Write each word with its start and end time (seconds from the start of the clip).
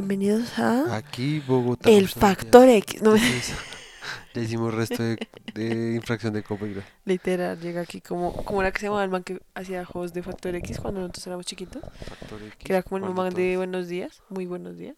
Bienvenidos 0.00 0.58
a 0.58 0.96
Aquí 0.96 1.40
Bogotá. 1.40 1.90
El 1.90 2.08
Factor. 2.08 2.66
X. 2.66 3.02
No, 3.02 3.16
Entonces, 3.16 3.52
Ya 4.34 4.40
hicimos 4.40 4.72
resto 4.72 5.02
de, 5.02 5.18
de 5.52 5.94
infracción 5.94 6.32
de 6.32 6.42
mira. 6.58 6.82
literal, 7.04 7.60
llega 7.60 7.82
aquí 7.82 8.00
como, 8.00 8.34
como 8.46 8.62
era 8.62 8.72
que 8.72 8.80
se 8.80 8.86
llamaba 8.86 9.04
el 9.04 9.10
man 9.10 9.22
que 9.22 9.42
hacía 9.54 9.86
host 9.92 10.14
de 10.14 10.22
Factor 10.22 10.54
X 10.54 10.80
cuando 10.80 11.00
nosotros 11.00 11.26
éramos 11.26 11.44
chiquitos. 11.44 11.82
Factor 11.82 12.42
X. 12.44 12.54
Que 12.56 12.72
era 12.72 12.82
como 12.82 12.96
el 12.96 13.02
¿cuál 13.02 13.14
man 13.14 13.34
de? 13.34 13.58
Buenos 13.58 13.88
Días, 13.88 14.22
muy 14.30 14.46
buenos 14.46 14.78
días. 14.78 14.96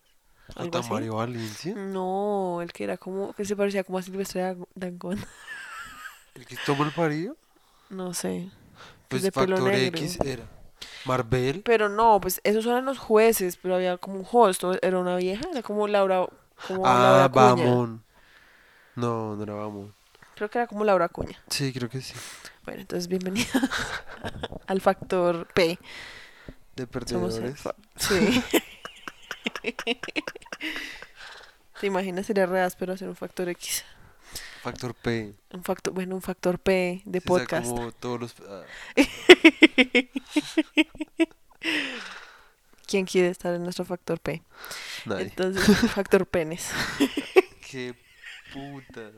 ¿J. 0.55 0.79
así. 0.79 0.91
Mario 0.93 1.17
Valencia. 1.17 1.75
No, 1.75 2.61
el 2.63 2.73
que 2.73 2.85
era 2.85 2.97
como, 2.97 3.33
que 3.33 3.45
se 3.45 3.57
parecía 3.57 3.83
como 3.83 3.99
a 3.99 4.03
Silvestre 4.03 4.57
Dangond. 4.77 5.21
¿El 6.37 6.47
que 6.47 6.57
tomó 6.65 6.85
el 6.85 6.93
parido? 6.93 7.37
No 7.91 8.15
sé. 8.15 8.51
Pues 9.09 9.29
Factor. 9.33 9.75
X 9.75 10.21
era. 10.25 10.45
Marvel. 11.05 11.63
Pero 11.65 11.89
no, 11.89 12.21
pues 12.21 12.41
esos 12.45 12.65
eran 12.67 12.85
los 12.85 12.99
jueces, 12.99 13.57
pero 13.57 13.75
había 13.77 13.97
como 13.99 14.17
un 14.17 14.27
host, 14.31 14.63
era 14.83 14.99
una 14.99 15.17
vieja, 15.17 15.43
era 15.51 15.63
como 15.63 15.89
Laura, 15.89 16.27
como 16.69 16.87
Ah, 16.87 17.29
Laura 17.29 17.29
Cuña. 17.29 17.65
Bamón. 17.65 18.05
No, 18.97 19.37
no 19.37 19.43
era 19.43 19.55
Bamón. 19.55 19.95
Creo 20.35 20.51
que 20.51 20.59
era 20.59 20.67
como 20.67 20.85
Laura 20.85 21.09
Cuña. 21.09 21.39
Sí, 21.49 21.73
creo 21.73 21.89
que 21.89 22.01
sí. 22.01 22.15
Bueno, 22.65 22.81
entonces 22.83 23.09
bienvenida 23.09 23.47
al 24.67 24.81
factor 24.81 25.47
P. 25.53 25.79
De 26.77 26.87
perdedores. 26.87 27.61
Sí. 27.97 28.43
¿Te 31.81 31.87
imaginas 31.87 32.27
sería 32.27 32.47
re 32.47 32.61
áspero 32.63 32.93
hacer 32.93 33.09
un 33.09 33.17
factor 33.17 33.49
X? 33.49 33.85
Factor 34.63 34.95
P. 34.95 35.35
Un 35.51 35.65
factor, 35.65 35.93
bueno, 35.93 36.15
un 36.15 36.23
factor 36.23 36.59
P 36.59 37.03
de 37.05 37.21
Sí, 37.21 37.27
sea, 37.27 37.39
podcast. 37.39 37.67
como 37.69 37.93
todos 37.93 38.21
los. 38.21 38.35
ah, 38.49 38.63
¿Quién 42.87 43.07
quiere 43.07 43.29
estar 43.29 43.55
en 43.55 43.63
nuestro 43.63 43.85
factor 43.85 44.21
P? 44.21 44.43
nadie. 45.07 45.25
Entonces, 45.25 45.65
factor 45.91 46.27
penes. 46.27 46.71
Qué 47.71 47.95
putas. 48.53 49.13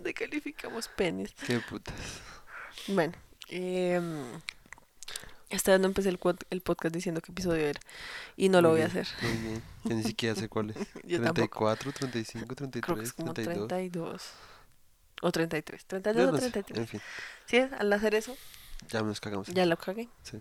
Decalificamos 0.00 0.88
penes. 0.88 1.32
Qué 1.46 1.60
putas. 1.60 1.94
Bueno, 2.88 3.14
eh, 3.48 4.00
vez 5.50 5.80
no 5.80 5.86
empecé 5.86 6.08
el, 6.10 6.18
el 6.50 6.60
podcast 6.60 6.94
diciendo 6.94 7.20
qué 7.20 7.32
episodio 7.32 7.66
era. 7.66 7.80
Y 8.36 8.48
no 8.48 8.60
lo 8.60 8.68
Muy 8.70 8.78
voy 8.80 8.84
a 8.84 8.88
bien, 8.88 9.04
hacer. 9.04 9.16
Muy 9.22 9.36
bien. 9.48 9.62
Yo 9.84 9.94
ni 9.96 10.02
siquiera 10.02 10.34
sé 10.34 10.48
cuál 10.48 10.70
es. 10.70 10.76
Yo 11.04 11.22
tampoco. 11.22 11.74
34, 11.74 11.92
35, 11.92 12.44
Creo 12.44 12.48
que 12.48 12.54
33, 12.56 12.98
es 13.00 13.12
como 13.12 13.32
32. 13.32 13.68
32. 13.68 14.22
O 15.22 15.32
33. 15.32 15.82
Yo 15.82 15.86
32 15.88 16.28
o 16.28 16.32
no 16.32 16.38
sé, 16.38 16.50
33. 16.50 16.78
En 16.78 16.86
fin, 16.88 17.00
Sí, 17.46 17.58
al 17.58 17.92
hacer 17.92 18.14
eso, 18.14 18.36
ya 18.88 19.02
nos 19.02 19.20
cagamos. 19.20 19.48
ya 19.48 19.66
lo 19.66 19.76
cagué. 19.76 20.08
Sí. 20.22 20.40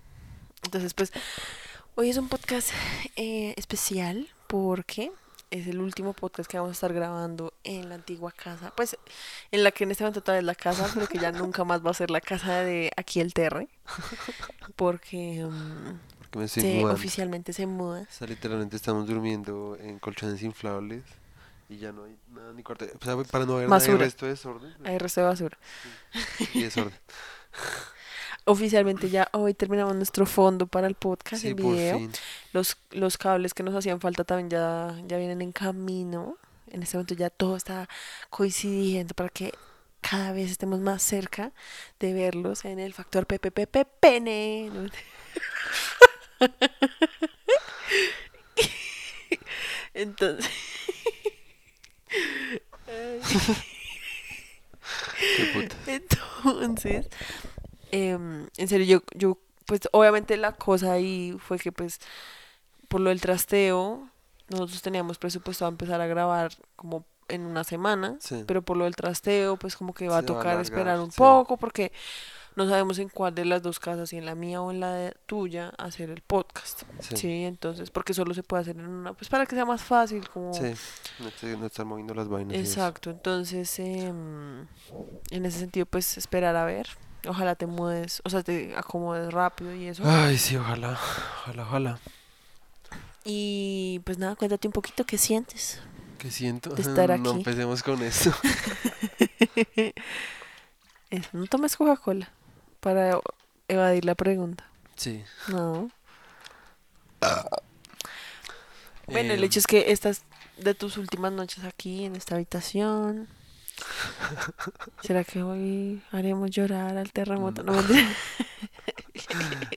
Entonces, 0.64 0.94
pues, 0.94 1.12
hoy 1.96 2.10
es 2.10 2.18
un 2.18 2.28
podcast 2.28 2.70
eh, 3.16 3.54
especial 3.58 4.28
porque 4.48 5.12
es 5.52 5.68
el 5.68 5.80
último 5.80 6.14
podcast 6.14 6.50
que 6.50 6.58
vamos 6.58 6.72
a 6.72 6.74
estar 6.74 6.92
grabando 6.92 7.54
en 7.64 7.88
la 7.88 7.96
antigua 7.96 8.32
casa. 8.32 8.74
Pues, 8.76 8.98
en 9.52 9.64
la 9.64 9.72
que 9.72 9.84
en 9.86 9.92
este 9.92 10.04
momento 10.04 10.22
todavía 10.22 10.40
es 10.40 10.46
la 10.46 10.56
casa, 10.56 10.90
pero 10.94 11.08
que 11.08 11.20
ya 11.20 11.32
nunca 11.32 11.64
más 11.64 11.86
va 11.86 11.92
a 11.92 11.94
ser 11.94 12.10
la 12.12 12.20
casa 12.20 12.62
de 12.62 12.92
aquí 12.98 13.22
el 13.22 13.34
Terre. 13.34 13.70
Porque 14.76 15.46
mm, 15.50 16.00
Porque 16.20 16.40
me 16.40 16.46
estoy 16.46 16.64
se, 16.64 16.74
mudando. 16.76 16.94
oficialmente 16.94 17.54
se 17.54 17.66
muda. 17.68 18.02
O 18.10 18.14
sea, 18.14 18.28
literalmente 18.28 18.76
estamos 18.76 19.08
durmiendo 19.08 19.78
en 19.80 20.00
colchones 20.00 20.42
inflables 20.44 21.04
y 21.70 21.78
ya 21.78 21.92
no 21.92 22.04
hay 22.06 22.18
nada 22.36 22.54
ni. 22.54 22.62
O 22.62 22.76
sea, 23.04 23.24
para 23.32 23.46
no 23.46 23.54
haber 23.54 23.68
nada 23.68 23.80
Basura. 23.80 23.98
resto 23.98 24.26
de 24.26 24.32
desorden. 24.32 24.74
pues, 24.78 24.90
Hay 24.90 24.98
resto 24.98 25.22
de 25.22 25.28
basura. 25.28 25.58
Y 26.54 26.64
desorden. 26.64 26.94
Oficialmente 28.48 29.10
ya 29.10 29.28
hoy 29.32 29.56
terminamos 29.56 29.96
nuestro 29.96 30.28
fondo 30.28 30.68
para 30.68 30.86
el 30.86 30.94
podcast, 30.94 31.42
Sí, 31.42 31.48
el 31.50 31.56
video. 31.56 32.08
Los, 32.54 32.78
los 32.92 33.18
cables 33.18 33.56
que 33.56 33.64
nos 33.64 33.74
hacían 33.74 34.00
falta 34.00 34.24
también 34.24 34.50
ya, 34.52 34.96
ya 35.08 35.18
vienen 35.18 35.42
en 35.42 35.52
camino. 35.52 36.38
En 36.68 36.84
este 36.84 36.98
momento 36.98 37.16
ya 37.16 37.32
todo 37.32 37.56
está 37.56 37.90
coincidiendo 38.30 39.16
para 39.16 39.30
que 39.30 39.52
cada 40.02 40.32
vez 40.32 40.52
estemos 40.52 40.80
más 40.80 41.02
cerca 41.02 41.54
de 42.00 42.14
verlos 42.14 42.66
en 42.66 42.78
el 42.78 42.94
factor 42.94 43.26
PPPP 43.26 43.78
pene. 44.00 44.70
No, 44.72 44.90
Entonces, 49.94 50.50
Qué 55.38 55.46
putas. 55.54 55.78
entonces, 55.88 57.08
em, 57.92 58.48
en 58.58 58.68
serio, 58.68 58.86
yo, 58.86 59.02
yo, 59.18 59.38
pues 59.66 59.82
obviamente 59.92 60.38
la 60.38 60.52
cosa 60.54 60.94
ahí 60.94 61.36
fue 61.40 61.58
que 61.58 61.72
pues 61.72 62.00
por 62.88 63.02
lo 63.02 63.10
del 63.10 63.22
trasteo, 63.22 64.08
nosotros 64.50 64.82
teníamos 64.82 65.18
presupuestado 65.18 65.70
empezar 65.70 66.00
a 66.02 66.08
grabar 66.08 66.52
como 66.76 67.06
en 67.28 67.42
una 67.46 67.64
semana, 67.64 68.18
Sí. 68.20 68.44
pero 68.46 68.62
por 68.62 68.78
lo 68.78 68.84
del 68.84 68.96
trasteo, 68.96 69.58
pues 69.58 69.76
como 69.76 69.94
que 69.94 70.08
va 70.08 70.20
a 70.20 70.22
Se 70.22 70.28
va 70.28 70.34
a 70.34 70.38
tocar 70.44 70.62
esperar 70.62 71.00
un 71.00 71.12
sí. 71.12 71.18
poco 71.18 71.58
porque 71.58 71.92
no 72.56 72.68
sabemos 72.70 73.00
en 73.00 73.10
cuál 73.10 73.36
de 73.36 73.44
las 73.46 73.62
dos 73.62 73.80
casas, 73.80 74.10
si 74.10 74.18
en 74.18 74.26
la 74.26 74.34
mía 74.36 74.62
o 74.62 74.72
en 74.72 74.80
la 74.80 74.94
de- 74.94 75.14
tuya, 75.26 75.74
hacer 75.78 76.10
el 76.10 76.22
podcast. 76.22 76.84
Sí. 77.02 77.18
Sí. 77.18 77.44
entonces, 77.44 77.90
porque 77.92 78.14
solo 78.14 78.34
se 78.34 78.44
puede 78.44 78.62
hacer 78.62 78.78
en 78.78 78.88
una, 78.88 79.14
pues 79.14 79.30
para 79.30 79.46
que 79.46 79.56
sea 79.56 79.66
más 79.66 79.82
fácil, 79.82 80.28
como... 80.30 80.54
Sí, 80.54 80.74
no, 81.20 81.58
no 81.58 81.66
estar 81.66 81.86
moviendo 81.86 82.14
las 82.14 82.28
vainas. 82.30 82.56
Exacto, 82.58 83.10
entonces 83.10 83.78
em, 83.80 84.68
en 85.32 85.46
ese 85.46 85.60
sentido 85.60 85.86
pues 85.86 86.18
esperar 86.18 86.56
a 86.56 86.64
ver, 86.66 86.88
ojalá 87.28 87.56
te 87.56 87.66
mueves, 87.66 88.22
o 88.24 88.30
sea, 88.30 88.42
te 88.44 88.76
acomodes 88.78 89.34
rápido 89.34 89.74
y 89.76 89.88
eso. 89.88 90.04
Ay, 90.06 90.38
sí, 90.38 90.56
ojalá, 90.56 90.92
ojalá, 91.42 91.64
ojalá. 91.64 92.00
Y 93.24 94.00
pues 94.06 94.18
nada, 94.20 94.36
cuéntate 94.36 94.68
un 94.68 94.72
poquito 94.72 95.04
qué 95.06 95.18
sientes. 95.18 95.82
¿Qué 96.20 96.32
siento? 96.32 96.70
De 96.70 96.82
estar 96.84 97.10
No 97.20 97.32
aquí. 97.32 97.40
empecemos 97.40 97.84
con 97.84 98.02
esto. 98.04 98.32
Eso, 101.10 101.28
no 101.34 101.46
tomes 101.48 101.76
Coca-Cola 101.76 102.30
para 102.86 103.20
evadir 103.68 104.06
la 104.06 104.14
pregunta. 104.14 104.64
Sí. 104.96 105.24
No. 105.48 105.90
Bueno, 109.08 109.34
el 109.34 109.40
Em, 109.40 109.44
hecho 109.46 109.58
es 109.58 109.66
que 109.66 109.92
estas 109.92 110.22
de 110.58 110.76
tus 110.76 110.98
últimas 110.98 111.32
noches 111.32 111.64
aquí 111.64 112.06
en 112.06 112.16
esta 112.16 112.36
habitación. 112.36 113.28
¿Será 115.02 115.24
que 115.24 115.42
hoy 115.42 116.04
haremos 116.12 116.52
llorar 116.52 116.96
al 116.96 117.12
terremoto? 117.12 117.64
No, 117.64 117.74
mentira. 117.74 118.08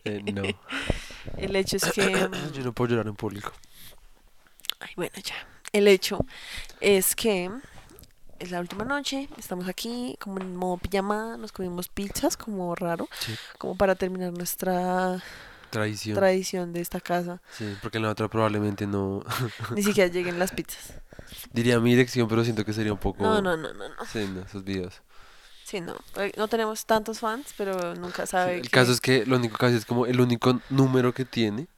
eh, 0.04 0.22
no, 0.34 0.42
El 1.38 1.56
hecho 1.56 1.78
es 1.78 1.84
que 1.92 2.02
em, 2.12 2.52
yo 2.52 2.62
no 2.62 2.74
puedo 2.74 2.90
llorar 2.90 3.06
en 3.08 3.16
público. 3.16 3.52
Ay, 4.80 4.90
bueno, 4.96 5.14
ya. 5.24 5.34
El 5.72 5.88
hecho 5.88 6.18
es 6.80 7.16
que 7.16 7.50
es 8.38 8.50
la 8.50 8.60
última 8.60 8.84
noche, 8.84 9.28
estamos 9.38 9.68
aquí 9.68 10.16
como 10.20 10.38
en 10.40 10.56
modo 10.56 10.76
pijama, 10.78 11.36
nos 11.36 11.52
comimos 11.52 11.88
pizzas 11.88 12.36
como 12.36 12.74
raro, 12.74 13.08
Sí. 13.20 13.34
como 13.58 13.76
para 13.76 13.94
terminar 13.94 14.32
nuestra 14.32 15.22
Tradición. 15.70 16.16
tradición 16.16 16.72
de 16.72 16.80
esta 16.80 17.00
casa. 17.00 17.40
Sí, 17.52 17.76
porque 17.82 17.98
en 17.98 18.04
la 18.04 18.10
otra 18.10 18.28
probablemente 18.28 18.86
no. 18.86 19.22
Ni 19.74 19.82
siquiera 19.82 20.10
lleguen 20.12 20.38
las 20.38 20.52
pizzas. 20.52 20.94
Diría 21.52 21.78
mi 21.80 21.90
dirección, 21.90 22.26
pero 22.28 22.42
siento 22.44 22.64
que 22.64 22.72
sería 22.72 22.92
un 22.92 22.98
poco. 22.98 23.22
No, 23.22 23.42
no, 23.42 23.56
no, 23.56 23.72
no, 23.74 23.88
no. 23.88 24.04
Sí, 24.10 24.26
no, 24.32 24.40
esos 24.42 24.64
videos. 24.64 25.02
Sí, 25.64 25.80
no. 25.82 25.94
Eh, 26.16 26.32
No 26.38 26.48
tenemos 26.48 26.86
tantos 26.86 27.18
fans, 27.20 27.52
pero 27.58 27.94
nunca 27.94 28.24
Sí, 28.24 28.30
sabe 28.32 28.54
el 28.56 28.62
que- 28.62 28.70
caso 28.70 28.92
es 28.92 29.00
que 29.02 29.26
lo 29.26 29.36
único 29.36 29.58
que 29.58 29.66
hace 29.66 29.76
es 29.76 29.84
como 29.84 30.06
el 30.06 30.20
único 30.20 30.58
número 30.70 31.12
que 31.12 31.26
tiene 31.26 31.68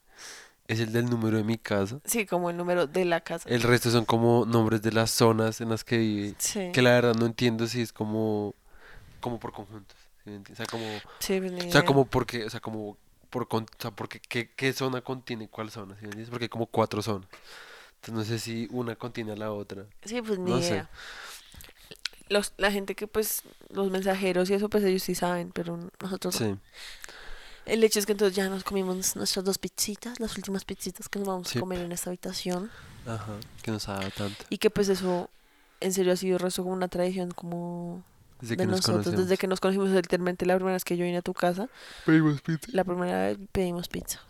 es 0.70 0.78
el 0.78 0.93
del 0.93 1.11
número 1.11 1.37
de 1.37 1.43
mi 1.43 1.58
casa. 1.58 1.99
Sí, 2.05 2.26
como 2.26 2.49
el 2.49 2.56
número 2.56 2.87
de 2.87 3.05
la 3.05 3.22
casa. 3.22 3.49
El 3.49 3.62
resto 3.62 3.90
son 3.90 4.05
como 4.05 4.46
nombres 4.46 4.82
de 4.82 4.93
las 4.93 5.11
zonas 5.11 5.61
en 5.61 5.69
las 5.69 5.82
que 5.82 5.99
vive. 5.99 6.34
Sí. 6.38 6.70
Que 6.72 6.81
la 6.81 6.90
verdad 6.90 7.14
no 7.17 7.26
entiendo 7.26 7.67
si 7.67 7.81
es 7.81 7.93
como 7.93 8.55
como 9.20 9.40
por 9.40 9.52
conjuntos. 9.52 9.96
¿sí? 10.25 10.31
O 10.52 10.55
sea, 10.55 10.67
como 10.67 10.84
Sí, 11.19 11.40
pues, 11.40 11.67
o 11.67 11.72
sea, 11.72 11.84
como 11.84 12.06
porque, 12.06 12.44
o 12.44 12.50
sea, 12.50 12.61
como 12.61 12.96
por 13.31 13.49
o 13.50 13.67
sea, 13.81 13.90
porque 13.90 14.20
qué, 14.20 14.52
qué 14.55 14.72
zona 14.72 15.00
contiene 15.00 15.49
cuál 15.49 15.72
zona, 15.72 15.96
¿sí 15.99 16.06
me? 16.06 16.25
Porque 16.26 16.44
hay 16.44 16.49
como 16.49 16.67
cuatro 16.67 17.02
zonas. 17.02 17.28
Entonces 17.96 18.14
no 18.14 18.25
sé 18.25 18.38
si 18.38 18.69
una 18.70 18.94
contiene 18.94 19.32
a 19.32 19.37
la 19.37 19.52
otra. 19.52 19.87
Sí, 20.05 20.22
pues 20.22 20.38
ni 20.38 20.52
no 20.52 20.61
sé. 20.61 20.69
idea. 20.69 20.90
Los, 22.28 22.52
la 22.58 22.70
gente 22.70 22.94
que 22.94 23.08
pues, 23.08 23.43
los 23.70 23.90
mensajeros 23.90 24.49
y 24.50 24.55
eso, 24.55 24.69
pues 24.69 24.84
ellos 24.84 25.02
sí 25.02 25.17
saben, 25.17 25.50
pero 25.50 25.90
nosotros 26.00 26.40
no. 26.40 26.61
El 27.70 27.84
hecho 27.84 27.99
es 27.99 28.06
que 28.06 28.12
entonces 28.12 28.37
ya 28.37 28.49
nos 28.49 28.64
comimos 28.64 29.14
nuestras 29.17 29.44
dos 29.44 29.58
pizzitas, 29.58 30.19
las 30.20 30.37
últimas 30.37 30.64
pizzitas 30.64 31.08
que 31.08 31.19
nos 31.19 31.28
vamos 31.28 31.49
Sí. 31.49 31.58
a 31.58 31.61
comer 31.61 31.81
en 31.81 31.93
esta 31.93 32.11
habitación. 32.11 32.70
Ajá, 33.06 33.32
que 33.62 33.70
nos 33.70 33.88
ha 33.88 33.94
dado 33.94 34.11
tanto. 34.11 34.44
Y 34.50 34.58
que 34.58 34.70
pues 34.70 34.88
eso, 34.88 35.31
en 35.81 35.93
serio, 35.93 36.12
ha 36.12 36.17
sido 36.17 36.38
resto 36.38 36.62
como 36.62 36.75
una 36.75 36.88
tradición 36.88 37.31
como 37.31 38.02
Desde 38.40 38.56
de 38.56 38.62
que 38.62 38.67
nos 38.67 38.76
nosotros. 38.78 39.05
conocemos. 39.05 39.20
Desde 39.28 39.38
que 39.38 39.46
nos 39.46 39.61
conocimos 39.61 39.88
literalmente 39.90 40.46
la 40.46 40.56
primera 40.56 40.75
vez 40.75 40.84
que 40.84 40.96
yo 40.96 41.05
vine 41.05 41.19
a 41.19 41.22
tu 41.22 41.32
casa, 41.32 41.69
Pedimos 42.05 42.40
pizza. 42.43 42.67
la 42.72 42.84
primera 42.84 43.26
vez 43.28 43.38
pedimos 43.52 43.88
pizza. 43.88 44.20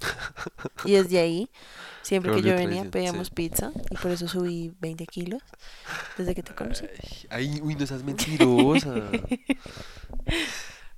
Y 0.86 0.92
desde 0.92 1.18
ahí, 1.18 1.50
siempre 2.02 2.32
que 2.32 2.40
yo 2.40 2.52
venía, 2.54 2.66
tradición, 2.82 2.90
pedíamos 2.90 3.26
sí. 3.28 3.34
pizza. 3.34 3.72
Y 3.90 3.96
por 3.96 4.10
eso 4.12 4.28
subí 4.28 4.72
20 4.80 5.06
kilos 5.06 5.42
desde 6.16 6.34
que 6.34 6.42
te 6.42 6.54
conocí. 6.54 6.86
Ay, 7.28 7.60
uy, 7.62 7.74
no 7.74 7.86
seas 7.86 8.02
mentirosa. 8.02 8.94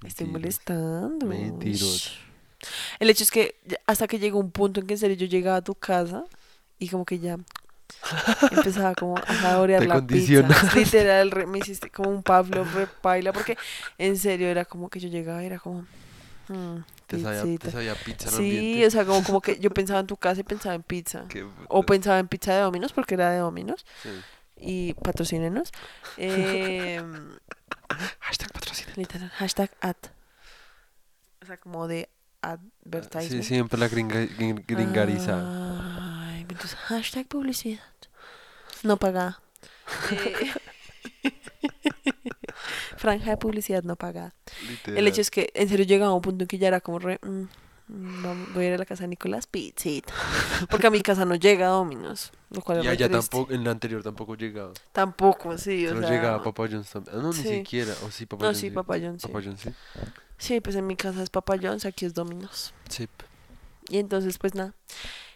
Me 0.02 0.08
estoy 0.08 0.26
molestando. 0.26 1.26
Mentirosa. 1.26 1.84
Ush. 2.10 2.12
El 3.00 3.10
hecho 3.10 3.25
es 3.25 3.31
que 3.31 3.56
hasta 3.87 4.06
que 4.06 4.19
llegó 4.19 4.38
un 4.38 4.50
punto 4.50 4.81
en 4.81 4.87
que 4.87 4.94
en 4.94 4.99
serio 4.99 5.16
yo 5.16 5.26
llegaba 5.26 5.56
a 5.56 5.62
tu 5.62 5.75
casa 5.75 6.25
y 6.78 6.88
como 6.88 7.04
que 7.04 7.19
ya 7.19 7.38
empezaba 8.50 8.94
como 8.94 9.16
a 9.19 9.34
saborear 9.34 9.84
la 9.87 10.04
pizza. 10.06 10.46
Literal, 10.75 11.31
re- 11.31 11.46
me 11.46 11.58
hiciste 11.58 11.90
como 11.90 12.10
un 12.10 12.22
Pablo 12.22 12.64
repaila 12.64 13.32
porque 13.32 13.56
en 13.99 14.16
serio 14.16 14.49
era 14.49 14.64
como 14.64 14.88
que 14.88 15.00
yo 15.00 15.08
llegaba 15.08 15.43
y 15.43 15.46
era 15.46 15.58
como... 15.58 15.87
mm, 16.48 16.76
Te 17.06 17.20
sabía, 17.20 17.58
te 17.58 17.70
sabía 17.70 17.94
pizza 17.96 18.31
Sí, 18.31 18.37
ambiente. 18.37 18.87
o 18.87 18.90
sea, 18.90 19.05
como, 19.05 19.22
como 19.25 19.40
que 19.40 19.58
yo 19.58 19.70
pensaba 19.70 20.00
en 20.00 20.06
tu 20.06 20.16
casa 20.16 20.40
y 20.40 20.44
pensaba 20.44 20.75
en 20.75 20.82
pizza. 20.82 21.25
O 21.69 21.82
pensaba 21.84 22.19
en 22.19 22.28
pizza 22.28 22.55
de 22.55 22.60
Dominos 22.60 22.93
porque 22.93 23.14
era 23.14 23.31
de 23.31 23.38
Dominos 23.38 23.84
Sí. 24.02 24.10
y 24.56 24.94
patrocínenos. 24.94 25.70
Eh, 26.16 27.02
Hashtag 28.21 28.53
patrocinio. 28.53 28.94
literal, 28.97 29.29
hashtag 29.31 29.71
ad. 29.81 29.97
O 31.43 31.47
sea, 31.47 31.56
como 31.59 31.89
de 31.89 32.09
Sí, 32.09 32.49
advertisement. 32.49 33.44
siempre 33.44 33.79
la 33.79 33.89
gringa, 33.89 34.21
gring- 34.23 34.65
gringarizada. 34.67 36.29
Ay, 36.31 36.41
entonces, 36.43 36.75
hashtag 36.75 37.27
publicidad. 37.29 37.81
No 38.83 38.97
pagada. 38.97 39.41
Eh, 40.12 41.31
Franja 42.97 43.31
de 43.31 43.37
publicidad 43.37 43.83
no 43.83 43.97
pagada. 43.97 44.35
El 44.87 45.06
hecho 45.09 45.21
es 45.21 45.31
que 45.31 45.50
en 45.55 45.69
serio 45.69 45.85
llegaba 45.85 46.12
a 46.12 46.15
un 46.15 46.23
punto 46.23 46.44
en 46.44 46.49
que 46.49 46.59
ya 46.59 46.69
era 46.69 46.81
como 46.81 46.99
re... 46.99 47.19
mm, 47.23 47.44
voy 47.88 48.64
a 48.64 48.69
ir 48.69 48.75
a 48.75 48.79
la 48.79 48.84
casa 48.84 49.05
de 49.05 49.08
Nicolás 49.08 49.46
Pizzita. 49.46 50.12
Porque 50.70 50.87
a 50.87 50.90
mi 50.90 51.00
casa 51.02 51.25
no 51.25 51.34
llega 51.34 51.69
Domino's. 51.69 52.32
Lo 52.50 52.61
cual 52.62 52.84
Y 52.84 52.88
allá 52.88 53.08
tampoco, 53.08 53.52
en 53.52 53.64
la 53.64 53.70
anterior 53.70 54.02
tampoco 54.02 54.34
llegaba. 54.37 54.73
Tampoco, 54.93 55.56
sí, 55.58 55.87
o 55.87 55.90
Solo 55.90 56.02
sea... 56.02 56.11
llegaba 56.11 56.43
Papa 56.43 56.69
John's 56.70 56.90
también. 56.90 57.17
Ah, 57.17 57.23
no, 57.23 57.32
sí. 57.32 57.43
ni 57.43 57.55
siquiera. 57.58 57.93
O 58.06 58.11
sí, 58.11 58.26
Papa 58.26 58.43
No, 58.44 58.49
John's. 58.49 58.58
sí, 58.58 58.70
Papa 58.70 58.94
John's, 58.99 59.23
sí. 59.23 59.29
Papa 59.29 59.43
John's, 59.44 59.61
sí. 59.61 59.70
Sí, 60.38 60.61
pues 60.61 60.76
en 60.76 60.87
mi 60.87 60.96
casa 60.96 61.23
es 61.23 61.31
Papa 61.31 61.56
John's, 61.61 61.84
aquí 61.84 62.05
es 62.05 62.14
Domino's. 62.14 62.75
Sí. 62.88 63.08
Y 63.88 63.99
entonces, 63.99 64.38
pues 64.38 64.55
nada, 64.55 64.75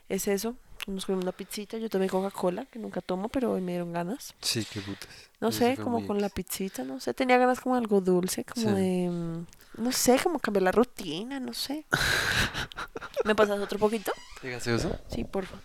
es 0.09 0.29
eso. 0.29 0.57
Nos 0.87 1.05
comimos 1.05 1.25
una 1.25 1.33
pizzita, 1.33 1.79
yo 1.79 1.91
tomé 1.91 2.09
Coca-Cola, 2.09 2.65
que 2.67 2.79
nunca 2.79 3.01
tomo, 3.01 3.29
pero 3.29 3.53
hoy 3.53 3.61
me 3.61 3.73
dieron 3.73 3.93
ganas. 3.93 4.35
Sí, 4.41 4.65
qué 4.73 4.81
putas. 4.81 5.09
No 5.41 5.49
Eso 5.49 5.59
sé, 5.59 5.77
como 5.77 6.07
con 6.07 6.21
la 6.21 6.29
pizzita, 6.29 6.85
no 6.85 7.01
sé, 7.01 7.13
tenía 7.13 7.39
ganas 7.39 7.61
como 7.61 7.75
de 7.75 7.81
algo 7.81 8.01
dulce, 8.01 8.45
como 8.45 8.69
Sí. 8.69 8.75
de, 8.75 9.11
mm, 9.11 9.47
no 9.83 9.93
sé, 9.93 10.19
como 10.23 10.39
cambiar 10.39 10.63
la 10.63 10.73
rutina, 10.73 11.41
no 11.41 11.53
sé. 11.55 11.85
¿Me 13.25 13.35
pasas 13.35 13.59
otro 13.61 13.79
poquito? 13.81 14.13
¿Qué 14.41 14.51
gaseoso? 14.51 14.97
Sí, 15.09 15.25
porfa. 15.25 15.57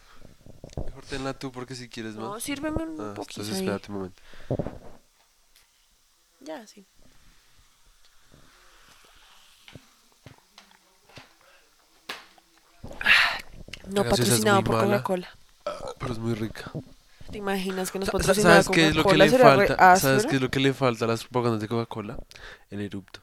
Mejor 0.87 1.05
tenla 1.05 1.37
tú 1.37 1.51
porque 1.51 1.75
si 1.75 1.87
quieres 1.87 2.15
No, 2.15 2.31
más. 2.31 2.43
sírveme 2.43 2.83
un 2.83 2.99
Ah, 2.99 3.13
poquito 3.15 3.41
entonces 3.41 3.55
ahí. 3.57 3.67
espérate 3.67 3.91
un 3.91 3.97
momento. 3.97 4.21
Ya, 6.39 6.65
sí. 6.65 6.85
No 13.93 14.03
patrocinado 14.03 14.63
por. 14.63 14.79
Coca-Cola. 14.79 15.29
Ah, 15.65 15.71
Pero 15.99 16.13
es 16.13 16.19
muy 16.19 16.33
rica. 16.33 16.71
¿Te 17.31 17.37
imaginas 17.37 17.91
que 17.91 17.99
nos 17.99 18.09
patrocinara 18.09 18.61
¿Sabes 18.63 18.75
qué 18.75 18.87
es 18.89 18.95
lo 18.95 19.05
que 19.05 19.17
le 19.17 19.29
falta? 19.29 19.95
¿Sabes 19.97 20.25
qué 20.25 20.35
es 20.35 20.41
lo 20.41 20.49
que 20.51 20.59
le 20.59 20.73
falta 20.73 21.05
a 21.05 21.07
las 21.07 21.23
propagandas 21.23 21.61
de 21.61 21.67
Coca-Cola? 21.67 22.17
El 22.69 22.81
erupto. 22.81 23.21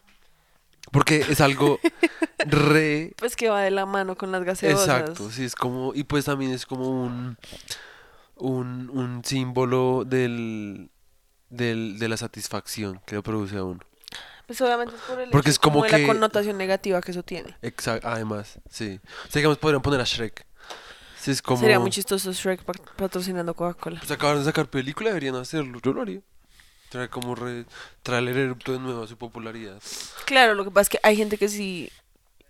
Porque 0.91 1.17
es 1.29 1.41
algo 1.43 1.79
re 2.47 3.13
Pues 3.19 3.37
que 3.37 3.51
va 3.51 3.61
de 3.61 3.71
la 3.71 3.85
mano 3.85 4.17
con 4.17 4.33
las 4.33 4.43
gaseosas. 4.45 4.89
Exacto, 4.89 5.31
sí, 5.31 5.45
es 5.45 5.55
como, 5.55 5.93
y 5.95 6.05
pues 6.05 6.25
también 6.25 6.53
es 6.53 6.65
como 6.65 6.89
un, 6.89 7.37
un, 8.37 8.89
un 8.91 9.23
símbolo 9.25 10.05
del, 10.07 10.91
del, 11.51 11.99
de 11.99 12.09
la 12.09 12.17
satisfacción 12.17 13.01
que 13.05 13.17
lo 13.17 13.23
produce 13.23 13.59
a 13.59 13.65
uno. 13.65 13.81
Pues 14.47 14.59
obviamente 14.63 14.95
es 14.95 15.03
por 15.03 15.21
el 15.21 15.29
Porque 15.29 15.51
hecho 15.51 15.55
es 15.55 15.59
como 15.59 15.83
que- 15.83 15.99
la 15.99 16.07
connotación 16.07 16.57
negativa 16.57 17.03
que 17.03 17.11
eso 17.11 17.23
tiene. 17.23 17.55
Exacto, 17.61 18.09
además, 18.09 18.59
sí. 18.71 18.99
O 19.05 19.31
sea, 19.31 19.41
digamos, 19.41 19.59
podrían 19.59 19.83
poner 19.83 20.01
a 20.01 20.05
Shrek. 20.05 20.47
Sí, 21.21 21.31
es 21.33 21.43
como... 21.43 21.61
Sería 21.61 21.79
muy 21.81 21.91
chistoso 21.91 22.33
Shrek 22.33 22.63
pa- 22.63 22.73
patrocinando 22.97 23.55
Coca-Cola. 23.55 23.99
Pues 23.99 24.11
acabaron 24.11 24.43
de 24.43 24.47
sacar 24.47 24.69
película, 24.69 25.09
deberían 25.11 25.35
hacerlo, 25.37 25.81
yo 25.83 25.93
lo 25.93 26.03
haría. 26.03 26.21
Traer 26.91 27.11
como 27.11 27.35
re, 27.35 27.67
traer 28.03 28.29
el 28.29 28.37
erupto 28.39 28.73
de 28.73 28.79
nuevo 28.79 29.03
a 29.03 29.07
su 29.07 29.17
popularidad. 29.17 29.81
Claro, 30.25 30.55
lo 30.55 30.65
que 30.65 30.71
pasa 30.71 30.83
es 30.83 30.89
que 30.89 31.01
hay 31.03 31.17
gente 31.17 31.37
que 31.37 31.49
sí 31.49 31.91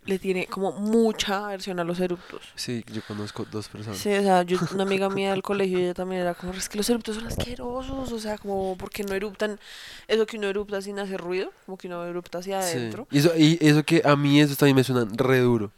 le 0.05 0.19
tiene 0.19 0.47
como 0.47 0.73
mucha 0.73 1.47
aversión 1.47 1.81
a 1.81 1.85
los 1.85 1.99
eruptos. 2.01 2.41
Sí, 2.55 2.83
yo 2.93 3.03
conozco 3.03 3.45
dos 3.51 3.69
personas. 3.69 3.99
Sí, 3.99 4.11
o 4.15 4.23
sea, 4.23 4.43
yo, 4.43 4.59
una 4.73 4.85
amiga 4.85 5.09
mía 5.11 5.33
del 5.33 5.43
colegio, 5.43 5.79
ella 5.79 5.93
también 5.93 6.23
era 6.23 6.35
como, 6.35 6.53
es 6.55 6.69
que 6.69 6.79
los 6.79 6.89
eruptos 6.89 7.17
son 7.17 7.27
asquerosos, 7.27 8.13
o 8.13 8.19
sea, 8.21 8.39
como, 8.39 8.77
porque 8.79 9.03
no 9.03 9.15
eruptan, 9.15 9.59
eso 10.07 10.25
que 10.25 10.39
uno 10.39 10.47
erupta 10.47 10.81
sin 10.81 10.99
hacer 10.99 11.21
ruido, 11.21 11.53
como 11.67 11.77
que 11.77 11.89
uno 11.89 12.05
erupta 12.07 12.39
hacia 12.39 12.63
Sí. 12.63 12.77
adentro. 12.79 13.07
Y 13.11 13.19
eso, 13.19 13.33
y 13.37 13.59
eso 13.61 13.83
que 13.83 14.03
a 14.05 14.15
mí 14.17 14.41
eso 14.41 14.55
también 14.57 14.77
me 14.77 14.85
suena 14.85 15.07
re 15.15 15.41
duro. 15.41 15.73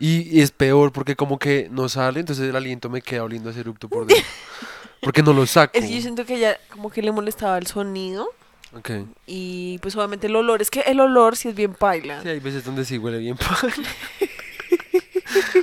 Y, 0.00 0.40
es 0.40 0.50
peor 0.50 0.90
porque 0.92 1.14
como 1.14 1.38
que 1.38 1.68
no 1.70 1.88
sale, 1.88 2.20
entonces 2.20 2.48
el 2.48 2.56
aliento 2.56 2.88
me 2.88 3.02
queda 3.02 3.22
oliendo 3.24 3.48
a 3.50 3.52
ese 3.52 3.60
erupto 3.60 3.88
por 3.88 4.06
dentro. 4.06 4.26
porque 5.02 5.22
no 5.22 5.32
lo 5.32 5.46
saco. 5.46 5.78
Es 5.78 5.84
que 5.86 5.94
yo 5.94 6.00
siento 6.00 6.24
que 6.24 6.36
ella 6.36 6.58
como 6.70 6.90
que 6.90 7.02
le 7.02 7.12
molestaba 7.12 7.58
el 7.58 7.66
sonido 7.66 8.28
Ok. 8.74 8.90
y 9.26 9.78
pues 9.82 9.94
obviamente 9.96 10.26
el 10.28 10.36
olor, 10.36 10.62
es 10.62 10.70
que 10.70 10.80
el 10.80 11.00
olor 11.00 11.36
sí 11.36 11.48
es 11.48 11.54
bien 11.54 11.74
paila. 11.74 12.22
Sí, 12.22 12.28
hay 12.28 12.40
veces 12.40 12.64
donde 12.64 12.84
sí 12.84 12.98
huele 12.98 13.18
bien 13.18 13.36
padre. 13.36 13.72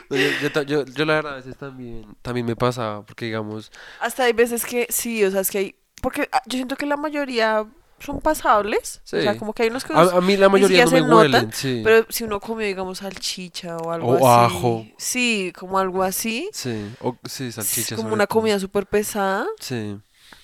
No, 0.09 0.15
yo, 0.15 0.27
yo 0.41 0.51
ta- 0.51 0.63
yo- 0.63 0.85
yo 0.85 1.03
la 1.05 1.15
verdad 1.15 1.33
a 1.33 1.35
veces 1.37 1.57
también, 1.57 2.05
también 2.21 2.45
me 2.45 2.55
pasa, 2.55 3.03
porque 3.05 3.25
digamos, 3.25 3.71
Hasta 3.99 4.23
hay 4.23 4.31
veces 4.33 4.63
que 4.65 4.87
sí, 4.89 5.21
o 5.25 5.31
sea, 5.31 5.41
es 5.41 5.51
que 5.51 5.57
hay, 5.57 5.75
porque 6.01 6.29
ah, 6.31 6.41
yo 6.45 6.53
siento 6.57 6.77
que 6.77 6.85
la 6.85 6.95
mayoría 6.95 7.65
son 7.99 8.21
pasables, 8.21 9.01
o 9.05 9.07
sea, 9.07 9.35
como 9.35 9.53
que 9.53 9.63
hay 9.63 9.69
unos 9.69 9.83
que 9.85 9.93
a, 9.93 10.01
a 10.17 10.21
mí 10.21 10.37
la 10.37 10.49
mayoría 10.49 10.85
no 10.85 10.91
me 10.91 11.01
notan, 11.01 11.47
huelen, 11.47 11.51
sí. 11.53 11.81
Pero 11.83 12.05
si 12.09 12.23
uno 12.23 12.39
come, 12.39 12.65
digamos, 12.65 12.99
salchicha 12.99 13.77
o 13.77 13.91
algo 13.91 14.17
O 14.17 14.17
así. 14.17 14.27
ajo. 14.29 14.85
Sí, 14.97 15.53
como 15.57 15.79
algo 15.79 16.03
así. 16.03 16.49
Sí, 16.51 16.95
o, 16.99 17.17
sí, 17.25 17.51
Es 17.55 17.55
salchichas. 17.55 17.95
como 17.95 18.13
una 18.13 18.27
todo. 18.27 18.27
comida 18.27 18.59
súper 18.59 18.85
pesada. 18.87 19.45
Sí, 19.59 19.97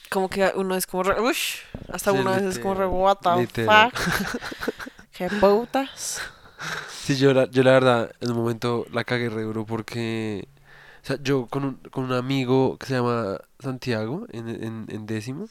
Como 0.10 0.30
que 0.30 0.51
uno 0.56 0.75
es 0.75 0.86
como 0.88 1.04
re, 1.04 1.20
ush, 1.22 1.58
hasta 1.92 2.12
Sí, 2.12 2.18
uno 2.18 2.30
a 2.32 2.36
veces 2.36 2.51
es 2.54 2.60
como 2.60 2.75
re, 2.75 2.86
literal, 2.86 2.89
what 2.89 3.18
the 3.24 3.36
literal. 3.36 3.92
fuck. 3.92 3.94
Qué 5.12 5.30
putas. 5.30 6.22
sí, 7.01 7.18
yo 7.18 7.34
la, 7.34 7.50
yo 7.50 7.63
la 7.63 7.72
verdad 7.72 8.12
en 8.22 8.32
un 8.32 8.38
momento 8.38 8.86
la 8.92 9.04
cagué 9.04 9.30
re 9.30 9.44
duro 9.44 9.66
porque, 9.66 10.48
o 11.04 11.06
sea, 11.08 11.18
yo 11.22 11.48
con 11.48 11.66
un, 11.66 11.75
con 11.92 12.06
un 12.06 12.13
amigo 12.13 12.77
que 12.77 12.88
se 12.88 12.96
llama 12.96 13.39
Santiago 13.60 14.25
en, 14.32 14.50
en, 14.50 14.86
en 14.89 15.06
décimo, 15.06 15.50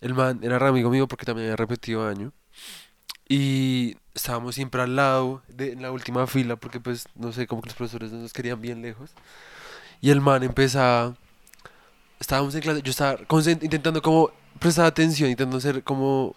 el 0.00 0.14
man 0.14 0.40
era 0.42 0.58
re 0.58 0.68
amigo 0.68 0.90
mío 0.90 1.08
porque 1.08 1.26
también 1.26 1.46
había 1.46 1.56
repetido 1.56 2.06
año. 2.06 2.32
Y 3.28 3.96
estábamos 4.14 4.54
siempre 4.54 4.82
al 4.82 4.96
lado 4.96 5.42
de 5.48 5.72
en 5.72 5.82
la 5.82 5.92
última 5.92 6.26
fila 6.26 6.56
porque 6.56 6.80
pues 6.80 7.06
no 7.14 7.32
sé, 7.32 7.46
como 7.46 7.62
que 7.62 7.68
los 7.68 7.76
profesores 7.76 8.12
nos 8.12 8.32
querían 8.32 8.60
bien 8.60 8.82
lejos. 8.82 9.10
Y 10.00 10.10
el 10.10 10.20
man 10.20 10.42
empezaba, 10.42 11.16
estábamos 12.20 12.54
en 12.54 12.62
clase, 12.62 12.82
yo 12.82 12.90
estaba 12.90 13.18
intentando 13.60 14.02
como 14.02 14.30
prestar 14.60 14.86
atención, 14.86 15.30
intentando 15.30 15.60
ser 15.60 15.82
como, 15.84 16.36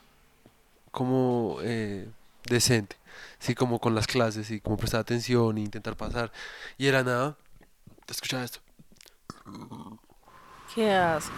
como 0.91 1.58
eh, 1.62 2.10
decente, 2.46 2.98
sí, 3.39 3.56
como 3.56 3.80
con 3.80 3.96
las 3.96 4.08
clases 4.08 4.51
y 4.51 4.62
como 4.62 4.77
prestar 4.77 5.01
atención 5.01 5.58
e 5.58 5.62
intentar 5.62 5.96
pasar. 5.96 6.32
Y 6.77 6.88
era 6.88 7.03
nada, 7.03 7.38
escuchaba 8.08 8.44
esto. 8.44 8.60
Qué 10.75 10.90
asco. 10.92 11.32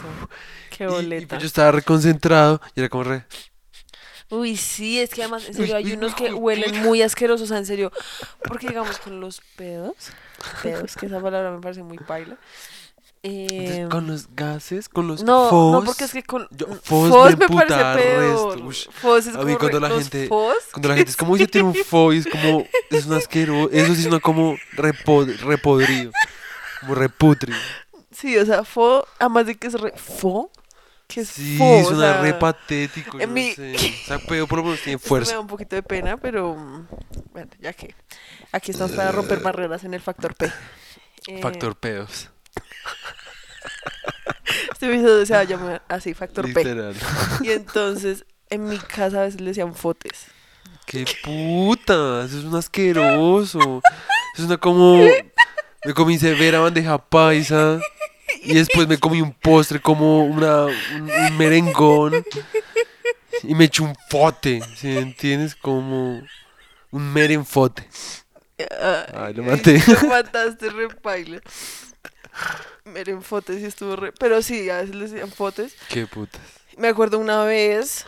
Qué 0.70 0.84
Y- 0.84 0.88
Y, 0.88 0.90
boleta. 0.90 1.28
pues 1.30 1.42
yo 1.42 1.48
estaba 1.48 1.72
reconcentrado 1.72 2.62
y 2.76 2.80
era 2.82 2.90
como 2.90 3.04
re. 3.06 3.26
Uy, 4.30 4.58
sí, 4.58 5.00
es 5.00 5.12
que 5.12 5.22
además, 5.22 5.46
en 5.48 5.54
serio, 5.54 5.76
hay 5.76 5.92
unos 5.94 6.16
que 6.16 6.34
huelen 6.34 6.82
muy 6.84 7.02
asquerosos, 7.02 7.44
o 7.44 7.48
sea, 7.48 7.58
en 7.58 7.66
serio. 7.66 7.92
Porque 8.44 8.68
digamos 8.68 8.98
con 8.98 9.20
los 9.20 9.42
pedos, 9.56 9.96
pedos, 10.64 10.96
que 10.96 11.06
esa 11.06 11.20
palabra 11.22 11.52
me 11.52 11.62
parece 11.62 11.84
muy 11.84 11.98
paila. 11.98 12.38
Em, 13.26 13.88
con 13.88 14.06
los 14.08 14.28
gases, 14.36 14.90
con 14.90 15.08
los 15.08 15.24
No, 15.24 15.50
fos. 15.50 15.72
no, 15.72 15.84
porque 15.86 16.04
es 16.04 16.12
que 16.12 16.24
con 16.24 16.46
yo- 16.52 16.68
fos 16.84 17.10
fos 17.10 17.38
me 17.38 17.48
me 17.48 17.56
parece 17.56 17.76
peor. 17.96 18.60
Fos 18.92 19.28
es 19.28 19.36
A 19.36 19.40
mí 19.44 19.46
como 19.56 19.60
cuando 19.60 19.80
re- 19.80 19.90
la 19.90 19.96
gente- 19.96 20.28
fos, 20.28 20.56
Cuando 20.74 20.90
la 20.90 20.96
gente 20.96 21.12
es 21.12 21.16
como, 21.18 21.36
dice, 21.38 21.48
tiene 21.48 21.68
un 21.70 21.76
fo 21.76 22.12
y 22.12 22.18
es 22.18 22.28
como, 22.28 22.66
es 22.90 23.06
un 23.06 23.14
asqueroso. 23.14 23.70
Eso 23.72 23.96
sí 23.96 24.02
es 24.02 24.08
una 24.08 24.20
como 24.20 24.58
repod- 24.76 25.38
repodrido. 25.40 26.12
Como 26.82 26.96
reputri. 26.96 27.54
Sí, 28.24 28.38
o 28.38 28.46
sea, 28.46 28.64
fo, 28.64 29.06
además 29.20 29.48
de 29.48 29.56
que 29.56 29.68
es 29.68 29.74
re 29.74 29.92
fo, 29.98 30.50
que 31.10 31.22
es 31.22 31.28
Sí, 31.30 31.58
fo, 31.58 31.80
o 31.80 31.84
suena 31.84 32.14
sea, 32.14 32.22
re 32.22 32.34
patético, 32.36 33.20
en 33.20 33.28
yo 33.28 33.34
mi- 33.34 33.50
no 33.50 33.56
sé. 33.56 33.76
O 34.04 34.08
sea, 34.08 34.20
pero 34.28 34.48
por 34.48 34.60
lo 34.60 34.64
menos 34.64 34.80
tiene 34.80 34.96
esto 34.96 35.06
Me 35.06 35.10
fuerza. 35.10 35.34
da 35.34 35.40
un 35.42 35.48
poquito 35.48 35.76
de 35.76 35.84
pena, 35.84 36.16
pero 36.16 36.56
bueno, 37.34 37.50
ya 37.60 37.74
que 37.74 37.94
aquí 38.54 38.72
estamos 38.72 38.94
para 38.94 39.12
romper 39.12 39.42
barreras 39.42 39.84
en 39.84 39.94
el 39.94 40.00
factor 40.00 40.36
P. 40.36 40.50
Eh, 41.28 41.42
Factor 41.42 41.76
pedos. 41.76 42.30
Este 44.72 44.88
episodio 44.94 45.26
se 45.26 45.34
va 45.34 45.40
a 45.40 45.44
llamar 45.44 45.82
así, 45.88 46.14
factor 46.14 46.46
P. 46.46 46.64
Literal. 46.64 46.96
Y 47.42 47.52
entonces, 47.52 48.26
en 48.50 48.66
mi 48.68 48.78
casa 48.78 49.22
a 49.22 49.24
veces 49.24 49.40
le 49.42 49.48
decían 49.48 49.74
fotes. 49.74 50.26
¡Qué 50.86 51.06
puta! 51.24 52.26
Eso 52.26 52.40
es 52.40 52.44
un 52.44 52.56
asqueroso. 52.56 53.82
Eso 54.34 54.36
es 54.36 54.40
una 54.46 54.58
como... 54.58 54.98
Me 55.86 55.94
comí 55.94 56.18
severa 56.18 56.60
bandeja 56.60 56.98
paisa. 56.98 57.80
Y 58.44 58.54
después 58.56 58.88
me 58.88 58.98
comí 59.00 59.22
un 59.22 59.34
postre 59.34 59.80
como 59.82 60.26
una, 60.26 60.66
un, 60.66 61.10
un 61.10 61.38
merengón. 61.38 62.24
Y 63.44 63.56
me 63.56 63.66
eché 63.66 63.84
un 63.84 63.96
fote. 64.10 64.62
¿Sí 64.76 64.88
me 64.88 65.00
entiendes? 65.00 65.56
Como 65.56 66.22
un 66.92 67.14
merenfote. 67.14 67.88
Ay, 69.14 69.34
lo 69.34 69.44
maté. 69.44 69.82
Lo 69.88 70.08
mataste, 70.10 70.70
re 70.70 70.88
paila. 70.90 71.42
Miren, 72.86 73.22
fotes 73.22 73.62
y 73.62 73.66
estuvo 73.66 73.96
re... 73.96 74.12
Pero 74.14 74.42
sí, 74.42 74.70
a 74.70 74.78
veces 74.82 74.96
le 74.96 75.08
decían 75.08 75.32
fotes. 75.32 75.76
¡Qué 75.90 76.08
putas! 76.08 76.42
Me 76.78 76.88
acuerdo 76.88 77.20
una 77.20 77.44
vez, 77.44 78.06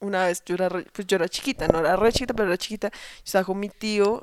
una 0.00 0.26
vez 0.26 0.42
yo 0.44 0.54
era, 0.56 0.68
re- 0.68 0.86
pues 0.92 1.06
yo 1.06 1.16
era 1.16 1.28
chiquita, 1.28 1.68
no 1.68 1.78
era 1.80 1.96
re 1.96 2.12
chiquita, 2.12 2.34
pero 2.34 2.48
era 2.48 2.56
chiquita. 2.58 2.90
Yo 2.90 2.96
estaba 3.24 3.44
con 3.44 3.58
mi 3.60 3.68
tío 3.68 4.22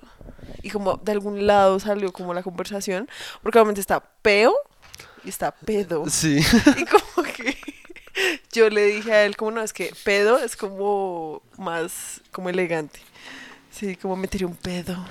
y 0.62 0.70
como 0.70 0.98
de 0.98 1.12
algún 1.12 1.48
lado 1.48 1.80
salió 1.80 2.12
como 2.12 2.34
la 2.34 2.44
conversación, 2.44 3.08
porque 3.42 3.58
obviamente 3.60 3.82
está 3.82 4.00
peo 4.22 4.54
y 5.23 5.29
está 5.29 5.51
pedo. 5.51 6.05
Sí. 6.09 6.39
Y 6.77 6.85
como 6.85 7.27
que 7.27 7.57
yo 8.51 8.69
le 8.69 8.85
dije 8.85 9.13
a 9.13 9.25
él, 9.25 9.35
como 9.38 9.51
no, 9.51 9.61
es 9.61 9.71
que 9.73 9.93
pedo 10.03 10.38
es 10.39 10.55
como 10.57 11.41
más, 11.57 12.21
como 12.31 12.49
elegante. 12.49 12.99
Sí, 13.71 13.95
como 13.95 14.15
me 14.15 14.27
tiré 14.27 14.45
un 14.45 14.55
pedo. 14.55 14.97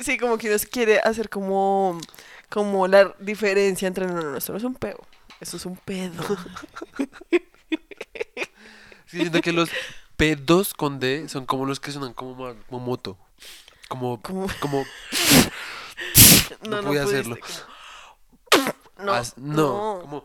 Sí, 0.00 0.16
como 0.16 0.38
que 0.38 0.48
nos 0.48 0.64
quiere 0.64 1.00
hacer 1.00 1.28
como, 1.28 1.98
como 2.48 2.86
la 2.86 3.14
diferencia 3.18 3.88
entre, 3.88 4.06
no, 4.06 4.12
no, 4.14 4.22
no, 4.30 4.36
esto 4.36 4.52
no 4.52 4.58
es 4.58 4.64
un 4.64 4.74
pedo, 4.76 5.04
esto 5.40 5.56
es 5.56 5.66
un 5.66 5.76
pedo. 5.76 6.22
Sí, 9.06 9.18
siento 9.18 9.40
que 9.40 9.52
los 9.52 9.70
pedos 10.16 10.72
con 10.74 11.00
D 11.00 11.28
son 11.28 11.46
como 11.46 11.66
los 11.66 11.80
que 11.80 11.90
suenan 11.90 12.12
como, 12.12 12.54
como 12.68 12.80
moto. 12.84 13.18
Como, 13.88 14.20
Como- 14.20 14.46
como, 14.60 14.84
No 16.68 16.82
podía 16.82 17.02
hacerlo. 17.04 17.36
pudiste, 17.36 17.62
como- 17.62 18.74
No, 19.06 19.12
as- 19.12 19.38
no, 19.38 19.98
como, 20.02 20.24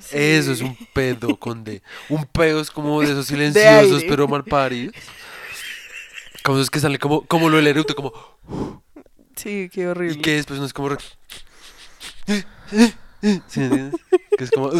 sí. 0.00 0.16
eso 0.16 0.52
es 0.52 0.60
un 0.62 0.74
pedo 0.94 1.36
con 1.36 1.64
D. 1.64 1.82
Un 2.08 2.24
pedo 2.24 2.60
es 2.60 2.70
como 2.70 3.00
de 3.02 3.06
esos 3.08 3.26
silenciosos 3.28 4.04
pero 4.08 4.26
mal 4.26 4.42
paridos. 4.44 4.94
Como 6.44 6.58
esos 6.58 6.70
que 6.70 6.80
salen 6.80 6.98
como, 6.98 7.26
como 7.26 7.50
lo 7.50 7.56
del 7.56 7.66
eructo, 7.66 7.94
como, 7.94 8.12
Sí, 9.36 9.68
qué 9.72 9.86
horrible. 9.88 10.18
y 10.18 10.20
que 10.22 10.32
después 10.36 10.60
no 10.60 10.66
es 10.66 10.72
como, 10.72 10.96
¿Sí? 12.26 12.44
Que 14.36 14.44
es 14.44 14.50
como, 14.50 14.70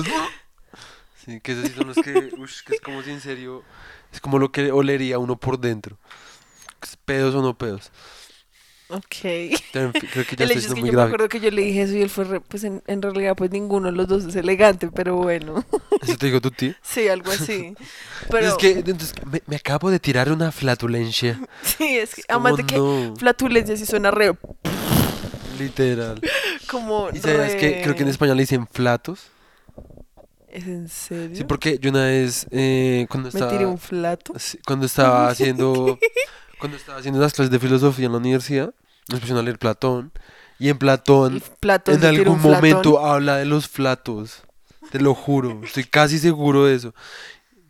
sí, 1.25 1.41
que 1.41 1.53
esos 1.53 1.67
sí 1.69 1.75
son 1.77 1.89
los 1.89 1.97
que, 1.97 2.31
ush, 2.39 2.63
que 2.65 2.75
es 2.75 2.81
como 2.81 3.03
si 3.03 3.11
en 3.11 3.21
serio, 3.21 3.63
es 4.13 4.21
como 4.21 4.39
lo 4.39 4.51
que 4.51 4.73
olería 4.73 5.19
uno 5.19 5.37
por 5.37 5.59
dentro. 5.59 5.99
Pedos 7.05 7.35
o 7.35 7.43
no 7.43 7.57
pedos. 7.57 7.91
Ok. 8.95 9.17
Creo 9.73 9.93
que 9.93 10.01
ya 10.37 10.45
El 10.45 10.51
estoy 10.51 10.59
hecho 10.59 10.59
es 10.69 10.75
que 10.75 10.81
muy 10.81 10.89
yo 10.91 10.93
me 10.93 10.97
grave. 10.97 11.09
acuerdo 11.09 11.29
que 11.29 11.41
yo 11.41 11.51
le 11.51 11.63
dije 11.63 11.83
eso 11.83 11.95
y 11.95 12.03
él 12.03 12.11
fue, 12.11 12.25
re- 12.25 12.41
pues 12.41 12.63
en, 12.65 12.83
en 12.87 13.01
realidad 13.03 13.35
pues 13.37 13.51
ninguno 13.51 13.87
de 13.91 13.97
los 13.97 14.07
dos 14.09 14.25
es 14.25 14.37
elegante, 14.37 14.89
pero 14.95 15.17
bueno. 15.17 15.65
¿Eso 16.03 16.17
te 16.17 16.27
digo 16.27 16.41
tu 16.41 16.51
tío? 16.51 16.75
Sí, 16.83 17.09
algo 17.09 17.31
así. 17.33 17.75
Pero 18.31 18.49
Es 18.49 18.55
que 18.55 18.71
entonces, 18.71 19.13
me, 19.25 19.43
me 19.47 19.57
acabo 19.57 19.91
de 19.91 19.99
tirar 19.99 20.31
una 20.31 20.53
flatulencia. 20.53 21.41
sí, 21.63 21.97
es 21.99 22.15
que 22.15 22.23
además 22.29 22.57
de 22.57 22.65
que 22.65 23.13
flatulencia 23.19 23.77
sí 23.77 23.87
suena 23.87 24.11
re 24.11 24.37
literal. 25.59 26.21
como 26.71 27.09
Y 27.13 27.19
sabes 27.19 27.55
que 27.57 27.81
creo 27.83 27.95
que 27.95 28.03
en 28.03 28.07
re- 28.09 28.13
español 28.13 28.37
le 28.37 28.43
dicen 28.43 28.67
flatos. 28.67 29.29
¿Es 30.49 30.67
en 30.67 30.89
serio? 30.89 31.35
Sí, 31.37 31.45
porque 31.45 31.79
yo 31.79 31.91
una 31.91 32.05
vez 32.07 32.47
eh, 32.51 33.07
cuando 33.09 33.29
me 33.33 33.39
estaba 33.41 33.51
tiré 33.51 33.67
un 33.67 33.79
flato. 33.79 34.35
cuando 34.67 34.85
estaba 34.87 35.29
haciendo 35.29 35.99
cuando 36.59 36.77
estaba 36.77 36.99
haciendo 36.99 37.21
las 37.21 37.33
clases 37.33 37.51
de 37.51 37.59
filosofía 37.59 38.07
en 38.07 38.13
la 38.13 38.19
universidad, 38.19 38.75
nos 39.09 39.21
pusieron 39.21 39.41
a 39.41 39.45
leer 39.45 39.59
Platón 39.59 40.13
y 40.59 40.69
en 40.69 40.79
Platón 40.79 41.37
Y 41.37 41.41
platos, 41.61 41.95
en 41.97 42.05
algún 42.05 42.41
momento 42.41 43.05
habla 43.05 43.37
de 43.37 43.45
los 43.47 43.69
flatos. 43.69 44.43
Te 44.91 45.01
lo 45.01 45.15
juro, 45.15 45.61
estoy 45.65 45.85
casi 45.85 46.19
seguro 46.19 46.67
de 46.67 46.75
eso. 46.75 46.95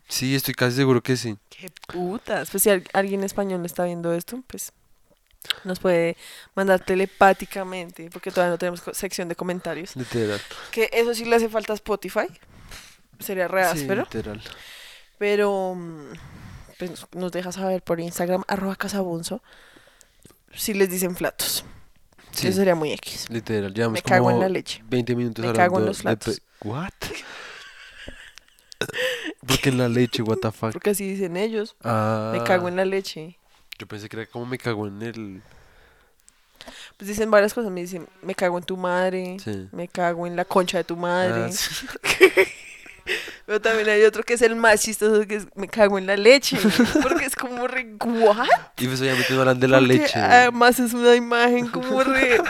Sí, 0.09 0.35
estoy 0.35 0.53
casi 0.53 0.75
seguro 0.75 1.01
que 1.01 1.15
sí. 1.17 1.37
Qué 1.49 1.71
putas. 1.87 2.49
Pues 2.51 2.63
si 2.63 2.69
al- 2.69 2.83
alguien 2.93 3.23
español 3.23 3.65
está 3.65 3.85
viendo 3.85 4.13
esto, 4.13 4.43
pues 4.47 4.73
nos 5.63 5.79
puede 5.79 6.17
mandar 6.55 6.79
telepáticamente, 6.83 8.09
porque 8.11 8.29
todavía 8.31 8.51
no 8.51 8.57
tenemos 8.57 8.81
sección 8.93 9.27
de 9.29 9.35
comentarios. 9.35 9.95
Literal. 9.95 10.39
Que 10.71 10.89
eso 10.93 11.13
sí 11.15 11.25
le 11.25 11.35
hace 11.37 11.49
falta 11.49 11.73
a 11.73 11.75
Spotify. 11.75 12.27
Sería 13.19 13.47
re 13.47 13.63
Sí, 13.63 13.79
áspero. 13.81 14.03
literal. 14.03 14.41
Pero 15.17 15.73
mm, 15.75 16.13
pues, 16.77 17.07
nos 17.13 17.31
deja 17.31 17.51
saber 17.51 17.81
por 17.81 17.99
Instagram, 17.99 18.43
arroba 18.47 18.75
casabunzo, 18.75 19.41
si 20.55 20.73
les 20.73 20.89
dicen 20.89 21.15
flatos. 21.15 21.65
Sí, 22.31 22.47
Eso 22.47 22.57
sería 22.57 22.73
muy 22.75 22.91
X. 22.93 23.27
literal. 23.29 23.73
Llevamos 23.73 23.93
Me 23.93 24.01
cago 24.01 24.31
en 24.31 24.39
la 24.39 24.49
leche. 24.49 24.83
20 24.87 25.15
minutos 25.15 25.43
Me 25.43 25.49
hablando 25.49 25.69
cago 25.69 25.79
en 25.79 25.85
los 25.85 25.97
de 25.97 26.01
flatos. 26.01 26.39
pe- 26.39 26.67
What? 26.67 26.89
Porque 29.47 29.69
en 29.69 29.77
la 29.77 29.87
leche, 29.87 30.21
what 30.23 30.37
the 30.41 30.51
fuck. 30.51 30.71
Porque 30.73 30.89
así 30.91 31.07
dicen 31.07 31.37
ellos. 31.37 31.75
Ah, 31.83 32.31
Me 32.33 32.43
cago 32.43 32.67
en 32.67 32.75
la 32.75 32.85
leche. 32.85 33.37
Yo 33.77 33.87
pensé 33.87 34.09
que 34.09 34.17
era 34.17 34.25
como 34.25 34.45
me 34.45 34.57
cago 34.57 34.87
en 34.87 35.01
el. 35.01 35.41
Pues 36.97 37.07
dicen 37.07 37.29
varias 37.31 37.53
cosas. 37.53 37.71
Me 37.71 37.81
dicen, 37.81 38.07
me 38.21 38.35
cago 38.35 38.57
en 38.57 38.63
tu 38.63 38.77
madre. 38.77 39.37
Sí. 39.43 39.67
Me 39.71 39.87
cago 39.87 40.25
en 40.27 40.35
la 40.35 40.45
concha 40.45 40.77
de 40.79 40.83
tu 40.83 40.95
madre. 40.97 41.45
Ah, 41.45 41.51
sí. 41.51 41.85
Pero 43.45 43.59
también 43.61 43.89
hay 43.89 44.03
otro 44.03 44.23
que 44.23 44.33
es 44.35 44.41
el 44.41 44.55
más 44.55 44.81
chistoso, 44.81 45.27
que 45.27 45.35
es 45.35 45.47
me 45.55 45.67
cago 45.67 45.97
en 45.97 46.05
la 46.07 46.15
leche. 46.17 46.57
Porque 47.01 47.25
es 47.25 47.35
como 47.35 47.67
re, 47.67 47.95
¿what? 48.03 48.47
Y 48.77 48.87
pues 48.87 49.01
obviamente 49.01 49.33
no 49.33 49.41
hablan 49.41 49.59
de 49.59 49.67
la 49.67 49.79
Porque 49.79 49.93
leche. 49.95 50.19
Además 50.19 50.79
es 50.79 50.93
una 50.93 51.15
imagen 51.15 51.67
como 51.67 52.03
re 52.03 52.41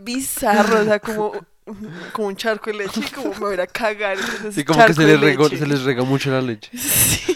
bizarra, 0.00 0.80
o 0.80 0.84
sea, 0.84 0.98
como, 1.00 1.32
como 2.12 2.28
un 2.28 2.36
charco 2.36 2.70
de 2.70 2.76
leche 2.78 3.00
y 3.00 3.10
como 3.10 3.30
me 3.34 3.38
voy 3.40 3.60
a 3.60 3.66
cagar. 3.66 4.18
entonces, 4.18 4.54
Sí, 4.54 4.64
como 4.64 4.84
que 4.84 4.92
se 4.94 5.04
les, 5.06 5.18
rego- 5.20 5.48
se 5.58 5.66
les 5.66 5.82
rega 5.82 6.02
mucho 6.04 6.30
la 6.30 6.40
leche. 6.42 6.70
Sí. 6.76 7.34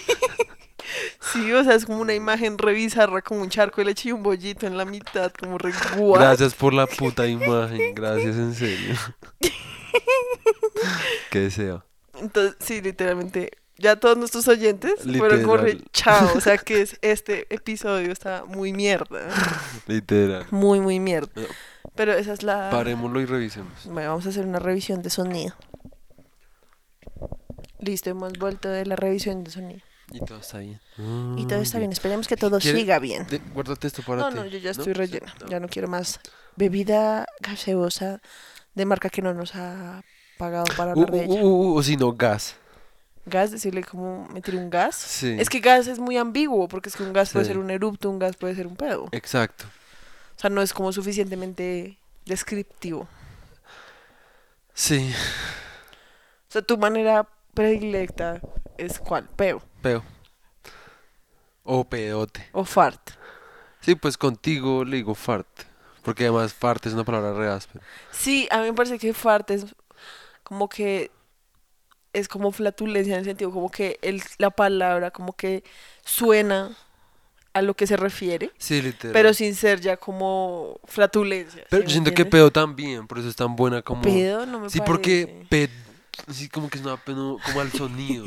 Sí, 1.33 1.51
o 1.53 1.65
sea, 1.65 1.75
es 1.75 1.87
como 1.87 2.01
una 2.01 2.13
imagen 2.13 2.59
re 2.59 2.75
bizarra, 2.75 3.23
como 3.23 3.41
un 3.41 3.49
charco 3.49 3.81
de 3.81 3.87
leche 3.87 4.11
y 4.11 4.13
un 4.13 4.23
bollito 4.23 4.67
en 4.67 4.77
la 4.77 4.85
mitad, 4.85 5.33
como 5.33 5.57
re 5.57 5.73
guau. 5.97 6.21
Gracias 6.21 6.53
por 6.53 6.75
la 6.75 6.87
puta 6.87 7.27
imagen. 7.27 7.95
Gracias, 7.95 8.37
en 8.37 8.55
serio. 8.55 8.95
Qué 11.31 11.39
deseo. 11.41 11.85
Entonces, 12.21 12.57
sí, 12.61 12.81
literalmente, 12.81 13.51
ya 13.79 13.97
todos 13.97 14.17
nuestros 14.19 14.47
oyentes 14.49 14.95
fueron 15.17 15.43
como 15.43 15.57
Literal. 15.59 15.85
chao, 15.93 16.31
o 16.37 16.41
sea 16.41 16.59
que 16.59 16.81
es, 16.83 16.99
este 17.03 17.53
episodio 17.55 18.13
está 18.13 18.45
muy 18.45 18.73
mierda. 18.73 19.29
Literal. 19.87 20.47
Muy, 20.51 20.81
muy 20.81 21.01
mierda. 21.01 21.31
Pero 21.95 22.13
esa 22.15 22.33
es 22.33 22.43
la... 22.43 22.71
Parémoslo 22.71 23.21
y 23.21 23.27
revisemos. 23.27 23.87
Bueno, 23.87 24.11
vamos 24.11 24.27
a 24.27 24.31
hacer 24.31 24.47
una 24.47 24.59
revisión 24.59 25.03
de 25.03 25.11
sonido. 25.11 25.55
Listo, 27.81 28.11
hemos 28.11 28.33
vuelto 28.35 28.69
de 28.69 28.87
la 28.87 28.97
revisión 28.97 29.43
de 29.45 29.51
sonido. 29.51 29.81
Y 30.13 30.21
todo 30.25 30.39
está 30.39 30.59
bien. 30.59 30.81
Y 31.37 31.47
todo 31.47 31.59
Ah, 31.59 31.63
está 31.63 31.79
bien, 31.79 31.91
esperemos 31.93 32.29
que 32.29 32.37
todo 32.37 32.59
¿Quiere- 32.59 32.79
siga 32.79 32.99
bien. 32.99 33.27
De- 33.27 33.39
guárdate 33.39 33.87
esto 33.87 34.03
para 34.03 34.21
No, 34.23 34.29
ti. 34.31 34.35
no, 34.37 34.47
yo 34.47 34.59
ya 34.59 34.71
estoy 34.71 34.93
rellena. 34.93 35.35
Ya 35.49 35.59
no 35.59 35.69
quiero 35.69 35.89
más 35.89 36.21
bebida 36.57 37.27
gaseosa 37.41 38.21
de 38.75 38.85
marca 38.85 39.09
que 39.11 39.23
no 39.23 39.33
nos 39.35 39.55
ha 39.55 40.03
pagado 40.43 40.65
para 40.77 40.91
Uh, 40.91 41.03
hablar 41.03 41.11
de 41.13 41.19
uh, 41.19 41.23
ella. 41.23 41.43
uh, 41.45 41.47
uh, 41.47 41.77
o 41.79 41.83
si 41.83 41.97
no, 41.97 42.13
gas. 42.13 42.57
Gas, 43.27 43.53
decirle 43.53 43.85
como 43.85 44.27
meter 44.29 44.57
un 44.57 44.69
gas. 44.71 44.97
Sí. 44.97 45.37
Es 45.39 45.49
que 45.49 45.61
gas 45.61 45.87
es 45.87 46.01
muy 46.01 46.17
ambiguo, 46.17 46.67
porque 46.67 46.89
es 46.89 46.97
que 46.97 47.05
un 47.05 47.13
gas 47.13 47.31
puede 47.31 47.45
ser 47.45 47.59
un 47.59 47.71
erupto, 47.71 48.11
un 48.11 48.19
gas 48.19 48.37
puede 48.37 48.57
ser 48.57 48.67
un 48.67 48.75
pedo. 48.75 49.09
Exacto. 49.13 49.65
O 50.37 50.41
sea, 50.41 50.51
no 50.51 50.61
es 50.63 50.73
como 50.73 50.93
suficientemente 50.93 51.97
descriptivo. 52.27 53.07
Sí. 54.75 55.13
O 56.49 56.53
sea, 56.53 56.63
tu 56.63 56.77
manera 56.79 57.29
predilecta 57.55 58.41
es 58.79 58.99
cuál, 58.99 59.29
peo 59.37 59.63
Peo. 59.83 60.03
O 61.65 61.85
pedote. 61.85 62.49
o 62.53 62.65
fart. 62.65 63.11
Sí, 63.81 63.95
pues 63.95 64.17
contigo 64.19 64.85
le 64.85 64.97
digo 64.97 65.15
fart. 65.15 65.47
Porque 66.03 66.25
además 66.25 66.53
fart 66.53 66.85
es 66.87 66.95
una 66.95 67.05
palabra 67.05 67.33
re 67.33 67.49
áspera. 67.49 67.85
Sí, 68.11 68.49
a 68.51 68.59
mí 68.59 68.65
me 68.65 68.73
parece 68.73 68.99
que 68.99 69.13
fart 69.15 69.49
es 69.53 69.67
como 70.43 70.69
que 70.69 71.11
es 72.13 72.29
como 72.29 72.53
flatulencia 72.53 73.15
en 73.15 73.21
el 73.21 73.25
sentido 73.25 73.51
como 73.51 73.71
que 73.71 73.99
el, 74.03 74.23
la 74.39 74.51
palabra 74.51 75.11
como 75.11 75.33
que 75.35 75.65
suena 76.05 76.77
a 77.55 77.61
lo 77.63 77.75
que 77.75 77.87
se 77.87 77.97
refiere, 77.99 78.51
Sí, 78.59 78.81
literal. 78.81 79.13
pero 79.13 79.35
sin 79.35 79.55
ser 79.55 79.81
ya 79.81 79.97
como 79.99 80.81
flatulencia. 80.85 81.65
Pero 81.69 81.83
¿sí 81.83 81.89
yo 81.89 81.93
siento 81.93 82.13
que 82.13 82.25
pedo 82.25 82.51
también, 82.51 83.07
por 83.07 83.19
eso 83.19 83.29
es 83.29 83.37
tan 83.37 83.57
buena 83.57 83.83
como... 83.83 84.03
Pedo 84.03 84.47
no 84.47 84.61
me 84.61 84.71
Sí, 84.71 84.79
parece. 84.79 84.93
porque 84.93 85.47
ped... 85.51 85.71
Sí, 86.31 86.49
como 86.49 86.69
que 86.69 86.79
es 86.79 86.85
una 86.85 86.97
pena, 86.99 87.37
como 87.45 87.61
al 87.61 87.73
sonido. 87.73 88.25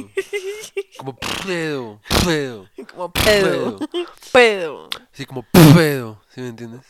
Como 0.98 1.16
pedo, 1.46 2.02
pedo, 2.26 2.68
Como 2.92 3.12
pedo. 3.12 3.78
pedo. 3.78 3.90
Pedo. 4.32 4.90
Sí, 5.12 5.26
como 5.26 5.44
pedo, 5.44 6.22
¿sí 6.30 6.42
me 6.42 6.48
entiendes? 6.50 6.82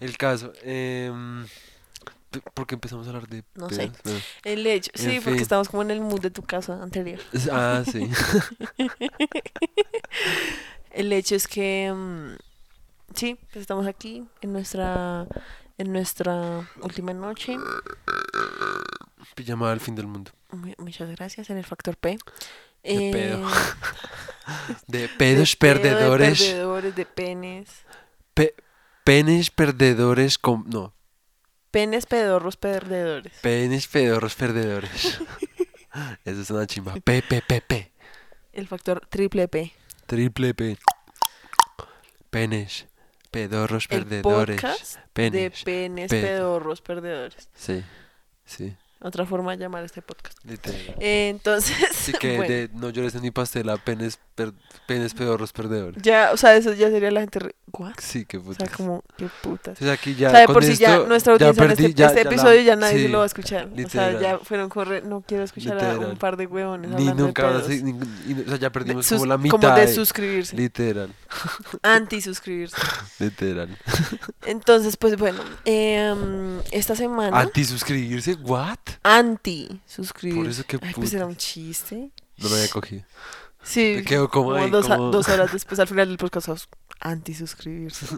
El 0.00 0.16
caso, 0.16 0.52
eh, 0.62 1.12
¿por 2.54 2.66
qué 2.66 2.74
empezamos 2.74 3.06
a 3.06 3.10
hablar 3.10 3.28
de 3.28 3.44
No 3.54 3.68
sé. 3.70 3.90
Bueno, 4.04 4.20
El 4.44 4.66
hecho. 4.66 4.90
En 4.94 5.02
Sí, 5.04 5.10
fin. 5.10 5.22
porque 5.22 5.42
estamos 5.42 5.68
como 5.68 5.82
en 5.82 5.90
el 5.90 6.00
mood 6.00 6.20
de 6.20 6.30
tu 6.30 6.42
casa 6.42 6.82
anterior. 6.82 7.20
Ah, 7.50 7.82
sí. 7.90 8.08
El 10.90 11.12
hecho 11.12 11.34
es 11.34 11.46
que 11.46 11.92
mm, 11.94 12.36
sí, 13.14 13.38
pues 13.52 13.56
estamos 13.62 13.86
aquí 13.86 14.24
en 14.40 14.52
nuestra 14.52 15.26
en 15.78 15.92
nuestra 15.92 16.66
última 16.80 17.12
noche. 17.12 17.56
Pijamada 19.34 19.72
al 19.72 19.80
fin 19.80 19.94
del 19.94 20.06
mundo. 20.06 20.30
Mu- 20.52 20.72
Muchas 20.78 21.10
gracias 21.10 21.50
en 21.50 21.58
el 21.58 21.64
factor 21.66 21.96
P. 21.96 22.16
De 22.82 23.10
pedo. 23.12 23.46
Eh, 23.48 23.52
De 24.86 25.00
de 25.00 25.08
pedos 25.08 25.56
pedo, 25.56 25.74
de 25.74 25.80
perdedores. 25.80 26.40
perdedores, 26.42 26.94
de 26.96 27.04
penes. 27.04 27.68
pe- 28.32 28.54
penes 29.04 29.50
perdedores 29.50 30.38
con... 30.38 30.64
No, 30.68 30.94
Penes 31.76 32.06
pedorros 32.06 32.56
perdedores. 32.56 33.34
penes 33.42 33.86
pedorros 33.86 34.34
perdedores. 34.34 35.20
Eso 36.24 36.40
es 36.40 36.50
una 36.50 36.66
chimba. 36.66 36.94
P, 37.04 37.20
P, 37.20 37.42
P, 37.46 37.60
P. 37.60 37.92
El 38.54 38.66
factor 38.66 39.06
triple 39.10 39.46
P. 39.46 39.74
Triple 40.06 40.54
P. 40.54 40.78
Penes. 42.30 42.86
Pedorros 43.30 43.86
El 43.90 44.06
perdedores. 44.06 44.58
podcast 44.62 44.94
de 44.96 45.02
Penes. 45.12 45.62
penes 45.64 46.10
pe- 46.10 46.22
pedorros 46.22 46.80
perdedores. 46.80 47.46
Sí, 47.54 47.84
sí, 48.46 48.74
Otra 49.02 49.26
forma 49.26 49.52
de 49.52 49.58
llamar 49.58 49.84
este 49.84 50.00
podcast. 50.00 50.38
literal. 50.44 50.80
Eh, 51.00 51.28
entonces, 51.28 51.76
Así 51.90 52.12
que 52.18 52.36
bueno, 52.38 52.52
de 52.52 52.70
no 52.72 52.88
llores 52.90 53.14
en 53.14 53.20
mi 53.22 53.30
pastel 53.30 53.68
a 53.68 53.76
penes, 53.76 54.18
per- 54.34 54.54
penes 54.86 55.12
pedorros 55.12 55.52
perdedores. 55.52 56.02
ya, 56.02 56.30
o 56.32 56.36
sea, 56.38 56.56
eso 56.56 56.72
ya 56.72 56.88
sería 56.90 57.10
la 57.10 57.20
gente. 57.20 57.38
re- 57.40 57.54
¿What? 57.72 57.92
Sí, 57.98 58.24
qué 58.24 58.38
O 58.38 58.42
puta. 58.42 58.64
sea, 58.66 58.74
como, 58.74 59.04
qué 59.18 59.28
putas. 59.42 59.80
Entonces 59.80 59.90
aquí 59.90 60.14
ya 60.14 60.28
o 60.28 60.30
sea, 60.30 60.40
de 60.40 60.46
por 60.46 60.64
sí 60.64 60.76
ya 60.76 60.98
nuestra 61.00 61.34
audiencia 61.34 61.62
perdí, 61.66 61.84
este, 61.86 61.94
ya- 61.94 62.06
este 62.06 62.18
ya 62.20 62.24
la- 62.24 62.30
episodio 62.30 62.60
ya 62.62 62.76
nadie 62.76 62.96
sí, 62.96 63.02
se 63.02 63.08
lo 63.10 63.18
va 63.18 63.24
a 63.24 63.26
escuchar. 63.26 63.64
O 63.66 63.68
sea, 63.68 63.76
literal. 63.76 64.20
ya 64.20 64.38
fueron 64.38 64.68
correr, 64.70 65.04
no 65.04 65.20
quiero 65.20 65.44
escuchar 65.44 65.78
a 65.78 65.88
un 65.88 65.94
Literal. 65.96 66.16
par 66.16 66.36
de 66.38 66.46
huevones 66.46 66.90
Ni 66.92 67.04
nunca 67.04 67.42
de 67.42 67.48
van 67.48 67.56
a 67.56 67.64
pedos. 67.64 67.66
ser- 67.66 67.84
ni- 67.84 67.98
y- 68.32 68.42
o 68.46 68.48
sea, 68.48 68.56
ya 68.56 68.70
perdimos 68.72 69.04
sus- 69.04 69.18
como 69.18 69.26
la 69.26 69.36
mitad. 69.36 69.58
como 69.60 69.74
de 69.76 69.88
suscribirse, 69.88 70.56
Literal, 70.56 71.12
anti 71.82 72.22
suscribirse. 72.22 72.76
literal. 73.18 73.76
Entonces, 74.46 74.96
pues 74.96 75.18
bueno, 75.18 75.42
em, 75.66 76.60
esta 76.70 76.96
semana 76.96 77.38
Anti-suscribirse, 77.40 78.34
¿what? 78.36 78.78
Anti 79.02 79.80
suscribirse. 79.86 80.40
Por 80.42 80.50
eso 80.50 80.64
que 80.64 80.78
Ay, 80.86 80.94
pues 80.94 81.12
era 81.14 81.26
un 81.26 81.36
chiste. 81.36 82.10
No 82.38 82.48
me 82.48 82.56
había 82.56 82.68
cogido. 82.68 83.04
Sí, 83.62 83.94
Me 83.96 84.04
quedo 84.04 84.28
como 84.28 84.50
como 84.50 84.56
ahí, 84.64 84.70
dos, 84.70 84.86
como- 84.86 85.10
dos 85.10 85.28
horas 85.28 85.52
después 85.52 85.78
al 85.80 85.88
final 85.88 86.08
del 86.08 86.18
podcast 86.18 86.48
anti 87.00 87.34
suscribirse. 87.34 88.06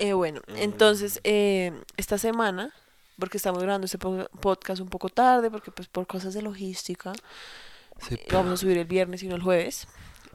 Eh, 0.00 0.12
bueno, 0.12 0.40
entonces 0.54 1.20
eh, 1.24 1.72
esta 1.96 2.18
semana, 2.18 2.72
porque 3.18 3.36
estamos 3.36 3.60
grabando 3.60 3.86
este 3.86 3.98
po- 3.98 4.28
podcast 4.40 4.80
un 4.80 4.88
poco 4.88 5.08
tarde, 5.08 5.50
porque 5.50 5.72
pues 5.72 5.88
por 5.88 6.06
cosas 6.06 6.34
de 6.34 6.42
logística, 6.42 7.12
Sí, 8.08 8.14
eh, 8.14 8.26
vamos 8.30 8.52
a 8.52 8.56
subir 8.58 8.78
el 8.78 8.84
viernes 8.84 9.24
y 9.24 9.26
no 9.26 9.34
el 9.34 9.42
jueves. 9.42 9.88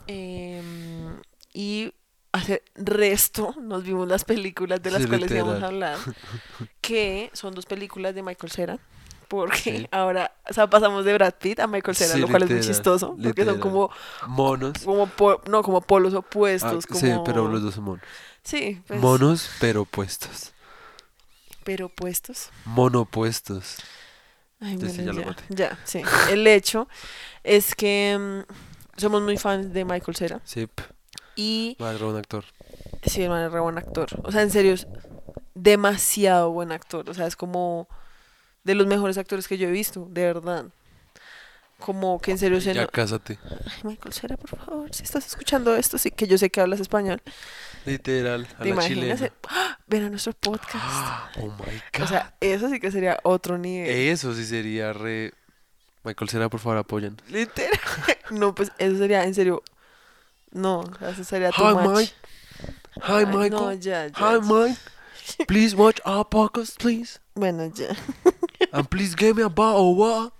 em, 0.07 1.15
y 1.53 1.93
hace 2.33 2.61
resto 2.75 3.55
nos 3.61 3.83
vimos 3.83 4.05
las 4.07 4.25
películas 4.25 4.81
de 4.83 4.91
las 4.91 5.03
Sí, 5.03 5.07
cuales 5.07 5.31
íbamos 5.31 5.63
a 5.63 5.67
hablar, 5.67 5.97
que 6.81 7.29
son 7.31 7.53
dos 7.53 7.65
películas 7.65 8.13
de 8.15 8.21
Michael 8.21 8.51
Cera. 8.51 8.79
Porque 9.27 9.55
Sí. 9.79 9.87
ahora, 9.91 10.31
o 10.49 10.53
sea, 10.53 10.67
pasamos 10.67 11.05
de 11.05 11.13
Brad 11.13 11.33
Pitt 11.39 11.59
a 11.59 11.67
Michael 11.67 11.95
Cera, 11.95 12.13
Sí, 12.13 12.19
lo 12.19 12.27
cual 12.27 12.43
es 12.43 12.49
muy 12.49 12.59
chistoso, 12.61 13.17
porque 13.21 13.45
son 13.45 13.59
como, 13.59 13.89
Monos. 14.27 14.73
como 14.83 15.07
po- 15.07 15.41
no, 15.47 15.61
como 15.63 15.81
polos 15.81 16.13
Ah, 16.13 16.19
opuestos, 16.19 16.85
como... 16.87 16.99
Sí, 16.99 17.11
pero 17.25 17.47
los 17.47 17.61
dos 17.61 17.75
son 17.75 17.83
monos. 17.85 18.05
Sí, 18.43 18.81
pues, 18.87 18.99
Monos, 19.01 19.49
pero 19.59 19.81
opuestos. 19.83 20.53
pero 21.63 21.85
opuestos. 21.87 22.49
Monopuestos. 22.65 23.77
Ay, 24.59 24.77
sí, 24.79 24.85
bueno, 24.85 25.03
ya 25.03 25.13
lo 25.13 25.19
ya, 25.21 25.25
maté. 25.25 25.43
ya, 25.49 25.79
sí. 25.83 26.01
El 26.29 26.45
hecho 26.47 26.87
es 27.43 27.75
que 27.75 28.17
mm, 28.47 28.99
somos 28.99 29.21
muy 29.21 29.37
fans 29.37 29.73
de 29.73 29.83
Michael 29.85 30.15
Cera 30.15 30.41
Sí, 30.45 30.67
y 31.35 31.75
madre, 31.79 32.03
un 32.05 32.15
actor. 32.17 32.45
sí, 33.05 33.23
el 33.23 33.29
man 33.29 33.43
es 33.45 33.51
re 33.51 33.59
buen 33.59 33.77
actor. 33.77 34.07
O 34.23 34.31
sea, 34.31 34.41
en 34.41 34.51
serio, 34.51 34.73
es 34.73 34.87
demasiado 35.55 36.51
buen 36.51 36.71
actor. 36.71 37.09
O 37.09 37.13
sea, 37.13 37.27
es 37.27 37.35
como 37.35 37.87
de 38.63 38.75
los 38.75 38.87
mejores 38.87 39.17
actores 39.17 39.47
que 39.47 39.57
yo 39.57 39.67
he 39.67 39.71
visto, 39.71 40.07
de 40.09 40.23
verdad. 40.25 40.65
Como 41.79 42.19
que 42.21 42.31
en 42.31 42.37
serio 42.37 42.61
se 42.61 42.73
Ya 42.73 42.83
no- 42.83 42.87
cásate. 42.87 43.37
Ay, 43.43 43.81
Michael 43.83 44.13
Cera, 44.13 44.37
por 44.37 44.49
favor, 44.57 44.93
si 44.93 45.03
estás 45.03 45.25
escuchando 45.27 45.75
esto, 45.75 45.97
sí 45.97 46.11
que 46.11 46.27
yo 46.27 46.37
sé 46.37 46.49
que 46.49 46.61
hablas 46.61 46.79
español. 46.79 47.21
Literal, 47.85 48.47
a 48.55 48.57
¿Te 48.59 48.63
la 48.63 48.69
imaginas? 48.69 49.19
chilena. 49.19 49.33
¡Ah! 49.49 49.77
Ven 49.87 50.05
a 50.05 50.09
nuestro 50.09 50.31
podcast. 50.33 50.83
Oh 51.41 51.47
my 51.47 51.81
god. 51.97 52.03
O 52.03 52.07
sea, 52.07 52.33
eso 52.39 52.69
sí 52.69 52.79
que 52.79 52.89
sería 52.91 53.19
otro 53.23 53.57
nivel. 53.57 53.89
Eso 53.89 54.33
sí 54.33 54.45
sería 54.45 54.93
re. 54.93 55.33
Michael 56.05 56.29
Cera, 56.29 56.49
por 56.49 56.59
favor, 56.61 56.77
apoyan. 56.77 57.17
Literal. 57.29 57.71
No, 58.31 58.55
pues 58.55 58.71
eso 58.77 58.97
sería 58.97 59.25
en 59.25 59.35
serio. 59.35 59.61
No, 60.51 60.83
eso 61.01 61.23
sería 61.25 61.51
too 61.51 61.69
Hi, 61.69 61.73
much. 61.75 61.95
Mike. 61.97 62.13
Hi, 62.95 63.01
Ay, 63.13 63.25
Michael. 63.25 63.51
No, 63.51 63.73
ya, 63.73 64.07
ya. 64.07 64.13
Hi, 64.15 64.39
Mike. 64.41 64.79
Please 65.47 65.75
watch 65.75 65.99
our 66.05 66.25
podcast, 66.27 66.77
please. 66.79 67.19
Bueno, 67.35 67.65
ya. 67.75 67.87
And 68.71 68.87
please 68.87 69.15
give 69.17 69.35
me 69.35 69.43
a 69.43 69.49
bottle 69.49 69.91
of 69.91 69.97
water. 69.97 70.31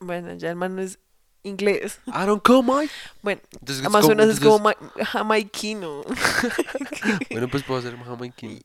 Bueno, 0.00 0.34
ya 0.34 0.50
el 0.50 0.56
man 0.56 0.76
no 0.76 0.82
es 0.82 0.98
inglés. 1.44 1.98
I 2.06 2.24
don't 2.26 2.42
come, 2.42 2.72
Mike. 2.72 2.92
Bueno, 3.22 3.40
Entonces, 3.60 4.08
menos 4.08 4.28
es 4.30 4.40
como 4.40 4.58
ma- 4.60 4.76
jamaiquino. 5.04 6.02
Bueno, 7.30 7.48
pues 7.48 7.62
puedo 7.64 7.80
hacer 7.80 7.96
jamaiquino. 7.96 8.60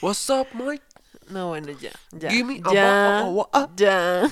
What's 0.00 0.28
up, 0.30 0.48
Mike? 0.54 0.84
No, 1.28 1.48
bueno, 1.48 1.72
ya. 1.72 1.90
Ya. 2.10 2.30
Give 2.30 2.44
me 2.44 2.60
a 2.64 2.72
ya, 2.74 3.20
bottle 3.22 3.32
water. 3.34 3.68
ya. 3.76 4.30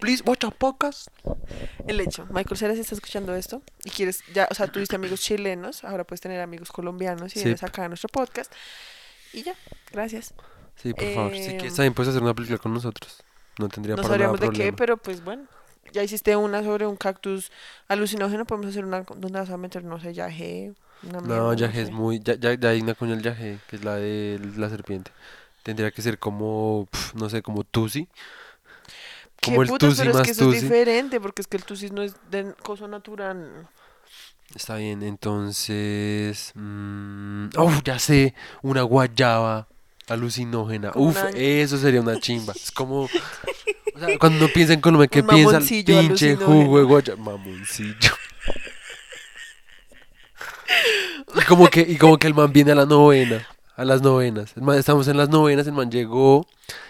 Please 0.00 0.22
watch 0.26 0.44
our 0.44 0.52
podcast. 0.54 1.08
El 1.86 2.00
hecho, 2.00 2.26
Michael 2.30 2.56
Cera, 2.58 2.74
si 2.74 2.80
está 2.80 2.94
escuchando 2.94 3.34
esto 3.34 3.62
y 3.84 3.90
quieres, 3.90 4.22
ya, 4.34 4.46
o 4.50 4.54
sea, 4.54 4.66
tuviste 4.66 4.96
amigos 4.96 5.20
chilenos, 5.20 5.82
ahora 5.84 6.04
puedes 6.04 6.20
tener 6.20 6.40
amigos 6.40 6.70
colombianos 6.70 7.34
y 7.36 7.38
Sí. 7.38 7.44
vienes 7.44 7.62
acá 7.62 7.84
a 7.84 7.88
nuestro 7.88 8.08
podcast. 8.08 8.52
Y 9.32 9.42
ya, 9.44 9.54
gracias. 9.92 10.34
Sí, 10.76 10.94
por 10.94 11.08
favor. 11.08 11.34
Si 11.36 11.54
Em, 11.54 11.54
quieres, 11.54 11.74
también 11.74 11.94
puedes 11.94 12.10
hacer 12.10 12.22
una 12.22 12.34
película 12.34 12.58
con 12.58 12.72
nosotros. 12.74 13.22
No 13.58 13.68
tendría 13.68 13.96
No 13.96 13.98
para 13.98 14.16
nada 14.16 14.34
sabríamos 14.34 14.40
de 14.40 14.50
qué, 14.50 14.72
problema. 14.72 14.72
pero 14.72 14.96
pues 14.96 15.22
bueno. 15.22 15.46
Ya 15.92 16.02
hiciste 16.02 16.34
una 16.36 16.62
sobre 16.64 16.86
un 16.86 16.96
cactus 16.96 17.52
alucinógeno, 17.88 18.46
podemos 18.46 18.70
hacer 18.70 18.84
una 18.84 19.02
donde 19.02 19.38
vas 19.38 19.50
a 19.50 19.56
meter, 19.58 19.84
no 19.84 20.00
sé, 20.00 20.12
yaje, 20.14 20.74
una 21.02 21.20
mierda, 21.20 21.46
No, 21.46 21.54
yaje 21.54 21.82
es 21.82 21.90
sé. 21.90 21.90
muy. 21.90 22.20
Ya, 22.22 22.34
ya, 22.34 22.54
ya 22.54 22.68
hay 22.70 22.80
una 22.80 22.94
con 22.94 23.10
el 23.10 23.22
yaje, 23.22 23.60
que 23.68 23.76
es 23.76 23.84
la 23.84 23.96
de 23.96 24.38
la 24.56 24.68
serpiente. 24.68 25.10
Tendría 25.62 25.90
que 25.90 26.02
ser 26.02 26.18
como, 26.18 26.86
pf, 26.90 27.14
no 27.18 27.30
sé, 27.30 27.42
como 27.42 27.64
Tusi. 27.64 28.08
¿Qué 29.40 29.50
Como 29.50 29.62
el 29.62 29.72
putas? 29.72 29.94
tusi 29.94 29.96
pero 29.96 30.10
es 30.10 30.20
más 30.20 30.22
que 30.22 30.32
eso 30.32 30.44
tusi. 30.44 30.58
es 30.58 30.62
diferente, 30.62 31.20
porque 31.20 31.42
es 31.42 31.48
que 31.48 31.56
el 31.56 31.64
tusi 31.64 31.90
no 31.90 32.02
es 32.02 32.16
de 32.30 32.54
cosa 32.62 32.88
natural. 32.88 33.68
Está 34.54 34.76
bien, 34.76 35.02
entonces. 35.02 36.52
mm, 36.54 37.48
oh, 37.56 37.72
ya 37.84 37.98
sé, 37.98 38.34
una 38.62 38.82
guayaba 38.82 39.68
alucinógena. 40.08 40.90
Como 40.92 41.06
Uf, 41.06 41.16
una- 41.20 41.30
eso 41.30 41.78
sería 41.78 42.00
una 42.00 42.18
chimba. 42.20 42.52
Es 42.54 42.70
como. 42.72 43.02
O 43.04 43.98
sea, 43.98 44.18
cuando 44.18 44.44
uno 44.44 44.52
piensa 44.52 44.72
en 44.72 44.80
Colombia, 44.80 45.06
¿qué 45.08 45.20
Un 45.20 45.26
piensa? 45.28 45.48
El 45.48 45.52
mamoncillo 45.54 46.00
pinche 46.00 46.36
jugo 46.36 46.78
de 46.78 46.84
guayaba. 46.84 47.22
Mamoncillo. 47.22 48.10
Y 51.36 51.44
como 51.46 51.68
que, 51.68 51.80
y 51.80 51.96
como 51.96 52.18
que 52.18 52.26
el 52.26 52.34
man 52.34 52.52
viene 52.52 52.72
a 52.72 52.74
la 52.74 52.86
novena, 52.86 53.46
a 53.76 53.84
las 53.84 54.02
novenas. 54.02 54.52
El 54.56 54.62
man- 54.62 54.78
estamos 54.78 55.08
en 55.08 55.16
las 55.16 55.28
novenas, 55.28 55.66
el 55.66 55.72
man 55.72 55.90
llegó, 55.90 56.46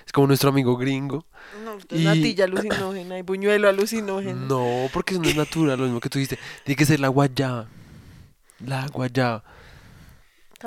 es 0.06 0.12
como 0.12 0.26
nuestro 0.26 0.50
amigo 0.50 0.76
gringo. 0.76 1.24
No, 1.64 1.76
es 1.76 1.86
Y- 2.00 2.04
natilla 2.04 2.44
alucinógena 2.44 3.18
y 3.18 3.22
buñuelo 3.22 3.68
alucinógeno. 3.68 4.34
No, 4.46 4.88
porque 4.92 5.14
eso 5.14 5.22
no 5.22 5.28
es 5.28 5.36
natural, 5.36 5.78
lo 5.78 5.84
mismo 5.84 6.00
que 6.00 6.08
tú 6.08 6.18
dijiste. 6.18 6.38
Tiene 6.64 6.76
que 6.76 6.84
ser 6.86 7.00
la 7.00 7.08
guayaba. 7.08 7.68
La 8.64 8.86
guayaba. 8.88 9.44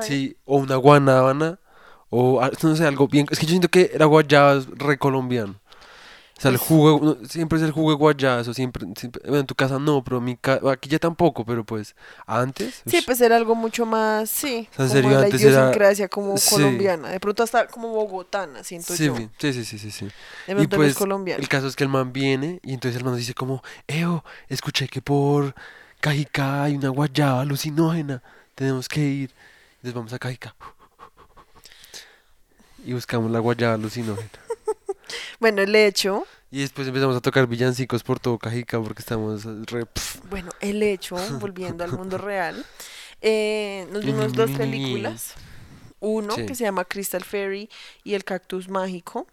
Sí, 0.02 0.38
o 0.46 0.58
una 0.58 0.76
guanábana, 0.76 1.60
o 2.10 2.42
ah, 2.42 2.52
no 2.64 2.76
sé, 2.76 2.86
algo 2.86 3.08
bien. 3.08 3.26
Es 3.30 3.40
que 3.40 3.46
yo 3.46 3.52
siento 3.52 3.70
que 3.70 3.92
la 3.98 4.06
guayaba 4.06 4.54
es 4.56 4.68
re 4.70 4.98
colombiano. 4.98 5.56
O 6.38 6.40
sea, 6.40 6.52
el 6.52 6.58
jugo, 6.58 7.00
no, 7.04 7.28
siempre 7.28 7.58
es 7.58 7.64
el 7.64 7.72
jugo 7.72 7.90
de 7.90 7.96
guayaba, 7.98 8.42
eso 8.42 8.54
siempre, 8.54 8.86
siempre- 8.96 9.24
bueno, 9.24 9.40
en 9.40 9.48
tu 9.48 9.56
casa 9.56 9.80
no, 9.80 10.04
pero 10.04 10.22
mi 10.22 10.36
ca- 10.38 10.60
aquí 10.72 10.88
ya 10.88 11.00
tampoco, 11.00 11.44
pero 11.44 11.64
pues 11.66 11.96
antes. 12.28 12.84
Sí, 12.86 13.02
pues 13.04 13.20
era 13.22 13.36
algo 13.38 13.56
mucho 13.56 13.88
más, 13.88 14.30
sí, 14.30 14.70
sea, 14.76 14.86
en 14.86 14.88
como 14.88 14.88
serio, 14.90 15.10
la 15.20 15.26
antes 15.26 15.42
era- 15.42 15.52
idiosincrasia 15.54 16.08
como 16.10 16.38
Sí. 16.38 16.52
colombiana. 16.54 17.10
De 17.10 17.20
pronto 17.20 17.42
hasta 17.42 17.66
como 17.66 17.88
bogotana, 17.90 18.64
siento 18.64 18.96
sí, 18.96 19.06
yo. 19.08 19.16
sí, 19.16 19.30
sí, 19.52 19.64
sí, 19.66 19.80
sí, 19.80 19.90
sí. 19.90 20.08
De 20.46 20.62
Y 20.62 20.68
pues, 20.68 20.92
es 20.92 20.96
colombiana. 20.96 21.42
el 21.42 21.50
caso 21.50 21.66
es 21.66 21.76
que 21.76 21.84
el 21.86 21.90
man 21.90 22.14
viene 22.14 22.60
y 22.62 22.74
entonces 22.76 22.98
el 23.00 23.04
man 23.04 23.14
nos 23.14 23.20
dice 23.20 23.34
como, 23.34 23.64
Eo, 23.88 24.24
escuché 24.48 24.88
que 24.90 25.02
por 25.02 25.56
Cajicá 26.02 26.66
hay 26.66 26.76
una 26.76 26.90
guayaba 26.90 27.42
alucinógena. 27.42 28.22
tenemos 28.54 28.88
que 28.88 29.00
ir. 29.02 29.32
Entonces 29.78 29.94
vamos 29.96 30.14
a 30.14 30.20
Cajica. 30.20 30.56
Y 32.86 32.94
buscamos 32.94 33.32
la 33.32 33.40
guayaba 33.40 33.74
alucinógena. 33.76 34.30
Bueno, 35.40 35.62
el 35.62 35.74
hecho, 35.76 36.26
Y 36.52 36.62
después 36.62 36.88
empezamos 36.88 37.16
a 37.16 37.22
tocar 37.22 37.48
villancicos 37.48 38.04
por 38.04 38.20
todo 38.20 38.38
Cajica 38.40 38.82
porque 38.82 39.02
estamos 39.02 39.44
re... 39.46 39.86
pf. 39.86 40.20
bueno, 40.30 40.50
el 40.60 40.82
hecho, 40.84 41.16
volviendo 41.40 41.84
al 41.84 41.92
mundo 41.94 42.18
real, 42.18 42.66
eh, 43.22 43.88
nos 43.92 44.04
vimos 44.04 44.34
dos 44.34 44.50
películas. 44.52 45.34
Uno 46.00 46.34
Sí. 46.36 46.46
que 46.46 46.56
se 46.56 46.64
llama 46.66 46.84
Crystal 46.86 47.24
Fairy 47.24 47.70
y 48.04 48.16
El 48.16 48.24
Cactus 48.26 48.68
Mágico 48.68 49.28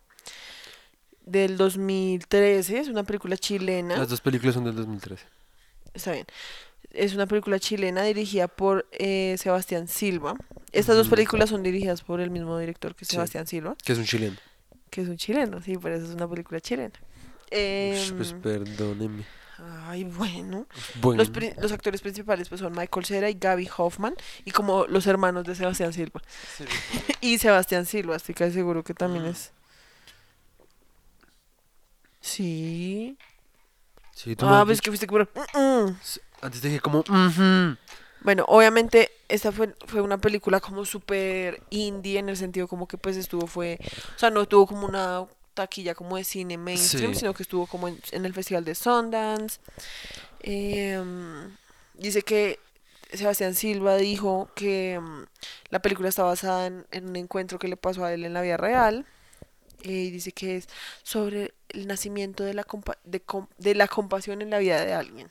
del 1.24 1.56
2013, 1.56 2.78
es 2.80 2.88
una 2.88 3.02
película 3.02 3.36
chilena. 3.36 3.96
Las 3.96 4.08
dos 4.10 4.20
películas 4.20 4.54
son 4.54 4.64
del 4.64 4.76
2013. 4.76 5.24
Está 5.94 6.12
bien. 6.12 6.26
Es 6.94 7.14
una 7.14 7.26
película 7.26 7.58
chilena 7.58 8.02
dirigida 8.04 8.46
por 8.48 8.86
eh, 8.92 9.36
Sebastián 9.38 9.88
Silva. 9.88 10.34
Estas 10.72 10.96
dos 10.96 11.08
películas 11.08 11.50
son 11.50 11.62
dirigidas 11.62 12.02
por 12.02 12.20
el 12.20 12.30
mismo 12.30 12.58
director 12.58 12.94
que 12.94 13.04
Sí. 13.04 13.12
Sebastián 13.12 13.46
Silva, 13.46 13.76
Que 13.84 13.92
es 13.92 13.98
un 13.98 14.04
chileno. 14.04 14.36
que 14.90 15.02
es 15.02 15.08
un 15.08 15.16
chileno, 15.16 15.60
sí, 15.60 15.76
por 15.76 15.90
eso 15.92 16.04
es 16.06 16.14
una 16.14 16.28
película 16.28 16.60
chilena. 16.60 16.94
Em, 17.50 18.16
pues 18.16 18.32
perdónenme. 18.32 19.24
ay, 19.86 20.04
bueno. 20.04 20.66
Bueno, 21.00 21.22
Los, 21.60 21.72
actores 21.72 22.00
principales 22.00 22.48
pues 22.48 22.60
son 22.60 22.72
Michael 22.76 23.04
Cera 23.06 23.30
y 23.30 23.34
Gaby 23.34 23.68
Hoffman, 23.76 24.14
y 24.44 24.50
como 24.52 24.86
los 24.86 25.06
hermanos 25.06 25.44
de 25.44 25.54
Sebastián 25.54 25.92
Silva. 25.92 26.20
y 27.20 27.38
Sebastián 27.38 27.86
Silva, 27.86 28.16
estoy 28.16 28.34
casi 28.34 28.52
seguro 28.54 28.82
que 28.84 28.94
también 28.94 29.24
Mm. 29.24 29.28
es. 29.28 29.52
Sí. 32.20 33.16
sí, 34.14 34.34
Ah, 34.40 34.64
ves 34.64 34.78
dicho- 34.78 34.82
que 34.84 34.90
fuiste 34.90 35.06
como... 35.06 35.24
"Mm, 35.54 35.58
mm". 35.90 35.96
Antes 36.44 36.60
te 36.60 36.68
dije 36.68 36.80
como... 36.80 37.02
Bueno, 38.20 38.44
obviamente 38.48 39.10
esta 39.28 39.52
fue, 39.52 39.74
fue 39.86 40.00
una 40.00 40.16
película 40.18 40.58
como 40.60 40.84
súper 40.86 41.62
indie 41.70 42.18
en 42.18 42.28
el 42.30 42.36
sentido 42.38 42.66
como 42.68 42.88
que 42.88 42.96
pues 42.96 43.16
estuvo 43.18 43.46
fue, 43.46 43.78
o 44.16 44.18
sea, 44.18 44.30
no 44.30 44.46
tuvo 44.46 44.66
como 44.66 44.86
una 44.86 45.26
taquilla 45.52 45.94
como 45.94 46.16
de 46.16 46.24
cine 46.24 46.56
mainstream, 46.56 47.12
Sí. 47.12 47.20
sino 47.20 47.34
que 47.34 47.42
estuvo 47.42 47.66
como 47.66 47.86
en, 47.88 48.00
en 48.12 48.24
el 48.24 48.32
festival 48.32 48.64
de 48.64 48.74
Sundance. 48.74 49.60
Em, 50.40 51.56
dice 51.94 52.22
que 52.22 52.58
Sebastián 53.12 53.54
Silva 53.54 53.96
dijo 53.96 54.48
que 54.54 54.94
em, 54.94 55.26
la 55.70 55.80
película 55.80 56.08
está 56.08 56.22
basada 56.22 56.66
en, 56.66 56.86
en 56.92 57.08
un 57.08 57.16
encuentro 57.16 57.58
que 57.58 57.68
le 57.68 57.76
pasó 57.76 58.04
a 58.04 58.12
él 58.12 58.24
en 58.24 58.32
la 58.34 58.40
vida 58.42 58.56
real. 58.56 59.06
eh, 59.82 59.90
Y 59.92 60.10
dice 60.10 60.32
que 60.32 60.56
es 60.56 60.68
sobre 61.02 61.52
el 61.68 61.86
nacimiento 61.86 62.42
de 62.44 62.54
la, 62.54 62.64
compa- 62.64 62.98
de, 63.04 63.20
com- 63.20 63.48
de 63.58 63.74
la 63.74 63.86
compasión 63.86 64.42
en 64.42 64.50
la 64.50 64.58
vida 64.58 64.84
de 64.84 64.94
alguien. 64.94 65.30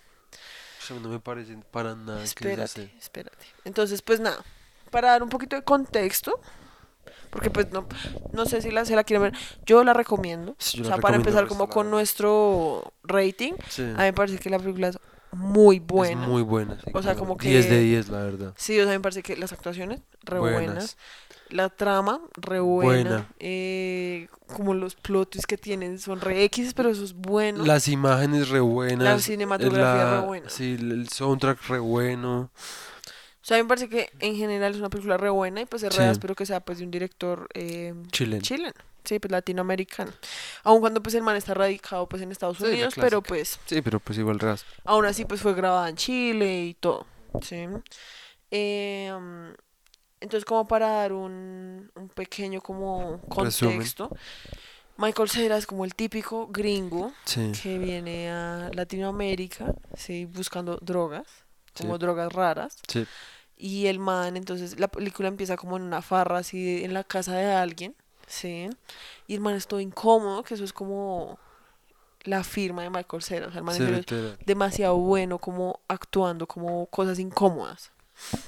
Eso 0.84 1.00
no 1.00 1.10
me 1.10 1.20
parece 1.20 1.58
para 1.72 1.96
nada 1.96 2.20
que 2.20 2.24
es 2.54 2.78
Espérate. 3.00 3.46
Entonces, 3.66 4.02
pues 4.02 4.20
nada, 4.20 4.44
para 4.92 5.10
dar 5.12 5.24
un 5.24 5.30
poquito 5.30 5.56
de 5.56 5.64
contexto, 5.64 6.40
porque 7.30 7.50
pues 7.50 7.72
no, 7.72 7.88
no 8.32 8.46
sé 8.46 8.62
si 8.62 8.70
la, 8.72 8.86
se 8.86 8.96
la 8.96 9.04
quieren 9.04 9.24
ver, 9.24 9.34
yo 9.66 9.84
la 9.84 9.94
recomiendo. 9.94 10.56
Sí, 10.60 10.78
yo 10.78 10.84
o 10.84 10.88
sea, 10.88 10.98
para 10.98 11.16
empezar 11.16 11.48
como 11.48 11.70
con 11.70 11.90
nuestro 11.90 12.94
rating, 13.04 13.54
Sí. 13.70 13.82
a 13.84 13.86
mí 13.86 13.94
me 14.04 14.14
parece 14.14 14.38
que 14.40 14.50
la 14.50 14.60
película 14.60 14.90
es 14.90 15.00
muy 15.32 15.80
buena. 15.80 16.22
Es 16.22 16.28
muy 16.30 16.44
buena. 16.44 16.76
sí, 16.84 16.92
O 16.94 17.02
sea, 17.02 17.16
como 17.16 17.36
10 17.38 17.64
de 17.70 17.76
que- 17.78 17.80
10, 17.82 18.10
la 18.10 18.20
verdad. 18.20 18.54
Sí, 18.56 18.80
o 18.80 18.84
sea, 18.84 18.92
me 18.94 19.00
parece 19.00 19.24
que 19.24 19.36
las 19.36 19.52
actuaciones, 19.52 20.02
re 20.22 20.38
buenas. 20.40 20.66
Buenas. 20.66 20.98
La 21.54 21.70
trama, 21.70 22.20
re 22.36 22.60
buena. 22.60 23.10
Buena. 23.10 23.28
eh, 23.40 24.28
como 24.48 24.74
los 24.74 24.96
plot 24.96 25.30
twists 25.32 25.46
que 25.48 25.58
tienen 25.58 26.00
son 26.00 26.20
re 26.20 26.44
X, 26.46 26.74
pero 26.74 26.90
eso 26.90 27.04
es 27.04 27.14
bueno. 27.14 27.64
Las 27.66 27.88
imágenes 27.88 28.50
re 28.50 28.60
buenas. 28.60 29.04
La 29.04 29.20
cinematografía 29.20 30.04
la- 30.06 30.20
re 30.22 30.26
buena. 30.28 30.50
Sí, 30.50 30.78
el 30.80 31.08
soundtrack 31.10 31.62
re 31.70 31.80
bueno. 31.80 32.50
O 33.42 33.46
sea, 33.46 33.58
a 33.58 33.60
mí 33.60 33.64
me 33.64 33.68
parece 33.70 33.90
que 33.90 34.10
en 34.20 34.36
general 34.36 34.72
es 34.74 34.80
una 34.80 34.90
película 34.90 35.18
re 35.18 35.30
buena 35.30 35.62
y 35.62 35.66
pues 35.66 35.84
es 35.84 35.94
Sí. 35.94 36.00
re 36.00 36.10
espero 36.10 36.34
que 36.34 36.46
sea 36.46 36.60
pues 36.62 36.78
de 36.80 36.86
un 36.86 36.92
director 36.92 37.48
eh, 37.54 37.94
Chileno. 38.12 38.42
chileno, 38.42 38.74
sí, 39.04 39.20
pues 39.20 39.32
latinoamericano. 39.32 40.12
Aun 40.64 40.80
cuando 40.80 41.04
pues 41.04 41.14
el 41.16 41.24
man 41.24 41.36
está 41.36 41.54
radicado 41.54 42.08
pues 42.08 42.22
en 42.22 42.32
Estados 42.32 42.58
Sí, 42.58 42.64
Unidos, 42.66 42.94
pero 42.96 43.22
pues 43.22 43.60
Sí, 43.66 43.82
pero 43.82 44.00
pues 44.00 44.18
igual 44.18 44.40
ras. 44.40 44.66
aún 44.86 45.06
así 45.06 45.26
pues 45.26 45.42
fue 45.42 45.54
grabada 45.54 45.90
en 45.90 45.98
Chile 45.98 46.64
y 46.66 46.74
todo, 46.74 47.06
sí. 47.42 47.66
Eh, 48.50 49.12
entonces 50.24 50.46
como 50.46 50.68
para 50.68 50.88
dar 50.90 51.14
un, 51.14 51.92
un 51.96 52.10
pequeño 52.10 52.62
como 52.62 53.20
Resumen. 53.38 53.76
contexto, 53.78 54.10
Michael 54.98 55.30
Cera 55.30 55.58
es 55.58 55.66
como 55.66 55.86
el 55.86 55.96
típico 55.96 56.48
gringo 56.48 57.12
Sí. 57.26 57.52
que 57.62 57.78
viene 57.78 58.30
a 58.32 58.70
Latinoamérica, 58.74 59.74
sí, 59.96 60.26
buscando 60.26 60.78
drogas, 60.82 61.26
como 61.78 61.96
Sí. 61.96 62.00
drogas 62.00 62.32
raras. 62.34 62.78
Sí. 62.88 63.06
Y 63.58 63.88
el 63.88 64.00
man, 64.00 64.36
entonces 64.38 64.80
la 64.80 64.88
película 64.88 65.28
empieza 65.28 65.56
como 65.58 65.78
en 65.78 65.84
una 65.84 66.02
farra 66.02 66.40
así 66.40 66.84
en 66.84 66.94
la 66.94 67.04
casa 67.04 67.34
de 67.36 67.52
alguien, 67.54 67.96
¿sí? 68.28 68.70
Y 69.28 69.36
el 69.36 69.40
man 69.42 69.56
es 69.56 69.68
todo 69.68 69.80
incómodo, 69.80 70.44
que 70.44 70.54
eso 70.56 70.64
es 70.64 70.74
como 70.74 71.40
la 72.24 72.44
firma 72.44 72.84
de 72.84 72.90
Michael 72.90 73.24
Cera. 73.24 73.48
O 73.48 73.52
sea, 73.52 73.60
el 73.60 73.64
man 73.64 73.76
Sí, 73.76 73.84
es 73.84 74.46
demasiado 74.46 74.98
bueno 74.98 75.40
como 75.40 75.80
actuando, 75.88 76.46
como 76.48 76.86
cosas 76.88 77.20
incómodas. 77.20 77.92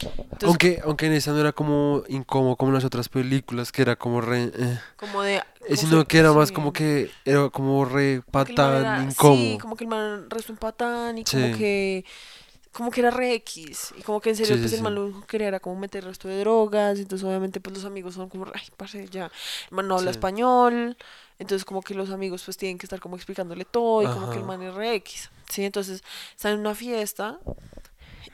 Entonces, 0.06 0.48
Aunque, 0.48 0.82
aunque 0.84 1.06
en 1.08 1.14
esa 1.14 1.32
no 1.32 1.40
era 1.40 1.52
como 1.54 2.04
incómodo 2.08 2.56
como 2.56 2.72
en 2.72 2.76
las 2.76 2.86
otras 2.86 3.10
películas, 3.10 3.72
que 3.72 3.82
era 3.82 3.96
como 3.96 4.22
re... 4.22 4.52
eh, 4.56 4.80
como 4.98 5.22
de... 5.22 5.36
eh, 5.38 5.42
como 5.68 5.76
sino 5.78 6.06
que 6.08 6.18
era 6.20 6.34
más 6.34 6.52
como 6.52 6.72
que 6.74 7.12
era 7.26 7.50
como 7.50 7.86
re 7.86 8.22
patán, 8.32 8.82
era- 8.86 9.04
incómodo. 9.04 9.36
Sí, 9.54 9.58
como 9.62 9.76
que 9.76 9.84
el 9.86 9.90
man 9.90 10.30
restó 10.30 10.52
un 10.54 10.58
patán 10.58 11.18
y 11.18 11.24
como 11.24 11.58
que 11.58 12.06
como 12.72 12.92
que 12.92 13.00
era 13.00 13.10
re 13.10 13.36
X 13.36 13.94
y 13.98 14.02
como 14.02 14.20
que 14.20 14.32
en 14.32 14.36
serio 14.36 14.56
Sí, 14.56 14.64
sí, 14.64 14.64
pues 14.64 14.74
el 14.74 14.84
man 14.84 14.96
lo 14.96 15.06
único 15.06 15.22
que 15.22 15.28
quería 15.28 15.48
era 15.48 15.60
como 15.62 15.80
meter 15.80 16.04
el 16.04 16.10
resto 16.10 16.28
de 16.28 16.40
drogas 16.42 17.00
entonces 17.00 17.26
obviamente 17.26 17.62
pues 17.62 17.74
los 17.78 17.86
amigos 17.86 18.16
son 18.16 18.28
como 18.28 18.46
ay 18.54 18.64
parce 18.76 19.08
ya 19.08 19.32
el 19.70 19.76
man 19.76 19.88
no 19.88 19.96
habla 19.98 20.12
español 20.12 20.98
entonces 21.40 21.64
como 21.64 21.82
que 21.82 21.94
los 21.94 22.10
amigos 22.10 22.44
pues 22.44 22.58
tienen 22.58 22.78
que 22.78 22.86
estar 22.86 23.00
como 23.00 23.16
explicándole 23.16 23.64
todo 23.64 24.04
y 24.04 24.08
como 24.08 24.30
que 24.30 24.40
el 24.40 24.44
man 24.46 24.62
es 24.62 24.74
re 24.74 24.94
X 24.96 25.30
sí 25.50 25.64
entonces 25.64 26.04
están 26.36 26.52
en 26.56 26.60
una 26.60 26.76
fiesta 26.76 27.40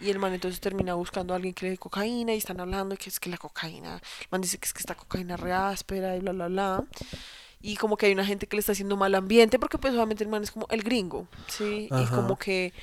y 0.01 0.09
el 0.09 0.19
man 0.19 0.33
entonces 0.33 0.59
termina 0.59 0.93
buscando 0.95 1.33
a 1.33 1.37
alguien 1.37 1.53
que 1.53 1.65
le 1.65 1.71
dé 1.71 1.77
cocaína 1.77 2.33
y 2.33 2.37
están 2.37 2.59
hablando 2.59 2.95
que 2.97 3.09
es 3.09 3.19
que 3.19 3.29
la 3.29 3.37
cocaína 3.37 3.95
el 3.95 4.27
man 4.31 4.41
dice 4.41 4.57
que 4.57 4.65
es 4.65 4.73
que 4.73 4.79
esta 4.79 4.95
cocaína 4.95 5.35
es 5.35 5.39
re 5.39 5.53
áspera 5.53 6.15
y 6.15 6.19
bla 6.19 6.31
bla 6.33 6.47
bla 6.47 6.83
y 7.61 7.75
como 7.77 7.95
que 7.97 8.07
hay 8.07 8.13
una 8.13 8.25
gente 8.25 8.47
que 8.47 8.55
le 8.55 8.59
está 8.61 8.71
haciendo 8.71 8.97
mal 8.97 9.13
ambiente 9.15 9.59
porque 9.59 9.77
pues 9.77 9.93
obviamente 9.93 10.23
el 10.23 10.29
man 10.29 10.43
es 10.43 10.51
como 10.51 10.67
el 10.71 10.81
gringo, 10.83 11.27
¿sí? 11.47 11.87
Y 11.91 11.93
Ajá. 11.93 12.15
como 12.15 12.37
que 12.37 12.73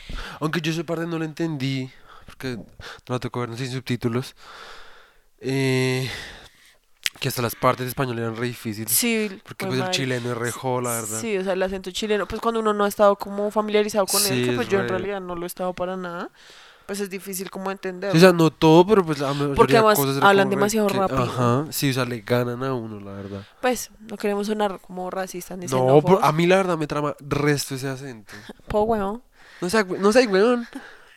Aunque 0.40 0.60
yo 0.60 0.70
esa 0.72 0.84
parte 0.84 1.06
no 1.06 1.18
la 1.18 1.24
entendí, 1.24 1.90
porque 2.26 2.56
no 2.56 2.64
la 3.08 3.18
tocó 3.18 3.40
ver 3.40 3.56
sin 3.56 3.70
subtítulos. 3.70 4.36
Eh, 5.40 6.08
que 7.20 7.28
hasta 7.28 7.42
las 7.42 7.54
partes 7.56 7.84
de 7.86 7.88
español 7.88 8.18
eran 8.18 8.36
re 8.36 8.46
difíciles. 8.46 8.92
sí, 8.92 9.28
Porque 9.42 9.66
pues 9.66 9.80
el 9.80 9.90
chileno 9.90 10.30
es 10.30 10.36
re 10.38 10.52
jo, 10.52 10.80
la 10.80 10.90
verdad. 10.90 11.20
Sí, 11.20 11.36
o 11.36 11.42
sea, 11.42 11.54
el 11.54 11.62
acento 11.62 11.90
chileno, 11.90 12.26
pues 12.26 12.40
cuando 12.40 12.60
uno 12.60 12.72
no 12.72 12.84
ha 12.84 12.88
estado 12.88 13.16
como 13.16 13.50
familiarizado 13.50 14.06
con 14.06 14.20
él, 14.22 14.28
Sí, 14.34 14.44
que 14.44 14.52
pues 14.52 14.66
es 14.68 14.72
yo 14.72 14.78
en 14.78 14.84
re- 14.84 14.98
realidad 14.98 15.20
no 15.20 15.34
lo 15.34 15.42
he 15.44 15.46
estado 15.46 15.72
para 15.74 15.96
nada, 15.96 16.30
pues 16.88 17.00
es 17.00 17.10
difícil 17.10 17.50
como 17.50 17.70
entender. 17.70 18.12
Sí, 18.12 18.16
o 18.16 18.20
sea, 18.20 18.32
no 18.32 18.50
todo, 18.50 18.86
pero 18.86 19.04
pues 19.04 19.18
la 19.18 19.34
mayoría 19.34 19.54
Porque 19.54 19.72
de 19.74 19.78
además 19.80 19.98
cosas 19.98 20.22
hablan 20.22 20.48
demasiado 20.48 20.86
que- 20.88 20.96
rápido. 20.96 21.22
Ajá, 21.22 21.66
sí, 21.70 21.90
o 21.90 21.92
sea, 21.92 22.06
le 22.06 22.22
ganan 22.22 22.64
a 22.64 22.72
uno, 22.72 22.98
la 22.98 23.12
verdad. 23.12 23.46
Pues 23.60 23.90
no 24.00 24.16
queremos 24.16 24.46
sonar 24.46 24.80
como 24.80 25.10
racistas 25.10 25.58
ni 25.58 25.66
No, 25.66 26.00
pero 26.02 26.24
a 26.24 26.32
mí 26.32 26.46
la 26.46 26.56
verdad 26.56 26.78
me 26.78 26.86
trama 26.86 27.14
resto 27.20 27.74
ese 27.74 27.88
acento. 27.90 28.32
Po, 28.68 28.84
weón. 28.84 29.22
No 29.60 29.68
sé, 29.68 29.84
no 29.84 30.12
sé, 30.12 30.26
weón. 30.28 30.66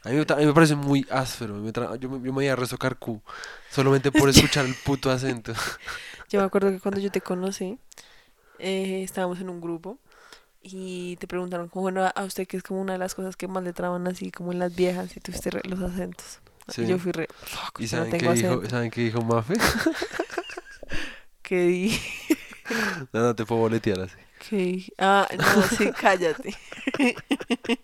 A 0.03 0.09
mí, 0.09 0.25
a 0.27 0.35
mí 0.35 0.45
me 0.45 0.53
parece 0.53 0.75
muy 0.75 1.07
áspero. 1.09 1.53
me 1.53 1.71
yo, 1.71 2.09
me, 2.09 2.17
yo 2.17 2.19
me 2.19 2.31
voy 2.31 2.47
a 2.49 2.55
rezo 2.57 2.77
carcú 2.77 3.21
solamente 3.69 4.11
por 4.11 4.27
escuchar 4.29 4.65
el 4.65 4.75
puto 4.75 5.09
acento. 5.09 5.53
Yo 6.27 6.41
me 6.41 6.45
acuerdo 6.45 6.69
que 6.69 6.81
cuando 6.81 6.99
yo 6.99 7.09
te 7.11 7.21
conocí, 7.21 7.79
eh, 8.59 9.03
estábamos 9.03 9.39
en 9.39 9.49
un 9.49 9.61
grupo 9.61 9.99
y 10.61 11.15
te 11.17 11.27
preguntaron 11.27 11.67
como, 11.69 11.83
bueno, 11.83 12.03
a- 12.13 12.23
usted 12.23 12.47
que 12.47 12.57
es 12.57 12.63
como 12.63 12.81
una 12.81 12.93
de 12.93 12.99
las 12.99 13.15
cosas 13.15 13.35
que 13.35 13.47
más 13.47 13.63
le 13.63 13.73
traban 13.73 14.07
así 14.07 14.31
como 14.31 14.51
en 14.51 14.59
las 14.59 14.75
viejas 14.75 15.15
y 15.17 15.19
tuviste 15.19 15.49
re- 15.51 15.61
los 15.65 15.81
acentos. 15.81 16.39
Sí. 16.67 16.83
Y 16.83 16.87
yo 16.87 16.99
fui 16.99 17.11
re, 17.11 17.27
fuck, 17.43 17.79
¿Y 17.79 17.87
yo 17.87 17.97
no 17.97 18.03
saben 18.05 18.19
qué, 18.19 18.33
dijo, 18.33 18.69
saben 18.69 18.91
qué 18.91 19.01
dijo 19.01 19.21
Mafe? 19.21 19.55
¿Qué 21.41 21.63
di? 21.65 21.99
No, 23.11 23.19
no 23.21 23.35
te 23.35 23.45
puedo 23.45 23.59
boletear 23.61 23.99
así. 23.99 24.15
¿Qué 24.47 24.55
di? 24.55 24.93
Ah, 24.97 25.27
no, 25.37 25.61
sí, 25.63 25.91
cállate. 25.91 26.55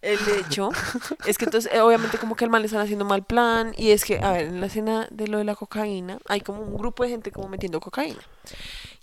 El 0.00 0.18
hecho 0.38 0.70
es 1.26 1.36
que 1.36 1.44
entonces, 1.44 1.70
eh, 1.74 1.80
obviamente, 1.80 2.16
como 2.16 2.34
que 2.36 2.44
al 2.44 2.50
mal 2.50 2.62
le 2.62 2.66
están 2.66 2.80
haciendo 2.80 3.04
mal 3.04 3.24
plan. 3.24 3.74
Y 3.76 3.90
es 3.90 4.04
que, 4.04 4.18
a 4.20 4.32
ver, 4.32 4.46
en 4.46 4.60
la 4.60 4.66
escena 4.66 5.08
de 5.10 5.28
lo 5.28 5.38
de 5.38 5.44
la 5.44 5.56
cocaína, 5.56 6.18
hay 6.28 6.40
como 6.40 6.62
un 6.62 6.74
grupo 6.78 7.02
de 7.02 7.10
gente 7.10 7.32
como 7.32 7.48
metiendo 7.48 7.80
cocaína. 7.80 8.20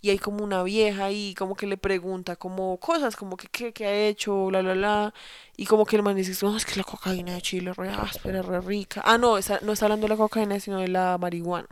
Y 0.01 0.09
hay 0.11 0.17
como 0.19 0.43
una 0.43 0.63
vieja 0.63 1.11
y 1.11 1.33
como 1.35 1.55
que 1.55 1.67
le 1.67 1.77
pregunta 1.77 2.35
como 2.35 2.77
cosas, 2.77 3.15
como 3.15 3.35
que 3.37 3.47
qué, 3.47 3.73
qué 3.73 3.85
ha 3.85 4.07
hecho, 4.07 4.45
bla, 4.45 4.61
bla, 4.61 4.73
bla, 4.73 5.13
y 5.57 5.65
como 5.65 5.85
que 5.85 5.95
el 5.97 6.03
man 6.03 6.15
dice, 6.15 6.33
no, 6.45 6.55
es 6.55 6.65
que 6.65 6.77
la 6.77 6.83
cocaína 6.85 7.33
de 7.33 7.41
Chile 7.41 7.71
es 7.71 7.75
re 7.77 7.89
áspera, 7.89 8.41
re 8.41 8.61
rica. 8.61 9.01
Ah, 9.05 9.17
no, 9.17 9.37
está- 9.37 9.59
no 9.61 9.73
está 9.73 9.85
hablando 9.85 10.05
de 10.07 10.09
la 10.13 10.17
cocaína, 10.17 10.59
sino 10.59 10.79
de 10.79 10.87
la 10.87 11.17
marihuana. 11.17 11.67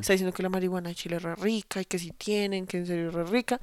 Está 0.00 0.12
diciendo 0.12 0.34
que 0.34 0.42
la 0.42 0.48
marihuana 0.50 0.90
de 0.90 0.94
Chile 0.94 1.16
es 1.16 1.22
re 1.22 1.34
rica 1.36 1.80
y 1.80 1.84
que 1.86 1.98
si 1.98 2.10
tienen, 2.10 2.66
que 2.66 2.76
en 2.78 2.86
serio 2.86 3.08
es 3.08 3.14
re 3.14 3.24
rica. 3.24 3.60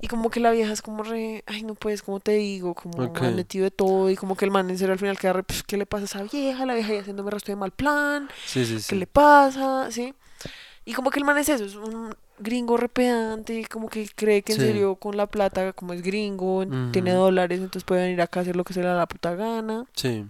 Y 0.00 0.06
como 0.08 0.30
que 0.30 0.38
la 0.40 0.50
vieja 0.52 0.72
es 0.72 0.80
como 0.82 1.02
re, 1.02 1.42
ay, 1.46 1.62
no 1.64 1.74
puedes, 1.74 2.02
como 2.02 2.20
te 2.20 2.32
digo, 2.32 2.74
como 2.74 3.02
Ok. 3.02 3.20
han 3.22 3.36
metido 3.36 3.64
de 3.64 3.70
todo 3.72 4.10
y 4.10 4.16
como 4.16 4.36
que 4.36 4.44
el 4.44 4.50
man 4.50 4.70
en 4.70 4.78
serio 4.78 4.92
al 4.92 4.98
final 4.98 5.18
queda 5.18 5.32
re, 5.34 5.42
"Pues, 5.42 5.62
¿qué 5.64 5.76
le 5.76 5.86
pasa 5.86 6.02
a 6.02 6.22
esa 6.22 6.22
vieja? 6.22 6.64
La 6.66 6.74
vieja 6.74 6.92
ahí 6.92 6.98
haciéndome 6.98 7.30
resto 7.30 7.50
de 7.52 7.56
mal 7.56 7.72
plan. 7.72 8.28
Sí, 8.46 8.64
sí, 8.64 8.74
¿qué 8.74 8.80
sí. 8.80 8.94
le 8.96 9.06
pasa? 9.06 9.90
¿Sí? 9.90 10.14
Y 10.84 10.94
como 10.94 11.10
que 11.10 11.18
el 11.18 11.24
man 11.24 11.36
es 11.38 11.48
eso, 11.48 11.64
es 11.64 11.74
un 11.74 12.14
gringo 12.40 12.76
repedante, 12.76 13.64
como 13.70 13.88
que 13.88 14.08
cree 14.14 14.42
que 14.42 14.52
en 14.54 14.58
Sí. 14.60 14.66
serio 14.66 14.96
con 14.96 15.16
la 15.16 15.26
plata, 15.26 15.72
como 15.72 15.92
es 15.92 16.02
gringo, 16.02 16.64
tiene 16.92 17.12
dólares, 17.12 17.58
entonces 17.58 17.84
puede 17.84 18.02
venir 18.04 18.20
acá 18.20 18.40
a 18.40 18.42
hacer 18.42 18.56
lo 18.56 18.64
que 18.64 18.72
se 18.74 18.80
le 18.80 18.86
da 18.86 18.94
la 18.96 19.06
puta 19.06 19.34
gana. 19.34 19.84
Sí. 19.94 20.26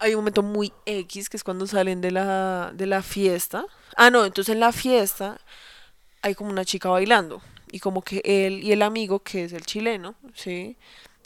Hay 0.00 0.10
un 0.14 0.18
momento 0.20 0.42
muy 0.42 0.72
X, 0.84 1.28
que 1.28 1.36
es 1.36 1.44
cuando 1.44 1.66
salen 1.66 2.00
de 2.00 2.10
la, 2.10 2.72
de 2.74 2.86
la 2.86 3.02
fiesta. 3.02 3.64
Ah, 3.96 4.10
no, 4.10 4.24
entonces 4.26 4.52
en 4.54 4.60
la 4.60 4.72
fiesta 4.72 5.40
hay 6.22 6.34
como 6.34 6.50
una 6.50 6.64
chica 6.64 6.88
bailando. 6.88 7.40
Y 7.70 7.80
como 7.80 8.02
que 8.02 8.20
él 8.24 8.62
y 8.64 8.72
el 8.72 8.82
amigo, 8.82 9.20
que 9.20 9.44
es 9.44 9.52
el 9.52 9.64
chileno, 9.64 10.14
¿sí? 10.34 10.76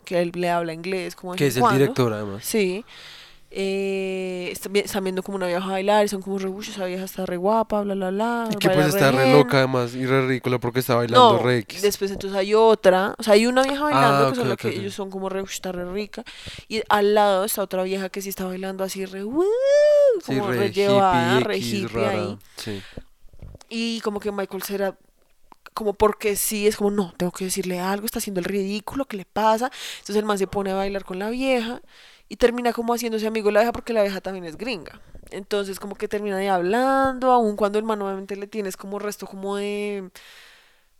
Que 0.05 0.21
él 0.21 0.33
le 0.35 0.51
habla 0.51 0.73
inglés, 0.73 1.15
como 1.15 1.35
Que 1.35 1.47
es 1.49 1.57
el 1.57 1.63
director, 1.73 2.13
además. 2.13 2.45
Sí. 2.45 2.85
Eh, 3.55 4.49
están, 4.51 4.73
vi- 4.73 4.81
están 4.81 5.05
viendo 5.05 5.23
como 5.23 5.37
una 5.37 5.47
vieja 5.47 5.67
bailar 5.67 6.07
y 6.07 6.09
son 6.09 6.23
como 6.23 6.39
re, 6.39 6.49
"Uy, 6.49 6.65
esa 6.67 6.87
vieja 6.87 7.05
está 7.05 7.27
re 7.27 7.37
guapa, 7.37 7.83
bla, 7.83 7.95
bla, 7.95 8.11
bla. 8.11 8.49
Y 8.51 8.57
que 8.57 8.71
pues 8.71 8.87
está 8.95 9.11
re 9.11 9.25
bien". 9.25 9.39
loca, 9.39 9.59
además, 9.59 9.95
y 9.95 10.07
re 10.07 10.27
ridícula 10.27 10.59
porque 10.59 10.81
está 10.81 10.95
bailando 10.95 11.37
No, 11.37 11.43
re 11.43 11.59
X. 11.59 11.83
después 11.83 12.11
entonces 12.11 12.39
hay 12.39 12.55
otra, 12.55 13.15
o 13.19 13.23
sea, 13.23 13.35
hay 13.35 13.47
una 13.47 13.63
vieja 13.63 13.83
bailando 13.83 14.27
Ah, 14.27 14.31
que 14.31 14.37
son 14.37 14.45
ok, 14.45 14.49
la 14.49 14.55
ok, 14.55 14.61
que 14.61 14.69
ellos 14.81 14.95
son 14.95 15.11
como 15.11 15.29
re, 15.29 15.43
"Uy, 15.43 15.49
está 15.51 15.71
re 15.71 15.85
rica, 15.93 16.25
y 16.69 16.83
al 16.89 17.15
lado 17.15 17.45
está 17.45 17.63
otra 17.63 17.83
vieja 17.83 18.09
que 18.09 18.23
sí 18.23 18.31
está 18.31 18.47
bailando 18.47 18.85
así 18.85 19.05
re, 19.05 19.23
"Woo", 19.23 19.45
Sí, 20.25 20.27
como 20.39 20.49
re 20.49 20.57
re 20.59 20.71
llevada, 20.73 21.35
hippie, 21.35 21.45
re 21.45 21.57
X, 21.57 21.73
hippie 21.75 21.89
rara. 21.95 22.09
ahí, 22.11 22.39
Sí. 22.57 22.83
y 23.69 24.01
como 24.01 24.21
que 24.21 24.33
Michael 24.33 24.63
Cera, 24.63 24.97
como 25.75 25.95
porque 25.95 26.37
sí, 26.37 26.67
es 26.67 26.77
como, 26.77 26.91
no, 26.91 27.15
tengo 27.17 27.33
que 27.33 27.47
decirle 27.47 27.81
algo, 27.81 28.07
está 28.07 28.19
haciendo 28.19 28.41
el 28.41 28.45
ridículo, 28.45 29.07
¿qué 29.07 29.17
le 29.17 29.25
pasa? 29.25 29.71
Entonces 30.01 30.17
el 30.17 30.25
man 30.25 30.39
se 30.39 30.47
pone 30.47 30.71
a 30.71 30.75
bailar 30.75 31.05
con 31.05 31.19
la 31.19 31.31
vieja, 31.31 31.81
y 32.33 32.37
termina 32.37 32.73
como 32.73 32.95
haciéndose 32.95 33.27
amigo 33.27 33.49
de 33.49 33.53
la 33.53 33.61
vieja 33.61 33.73
porque 33.73 33.93
la 33.93 34.01
vieja 34.01 34.23
también 34.23 34.47
es 34.47 34.57
gringa. 34.57 34.99
Entonces 35.33 35.79
como 35.79 35.97
que 35.97 36.09
termina 36.09 36.39
ahí 36.39 36.47
hablando, 36.47 37.31
aun 37.31 37.57
cuando 37.57 37.79
el 37.79 37.85
man 37.85 38.01
obviamente 38.01 38.37
le 38.37 38.47
tienes 38.47 38.79
como 38.79 38.99
resto 38.99 39.27
como 39.27 39.57
de 39.57 40.09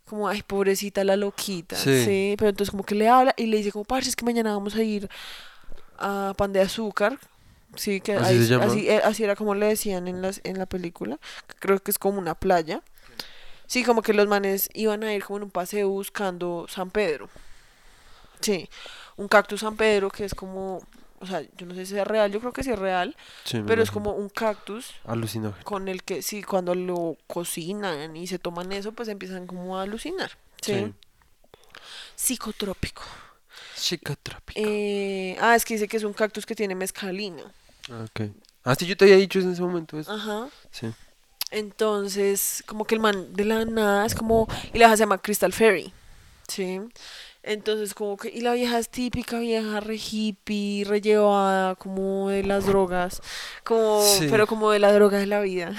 como 0.05 0.27
ay 0.27 0.43
pobrecita 0.43 1.03
la 1.03 1.15
loquita, 1.15 1.75
Sí. 1.75 2.03
sí, 2.05 2.35
pero 2.37 2.49
entonces 2.49 2.69
como 2.69 2.83
que 2.83 2.93
le 2.93 3.07
habla 3.09 3.33
y 3.35 3.47
le 3.47 3.57
dice 3.57 3.71
como 3.71 3.83
parce 3.83 4.09
es 4.09 4.15
que 4.15 4.25
mañana 4.25 4.53
vamos 4.53 4.75
a 4.75 4.83
ir 4.83 5.09
a 5.97 6.35
Pan 6.37 6.53
de 6.53 6.61
Azúcar, 6.61 7.17
sí 7.75 7.99
que 7.99 8.13
¿Así 8.13 8.35
ahí- 8.35 8.43
se 8.43 8.49
llama? 8.49 8.65
así, 8.65 8.87
eh, 8.87 9.01
así 9.03 9.23
era 9.23 9.35
como 9.35 9.55
le 9.55 9.65
decían 9.65 10.07
en 10.07 10.21
las 10.21 10.39
en 10.43 10.59
la 10.59 10.67
película, 10.67 11.17
creo 11.57 11.79
que 11.79 11.89
es 11.89 11.97
como 11.97 12.19
una 12.19 12.35
playa, 12.35 12.83
sí 13.65 13.83
como 13.83 14.03
que 14.03 14.13
los 14.13 14.27
manes 14.27 14.69
iban 14.75 15.03
a 15.03 15.11
ir 15.15 15.23
como 15.23 15.37
en 15.37 15.43
un 15.45 15.51
paseo 15.51 15.89
buscando 15.89 16.67
San 16.69 16.91
Pedro, 16.91 17.27
sí, 18.39 18.69
un 19.17 19.27
cactus 19.27 19.61
San 19.61 19.75
Pedro 19.77 20.11
que 20.11 20.25
es 20.25 20.35
como 20.35 20.81
o 21.23 21.25
sea, 21.27 21.41
yo 21.57 21.65
no 21.65 21.73
sé 21.73 21.85
si 21.85 21.97
es 21.97 22.05
real, 22.05 22.31
yo 22.31 22.39
creo 22.39 22.53
que 22.53 22.63
sí 22.63 22.69
es 22.71 22.77
real, 22.79 23.15
Sí, 23.45 23.61
pero 23.65 23.81
es 23.81 23.89
como 23.91 24.11
un 24.11 24.29
cactus 24.29 24.91
Alucinógeno. 25.05 25.63
con 25.65 25.87
el 25.87 26.03
que 26.03 26.21
sí, 26.21 26.43
cuando 26.43 26.75
lo 26.75 27.17
cocinan 27.27 28.15
y 28.15 28.27
se 28.27 28.37
toman 28.39 28.71
eso, 28.71 28.91
pues 28.91 29.07
empiezan 29.09 29.47
como 29.47 29.77
a 29.77 29.83
alucinar. 29.83 30.31
Sí. 30.61 30.73
Sí. 30.73 30.93
Psicotrópico. 32.15 33.03
Psicotrópico. 33.75 34.59
Eh, 34.63 35.37
ah, 35.41 35.55
es 35.55 35.65
que 35.65 35.73
dice 35.75 35.87
que 35.87 35.97
es 35.97 36.03
un 36.03 36.13
cactus 36.13 36.45
que 36.45 36.55
tiene 36.55 36.75
mescalina. 36.75 37.43
Ah, 37.89 38.05
Ok. 38.05 38.29
Ah, 38.65 38.75
sí, 38.75 38.85
yo 38.85 38.95
te 38.95 39.03
había 39.03 39.17
dicho 39.17 39.39
en 39.39 39.51
ese 39.51 39.61
momento 39.61 39.99
eso. 39.99 40.09
Ajá. 40.13 40.47
Sí. 40.71 40.87
Entonces, 41.51 42.63
como 42.65 42.85
que 42.85 42.95
el 42.95 43.01
man 43.01 43.33
de 43.33 43.43
la 43.45 43.65
nada 43.65 44.05
es 44.05 44.15
como. 44.15 44.47
Y 44.73 44.77
la 44.79 44.85
vieja 44.85 44.97
se 44.97 45.01
llama 45.03 45.17
Crystal 45.17 45.51
Fairy. 45.51 45.93
Sí. 46.47 46.79
Entonces, 47.43 47.93
como 47.93 48.15
que. 48.15 48.29
Y 48.29 48.39
la 48.41 48.53
vieja 48.53 48.79
es 48.79 48.87
típica 48.89 49.37
vieja, 49.39 49.81
re 49.81 49.97
hippie, 49.97 50.85
re 50.85 51.01
llevada, 51.01 51.75
como 51.75 52.29
de 52.29 52.43
las 52.43 52.65
drogas. 52.65 53.21
Como. 53.65 54.01
Sí. 54.01 54.27
Pero 54.29 54.47
como 54.47 54.71
de 54.71 54.79
la 54.79 54.93
droga 54.93 55.17
de 55.17 55.25
la 55.27 55.41
vida. 55.41 55.73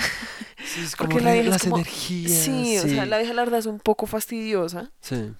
Sí, 0.64 0.81
es 0.85 0.94
Porque 0.96 1.14
como 1.14 1.24
la 1.24 1.31
re- 1.33 1.40
vieja 1.40 1.46
es 1.48 1.50
las 1.55 1.62
como- 1.62 1.79
energías. 1.79 2.33
Sí, 2.33 2.79
o 2.79 2.83
sea, 2.83 3.07
la 3.07 3.18
vieja 3.18 3.33
la 3.33 3.42
verdad 3.44 3.61
es 3.61 3.66
un 3.66 3.79
poco 3.81 4.07
fastidiosa. 4.07 4.90
Sí. 5.00 5.33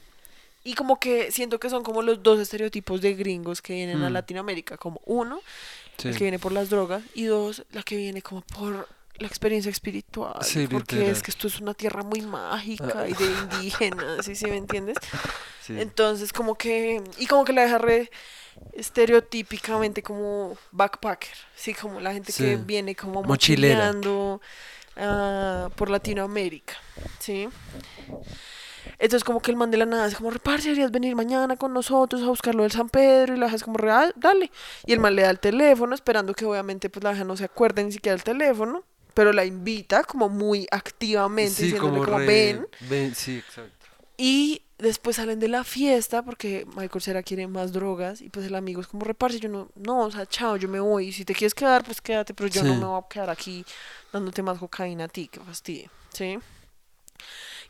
Y 0.65 0.73
como 0.75 0.99
que 0.99 1.31
siento 1.31 1.61
que 1.61 1.69
son 1.69 1.83
como 1.83 2.01
los 2.01 2.23
dos 2.23 2.41
estereotipos 2.41 3.03
de 3.03 3.13
gringos 3.15 3.61
que 3.61 3.75
vienen 3.75 4.03
a 4.03 4.09
Mm. 4.09 4.13
Latinoamérica. 4.15 4.79
Como 4.79 5.03
uno, 5.05 5.41
Sí. 5.99 6.09
el 6.09 6.17
que 6.17 6.25
viene 6.25 6.39
por 6.39 6.53
las 6.53 6.71
drogas. 6.71 7.03
Y 7.15 7.25
dos, 7.25 7.65
la 7.73 7.83
que 7.83 7.97
viene 7.97 8.23
como 8.23 8.41
por 8.41 8.89
la 9.19 9.27
experiencia 9.29 9.71
espiritual. 9.71 10.35
Sí, 10.43 10.67
porque 10.67 10.97
literal. 10.97 11.17
es 11.17 11.23
que 11.23 11.31
esto 11.31 11.47
es 11.47 11.61
una 11.61 11.75
tierra 11.75 12.03
muy 12.03 12.21
mágica 12.23 13.01
Ah. 13.03 13.09
y 13.09 13.13
de 13.15 13.27
indígenas, 13.27 14.25
¿sí, 14.27 14.35
sí 14.35 14.47
me 14.47 14.57
entiendes? 14.57 14.97
Sí. 15.65 15.81
Entonces 15.81 16.31
como 16.35 16.57
que... 16.57 17.03
Y 17.17 17.27
como 17.27 17.47
que 17.47 17.55
la 17.55 17.63
deja 17.63 17.79
re 17.79 18.11
estereotípicamente 18.75 20.03
como 20.03 20.57
backpacker. 20.73 21.33
Sí, 21.57 21.73
como 21.73 22.01
la 22.01 22.13
gente 22.13 22.35
que 22.35 22.57
viene 22.57 22.95
como 22.95 23.23
mochileando 23.23 24.43
ah, 24.97 25.71
por 25.75 25.89
Latinoamérica. 25.89 26.75
¿Sí? 27.19 27.49
Entonces 28.99 29.25
como 29.25 29.41
que 29.41 29.51
el 29.51 29.57
man 29.57 29.71
de 29.71 29.79
la 29.79 29.87
nada 29.87 30.07
es 30.07 30.15
como, 30.17 30.31
reparse, 30.31 30.65
deberías 30.69 30.91
venir 30.91 31.17
mañana 31.17 31.57
con 31.57 31.73
nosotros 31.73 32.23
a 32.23 32.27
buscarlo 32.27 32.63
del 32.63 32.73
San 32.73 32.89
Pedro 32.89 33.35
y 33.35 33.39
la 33.39 33.47
vieja 33.47 33.57
es 33.57 33.65
como, 33.65 33.79
"Ah, 33.91 34.11
dale. 34.17 34.51
Y 34.87 34.93
el 34.93 35.01
man 35.01 35.17
le 35.17 35.23
da 35.23 35.31
el 35.31 35.41
teléfono 35.41 35.95
esperando 35.95 36.35
que 36.35 36.45
obviamente 36.45 36.91
pues 36.91 37.03
la 37.03 37.11
vieja 37.11 37.25
no 37.25 37.37
se 37.37 37.45
acuerde 37.45 37.83
ni 37.85 37.93
siquiera 37.93 38.15
del 38.17 38.23
teléfono, 38.25 38.85
pero 39.15 39.33
la 39.33 39.45
invita 39.45 40.05
como 40.05 40.29
muy 40.29 40.67
activamente 40.71 41.55
Sí, 41.55 41.63
diciéndole 41.65 41.93
como 41.99 42.05
como, 42.05 42.19
re- 42.19 42.27
ven. 42.27 42.67
ven, 42.81 43.15
Sí, 43.15 43.39
exacto. 43.39 43.87
Y 44.17 44.63
después 44.79 45.17
salen 45.17 45.41
de 45.41 45.49
la 45.49 45.65
fiesta 45.65 46.23
porque 46.23 46.67
Michael 46.77 47.03
Cera 47.03 47.23
quiere 47.23 47.47
más 47.49 47.73
drogas 47.73 48.21
y 48.21 48.29
pues 48.29 48.47
el 48.47 48.55
amigo 48.55 48.81
es 48.81 48.87
como, 48.87 49.05
reparse, 49.05 49.41
yo 49.41 49.49
no, 49.49 49.69
no, 49.75 50.01
o 50.05 50.11
sea, 50.11 50.27
chao, 50.27 50.57
yo 50.57 50.69
me 50.69 50.79
voy. 50.81 51.09
Y 51.09 51.13
si 51.13 51.25
te 51.25 51.35
quieres 51.35 51.55
quedar, 51.55 51.85
pues 51.85 52.01
quédate, 52.01 52.33
pero 52.35 52.49
yo 52.49 52.63
no 52.63 52.75
me 52.77 52.85
voy 52.87 53.01
a 53.05 53.09
quedar 53.09 53.31
aquí 53.31 53.65
dándote 54.13 54.43
más 54.43 54.59
cocaína 54.59 55.05
a 55.05 55.09
ti, 55.09 55.27
que 55.29 55.41
fastidio, 55.41 55.91
¿sí? 56.13 56.39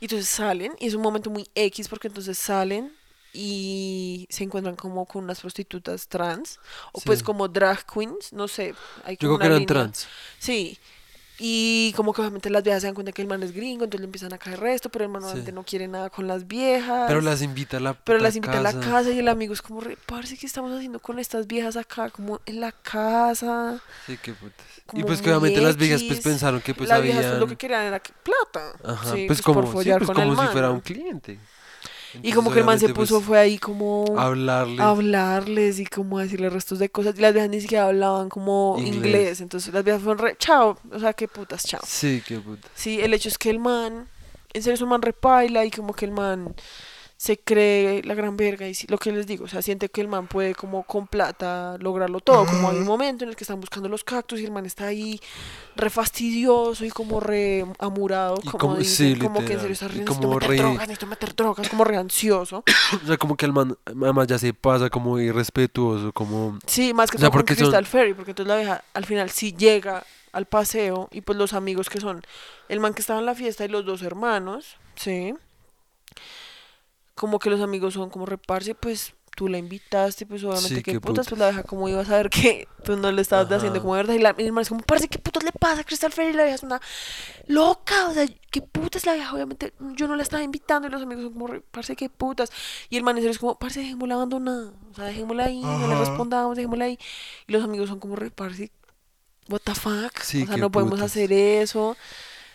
Y 0.00 0.04
entonces 0.07 0.28
salen, 0.28 0.72
y 0.80 0.87
es 0.87 0.94
un 0.94 1.02
momento 1.02 1.30
muy 1.30 1.48
X 1.54 1.88
porque 1.88 2.09
entonces 2.09 2.37
salen 2.38 2.92
y 3.33 4.26
se 4.30 4.44
encuentran 4.44 4.76
como 4.76 5.07
con 5.07 5.24
unas 5.24 5.40
prostitutas 5.40 6.09
trans, 6.09 6.61
o 6.92 7.00
pues 7.00 7.22
como 7.22 7.48
drag 7.48 7.85
queens, 7.87 8.33
no 8.33 8.48
sé. 8.48 8.74
Hay 9.04 9.16
Yo 9.16 9.28
como 9.28 9.38
creo 9.38 9.38
que 9.38 9.46
una 9.46 9.46
eran 9.46 9.59
línea. 9.61 9.66
trans. 9.66 10.07
Sí. 10.38 10.78
Y 11.38 11.92
como 11.96 12.12
que 12.12 12.20
obviamente 12.20 12.48
las 12.48 12.62
viejas 12.62 12.82
se 12.82 12.86
dan 12.86 12.94
cuenta 12.94 13.10
que 13.10 13.20
el 13.20 13.26
man 13.26 13.42
es 13.42 13.50
gringo, 13.52 13.82
entonces 13.84 14.00
le 14.00 14.04
empiezan 14.06 14.32
a 14.32 14.38
caer 14.38 14.60
resto, 14.60 14.88
pero 14.88 15.04
el 15.04 15.10
man 15.10 15.22
Sí. 15.22 15.26
obviamente 15.26 15.50
no 15.52 15.64
quiere 15.64 15.88
nada 15.88 16.08
con 16.08 16.28
las 16.28 16.46
viejas. 16.46 17.06
Pero 17.08 17.20
las 17.20 17.42
invita 17.42 17.78
a 17.78 17.80
la 17.80 17.94
Pero 17.94 18.18
las 18.20 18.36
invita 18.36 18.58
a 18.58 18.62
la 18.62 18.72
casa. 18.72 18.88
casa 18.90 19.10
y 19.10 19.18
el 19.18 19.26
amigo 19.26 19.52
es 19.52 19.60
como, 19.60 19.82
parce, 20.06 20.36
¿qué 20.36 20.46
estamos 20.46 20.72
haciendo 20.72 21.00
con 21.00 21.18
estas 21.18 21.48
viejas 21.48 21.76
acá? 21.76 22.10
Como 22.10 22.40
en 22.46 22.60
la 22.60 22.70
casa. 22.70 23.80
Sí, 24.06 24.16
qué 24.22 24.32
putas. 24.32 24.64
Y 24.92 25.02
pues 25.02 25.20
que 25.20 25.30
obviamente 25.30 25.60
las 25.60 25.76
viejas 25.76 26.02
pues 26.04 26.20
pensaron 26.20 26.60
que 26.60 26.72
pues 26.74 26.88
las 26.88 26.98
habían... 26.98 27.16
pues, 27.16 27.38
lo 27.40 27.46
que 27.48 27.56
querían 27.56 27.82
era 27.82 27.98
que- 27.98 28.12
plata. 28.22 28.72
Ajá, 28.84 29.12
Sí, 29.14 29.24
pues, 29.26 29.42
por 29.42 29.54
como, 29.56 29.66
follar 29.72 29.98
pues 29.98 30.06
con 30.06 30.14
como 30.16 30.30
el 30.30 30.36
si 30.36 30.42
man, 30.44 30.52
fuera 30.52 30.68
¿no? 30.68 30.74
un 30.74 30.80
cliente. 30.80 31.38
Y 32.22 32.33
como 32.33 32.53
que 32.53 32.61
el 32.61 32.64
man 32.64 32.79
se 32.79 32.88
puso, 32.90 33.20
fue 33.20 33.38
ahí 33.38 33.59
como 33.59 34.05
pues, 34.07 34.18
a 34.18 34.88
hablarles 34.88 35.79
y 35.79 35.87
como 35.87 36.18
decirle 36.18 36.50
restos 36.50 36.79
de 36.79 36.88
cosas. 36.88 37.16
Y 37.18 37.20
las 37.20 37.33
viejas 37.33 37.50
ni 37.50 37.61
siquiera 37.61 37.87
hablaban 37.87 38.29
como 38.29 38.77
Inglés. 38.79 38.94
inglés. 38.94 39.40
Entonces 39.40 39.72
las 39.74 39.85
viejas 39.85 40.03
fueron 40.03 40.18
re, 40.18 40.37
chao. 40.38 40.79
O 40.92 40.98
sea, 40.98 41.12
qué 41.12 41.29
putas, 41.29 41.64
chao. 41.64 41.83
Sí, 41.87 42.22
qué 42.27 42.38
putas. 42.38 42.70
Sí, 42.74 43.00
el 43.00 43.14
hecho 43.14 43.29
es 43.29 43.38
que 43.38 43.50
el 43.50 43.59
man, 43.59 44.09
en 44.53 44.62
serio 44.62 44.74
es 44.74 44.81
un 44.81 44.88
man 44.88 45.03
repaila 45.03 45.64
y 45.64 45.70
como 45.70 45.94
que 45.94 46.05
el 46.05 46.12
man 46.12 46.55
se 47.16 47.38
cree 47.38 48.03
la 48.03 48.14
gran 48.14 48.37
verga 48.37 48.68
y 48.68 48.74
lo 48.88 48.98
que 48.98 49.12
les 49.12 49.27
digo, 49.27 49.44
o 49.44 49.48
sea, 49.48 49.62
siente 49.62 49.88
que 49.88 50.00
el 50.00 50.09
man 50.09 50.27
puede 50.27 50.55
como 50.55 50.83
con 50.83 51.07
plata 51.07 51.77
lograrlo 51.79 52.20
todo, 52.20 52.44
como 52.44 52.68
hay 52.70 52.77
un 52.79 52.85
momento 52.87 53.24
en 53.24 53.31
el 53.31 53.37
que 53.37 53.44
están 53.44 53.61
buscando 53.61 53.88
los 53.88 54.03
cactus 54.05 54.40
y 54.40 54.44
el 54.44 54.50
man 54.50 54.66
está 54.66 54.87
ahí 54.87 55.20
re 55.77 55.90
fastidioso 55.90 56.85
y 56.85 56.90
como 56.90 57.20
re 57.20 57.64
amurado, 57.79 58.37
como, 58.42 58.59
como- 58.59 58.77
dicen, 58.77 59.14
sí, 59.14 59.20
como 59.20 59.44
que 59.44 59.53
en 59.55 59.61
serio 59.61 59.72
está 59.72 59.88
re, 59.88 60.05
como 60.05 60.35
meter 60.35 60.48
re- 60.50 60.57
drogas, 60.57 60.81
necesito 60.88 61.07
meter 61.07 61.35
drogas, 61.37 61.68
como 61.68 61.85
re 61.85 61.96
ansioso. 61.96 62.64
O 63.03 63.07
sea, 63.07 63.16
como 63.16 63.37
que 63.37 63.46
el 63.46 63.53
man, 63.53 63.77
además 63.87 64.27
ya 64.27 64.38
se 64.38 64.53
pasa 64.53 64.90
como 64.90 65.18
irrespetuoso, 65.18 66.12
como... 66.12 66.59
Sí, 66.66 66.92
más 66.94 67.11
que 67.11 67.16
O 67.16 67.20
sea, 67.20 67.29
todo 67.29 67.33
con 67.33 67.40
porque 67.40 67.55
son- 67.55 67.64
Crystal 67.66 67.87
Ferry, 67.87 68.14
porque 68.14 68.33
entonces 68.33 68.48
la 68.48 68.57
vieja 68.57 68.85
al 68.92 69.05
final 69.05 69.31
sí 69.31 69.55
llega 69.57 70.05
al 70.33 70.46
paseo 70.46 71.09
y 71.12 71.20
pues 71.20 71.38
los 71.38 71.53
amigos 71.53 71.88
que 71.88 72.00
son 72.00 72.22
el 72.68 72.81
man 72.81 72.92
que 72.92 73.00
estaba 73.00 73.20
en 73.20 73.27
la 73.27 73.35
fiesta 73.37 73.64
y 73.64 73.68
los 73.68 73.85
dos 73.87 74.03
hermanos, 74.03 74.77
sí. 74.96 75.35
Como 77.14 77.38
que 77.38 77.50
los 77.50 77.61
amigos 77.61 77.94
son 77.94 78.11
como 78.11 78.27
reparse, 78.27 78.74
pues 78.74 79.14
tú 79.37 79.48
la 79.48 79.59
invitaste, 79.59 80.27
pues 80.27 80.44
obviamente 80.44 80.68
Sí, 80.77 80.83
qué 80.83 80.92
qué 80.92 81.00
putas, 81.00 81.27
putas. 81.27 81.29
pues 81.31 81.38
la 81.40 81.46
vieja 81.50 81.62
como 81.64 81.88
iba 81.88 82.00
a 82.00 82.05
saber 82.05 82.31
que 82.31 82.68
tú 82.85 82.96
no 82.96 83.11
le 83.11 83.20
estabas 83.20 83.50
haciendo 83.50 83.81
como 83.81 83.94
de 83.96 84.03
verdad. 84.03 84.14
Y 84.14 84.18
la 84.20 84.35
y 84.38 84.44
el 84.46 84.53
man 84.53 84.62
es 84.62 84.68
como, 84.68 84.81
parce, 84.83 85.09
¿qué 85.09 85.18
putas 85.18 85.42
le 85.42 85.50
pasa 85.53 85.81
a 85.81 85.85
Crystal 85.85 86.12
Ferry? 86.12 86.33
La 86.33 86.44
vieja 86.44 86.55
es 86.57 86.62
una 86.62 86.81
loca, 87.48 88.09
o 88.09 88.14
sea, 88.14 88.27
¿qué 88.50 88.62
putas 88.62 89.07
la 89.07 89.14
vieja? 89.14 89.33
Obviamente 89.35 89.72
yo 89.96 90.07
no 90.09 90.14
la 90.16 90.22
estaba 90.22 90.42
invitando 90.42 90.87
y 90.88 90.90
los 90.90 91.03
amigos 91.03 91.24
son 91.24 91.33
como, 91.33 91.46
"Re- 91.48 91.61
parce, 91.62 91.96
¿qué 91.96 92.09
putas? 92.09 92.50
Y 92.90 92.96
el 92.96 93.03
man 93.03 93.18
es 93.18 93.38
como, 93.38 93.59
parce, 93.59 93.81
dejémosla 93.81 94.14
abandonada, 94.14 94.72
o 94.90 94.94
sea, 94.94 95.05
dejémosla 95.07 95.44
ahí, 95.46 95.61
no 95.61 95.88
le 95.88 95.96
respondamos, 95.96 96.57
dejémosla 96.57 96.85
ahí. 96.87 96.98
Y 97.48 97.53
los 97.53 97.64
amigos 97.64 97.88
son 97.88 97.98
como, 97.98 98.14
"Re, 98.16 98.31
parce, 98.31 98.70
what 99.48 99.61
the 99.64 99.74
fuck? 99.74 100.16
Sí, 100.22 100.42
o 100.42 100.46
sea, 100.46 100.57
no 100.59 100.70
podemos 100.70 101.00
hacer 101.00 101.33
eso. 101.33 101.96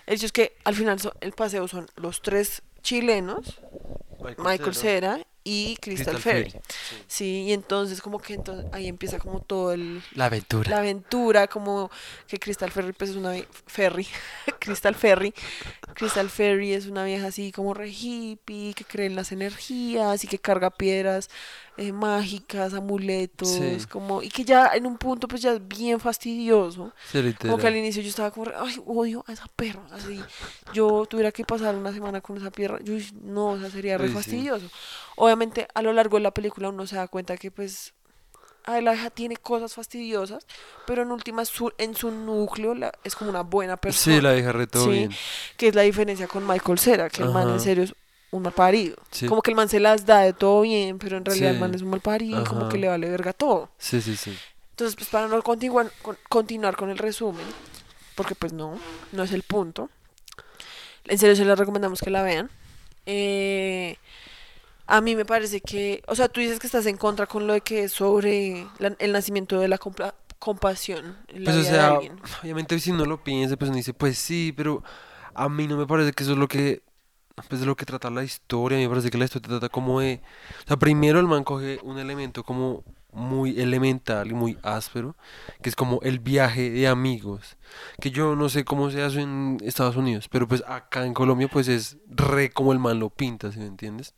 El 0.06 0.16
hecho 0.16 0.26
es 0.28 0.32
que 0.32 0.56
al 0.64 0.76
final 0.76 0.98
el 1.22 1.32
paseo 1.34 1.68
son 1.68 1.88
los 1.98 2.22
tres 2.22 2.62
chilenos, 2.82 3.60
Michael 4.38 4.74
Cera 4.74 5.20
y 5.44 5.78
Crystal, 5.78 6.16
Crystal 6.16 6.22
Ferry. 6.22 6.52
Ferry, 6.52 6.64
Sí, 7.08 7.44
y 7.48 7.54
entonces 7.54 8.02
como 8.02 8.20
que 8.20 8.34
entonces 8.36 8.66
ahí 8.74 8.88
empieza 8.88 9.20
como 9.20 9.40
todo 9.42 9.72
el 9.74 10.02
La 10.14 10.26
aventura. 10.26 10.70
la 10.70 10.78
aventura, 10.80 11.48
como 11.48 11.90
que 12.28 12.38
Crystal 12.40 12.72
Ferry 12.72 12.94
pues 12.94 13.12
es 13.12 13.16
una 13.16 13.34
Ferry, 13.66 14.08
Crystal 14.60 14.96
Ferry, 14.96 15.34
Crystal 15.96 16.30
Ferry 16.30 16.74
es 16.74 16.86
una 16.88 17.04
vieja 17.06 17.28
así 17.28 17.52
como 17.52 17.74
re 17.74 17.90
hippie, 17.90 18.74
que 18.74 18.84
cree 18.86 19.08
en 19.08 19.16
las 19.16 19.32
energías 19.32 20.24
y 20.24 20.28
que 20.28 20.40
carga 20.40 20.70
piedras 20.70 21.30
eh, 21.78 21.94
mágicas, 21.94 22.74
amuletos, 22.74 23.48
Sí. 23.50 23.78
como 23.90 24.22
y 24.22 24.30
que 24.30 24.44
ya 24.44 24.72
en 24.74 24.86
un 24.86 24.98
punto 24.98 25.28
pues 25.30 25.42
ya 25.42 25.54
es 25.54 25.66
bien 25.68 26.00
fastidioso. 26.02 26.94
Sí, 27.10 27.34
Como 27.40 27.58
que 27.58 27.68
al 27.68 27.78
inicio 27.78 28.02
yo 28.02 28.10
estaba 28.10 28.32
como, 28.32 28.46
re, 28.46 28.54
ay, 28.58 28.76
odio 28.86 29.24
a 29.28 29.32
esa 29.32 29.46
perra. 29.56 29.82
Así, 29.92 30.20
yo 30.74 31.06
tuviera 31.06 31.32
que 31.32 31.46
pasar 31.46 31.76
una 31.76 31.94
semana 31.94 32.20
con 32.20 32.36
esa 32.38 32.52
perra, 32.52 32.80
yo 32.84 32.96
no, 33.24 33.52
o 33.52 33.60
sea, 33.60 33.70
sería 33.72 33.98
re 33.98 34.08
sí. 34.10 34.14
Obviamente, 35.30 35.68
a 35.74 35.82
lo 35.82 35.94
largo 35.94 36.18
de 36.18 36.24
la 36.24 36.32
película 36.32 36.70
uno 36.70 36.88
se 36.88 36.96
da 36.96 37.08
cuenta 37.08 37.38
que, 37.38 37.52
pues, 37.52 37.94
ay, 38.66 38.82
la 38.84 38.96
hija 38.96 39.10
tiene 39.12 39.38
cosas 39.38 39.74
fastidiosas, 39.74 40.46
pero 40.88 41.04
en 41.04 41.12
última, 41.12 41.46
su- 41.46 41.72
en 41.78 41.96
su 41.96 42.10
núcleo 42.12 42.74
la- 42.76 42.92
es 43.04 43.16
como 43.16 43.30
una 43.30 43.42
buena 43.42 43.78
persona. 43.78 44.16
Sí, 44.18 44.22
la 44.22 44.32
deja 44.32 44.52
re 44.52 44.68
todo 44.68 44.86
Sí, 44.86 44.90
bien. 44.92 45.12
Que 45.58 45.68
es 45.70 45.76
la 45.76 45.84
diferencia 45.84 46.28
con 46.28 46.46
Michael 46.48 46.80
Cera, 46.80 47.10
que 47.10 47.22
el 47.24 47.30
man 47.30 47.50
en 47.50 47.60
serio 47.60 47.84
es 47.84 47.94
un 48.32 48.42
mal 48.44 48.54
parido. 48.54 48.96
Sí. 49.12 49.28
Como 49.28 49.42
que 49.42 49.52
el 49.52 49.56
man 49.56 49.70
se 49.70 49.80
las 49.80 50.06
da 50.06 50.20
de 50.22 50.34
todo 50.34 50.62
bien, 50.62 50.98
pero 51.00 51.18
en 51.18 51.26
realidad 51.26 51.52
el 51.52 51.60
man 51.60 51.74
es 51.74 51.82
un 51.82 51.90
mal 51.90 52.02
parido 52.02 52.44
como 52.44 52.70
que 52.70 52.78
le 52.78 52.88
vale 52.88 53.10
verga 53.10 53.34
todo. 53.34 53.70
Sí, 53.78 54.02
sí, 54.02 54.16
sí. 54.16 54.38
Entonces, 54.72 54.96
pues 54.96 55.10
para 55.10 55.28
no 55.28 55.42
continuar 55.44 55.92
con, 56.02 56.18
continuar 56.30 56.76
con 56.76 56.90
el 56.90 56.98
resumen, 56.98 57.46
porque 58.16 58.34
pues 58.36 58.54
no, 58.54 58.80
no 59.12 59.24
es 59.24 59.32
el 59.34 59.44
punto. 59.44 59.90
En 61.06 61.18
serio, 61.18 61.36
se 61.36 61.44
les 61.44 61.58
recomendamos 61.58 62.02
que 62.02 62.10
la 62.12 62.22
vean. 62.24 62.50
Eh, 63.06 63.98
a 64.90 65.02
mí 65.02 65.16
me 65.16 65.24
parece 65.26 65.62
que, 65.62 66.02
o 66.08 66.16
sea, 66.16 66.28
tú 66.30 66.42
dices 66.42 66.60
que 66.60 66.68
estás 66.68 66.86
en 66.88 66.98
contra 66.98 67.28
con 67.28 67.48
lo 67.48 67.54
de 67.54 67.62
que 67.62 67.84
es 67.86 67.92
sobre 67.92 68.68
la- 68.80 68.96
el 69.00 69.12
nacimiento 69.12 69.60
de 69.60 69.68
la 69.68 69.78
compla- 69.78 70.16
compasión 70.40 71.18
en 71.28 71.44
la 71.44 71.52
Pues 71.52 71.58
o 71.58 71.60
de 71.60 71.66
sea, 71.66 71.88
alguien. 71.90 72.20
obviamente 72.42 72.80
si 72.80 72.92
no 72.92 73.06
lo 73.06 73.24
piensa, 73.24 73.56
pues 73.58 73.70
uno 73.70 73.78
dice, 73.78 73.94
pues 73.94 74.18
sí, 74.18 74.54
pero 74.56 74.84
a 75.34 75.48
mí 75.50 75.68
no 75.68 75.78
me 75.78 75.86
parece 75.86 76.12
que 76.14 76.24
eso 76.24 76.34
es 76.34 76.38
lo 76.38 76.48
que, 76.48 76.82
pues 77.48 77.62
de 77.62 77.68
lo 77.68 77.76
que 77.76 77.86
trata 77.86 78.10
la 78.10 78.24
historia, 78.24 78.78
a 78.78 78.80
mí 78.80 78.86
me 78.88 78.90
parece 78.90 79.10
que 79.12 79.18
la 79.18 79.26
historia 79.26 79.48
trata 79.50 79.70
como 79.70 80.00
de, 80.02 80.22
o 80.66 80.68
sea, 80.68 80.78
primero 80.78 81.20
el 81.20 81.28
man 81.28 81.44
coge 81.44 81.80
un 81.84 82.00
elemento 82.00 82.44
como 82.44 82.84
muy 83.12 83.60
elemental 83.60 84.30
y 84.30 84.34
muy 84.34 84.58
áspero, 84.64 85.16
que 85.62 85.70
es 85.70 85.76
como 85.76 86.00
el 86.04 86.20
viaje 86.20 86.70
de 86.70 86.88
amigos, 86.88 87.58
que 88.00 88.12
yo 88.12 88.36
no 88.36 88.50
sé 88.50 88.66
cómo 88.66 88.92
se 88.92 89.02
hace 89.02 89.22
en 89.22 89.58
Estados 89.64 89.96
Unidos, 89.96 90.28
pero 90.30 90.48
pues 90.48 90.64
acá 90.68 91.06
en 91.06 91.14
Colombia 91.14 91.48
pues 91.52 91.68
es 91.68 91.98
re 92.08 92.52
como 92.52 92.72
el 92.72 92.80
man 92.80 93.00
lo 93.00 93.10
pinta, 93.10 93.52
¿sí 93.52 93.60
me 93.60 93.66
entiendes? 93.66 94.14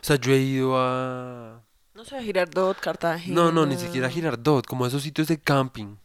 O 0.00 0.04
sea, 0.04 0.16
yo 0.16 0.32
he 0.32 0.38
ido 0.38 0.78
a... 0.78 1.60
No 1.94 2.04
sé, 2.06 2.22
Girardot, 2.22 2.78
Cartagena. 2.80 3.34
No, 3.34 3.52
no, 3.52 3.66
ni 3.66 3.76
siquiera 3.76 4.06
a 4.06 4.10
Girardot, 4.10 4.66
como 4.66 4.86
a 4.86 4.88
esos 4.88 5.02
sitios 5.02 5.28
de 5.28 5.38
camping. 5.38 5.96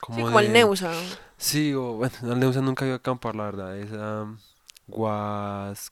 Como 0.00 0.18
Sí, 0.18 0.24
como 0.24 0.38
al 0.38 0.46
de- 0.48 0.52
Neusa. 0.52 0.92
Sí, 1.38 1.72
o 1.72 1.94
bueno, 1.94 2.14
al 2.24 2.38
Neusa 2.38 2.60
nunca 2.60 2.84
iba 2.84 2.94
a 2.94 2.98
acampar, 2.98 3.34
la 3.34 3.44
verdad. 3.44 3.78
Es 3.78 3.90
a 3.92 4.26
Huasca. 4.86 5.90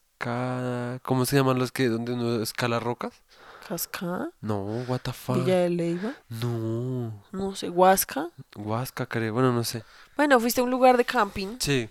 ¿Cómo 1.03 1.25
se 1.27 1.37
llaman 1.37 1.59
los 1.59 1.73
que 1.73 1.89
donde 1.89 2.13
uno 2.13 2.43
escala 2.43 2.81
rocas? 2.81 3.23
No, 4.41 4.85
what 4.89 5.01
the 5.01 5.13
fuck. 5.13 5.37
Villa 5.37 5.59
de 5.61 5.71
Leyva, 5.71 6.15
No, 6.29 7.23
no 7.33 7.55
sé, 7.55 7.69
Huasca. 7.71 8.29
Huasca, 8.57 9.07
creo. 9.07 9.33
Bueno, 9.35 9.53
no 9.53 9.65
sé. 9.65 9.83
Bueno, 10.17 10.39
fuiste 10.41 10.61
a 10.61 10.65
un 10.65 10.71
lugar 10.71 10.97
de 10.97 11.05
camping. 11.05 11.57
Sí. 11.61 11.89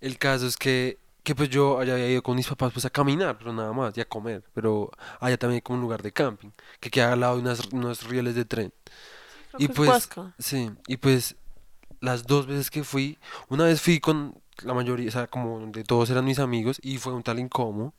El 0.00 0.18
caso 0.18 0.46
es 0.46 0.56
que, 0.56 0.98
que 1.22 1.34
pues 1.34 1.48
yo 1.48 1.78
allá 1.78 1.94
había 1.94 2.08
ido 2.10 2.22
con 2.22 2.36
mis 2.36 2.46
papás 2.48 2.72
pues 2.72 2.84
a 2.84 2.90
caminar, 2.90 3.38
pero 3.38 3.52
nada 3.52 3.72
más, 3.72 3.96
y 3.96 4.00
a 4.00 4.04
comer. 4.04 4.42
Pero 4.54 4.90
allá 5.20 5.36
también 5.38 5.56
hay 5.56 5.62
como 5.62 5.76
un 5.78 5.82
lugar 5.82 6.02
de 6.02 6.12
camping, 6.12 6.50
que 6.80 6.90
queda 6.90 7.12
al 7.12 7.20
lado 7.20 7.36
de 7.36 7.42
unas, 7.42 7.66
unos 7.72 8.04
rieles 8.04 8.34
de 8.34 8.44
tren. 8.44 8.72
Creo 9.52 9.60
Y 9.60 9.68
pues, 9.68 9.88
Huasca. 9.88 10.34
sí, 10.38 10.70
y 10.86 10.96
pues 10.96 11.36
las 12.00 12.26
dos 12.26 12.46
veces 12.46 12.70
que 12.70 12.82
fui, 12.82 13.18
una 13.48 13.64
vez 13.64 13.80
fui 13.80 14.00
con 14.00 14.34
la 14.62 14.74
mayoría, 14.74 15.08
o 15.08 15.12
sea, 15.12 15.26
como 15.28 15.60
donde 15.60 15.84
todos 15.84 16.10
eran 16.10 16.24
mis 16.24 16.38
amigos 16.40 16.78
y 16.82 16.98
fue 16.98 17.12
un 17.12 17.22
tal 17.22 17.38
incómodo. 17.38 17.94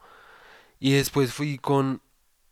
Y 0.80 0.92
después 0.94 1.32
fui 1.32 1.58
con 1.58 2.02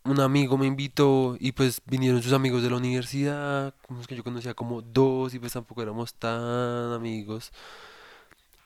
un 0.04 0.20
amigo, 0.20 0.58
me 0.58 0.66
invitó 0.66 1.38
y 1.40 1.52
pues 1.52 1.82
vinieron 1.86 2.24
sus 2.24 2.34
amigos 2.34 2.64
de 2.64 2.70
la 2.72 2.78
universidad, 2.78 3.76
como 3.88 4.02
es 4.02 4.08
que 4.08 4.16
yo 4.16 4.24
conocía 4.24 4.54
como 4.54 4.82
dos 4.82 5.34
y 5.34 5.40
pues 5.40 5.54
tampoco 5.54 5.82
éramos 5.84 6.14
tan 6.16 6.92
amigos. 6.94 7.52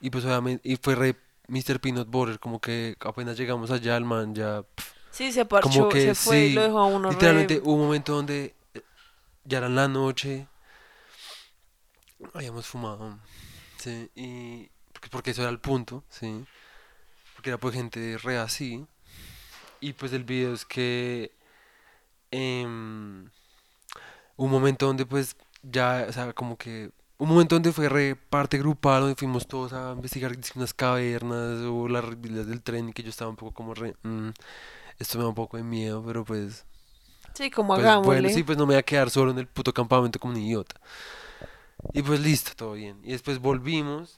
Y 0.00 0.10
pues 0.10 0.24
obviamente, 0.24 0.68
y 0.68 0.76
fue 0.76 0.94
re 0.94 1.16
Mr. 1.48 1.80
Peanut 1.80 2.08
Butter, 2.08 2.38
como 2.38 2.60
que 2.60 2.96
apenas 3.00 3.36
llegamos 3.38 3.70
allá, 3.70 3.96
el 3.96 4.04
man 4.04 4.34
ya... 4.34 4.62
pf, 4.62 4.92
Sí, 5.10 5.32
se 5.32 5.44
parchó, 5.46 5.70
como 5.70 5.88
que 5.88 6.00
se 6.02 6.14
fue 6.14 6.36
y 6.38 6.48
sí, 6.48 6.54
lo 6.54 6.62
dejó 6.62 6.78
a 6.80 6.86
uno 6.86 7.10
re- 7.10 7.14
Literalmente 7.14 7.60
hubo 7.62 7.74
un 7.74 7.80
momento 7.86 8.14
donde 8.14 8.54
eh, 8.74 8.82
ya 9.44 9.58
era 9.58 9.68
en 9.68 9.76
la 9.76 9.88
noche, 9.88 10.46
habíamos 12.34 12.66
fumado, 12.66 13.18
sí, 13.78 14.10
y 14.14 14.70
porque, 14.92 15.08
porque 15.10 15.30
eso 15.32 15.42
era 15.42 15.50
el 15.50 15.60
punto, 15.60 16.04
sí, 16.08 16.44
porque 17.34 17.50
era 17.50 17.58
pues 17.58 17.74
gente 17.74 18.18
re 18.18 18.38
así, 18.38 18.86
y 19.86 19.92
pues 19.92 20.12
el 20.12 20.24
video 20.24 20.52
es 20.52 20.64
que 20.64 21.30
em, 22.32 23.30
un 24.36 24.50
momento 24.50 24.86
donde 24.86 25.06
pues 25.06 25.36
ya, 25.62 26.06
o 26.08 26.12
sea, 26.12 26.32
como 26.32 26.56
que 26.56 26.90
un 27.18 27.28
momento 27.28 27.54
donde 27.54 27.72
fue 27.72 27.88
re 27.88 28.16
parte 28.16 28.58
grupal, 28.58 29.00
donde 29.02 29.14
fuimos 29.14 29.46
todos 29.46 29.72
a 29.72 29.92
investigar 29.92 30.32
unas 30.56 30.74
cavernas 30.74 31.60
o 31.62 31.88
las 31.88 32.20
vías 32.20 32.46
del 32.46 32.62
tren 32.62 32.88
y 32.88 32.92
que 32.92 33.02
yo 33.04 33.10
estaba 33.10 33.30
un 33.30 33.36
poco 33.36 33.52
como 33.54 33.74
re, 33.74 33.94
"Mm, 34.02 34.30
esto 34.98 35.18
me 35.18 35.24
da 35.24 35.28
un 35.28 35.34
poco 35.36 35.56
de 35.56 35.62
miedo, 35.62 36.02
pero 36.04 36.24
pues 36.24 36.64
Sí, 37.34 37.48
como 37.50 37.74
pues 37.74 37.86
hagámosle. 37.86 38.06
bueno, 38.14 38.28
sí, 38.28 38.42
pues 38.42 38.58
no 38.58 38.66
me 38.66 38.74
voy 38.74 38.80
a 38.80 38.82
quedar 38.82 39.08
solo 39.10 39.30
en 39.30 39.38
el 39.38 39.46
puto 39.46 39.72
campamento 39.72 40.18
como 40.18 40.34
un 40.34 40.40
idiota. 40.40 40.80
Y 41.92 42.02
pues 42.02 42.20
listo, 42.20 42.52
todo 42.56 42.72
bien. 42.72 42.98
Y 43.04 43.12
después 43.12 43.38
volvimos 43.38 44.16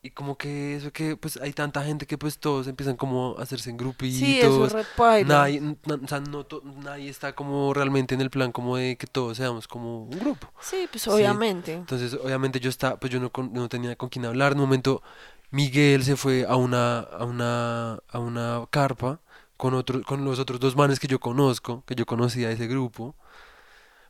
y 0.00 0.10
como 0.10 0.36
que 0.38 0.76
eso 0.76 0.92
que 0.92 1.16
pues 1.16 1.36
hay 1.38 1.52
tanta 1.52 1.82
gente 1.82 2.06
que 2.06 2.16
pues 2.16 2.38
todos 2.38 2.68
empiezan 2.68 2.96
como 2.96 3.34
a 3.38 3.42
hacerse 3.42 3.68
en 3.70 3.76
grupitos. 3.76 4.18
Sí, 4.18 4.38
eso 4.40 4.64
es 4.66 4.72
re 4.72 4.84
paila. 4.96 5.28
Nadie, 5.38 5.60
na- 5.60 6.00
o 6.02 6.06
sea, 6.08 6.20
no 6.20 6.44
to- 6.46 6.62
nadie 6.64 7.08
está 7.10 7.34
como 7.34 7.74
realmente 7.74 8.14
en 8.14 8.20
el 8.20 8.30
plan 8.30 8.52
como 8.52 8.76
de 8.76 8.96
que 8.96 9.06
todos 9.08 9.36
seamos 9.38 9.66
como 9.66 10.04
un 10.04 10.10
grupo. 10.10 10.46
Sí, 10.60 10.86
pues 10.90 11.02
Sí. 11.02 11.10
obviamente. 11.10 11.74
Entonces, 11.74 12.14
obviamente 12.14 12.60
yo 12.60 12.70
estaba, 12.70 12.96
pues 12.98 13.12
yo 13.12 13.18
no, 13.18 13.32
no 13.52 13.68
tenía 13.68 13.96
con 13.96 14.08
quién 14.08 14.24
hablar. 14.24 14.52
En 14.52 14.58
un 14.58 14.64
momento, 14.66 15.02
Miguel 15.50 16.04
se 16.04 16.14
fue 16.16 16.46
a 16.48 16.54
una, 16.56 17.00
a 17.00 17.24
una, 17.24 17.98
a 18.08 18.18
una 18.20 18.66
carpa 18.70 19.20
con 19.56 19.74
otro, 19.74 20.02
con 20.04 20.24
los 20.24 20.38
otros 20.38 20.60
dos 20.60 20.76
manes 20.76 21.00
que 21.00 21.08
yo 21.08 21.18
conozco, 21.18 21.82
que 21.86 21.96
yo 21.96 22.06
conocía 22.06 22.46
de 22.48 22.54
ese 22.54 22.68
grupo. 22.68 23.16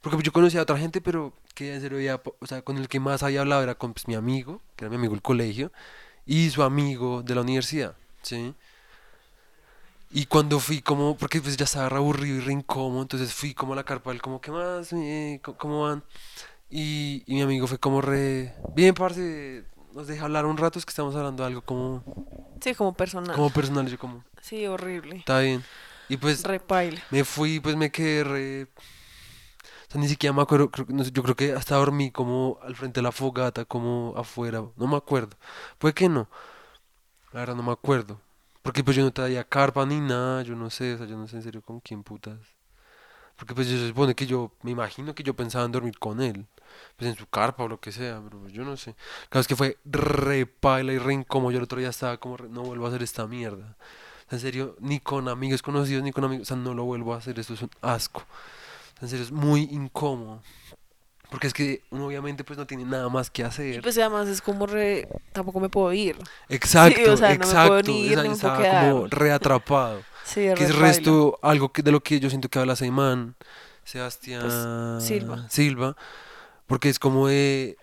Porque 0.08 0.16
pues, 0.16 0.24
yo 0.24 0.32
conocía 0.32 0.60
a 0.60 0.62
otra 0.62 0.78
gente, 0.78 1.02
pero 1.02 1.34
que 1.54 1.74
en 1.74 1.82
serio 1.82 1.98
había 1.98 2.18
o 2.40 2.46
sea, 2.46 2.62
con 2.62 2.78
el 2.78 2.88
que 2.88 2.98
más 2.98 3.22
había 3.22 3.42
hablado 3.42 3.62
era 3.62 3.74
con 3.74 3.92
pues, 3.92 4.08
mi 4.08 4.14
amigo, 4.14 4.62
que 4.74 4.86
era 4.86 4.88
mi 4.90 4.96
amigo 4.96 5.12
del 5.12 5.20
colegio, 5.20 5.70
y 6.24 6.48
su 6.48 6.62
amigo 6.62 7.22
de 7.22 7.34
la 7.34 7.42
universidad, 7.42 7.94
¿sí? 8.22 8.54
Y 10.10 10.24
cuando 10.24 10.60
fui 10.60 10.80
como, 10.80 11.14
porque 11.14 11.42
pues 11.42 11.58
ya 11.58 11.64
estaba 11.64 11.90
re 11.90 11.96
aburrido 11.96 12.38
y 12.38 12.40
re 12.40 12.54
incómodo, 12.54 13.02
entonces 13.02 13.34
fui 13.34 13.52
como 13.52 13.74
a 13.74 13.76
la 13.76 13.84
carpa, 13.84 14.10
él 14.10 14.22
como, 14.22 14.40
¿qué 14.40 14.50
más? 14.50 14.90
Eh, 14.94 15.40
¿cómo- 15.44 15.58
¿Cómo 15.58 15.82
van? 15.82 16.02
Y, 16.70 17.22
y 17.26 17.34
mi 17.34 17.42
amigo 17.42 17.66
fue 17.66 17.78
como 17.78 18.00
re, 18.00 18.54
bien, 18.74 18.94
parce, 18.94 19.64
nos 19.92 20.06
deja 20.06 20.24
hablar 20.24 20.46
un 20.46 20.56
rato, 20.56 20.78
es 20.78 20.86
que 20.86 20.90
estamos 20.90 21.14
hablando 21.16 21.42
de 21.42 21.48
algo 21.48 21.60
como, 21.60 22.02
Sí, 22.62 22.74
como 22.74 22.94
personal. 22.94 23.36
como 23.36 23.50
personal, 23.50 23.86
yo 23.88 23.98
como, 23.98 24.24
Sí, 24.40 24.66
horrible. 24.66 25.16
está 25.16 25.40
bien. 25.40 25.62
Y 26.08 26.16
pues 26.16 26.42
me 27.10 27.24
fui, 27.24 27.60
pues 27.60 27.76
me 27.76 27.90
quedé 27.90 28.24
re... 28.24 28.66
O 29.88 29.92
sea, 29.92 30.00
ni 30.00 30.08
siquiera 30.08 30.34
me 30.34 30.42
acuerdo, 30.42 30.70
creo 30.70 30.86
no 30.90 31.04
sé, 31.04 31.10
yo 31.12 31.22
creo 31.22 31.36
que 31.36 31.52
hasta 31.52 31.76
dormí 31.76 32.10
como 32.10 32.58
al 32.62 32.76
frente 32.76 33.00
de 33.00 33.02
la 33.04 33.12
fogata, 33.12 33.64
como 33.64 34.14
afuera, 34.16 34.62
no 34.76 34.86
me 34.86 34.96
acuerdo. 34.96 35.36
Puede 35.78 35.94
que 35.94 36.08
no, 36.08 36.28
la 37.32 37.40
verdad 37.40 37.56
no 37.56 37.62
me 37.62 37.72
acuerdo. 37.72 38.20
Porque 38.62 38.84
pues 38.84 38.96
yo 38.96 39.02
no 39.02 39.12
traía 39.12 39.44
carpa 39.44 39.86
ni 39.86 40.00
nada, 40.00 40.42
yo 40.42 40.54
no 40.54 40.70
sé, 40.70 40.94
o 40.94 40.98
sea, 40.98 41.06
yo 41.06 41.16
no 41.16 41.26
sé 41.28 41.36
en 41.36 41.42
serio 41.42 41.62
con 41.62 41.80
quién 41.80 42.02
putas. 42.02 42.38
Porque 43.36 43.54
pues 43.54 43.68
se 43.68 43.88
supone 43.88 44.14
que 44.14 44.26
yo, 44.26 44.52
me 44.62 44.72
imagino 44.72 45.14
que 45.14 45.22
yo 45.22 45.34
pensaba 45.34 45.64
en 45.64 45.72
dormir 45.72 45.98
con 45.98 46.20
él, 46.20 46.46
pues 46.96 47.10
en 47.10 47.16
su 47.16 47.26
carpa 47.28 47.64
o 47.64 47.68
lo 47.68 47.80
que 47.80 47.92
sea, 47.92 48.20
pero 48.24 48.40
pues, 48.40 48.52
yo 48.52 48.64
no 48.64 48.76
sé. 48.76 48.94
Claro, 49.28 49.42
es 49.42 49.48
que 49.48 49.56
fue 49.56 49.78
re 49.84 50.46
paila 50.46 50.92
y 50.92 50.98
re 50.98 51.14
incómodo, 51.14 51.52
yo 51.52 51.58
el 51.58 51.64
otro 51.64 51.78
día 51.78 51.90
estaba 51.90 52.18
como, 52.18 52.36
re, 52.36 52.48
no 52.48 52.62
vuelvo 52.62 52.86
a 52.86 52.88
hacer 52.88 53.02
esta 53.02 53.26
mierda. 53.26 53.76
En 54.30 54.40
serio, 54.40 54.76
ni 54.80 55.00
con 55.00 55.28
amigos 55.28 55.62
conocidos, 55.62 56.02
ni 56.02 56.12
con 56.12 56.24
amigos. 56.24 56.42
O 56.42 56.54
sea, 56.54 56.56
no 56.56 56.74
lo 56.74 56.84
vuelvo 56.84 57.14
a 57.14 57.18
hacer. 57.18 57.38
Esto 57.38 57.54
es 57.54 57.62
un 57.62 57.70
asco. 57.80 58.24
En 59.00 59.08
serio, 59.08 59.24
es 59.24 59.32
muy 59.32 59.62
incómodo. 59.70 60.42
Porque 61.30 61.46
es 61.46 61.52
que 61.52 61.82
uno 61.90 62.06
obviamente 62.06 62.42
pues 62.42 62.58
no 62.58 62.66
tiene 62.66 62.84
nada 62.84 63.08
más 63.10 63.30
que 63.30 63.42
Y 63.42 63.44
hacer. 63.44 63.82
pues 63.82 63.98
además 63.98 64.28
es 64.28 64.40
como 64.40 64.66
re... 64.66 65.06
Tampoco 65.32 65.60
me 65.60 65.68
puedo 65.68 65.92
ir. 65.92 66.16
Exacto, 66.48 67.12
o 67.12 67.16
sea, 67.16 67.34
no 67.36 67.46
me 67.46 67.52
puedo 67.52 67.78
exacto. 67.78 67.92
ni 67.92 68.00
ir, 68.06 68.16
me 68.18 68.34
puedo 68.36 68.54
como 68.54 69.06
reatrapado. 69.08 70.02
Sí, 70.24 70.42
que 70.54 70.64
es 70.64 70.76
resto, 70.76 71.38
algo 71.40 71.72
que, 71.72 71.80
de 71.82 71.90
lo 71.90 72.00
que 72.02 72.20
yo 72.20 72.28
siento 72.28 72.50
que 72.50 72.58
habla 72.58 72.76
Seimán, 72.76 73.34
Sebastián 73.82 74.42
Pues, 74.42 75.04
Silva. 75.04 75.48
Silva, 75.48 75.96
porque 76.66 76.90
es 76.90 76.98
como 76.98 77.28
de, 77.28 77.77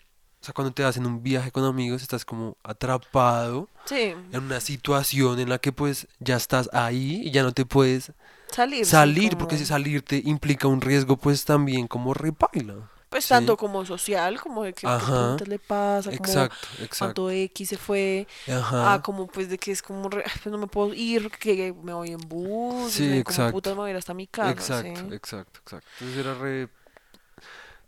o 0.46 0.48
sea, 0.48 0.54
cuando 0.54 0.72
te 0.72 0.84
vas 0.84 0.96
en 0.96 1.08
un 1.08 1.24
viaje 1.24 1.52
con 1.52 1.64
amigos, 1.64 2.04
estás 2.04 2.24
como 2.24 2.56
atrapado 2.64 3.68
Sí, 3.86 4.14
en 4.32 4.44
una 4.44 4.60
situación 4.60 5.40
en 5.40 5.50
la 5.50 5.58
que 5.58 5.72
pues 5.72 6.08
ya 6.20 6.36
estás 6.36 6.70
ahí 6.72 7.22
y 7.24 7.32
ya 7.32 7.42
no 7.42 7.52
te 7.52 7.66
puedes 7.66 8.12
salir. 8.52 8.86
salir, 8.86 9.30
como- 9.30 9.40
porque 9.40 9.58
si 9.58 9.66
salirte 9.66 10.22
implica 10.24 10.68
un 10.68 10.82
riesgo 10.82 11.18
pues 11.18 11.46
también 11.46 11.88
como 11.88 12.14
repaila. 12.14 12.76
Pues 13.10 13.24
sí. 13.26 13.30
tanto 13.30 13.58
como 13.58 13.86
social, 13.86 14.40
como 14.40 14.64
de 14.64 14.74
que 14.74 14.82
qué 14.82 14.88
Ajá. 14.90 15.38
le 15.48 15.58
pasa, 15.58 16.12
como 16.12 16.18
Exacto, 16.18 16.68
exacto. 16.74 16.98
cuánto 17.00 17.30
X 17.32 17.70
se 17.70 17.78
fue, 17.78 18.28
Ajá. 18.48 18.94
ah, 18.96 19.02
como 19.02 19.26
pues 19.26 19.50
de 19.50 19.58
que 19.58 19.72
es 19.72 19.82
como, 19.82 20.10
re- 20.10 20.24
"Ay, 20.26 20.32
pues 20.44 20.52
no 20.52 20.60
me 20.60 20.68
puedo 20.68 20.94
ir, 20.94 21.32
que 21.32 21.74
me 21.82 21.94
voy 21.94 22.12
en 22.12 22.20
bus, 22.20 22.92
Sí, 22.92 23.08
sea, 23.08 23.18
exacto. 23.20 23.44
como 23.44 23.52
putas 23.54 23.74
me 23.74 23.80
voy 23.80 23.88
a 23.88 23.92
ir 23.92 23.98
hasta 23.98 24.14
mi 24.14 24.28
casa, 24.28 24.52
Exacto, 24.52 25.02
¿sí? 25.10 25.16
exacto, 25.16 25.60
exacto. 25.64 25.88
Entonces 26.00 26.18
era 26.20 26.34
re 26.36 26.70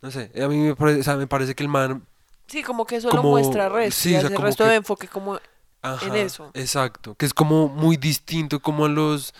no 0.01 0.11
sé, 0.11 0.31
a 0.41 0.47
mí 0.47 0.57
me 0.57 0.75
parece, 0.75 0.99
o 0.99 1.03
sea, 1.03 1.15
me 1.17 1.27
parece 1.27 1.55
que 1.55 1.63
el 1.63 1.69
man 1.69 2.05
Sí, 2.47 2.63
como 2.63 2.85
que 2.85 2.95
eso 2.97 3.09
Como- 3.09 3.23
lo 3.23 3.29
muestra 3.29 3.69
resto, 3.69 4.01
sí, 4.01 4.11
y 4.13 4.15
o 4.15 4.21
sea, 4.21 4.29
como 4.31 4.45
resto 4.45 4.63
que- 4.63 4.69
de 4.69 4.75
enfoque 4.77 5.07
como 5.07 5.39
Ajá, 5.81 6.17
eso. 6.17 6.49
Exacto, 6.53 7.15
que 7.15 7.25
es 7.25 7.33
como 7.33 7.67
muy 7.67 7.97
distinto 7.97 8.59
como 8.61 8.85
a 8.85 8.89
los 8.89 9.33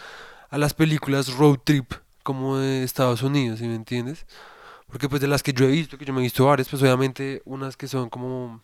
a 0.49 0.57
las 0.57 0.73
películas 0.73 1.33
road 1.33 1.57
trip 1.63 1.91
como 2.23 2.57
de 2.57 2.83
Estados 2.83 3.21
Unidos, 3.21 3.59
¿sí 3.59 3.67
me 3.67 3.75
entiendes? 3.75 4.25
Porque 4.89 5.09
pues 5.09 5.21
de 5.21 5.27
las 5.27 5.43
que 5.43 5.51
yo 5.53 5.65
he 5.65 5.69
visto, 5.71 5.97
que 5.97 6.05
yo 6.05 6.13
me 6.13 6.19
he 6.21 6.23
visto 6.23 6.45
varias, 6.45 6.69
pues 6.69 6.81
obviamente 6.81 7.41
unas 7.45 7.75
que 7.75 7.87
son 7.87 8.09
como 8.09 8.63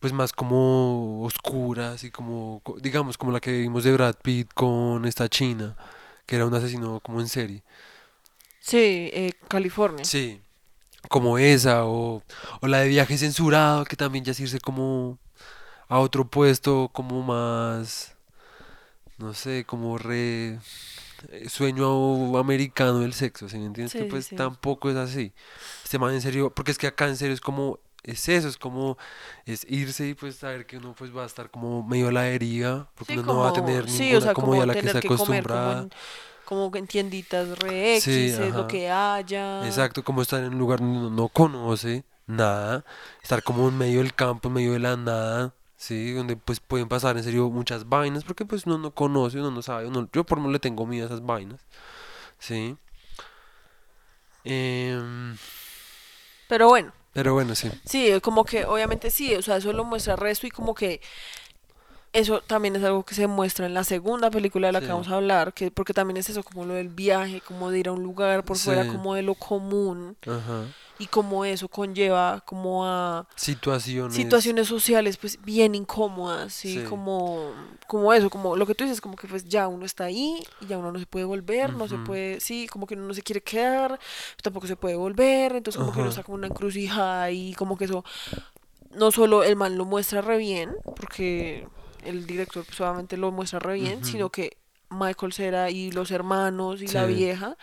pues 0.00 0.12
más 0.12 0.32
como 0.34 1.22
oscuras 1.22 2.04
y 2.04 2.10
como 2.10 2.60
co- 2.62 2.76
digamos 2.80 3.16
como 3.16 3.32
la 3.32 3.40
que 3.40 3.52
vimos 3.52 3.84
de 3.84 3.92
Brad 3.94 4.16
Pitt 4.22 4.52
con 4.52 5.06
esta 5.06 5.28
china, 5.30 5.76
que 6.26 6.36
era 6.36 6.44
un 6.46 6.54
asesino 6.54 7.00
como 7.00 7.20
en 7.20 7.28
serie. 7.28 7.62
Sí, 8.60 9.10
eh, 9.12 9.32
California. 9.48 10.04
Sí, 10.04 10.40
como 11.08 11.38
esa, 11.38 11.84
o, 11.86 12.22
o 12.60 12.66
la 12.66 12.80
de 12.80 12.88
viaje 12.88 13.18
censurado, 13.18 13.84
que 13.84 13.96
también 13.96 14.24
ya 14.24 14.32
es 14.32 14.40
irse 14.40 14.60
como 14.60 15.18
a 15.88 15.98
otro 16.00 16.28
puesto, 16.28 16.90
como 16.92 17.22
más, 17.22 18.16
no 19.18 19.34
sé, 19.34 19.64
como 19.66 19.98
re 19.98 20.58
eh, 21.30 21.48
sueño 21.48 22.36
americano 22.38 23.00
del 23.00 23.14
sexo, 23.14 23.48
¿sí 23.48 23.58
me 23.58 23.66
entiendes? 23.66 23.92
Sí, 23.92 23.98
que 23.98 24.04
pues 24.04 24.26
sí. 24.26 24.36
tampoco 24.36 24.90
es 24.90 24.96
así. 24.96 25.32
Este 25.84 25.98
man 25.98 26.14
en 26.14 26.20
serio, 26.20 26.50
porque 26.54 26.72
es 26.72 26.78
que 26.78 26.86
acá 26.86 27.08
en 27.08 27.16
serio 27.16 27.34
es 27.34 27.40
como, 27.40 27.78
es 28.02 28.28
eso, 28.28 28.48
es 28.48 28.58
como, 28.58 28.98
es 29.46 29.66
irse 29.68 30.08
y 30.08 30.14
pues 30.14 30.36
saber 30.36 30.66
que 30.66 30.78
uno 30.78 30.94
pues 30.94 31.14
va 31.16 31.22
a 31.24 31.26
estar 31.26 31.50
como 31.50 31.82
medio 31.82 32.08
a 32.08 32.12
la 32.12 32.22
deriva, 32.22 32.90
porque 32.94 33.14
Sí, 33.14 33.18
uno 33.18 33.34
no 33.34 33.38
va 33.40 33.50
a 33.50 33.52
tener 33.52 33.86
ninguna 33.88 34.18
o 34.18 34.20
sea, 34.20 34.34
comodidad 34.34 34.64
a 34.64 34.66
la 34.66 34.74
que 34.74 34.86
está 34.86 35.02
comer 35.02 35.44
como 36.44 36.70
en, 36.74 36.86
tienditas 36.86 37.58
re 37.58 37.96
X, 37.96 38.04
Sí, 38.04 38.30
es 38.30 38.54
lo 38.54 38.66
que 38.66 38.90
haya. 38.90 39.66
Exacto, 39.66 40.04
como 40.04 40.22
estar 40.22 40.42
en 40.42 40.54
un 40.54 40.58
lugar 40.58 40.80
donde 40.80 40.98
uno 40.98 41.10
no 41.10 41.28
conoce 41.28 42.04
nada, 42.26 42.84
estar 43.22 43.42
como 43.42 43.68
en 43.68 43.76
medio 43.76 43.98
del 43.98 44.14
campo, 44.14 44.48
en 44.48 44.54
medio 44.54 44.72
de 44.72 44.78
la 44.78 44.96
nada, 44.96 45.54
sí, 45.76 46.12
donde 46.12 46.36
pues 46.36 46.60
pueden 46.60 46.88
pasar 46.88 47.16
en 47.16 47.24
serio 47.24 47.50
muchas 47.50 47.88
vainas, 47.88 48.24
porque 48.24 48.44
pues 48.44 48.66
uno 48.66 48.78
no 48.78 48.90
conoce, 48.92 49.38
uno 49.38 49.50
no 49.50 49.62
sabe, 49.62 49.86
uno, 49.86 50.08
yo 50.12 50.24
por 50.24 50.38
no 50.38 50.50
le 50.50 50.58
tengo 50.58 50.86
miedo 50.86 51.04
a 51.04 51.08
esas 51.08 51.24
vainas, 51.24 51.60
sí. 52.38 52.76
Em, 54.44 55.36
Pero 56.48 56.68
bueno, 56.68 56.92
pero 57.12 57.32
bueno, 57.32 57.54
sí. 57.54 57.70
sí, 57.84 58.20
como 58.20 58.44
que 58.44 58.64
obviamente 58.64 59.10
sí, 59.10 59.34
o 59.34 59.42
sea, 59.42 59.56
eso 59.58 59.72
lo 59.72 59.84
muestra 59.84 60.16
resto 60.16 60.46
y 60.46 60.50
como 60.50 60.74
que 60.74 61.00
eso 62.14 62.40
también 62.40 62.76
es 62.76 62.84
algo 62.84 63.02
que 63.02 63.14
se 63.14 63.26
muestra 63.26 63.66
en 63.66 63.74
la 63.74 63.84
segunda 63.84 64.30
película 64.30 64.68
de 64.68 64.72
la 64.72 64.80
que 64.80 64.86
vamos 64.86 65.08
a 65.08 65.16
hablar, 65.16 65.52
que 65.52 65.70
porque 65.70 65.92
también 65.92 66.16
es 66.16 66.30
eso, 66.30 66.42
como 66.44 66.64
lo 66.64 66.72
del 66.74 66.88
viaje, 66.88 67.40
como 67.40 67.70
de 67.70 67.80
ir 67.80 67.88
a 67.88 67.92
un 67.92 68.02
lugar 68.02 68.44
por 68.44 68.56
fuera 68.56 68.86
como 68.86 69.14
de 69.14 69.22
lo 69.22 69.34
común 69.34 70.16
Ajá. 70.22 70.62
y 71.00 71.06
como 71.08 71.44
eso 71.44 71.68
conlleva 71.68 72.40
como 72.46 72.86
a 72.86 73.26
Situaciones. 73.34 74.14
situaciones 74.14 74.68
sociales 74.68 75.16
pues 75.16 75.42
bien 75.42 75.74
incómodas, 75.74 76.52
¿sí? 76.52 76.78
Sí. 76.78 76.84
Como, 76.84 77.50
como 77.88 78.12
eso, 78.14 78.30
como 78.30 78.54
lo 78.54 78.64
que 78.64 78.76
tú 78.76 78.84
dices, 78.84 79.00
como 79.00 79.16
que 79.16 79.26
pues 79.26 79.48
ya 79.48 79.66
uno 79.66 79.84
está 79.84 80.04
ahí 80.04 80.38
y 80.60 80.66
ya 80.66 80.78
uno 80.78 80.92
no 80.92 81.00
se 81.00 81.06
puede 81.06 81.24
volver, 81.24 81.72
no 81.74 81.88
se 81.88 81.96
puede, 81.96 82.38
sí, 82.38 82.68
como 82.68 82.86
que 82.86 82.94
uno 82.94 83.08
no 83.08 83.14
se 83.14 83.22
quiere 83.22 83.42
quedar, 83.42 83.98
tampoco 84.40 84.68
se 84.68 84.76
puede 84.76 84.94
volver, 84.94 85.56
entonces 85.56 85.80
como 85.80 85.92
que 85.92 85.98
uno 86.00 86.10
está 86.10 86.22
como 86.22 86.36
una 86.36 86.46
encrucijada 86.46 87.32
y 87.32 87.54
como 87.54 87.76
que 87.76 87.86
eso, 87.86 88.04
no 88.94 89.10
solo 89.10 89.42
el 89.42 89.56
man 89.56 89.76
lo 89.76 89.84
muestra 89.84 90.20
re 90.20 90.38
bien, 90.38 90.76
porque 90.94 91.66
el 92.04 92.26
director 92.26 92.64
pues 92.64 92.80
obviamente 92.80 93.16
lo 93.16 93.30
muestra 93.32 93.58
re 93.58 93.74
bien, 93.74 93.98
Ujú. 93.98 94.06
sino 94.06 94.30
que 94.30 94.56
Michael 94.90 95.32
Cera 95.32 95.70
y 95.70 95.90
los 95.90 96.10
hermanos 96.10 96.80
y 96.82 96.88
la 96.88 97.06
Sí. 97.06 97.14
vieja, 97.14 97.56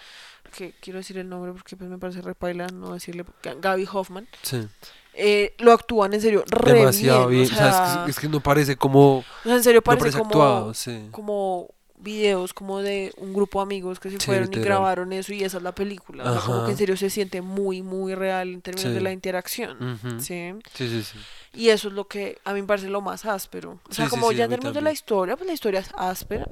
que 0.56 0.74
quiero 0.82 1.00
decir 1.00 1.18
el 1.18 1.30
nombre 1.30 1.54
porque 1.54 1.78
pues 1.78 1.90
me 1.90 1.98
parece 1.98 2.22
re 2.22 2.36
paila 2.36 2.68
no 2.68 2.94
decirle, 2.94 3.26
Gaby 3.44 3.88
Hoffman, 3.92 4.28
Sí. 4.42 4.68
eh, 5.14 5.56
lo 5.60 5.72
actúan 5.72 6.14
en 6.14 6.22
serio 6.22 6.44
re 6.48 6.74
Demasiado 6.74 7.28
bien. 7.28 7.44
bien. 7.44 7.52
O 7.52 7.56
O 7.56 7.58
sea, 7.58 7.70
es 7.70 7.76
sea, 7.76 8.04
que, 8.06 8.12
es 8.12 8.20
que 8.20 8.28
no 8.30 8.40
parece 8.42 8.76
como, 8.76 9.20
o 9.20 9.24
sea, 9.44 9.56
en 9.56 9.64
serio 9.64 9.80
no 9.80 9.84
parece, 9.84 10.02
parece 10.04 10.18
como, 10.18 10.30
actuado, 10.30 10.74
sí. 10.74 11.08
como 11.12 11.70
videos 12.02 12.54
como 12.54 12.80
de 12.80 13.14
un 13.18 13.34
grupo 13.34 13.60
de 13.60 13.64
amigos 13.64 14.00
que 14.00 14.10
se 14.10 14.20
Sí, 14.20 14.26
fueron 14.26 14.52
y 14.54 14.58
grabaron 14.58 15.14
eso 15.14 15.34
y 15.34 15.44
esa 15.44 15.58
es 15.58 15.64
la 15.64 15.74
película. 15.74 16.24
O 16.24 16.34
sea, 16.34 16.42
como 16.42 16.66
que 16.66 16.72
en 16.72 16.78
serio 16.78 16.98
se 16.98 17.10
siente 17.10 17.42
muy, 17.42 17.82
muy 17.82 18.16
real 18.16 18.50
en 18.50 18.62
términos 18.62 18.94
de 18.94 19.02
la 19.02 19.12
interacción. 19.12 20.00
¿sí? 20.20 20.54
Sí, 20.74 20.90
sí, 20.90 21.04
sí. 21.04 21.20
Y 21.54 21.70
eso 21.70 21.90
es 21.90 21.94
lo 21.94 22.08
que 22.08 22.38
a 22.44 22.54
mí 22.54 22.62
me 22.62 22.68
parece 22.68 22.90
lo 22.90 23.02
más 23.02 23.26
áspero. 23.26 23.80
O 23.90 23.94
sea, 23.94 24.10
como 24.10 24.32
ya 24.32 24.46
en 24.46 24.50
términos 24.50 24.74
de 24.74 24.82
la 24.82 24.92
historia, 24.92 25.36
pues 25.36 25.48
la 25.48 25.54
historia 25.54 25.80
es 25.82 25.90
áspera, 25.96 26.48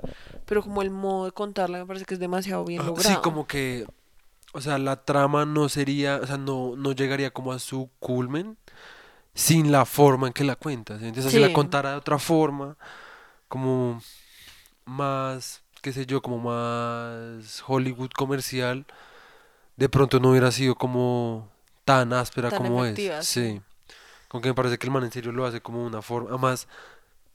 pero 0.45 0.61
como 0.61 0.81
el 0.81 0.89
modo 0.91 1.25
de 1.25 1.31
contarla 1.31 1.79
me 1.79 1.85
parece 1.85 2.05
que 2.05 2.13
es 2.13 2.19
demasiado 2.19 2.65
bien 2.65 2.81
Ah, 2.81 2.85
logrado. 2.85 3.15
Sí, 3.15 3.21
como 3.23 3.47
que, 3.47 3.85
o 4.53 4.61
sea, 4.61 4.77
la 4.77 5.03
trama 5.03 5.45
no 5.45 5.69
sería, 5.69 6.17
o 6.17 6.27
sea, 6.27 6.37
no, 6.37 6.75
no 6.75 6.91
llegaría 6.91 7.31
como 7.31 7.53
a 7.53 7.59
su 7.59 7.89
culmen 7.99 8.57
sin 9.33 9.71
la 9.71 9.85
forma 9.85 10.27
en 10.27 10.33
que 10.33 10.43
la 10.43 10.55
cuentas. 10.57 11.01
Entonces, 11.01 11.31
si 11.31 11.39
la 11.39 11.53
contara 11.53 11.91
de 11.91 11.97
otra 11.97 12.19
forma, 12.19 12.75
como 13.47 14.01
más, 14.89 15.61
qué 15.81 15.93
sé 15.93 16.05
yo, 16.05 16.21
como 16.21 16.39
más 16.39 17.63
Hollywood 17.67 18.11
comercial, 18.11 18.85
de 19.77 19.89
pronto 19.89 20.19
no 20.19 20.31
hubiera 20.31 20.51
sido 20.51 20.75
como 20.75 21.47
tan 21.85 22.11
áspera 22.13 22.49
Tan 22.49 22.57
como 22.57 22.83
efectiva, 22.83 23.19
es. 23.19 23.27
sí. 23.27 23.61
Como 24.27 24.41
que 24.41 24.49
me 24.49 24.53
parece 24.55 24.77
que 24.77 24.85
el 24.87 24.91
man 24.91 25.03
en 25.03 25.11
serio 25.11 25.31
lo 25.31 25.45
hace 25.45 25.61
como 25.61 25.83
una 25.83 26.01
forma. 26.01 26.29
Además, 26.29 26.67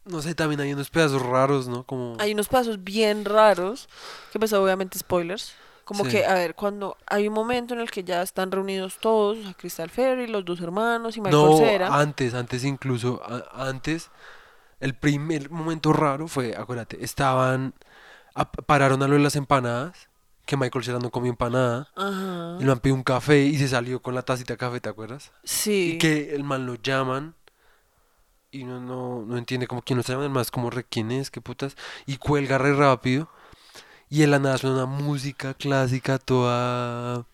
no 0.05 0.23
sé, 0.23 0.35
también 0.35 0.61
hay 0.61 0.73
unos 0.73 0.91
pedazos 0.91 1.23
raros, 1.23 1.67
¿no? 1.67 1.83
Como. 1.85 2.17
Hay 2.21 2.33
unos 2.33 2.49
pasos 2.49 2.85
bien 2.85 3.25
raros, 3.25 3.89
que 4.33 4.39
pues 4.39 4.53
obviamente 4.53 4.99
spoilers. 4.99 5.55
Como 5.85 6.05
Sí. 6.05 6.11
que, 6.13 6.25
a 6.25 6.35
ver, 6.35 6.55
cuando 6.55 6.97
hay 7.07 7.29
un 7.29 7.35
momento 7.35 7.75
en 7.75 7.81
el 7.81 7.91
que 7.91 8.05
ya 8.05 8.23
están 8.23 8.51
reunidos 8.51 8.97
todos, 9.01 9.39
o 9.39 9.43
sea, 9.43 9.53
Crystal 9.55 9.91
Ferry, 9.91 10.27
los 10.29 10.45
dos 10.45 10.61
hermanos 10.61 11.17
y 11.17 11.21
Michael 11.21 11.43
No, 11.51 11.57
Cera. 11.59 11.89
antes, 12.01 12.33
antes 12.33 12.65
incluso, 12.65 13.21
a- 13.23 13.69
antes, 13.69 14.11
el 14.85 14.95
primer 14.95 15.51
momento 15.51 15.95
raro 15.95 16.29
fue, 16.29 16.55
acuérdate, 16.55 17.03
estaban, 17.03 17.73
a- 18.35 18.51
pararon 18.53 19.03
a 19.03 19.09
lo 19.09 19.15
de 19.15 19.21
las 19.21 19.35
empanadas, 19.35 20.09
que 20.45 20.59
Michael 20.59 20.85
Cera 20.85 20.99
no 20.99 21.11
comió 21.11 21.31
empanada, 21.31 21.89
Ajá. 21.97 22.59
el 22.61 22.67
man 22.67 22.81
pidió 22.81 22.95
un 22.95 23.03
café 23.03 23.41
y 23.45 23.57
se 23.57 23.67
salió 23.69 24.03
con 24.03 24.15
la 24.15 24.21
tacita 24.21 24.53
de 24.53 24.59
café, 24.59 24.81
¿te 24.81 24.91
acuerdas? 24.91 25.33
Sí. 25.43 25.93
Y 25.95 25.99
que 25.99 26.35
el 26.35 26.45
man 26.45 26.67
lo 26.67 26.75
llaman 26.75 27.35
y 28.51 28.65
no, 28.65 28.79
no, 28.79 29.25
no 29.27 29.39
entiende 29.39 29.67
como 29.67 29.81
quién 29.81 29.97
lo 29.97 30.01
está 30.03 30.13
llamando, 30.13 30.27
el 30.27 30.35
man 30.35 30.43
es 30.43 30.51
como 30.51 30.69
re 30.69 30.85
quién 30.85 31.11
es, 31.11 31.31
qué 31.31 31.41
putas, 31.41 31.77
y 32.05 32.19
cuelga 32.19 32.59
re 32.59 32.75
rápido 32.75 33.31
y 34.11 34.23
en 34.23 34.33
la 34.33 34.39
nada 34.39 34.59
suena 34.59 34.85
una 34.85 34.87
música 34.87 35.55
clásica 35.55 36.19
toda 36.19 37.25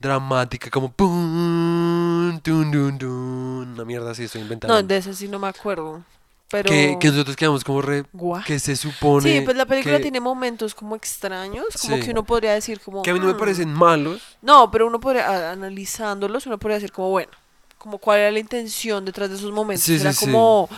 dramática, 0.00 0.70
como 0.70 0.90
pum, 0.92 2.40
tun, 2.40 2.70
dun, 2.72 2.98
dun, 2.98 3.68
una 3.74 3.84
mierda 3.84 4.10
así, 4.10 4.24
estoy 4.24 4.42
inventando. 4.42 4.74
No, 4.74 4.82
de 4.82 4.96
ese 4.96 5.14
sí 5.14 5.28
no 5.28 5.38
me 5.38 5.46
acuerdo. 5.46 6.02
Pero. 6.50 6.70
que, 6.70 6.96
que 7.00 7.08
nosotros 7.08 7.36
quedamos 7.36 7.64
como 7.64 7.82
re, 7.82 8.04
que 8.46 8.58
se 8.58 8.76
supone 8.76 9.22
Sí, 9.22 9.40
pues 9.40 9.56
la 9.56 9.66
película 9.66 9.96
que, 9.96 10.02
tiene 10.02 10.20
momentos 10.20 10.74
como 10.74 10.94
extraños, 10.96 11.66
como 11.80 11.96
Sí. 11.96 12.04
que 12.04 12.10
uno 12.12 12.24
podría 12.24 12.54
decir 12.54 12.80
como... 12.80 13.02
que 13.02 13.10
a 13.10 13.14
mí 13.14 13.20
no 13.20 13.26
me 13.26 13.34
"Mm". 13.34 13.38
parecen 13.38 13.72
malos, 13.72 14.20
No, 14.42 14.70
pero 14.70 14.86
uno 14.86 15.00
podría, 15.00 15.50
analizándolos, 15.52 16.46
uno 16.46 16.58
podría 16.58 16.76
decir 16.76 16.92
como, 16.92 17.10
bueno, 17.10 17.30
como 17.78 17.98
cuál 17.98 18.20
era 18.20 18.30
la 18.30 18.38
intención 18.38 19.04
detrás 19.04 19.28
de 19.30 19.36
esos 19.36 19.52
momentos. 19.52 19.84
Sí, 19.84 19.98
era 19.98 20.12
sí, 20.12 20.26
como, 20.26 20.68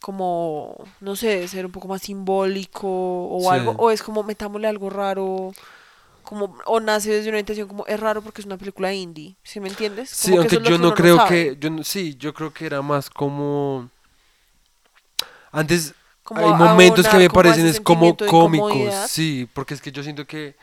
como, 0.00 0.76
no 1.00 1.16
sé, 1.16 1.48
ser 1.48 1.64
un 1.66 1.72
poco 1.72 1.88
más 1.88 2.02
simbólico 2.02 2.88
o 2.88 3.50
algo, 3.50 3.74
o 3.78 3.90
es 3.90 4.02
como 4.02 4.22
metámosle 4.22 4.68
algo 4.68 4.90
raro, 4.90 5.52
como, 6.24 6.56
o 6.66 6.80
nace 6.80 7.10
desde 7.10 7.30
una 7.30 7.40
intención 7.40 7.68
como, 7.68 7.86
es 7.86 7.98
raro 8.00 8.22
porque 8.22 8.42
es 8.42 8.46
una 8.46 8.58
película 8.58 8.92
indie, 8.92 9.36
¿sí 9.42 9.60
me 9.60 9.68
entiendes? 9.68 10.10
Sí, 10.10 10.32
Como 10.32 10.42
aunque 10.42 10.60
yo 10.62 10.78
no 10.78 10.94
creo 10.94 11.24
que, 11.28 11.56
yo 11.58 11.70
sí, 11.84 12.16
yo 12.18 12.34
creo 12.34 12.52
que 12.52 12.66
era 12.66 12.82
más 12.82 13.10
como, 13.10 13.88
antes, 15.54 15.94
Como 16.22 16.40
hay 16.40 16.52
momentos 16.54 17.06
que 17.08 17.16
me 17.18 17.30
parecen 17.30 17.66
es 17.66 17.80
como 17.80 18.16
cómicos, 18.16 18.94
sí, 18.94 19.48
porque 19.52 19.74
es 19.74 19.80
que 19.80 19.92
yo 19.92 20.02
siento 20.02 20.26
que 20.26 20.56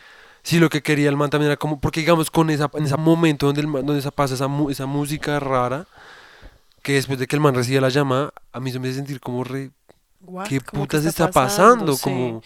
sí 0.43 0.59
lo 0.59 0.69
que 0.69 0.81
quería 0.81 1.09
el 1.09 1.17
man 1.17 1.29
también 1.29 1.51
era 1.51 1.57
como, 1.57 1.79
porque 1.79 1.99
digamos 2.01 2.31
con 2.31 2.49
esa, 2.49 2.69
en 2.73 2.85
ese 2.85 2.97
momento 2.97 3.45
donde 3.47 3.61
el 3.61 3.67
man- 3.67 3.85
donde 3.85 3.99
esa 3.99 4.11
pasa 4.11 4.33
esa, 4.35 4.47
esa 4.69 4.85
música 4.85 5.39
rara, 5.39 5.87
que 6.83 6.93
después 6.93 7.19
de 7.19 7.27
que 7.27 7.35
el 7.35 7.41
man 7.41 7.55
recibe 7.55 7.81
la 7.81 7.89
llamada, 7.89 8.33
a 8.51 8.59
mí 8.59 8.71
se 8.71 8.79
me 8.79 8.87
hace 8.87 8.97
sentir 8.97 9.19
como 9.19 9.43
re, 9.43 9.71
What? 10.25 10.47
¿qué 10.49 10.61
putas 10.61 11.05
está 11.05 11.31
pasando? 11.31 11.93
Sí. 11.93 12.09
Como, 12.11 12.43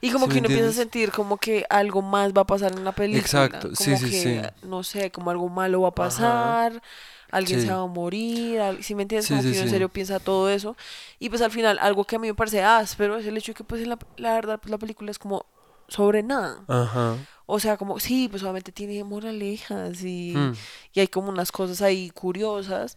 Y 0.00 0.10
como 0.10 0.26
¿Sí 0.26 0.30
que 0.30 0.38
uno 0.38 0.46
empieza 0.48 0.68
a 0.70 0.72
entiendes? 0.72 0.76
sentir 0.76 1.12
como 1.12 1.36
que 1.38 1.64
algo 1.70 2.02
más 2.02 2.32
va 2.32 2.42
a 2.42 2.46
pasar 2.46 2.72
en 2.72 2.84
la 2.84 2.92
película. 2.92 3.20
Exacto, 3.20 3.74
como 3.74 3.76
sí, 3.76 3.96
sí, 3.96 4.10
que, 4.10 4.42
sí. 4.42 4.50
No 4.62 4.82
sé, 4.82 5.10
como 5.10 5.30
algo 5.30 5.48
malo 5.48 5.82
va 5.82 5.88
a 5.88 5.94
pasar, 5.94 6.82
alguien 7.30 7.60
Sí. 7.60 7.66
se 7.66 7.72
va 7.72 7.82
a 7.82 7.86
morir, 7.86 8.60
¿sí 8.80 8.94
me 8.94 9.02
entiendes? 9.02 9.28
Como 9.28 9.42
que 9.42 9.48
uno 9.50 9.60
en 9.60 9.70
serio 9.70 9.88
piensa 9.88 10.18
todo 10.20 10.48
eso. 10.50 10.76
Y 11.18 11.28
pues 11.28 11.42
al 11.42 11.50
final, 11.50 11.78
algo 11.80 12.04
que 12.04 12.16
a 12.16 12.18
mí 12.18 12.28
me 12.28 12.34
parece 12.34 12.62
áspero 12.62 13.16
es 13.16 13.26
el 13.26 13.36
hecho 13.36 13.52
de 13.52 13.56
que 13.56 13.64
pues 13.64 13.86
la, 13.86 13.98
la 14.16 14.34
verdad 14.34 14.58
pues, 14.60 14.70
la 14.70 14.78
película 14.78 15.10
es 15.10 15.18
como 15.18 15.46
sobre 15.88 16.22
nada. 16.22 16.62
ajá, 16.68 17.16
O 17.46 17.58
sea, 17.58 17.76
como, 17.76 17.98
sí, 17.98 18.28
pues 18.28 18.42
obviamente 18.42 18.70
tiene 18.72 19.02
moralejas 19.02 20.02
y, 20.04 20.34
mm, 20.36 20.52
y 20.94 21.00
hay 21.00 21.08
como 21.08 21.30
unas 21.30 21.50
cosas 21.50 21.82
ahí 21.82 22.10
curiosas, 22.10 22.96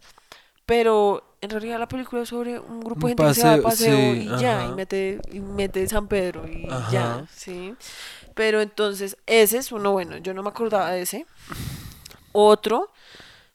pero 0.66 1.36
en 1.40 1.50
realidad 1.50 1.78
la 1.78 1.88
película 1.88 2.22
es 2.22 2.28
sobre 2.28 2.58
un 2.58 2.80
grupo 2.80 3.06
de 3.06 3.10
gente 3.10 3.24
que 3.24 3.34
se 3.34 3.42
va 3.44 3.56
de 3.56 3.62
paseo, 3.62 3.90
paseo 3.90 4.14
sí, 4.14 4.20
y 4.20 4.40
ya, 4.40 4.62
y 4.62 4.66
ajá. 4.66 4.74
mete, 4.76 5.20
y 5.32 5.40
mete 5.40 5.86
San 5.88 6.06
Pedro 6.06 6.46
y 6.48 6.68
ya, 6.90 7.16
Ajá. 7.16 7.26
¿sí? 7.34 7.74
Pero 8.34 8.60
entonces, 8.62 9.16
ese 9.26 9.58
es 9.58 9.72
uno 9.72 9.92
bueno, 9.92 10.16
yo 10.18 10.32
no 10.34 10.42
me 10.42 10.48
acordaba 10.48 10.90
de 10.92 11.02
ese. 11.02 11.26
Otro 12.32 12.90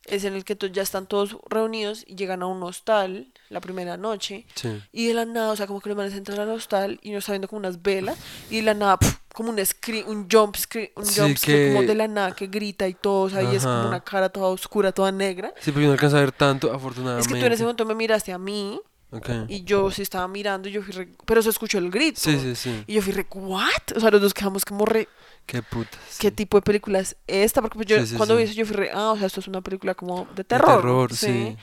es 0.09 0.23
en 0.23 0.33
el 0.33 0.43
que 0.45 0.57
ya 0.71 0.81
están 0.81 1.07
todos 1.07 1.37
reunidos 1.49 2.03
y 2.07 2.15
llegan 2.15 2.41
a 2.41 2.47
un 2.47 2.61
hostal 2.63 3.27
la 3.49 3.61
primera 3.61 3.97
noche 3.97 4.45
sí, 4.55 4.81
y 4.91 5.07
de 5.07 5.13
la 5.13 5.25
nada, 5.25 5.51
o 5.51 5.55
sea, 5.55 5.67
como 5.67 5.81
que 5.81 5.89
los 5.89 5.97
manes 5.97 6.13
entran 6.13 6.39
al 6.39 6.49
hostal 6.49 6.99
y 7.01 7.09
uno 7.09 7.19
está 7.19 7.31
viendo 7.31 7.47
como 7.47 7.59
unas 7.59 7.81
velas 7.81 8.17
y 8.49 8.57
de 8.57 8.61
la 8.63 8.73
nada, 8.73 8.97
como 9.33 9.49
un 9.49 9.65
screen, 9.65 10.07
un 10.07 10.27
jump 10.31 10.55
screen, 10.55 10.89
un 10.95 11.05
Sí, 11.05 11.19
jump 11.19 11.37
como 11.67 11.81
que- 11.81 11.87
de 11.87 11.95
la 11.95 12.07
nada 12.07 12.31
que 12.35 12.47
grita 12.47 12.87
y 12.87 12.93
todo, 12.93 13.21
o 13.23 13.29
sea, 13.29 13.41
y 13.43 13.55
es 13.55 13.63
como 13.63 13.87
una 13.87 13.99
cara 14.03 14.29
toda 14.29 14.47
oscura, 14.47 14.91
toda 14.91 15.11
negra. 15.11 15.53
sí, 15.59 15.71
pero 15.71 15.81
yo 15.81 15.87
no 15.87 15.93
alcanza 15.93 16.17
a 16.17 16.21
ver 16.21 16.31
tanto, 16.31 16.71
afortunadamente, 16.73 17.21
Es 17.21 17.27
que 17.33 17.39
tú 17.39 17.45
en 17.45 17.51
ese 17.53 17.63
momento 17.63 17.85
me 17.85 17.95
miraste 17.95 18.31
a 18.31 18.37
mí 18.37 18.79
Y 19.47 19.63
yo 19.63 19.89
sí 19.91 20.01
estaba 20.03 20.27
mirando 20.27 20.69
y 20.69 20.71
yo 20.71 20.81
fui 20.83 20.93
re... 20.93 21.09
Pero 21.25 21.41
se 21.41 21.49
escuchó 21.49 21.79
el 21.79 21.89
grito. 21.89 22.19
sí, 22.19 22.39
sí, 22.39 22.55
sí, 22.55 22.83
Y 22.87 22.93
yo 22.95 23.01
fui 23.01 23.11
re, 23.13 23.25
¿what? 23.33 23.95
O 23.95 23.99
sea, 23.99 24.11
los 24.11 24.21
dos 24.21 24.33
quedamos 24.33 24.65
como 24.65 24.85
re... 24.85 25.07
qué 25.45 25.63
putas, 25.63 25.99
¿Qué 26.19 26.29
sí. 26.29 26.35
tipo 26.35 26.57
de 26.57 26.61
película 26.61 26.99
es 26.99 27.15
esta? 27.27 27.61
Porque 27.61 27.75
pues 27.77 27.87
yo 27.87 27.97
Sí, 27.97 28.07
sí, 28.07 28.15
cuando 28.17 28.35
vi 28.35 28.43
eso 28.43 28.53
yo 28.53 28.65
fui 28.65 28.75
re, 28.75 28.91
ah, 28.93 29.11
o 29.11 29.17
sea, 29.17 29.27
esto 29.27 29.39
es 29.39 29.47
una 29.47 29.61
película 29.61 29.95
como 29.95 30.25
de 30.35 30.43
De 30.43 30.43
terror. 30.43 30.75
terror, 30.77 31.15
sí, 31.15 31.57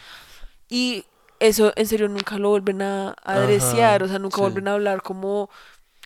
Y 0.68 1.04
eso 1.38 1.72
en 1.76 1.86
serio 1.86 2.08
nunca 2.08 2.38
lo 2.38 2.50
vuelven 2.50 2.82
a 2.82 3.14
Ajá, 3.34 3.40
adreciar, 3.42 4.02
o 4.02 4.08
sea, 4.08 4.18
nunca 4.18 4.40
vuelven 4.40 4.68
a 4.68 4.74
hablar 4.74 5.02
como 5.02 5.50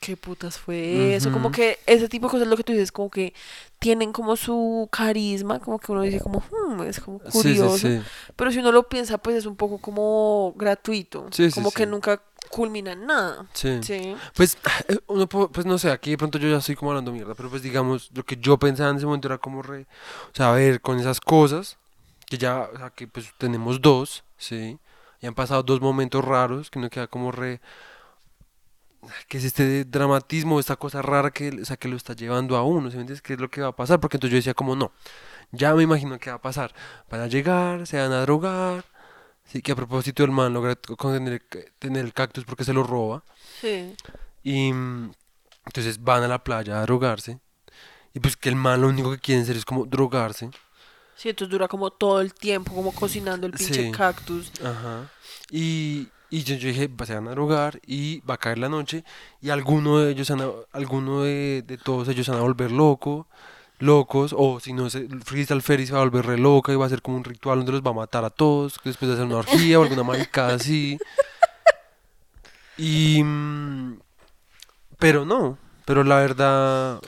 qué 0.00 0.16
putas 0.16 0.58
fue 0.58 1.14
eso, 1.14 1.30
como 1.30 1.52
que 1.52 1.78
ese 1.86 2.08
tipo 2.08 2.26
de 2.26 2.30
cosas 2.32 2.48
lo 2.48 2.56
que 2.56 2.64
tú 2.64 2.72
dices, 2.72 2.90
como 2.90 3.10
que 3.10 3.34
tienen 3.78 4.12
como 4.12 4.34
su 4.36 4.88
carisma, 4.90 5.60
como 5.60 5.78
que 5.78 5.92
uno 5.92 6.02
dice 6.02 6.20
como, 6.20 6.42
"Hmm, 6.50 6.82
es 6.82 7.00
como 7.00 7.18
sí, 7.18 7.24
sí, 7.26 7.30
curioso, 7.32 7.76
sí, 7.76 8.00
pero 8.34 8.50
si 8.50 8.58
uno 8.58 8.72
lo 8.72 8.88
piensa, 8.88 9.18
pues 9.18 9.36
es 9.36 9.46
un 9.46 9.56
poco 9.56 9.78
como 9.78 10.54
gratuito, 10.56 11.28
como 11.54 11.70
que 11.70 11.86
nunca 11.86 12.22
culmina 12.48 12.92
en 12.92 13.06
nada. 13.06 13.46
sí. 13.52 14.16
Pues, 14.34 14.56
eh, 14.88 14.98
uno, 15.06 15.28
pues 15.28 15.66
no 15.66 15.78
sé, 15.78 15.90
aquí 15.90 16.10
de 16.12 16.18
pronto 16.18 16.38
yo 16.38 16.48
ya 16.48 16.56
estoy 16.56 16.74
como 16.76 16.90
hablando 16.90 17.12
mierda, 17.12 17.34
pero 17.34 17.50
pues 17.50 17.62
digamos, 17.62 18.10
lo 18.14 18.24
que 18.24 18.36
yo 18.36 18.58
pensaba 18.58 18.90
en 18.90 18.96
ese 18.96 19.06
momento 19.06 19.28
era 19.28 19.38
como 19.38 19.62
re, 19.62 19.86
o 20.32 20.34
sea, 20.34 20.50
a 20.50 20.54
ver, 20.54 20.80
con 20.80 20.98
esas 20.98 21.20
cosas, 21.20 21.76
que 22.26 22.38
ya, 22.38 22.68
o 22.72 22.76
sea, 22.78 22.90
que 22.90 23.06
pues 23.06 23.32
tenemos 23.38 23.80
dos, 23.82 24.24
¿sí? 24.38 24.78
Y 25.20 25.26
han 25.26 25.34
pasado 25.34 25.62
dos 25.62 25.80
momentos 25.82 26.24
raros, 26.24 26.70
que 26.70 26.78
uno 26.78 26.88
queda 26.88 27.06
como 27.06 27.30
re, 27.32 27.60
que 29.28 29.38
es 29.38 29.44
este 29.44 29.84
dramatismo, 29.84 30.60
esta 30.60 30.76
cosa 30.76 31.02
rara 31.02 31.30
que, 31.30 31.48
o 31.62 31.64
sea, 31.64 31.76
que 31.76 31.88
lo 31.88 31.96
está 31.96 32.14
llevando 32.14 32.56
a 32.56 32.62
uno, 32.62 32.90
¿sí 32.90 32.96
me 32.96 33.02
entiendes? 33.02 33.22
¿Qué 33.22 33.34
es 33.34 33.40
lo 33.40 33.50
que 33.50 33.60
va 33.62 33.68
a 33.68 33.76
pasar? 33.76 34.00
Porque 34.00 34.16
entonces 34.16 34.32
yo 34.32 34.36
decía 34.36 34.54
como, 34.54 34.76
no, 34.76 34.92
ya 35.52 35.74
me 35.74 35.82
imagino 35.82 36.18
qué 36.18 36.30
va 36.30 36.36
a 36.36 36.42
pasar, 36.42 36.74
van 37.10 37.20
a 37.22 37.26
llegar, 37.26 37.86
se 37.86 37.98
van 37.98 38.12
a 38.12 38.20
drogar, 38.22 38.84
sí, 39.44 39.62
que 39.62 39.72
a 39.72 39.76
propósito 39.76 40.22
el 40.24 40.30
man 40.30 40.52
logra 40.52 40.76
tener 40.76 42.04
el 42.04 42.12
cactus 42.12 42.44
porque 42.44 42.64
se 42.64 42.72
lo 42.72 42.82
roba. 42.82 43.24
Sí. 43.60 43.94
Y 44.42 44.68
entonces 44.68 46.02
van 46.02 46.22
a 46.22 46.28
la 46.28 46.42
playa 46.44 46.78
a 46.78 46.82
drogarse. 46.82 47.38
Y 48.12 48.20
pues 48.20 48.36
que 48.36 48.48
el 48.48 48.56
man 48.56 48.80
lo 48.80 48.88
único 48.88 49.10
que 49.12 49.18
quieren 49.18 49.44
hacer 49.44 49.56
es 49.56 49.64
como 49.64 49.86
drogarse. 49.86 50.50
Sí, 51.14 51.28
entonces 51.28 51.50
dura 51.52 51.68
como 51.68 51.90
todo 51.90 52.20
el 52.22 52.32
tiempo, 52.32 52.74
como 52.74 52.92
cocinando 52.92 53.46
el 53.46 53.52
pinche 53.52 53.84
Sí. 53.84 53.92
cactus. 53.92 54.50
Ajá. 54.64 55.10
Y, 55.50 56.08
y 56.30 56.44
yo, 56.44 56.54
yo 56.56 56.68
dije, 56.68 56.88
"Va- 56.88 57.06
se 57.06 57.14
van 57.14 57.28
a 57.28 57.32
drogar 57.32 57.80
y 57.86 58.20
va 58.20 58.34
a 58.34 58.38
caer 58.38 58.58
la 58.58 58.68
noche. 58.68 59.04
Y 59.42 59.50
alguno 59.50 59.98
de 59.98 60.12
ellos, 60.12 60.30
van 60.30 60.40
a- 60.42 60.50
alguno 60.72 61.22
de, 61.22 61.62
de 61.66 61.76
todos 61.78 62.08
ellos 62.08 62.28
van 62.28 62.38
a 62.38 62.42
volver 62.42 62.70
loco, 62.72 63.26
locos. 63.78 64.34
O 64.36 64.60
si 64.60 64.72
no, 64.72 64.88
Crystal 65.24 65.60
Fairy 65.62 65.86
se 65.86 65.92
va 65.92 66.00
a 66.00 66.04
volver 66.04 66.26
re 66.26 66.38
loca 66.38 66.72
y 66.72 66.76
va 66.76 66.86
a 66.86 66.88
ser 66.88 67.02
como 67.02 67.16
un 67.16 67.24
ritual 67.24 67.58
donde 67.58 67.72
los 67.72 67.82
va 67.82 67.90
a 67.90 67.94
matar 67.94 68.24
a 68.24 68.30
todos. 68.30 68.78
Después 68.84 69.08
de 69.08 69.14
hacer 69.14 69.26
una 69.26 69.36
orgía 69.36 69.78
o 69.80 69.82
alguna 69.82 70.02
maricada 70.02 70.54
así. 70.54 70.98
Y... 72.76 73.22
mm, 73.22 73.98
Pero 74.98 75.24
no, 75.24 75.58
pero 75.86 76.04
la 76.04 76.16
verdad, 76.16 77.00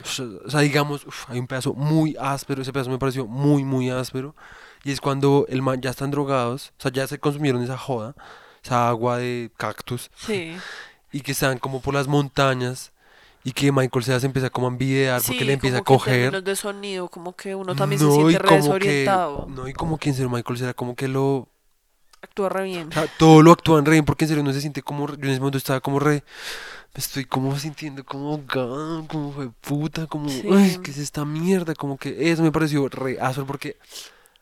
o 0.45 0.49
sea, 0.49 0.59
digamos, 0.61 1.05
uf, 1.05 1.29
hay 1.29 1.39
un 1.39 1.47
pedazo 1.47 1.73
muy 1.73 2.15
áspero, 2.19 2.61
ese 2.61 2.73
pedazo 2.73 2.89
me 2.89 2.97
pareció 2.97 3.25
muy, 3.27 3.63
muy 3.63 3.89
áspero, 3.89 4.35
y 4.83 4.91
es 4.91 4.99
cuando 4.99 5.45
el 5.47 5.61
man 5.61 5.79
ya 5.81 5.91
están 5.91 6.11
drogados, 6.11 6.73
o 6.79 6.81
sea, 6.81 6.91
ya 6.91 7.07
se 7.07 7.19
consumieron 7.19 7.61
esa 7.63 7.77
joda, 7.77 8.15
esa 8.63 8.87
agua 8.89 9.17
de 9.17 9.51
cactus, 9.57 10.09
Sí. 10.15 10.55
y 11.11 11.21
que 11.21 11.33
están 11.33 11.57
como 11.59 11.81
por 11.81 11.93
las 11.93 12.07
montañas, 12.07 12.91
y 13.43 13.51
que 13.51 13.71
Michael 13.73 14.05
Cera 14.05 14.19
se 14.21 14.25
empieza 14.25 14.49
como 14.49 14.67
a 14.67 14.69
envidiar 14.69 15.21
porque 15.21 15.43
le 15.43 15.53
empieza 15.53 15.79
a 15.79 15.81
como 15.81 15.99
que 15.99 16.03
coger. 16.05 16.21
términos 16.31 16.43
de 16.45 16.55
sonido, 16.55 17.09
como 17.09 17.35
que 17.35 17.53
uno 17.55 17.75
también 17.75 18.01
No, 18.01 18.09
se 18.11 18.13
y 18.13 18.21
siente 18.21 18.39
re 18.39 18.47
como 18.47 18.61
que, 18.61 18.73
desorientado. 18.79 19.47
no, 19.49 19.67
y 19.67 19.73
como 19.73 19.97
que 19.97 20.09
en 20.09 20.15
serio 20.15 20.29
Michael 20.29 20.57
Cera 20.57 20.73
como 20.73 20.95
que 20.95 21.07
lo, 21.09 21.49
Actúa 22.21 22.47
re 22.47 22.63
bien. 22.63 22.87
o 22.87 22.91
sea, 22.93 23.05
todo 23.19 23.41
lo 23.41 23.51
actúan 23.51 23.83
re 23.83 23.91
bien 23.91 24.05
porque 24.05 24.23
en 24.23 24.29
serio 24.29 24.43
no 24.45 24.53
se 24.53 24.61
siente 24.61 24.81
como, 24.81 25.07
yo 25.09 25.15
en 25.15 25.29
ese 25.29 25.39
momento 25.41 25.57
estaba 25.57 25.81
como 25.81 25.99
re, 25.99 26.23
me 26.95 26.99
estoy 26.99 27.25
como 27.25 27.59
sintiendo 27.59 28.05
como 28.05 28.41
como 28.47 29.33
fue 29.33 29.49
puta, 29.59 30.07
como, 30.07 30.29
Sí. 30.29 30.41
ay, 30.49 30.79
¿qué 30.81 30.91
es 30.91 30.99
esta 30.99 31.25
mierda? 31.25 31.75
Como 31.75 31.97
que 31.97 32.31
eso 32.31 32.41
me 32.43 32.51
pareció 32.53 32.87
re 32.87 33.19
áspero 33.19 33.45
porque 33.45 33.75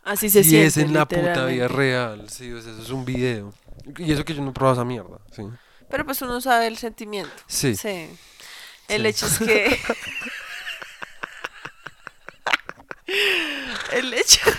Así 0.03 0.29
se 0.29 0.43
si 0.43 0.51
siente. 0.51 0.67
es 0.67 0.77
en 0.77 0.93
la 0.93 1.07
puta 1.07 1.45
vida 1.47 1.67
real, 1.67 2.29
sí, 2.29 2.51
o 2.51 2.61
sea, 2.61 2.71
eso 2.71 2.81
es 2.83 2.89
un 2.91 3.03
video. 3.03 3.51
Y 3.97 4.11
eso 4.11 4.25
que 4.25 4.33
yo 4.33 4.41
no 4.41 4.51
he 4.51 4.53
probado 4.53 4.75
esa 4.81 4.85
mierda, 4.85 5.19
sí. 5.35 5.43
Pero 5.89 6.05
pues 6.05 6.21
uno 6.21 6.39
sabe 6.41 6.67
el 6.67 6.77
sentimiento. 6.77 7.31
Sí, 7.47 7.75
Sí. 7.75 8.09
El 8.87 9.03
Sí. 9.03 9.07
hecho 9.07 9.25
es 9.27 9.39
que. 9.39 9.79
el 13.93 14.13
hecho. 14.13 14.39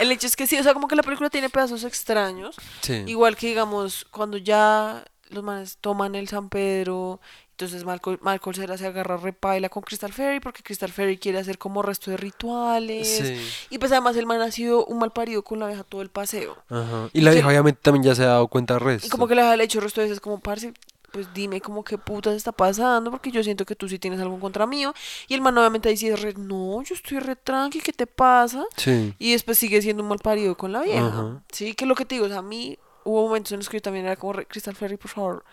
el 0.00 0.12
hecho 0.12 0.26
es 0.26 0.36
que 0.36 0.46
sí, 0.46 0.58
o 0.58 0.62
sea, 0.62 0.74
como 0.74 0.88
que 0.88 0.96
la 0.96 1.02
película 1.02 1.30
tiene 1.30 1.50
pedazos 1.50 1.84
extraños. 1.84 2.56
sí. 2.82 3.04
Igual 3.06 3.36
que, 3.36 3.48
digamos, 3.48 4.06
cuando 4.10 4.36
ya 4.36 5.04
los 5.30 5.42
manes 5.42 5.78
toman 5.80 6.14
el 6.14 6.28
San 6.28 6.48
Pedro, 6.48 7.20
entonces 7.54 7.84
Malcolm, 7.84 8.18
Malcolm 8.20 8.52
Cera 8.52 8.76
se 8.76 8.84
agarra 8.84 9.16
repaila 9.16 9.68
con 9.68 9.84
Crystal 9.84 10.12
Fairy 10.12 10.40
porque 10.40 10.64
Crystal 10.64 10.90
Fairy 10.90 11.18
quiere 11.18 11.38
hacer 11.38 11.56
como 11.56 11.82
resto 11.82 12.10
de 12.10 12.16
rituales. 12.16 13.08
Sí, 13.08 13.40
Y 13.70 13.78
pues 13.78 13.92
además 13.92 14.16
el 14.16 14.26
man 14.26 14.40
ha 14.40 14.50
sido 14.50 14.84
un 14.86 14.98
mal 14.98 15.12
parido 15.12 15.44
con 15.44 15.60
la 15.60 15.68
vieja 15.68 15.84
todo 15.84 16.02
el 16.02 16.10
paseo. 16.10 16.56
ajá. 16.68 17.08
Y 17.12 17.20
la 17.20 17.30
vieja 17.30 17.46
obviamente 17.46 17.78
también 17.80 18.02
ya 18.02 18.14
se 18.16 18.24
ha 18.24 18.26
dado 18.26 18.48
cuenta 18.48 18.80
resto. 18.80 19.06
Y 19.06 19.10
como 19.10 19.28
que 19.28 19.36
le 19.36 19.42
ha 19.42 19.54
hecho 19.62 19.78
resto 19.80 20.00
de 20.00 20.08
veces 20.08 20.20
como, 20.20 20.40
parce, 20.40 20.74
pues 21.12 21.32
dime 21.32 21.60
como 21.60 21.84
qué 21.84 21.96
putas 21.96 22.34
está 22.34 22.50
pasando, 22.50 23.12
porque 23.12 23.30
yo 23.30 23.44
siento 23.44 23.64
que 23.64 23.76
tú 23.76 23.88
sí 23.88 24.00
tienes 24.00 24.18
algo 24.18 24.40
contra 24.40 24.66
mío. 24.66 24.92
Y 25.28 25.34
el 25.34 25.40
man 25.40 25.56
obviamente 25.56 25.92
es 25.92 26.20
re, 26.20 26.34
no, 26.34 26.82
yo 26.82 26.94
estoy 26.96 27.20
re 27.20 27.36
tranqui, 27.36 27.80
¿qué 27.80 27.92
te 27.92 28.08
pasa? 28.08 28.64
Sí, 28.76 29.14
Y 29.20 29.30
después 29.30 29.56
sigue 29.58 29.80
siendo 29.80 30.02
un 30.02 30.08
mal 30.08 30.18
parido 30.18 30.56
con 30.56 30.72
la 30.72 30.82
vieja. 30.82 31.06
Ajá. 31.06 31.42
Sí, 31.52 31.74
que 31.74 31.84
es 31.84 31.88
lo 31.88 31.94
que 31.94 32.04
te 32.04 32.16
digo, 32.16 32.26
o 32.26 32.28
sea, 32.28 32.38
a 32.38 32.42
mí 32.42 32.76
hubo 33.04 33.22
momentos 33.28 33.52
en 33.52 33.58
los 33.58 33.68
que 33.68 33.76
yo 33.76 33.82
también 33.82 34.06
era 34.06 34.16
como, 34.16 34.32
re, 34.32 34.46
Crystal 34.46 34.74
Ferry, 34.74 34.96
por 34.96 35.10
favor, 35.10 35.44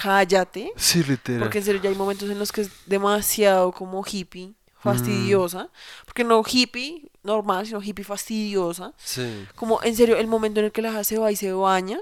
cállate. 0.00 0.72
sí, 0.76 1.02
literal. 1.02 1.42
Porque 1.42 1.58
en 1.58 1.64
serio 1.64 1.80
ya 1.82 1.90
hay 1.90 1.96
momentos 1.96 2.30
en 2.30 2.38
los 2.38 2.52
que 2.52 2.60
es 2.62 2.70
demasiado 2.86 3.72
como 3.72 4.04
hippie, 4.06 4.54
fastidiosa. 4.80 5.68
Porque 6.04 6.22
no 6.24 6.42
hippie 6.46 7.10
normal, 7.22 7.66
sino 7.66 7.82
hippie 7.82 8.04
fastidiosa. 8.04 8.92
Sí, 8.96 9.46
Como 9.56 9.82
en 9.82 9.96
serio, 9.96 10.16
el 10.16 10.26
momento 10.28 10.60
en 10.60 10.66
el 10.66 10.72
que 10.72 10.82
la 10.82 11.02
se 11.04 11.18
va 11.18 11.32
y 11.32 11.36
se 11.36 11.52
baña. 11.52 11.98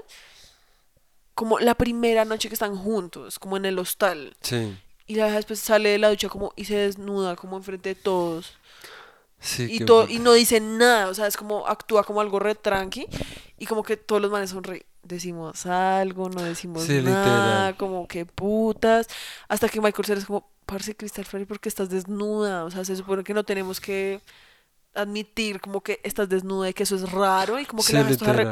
Como 1.33 1.59
la 1.59 1.75
primera 1.75 2.25
noche 2.25 2.47
que 2.49 2.55
están 2.55 2.75
juntos, 2.75 3.37
como 3.39 3.57
en 3.57 3.65
el 3.65 3.77
hostal. 3.77 4.35
sí, 4.41 4.75
Y 5.05 5.15
la 5.15 5.31
después 5.31 5.59
sale 5.59 5.89
de 5.89 5.99
la 5.99 6.09
ducha 6.09 6.29
como 6.29 6.51
y 6.55 6.65
se 6.65 6.75
desnuda 6.75 7.35
como 7.35 7.57
enfrente 7.57 7.89
de 7.89 7.95
todos. 7.95 8.53
sí. 9.39 9.63
Y, 9.69 9.77
qué 9.79 9.85
to- 9.85 10.01
puta. 10.01 10.13
y 10.13 10.19
no 10.19 10.33
dice 10.33 10.59
nada, 10.59 11.09
o 11.09 11.13
sea, 11.13 11.27
es 11.27 11.37
como 11.37 11.67
actúa 11.67 12.03
como 12.03 12.21
algo 12.21 12.39
re 12.39 12.55
tranqui. 12.55 13.05
Y 13.59 13.65
como 13.67 13.83
que 13.83 13.97
todos 13.97 14.19
los 14.21 14.31
manes 14.31 14.49
son 14.51 14.63
re, 14.63 14.85
decimos 15.07 15.65
algo, 15.65 16.29
no 16.29 16.41
decimos 16.43 16.83
Sí, 16.83 17.01
nada, 17.01 17.23
literal. 17.69 17.77
como 17.77 18.07
que 18.07 18.25
putas. 18.25 19.07
Hasta 19.47 19.69
que 19.69 19.79
Michael 19.81 20.05
Cera 20.05 20.19
es 20.19 20.25
como, 20.25 20.49
parce 20.65 20.95
Crystal 20.95 21.25
Ferry, 21.25 21.45
porque 21.45 21.69
estás 21.69 21.89
desnuda? 21.89 22.65
O 22.65 22.71
sea, 22.71 22.83
se 22.85 22.95
supone 22.95 23.23
que 23.23 23.33
no 23.33 23.43
tenemos 23.43 23.79
que 23.79 24.21
admitir 24.93 25.61
como 25.61 25.81
que 25.81 25.99
estás 26.03 26.27
desnuda 26.27 26.69
y 26.69 26.73
que 26.73 26.81
eso 26.81 26.95
es 26.95 27.11
raro 27.11 27.59
y 27.59 27.65
como 27.65 27.83
que 27.83 27.89
Sí, 27.89 27.93
la 27.93 28.17
toda 28.17 28.33
re, 28.33 28.49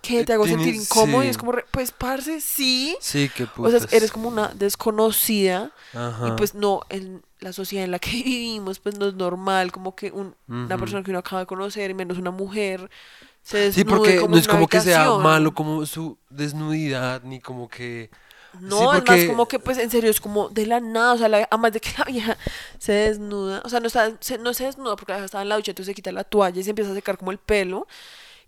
que 0.00 0.20
Eh, 0.20 0.24
te 0.24 0.32
hago 0.32 0.44
tiene- 0.46 0.64
sentir 0.64 0.80
incómodo 0.80 1.22
y 1.22 1.26
es 1.28 1.36
como 1.36 1.52
re, 1.52 1.66
pues 1.70 1.92
parce, 1.92 2.40
sí. 2.40 2.96
Sí, 3.00 3.30
qué 3.34 3.44
O 3.44 3.46
putas. 3.48 3.82
sea, 3.82 3.96
eres 3.98 4.10
como 4.10 4.28
una 4.28 4.48
desconocida 4.54 5.70
Ajá. 5.92 6.28
y 6.28 6.30
pues 6.32 6.54
no, 6.54 6.80
en 6.88 7.22
la 7.40 7.52
sociedad 7.52 7.84
en 7.84 7.90
la 7.90 7.98
que 7.98 8.10
vivimos 8.24 8.78
pues 8.78 8.96
no 8.98 9.06
es 9.06 9.14
normal 9.14 9.70
como 9.70 9.94
que 9.94 10.10
un- 10.12 10.34
una 10.48 10.78
persona 10.78 11.02
que 11.02 11.10
uno 11.10 11.18
acaba 11.18 11.40
de 11.40 11.46
conocer 11.46 11.90
y 11.90 11.94
menos 11.94 12.16
una 12.16 12.30
mujer 12.30 12.88
se 13.42 13.72
Sí, 13.72 13.84
porque 13.84 14.16
como 14.16 14.34
no 14.34 14.40
es 14.40 14.46
como 14.48 14.68
que 14.68 14.80
sea 14.80 15.10
malo 15.18 15.52
como 15.54 15.84
su 15.86 16.18
desnudidad, 16.30 17.22
ni 17.22 17.40
como 17.40 17.68
que... 17.68 18.10
No, 18.60 18.76
Sí, 18.76 18.82
es 18.84 18.90
más 18.90 18.96
porque- 19.00 19.26
como 19.28 19.48
que 19.48 19.58
pues 19.58 19.78
en 19.78 19.90
serio 19.90 20.10
es 20.10 20.20
como 20.20 20.50
de 20.50 20.66
la 20.66 20.78
nada, 20.80 21.14
o 21.14 21.18
sea, 21.18 21.28
la, 21.28 21.48
además 21.50 21.72
de 21.72 21.80
que 21.80 21.90
la 21.98 22.04
vieja 22.12 22.36
se 22.78 22.92
desnuda, 22.92 23.62
o 23.64 23.68
sea, 23.70 23.80
no 23.80 23.86
está, 23.86 24.12
se- 24.20 24.38
no 24.38 24.52
se 24.54 24.64
desnuda 24.64 24.94
porque 24.96 25.12
la 25.12 25.16
vieja 25.18 25.24
estaba 25.26 25.42
en 25.42 25.48
la 25.48 25.56
ducha, 25.56 25.70
entonces 25.70 25.90
se 25.92 25.94
quita 25.94 26.12
la 26.12 26.24
toalla 26.24 26.60
y 26.60 26.64
se 26.64 26.70
empieza 26.70 26.90
a 26.92 26.94
secar 26.94 27.16
como 27.18 27.30
el 27.32 27.38
pelo 27.38 27.86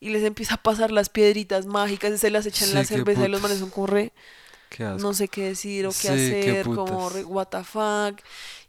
y 0.01 0.11
les 0.11 0.23
empieza 0.25 0.57
a 0.57 0.63
pasar 0.63 0.91
las 0.93 1.09
piedritas 1.09 1.65
mágicas 1.67 2.13
y 2.13 2.19
se 2.19 2.31
las 2.31 2.45
echan 2.47 2.69
en 2.69 2.75
la 2.75 2.85
Sí, 2.85 2.89
cerveza 2.95 3.25
y 3.25 3.29
los 3.29 3.41
manes 3.41 3.59
son 3.59 3.71
como 3.71 3.87
re, 3.87 4.13
no 4.99 5.15
sé 5.15 5.29
qué 5.29 5.45
decir 5.49 5.87
o 5.87 5.91
qué 5.91 5.95
Sí, 5.95 6.09
qué 6.09 6.51
hacer, 6.61 6.65
como 6.67 7.09
re, 7.09 7.25
what 7.25 7.47
the 7.49 7.65
fuck. 7.65 8.21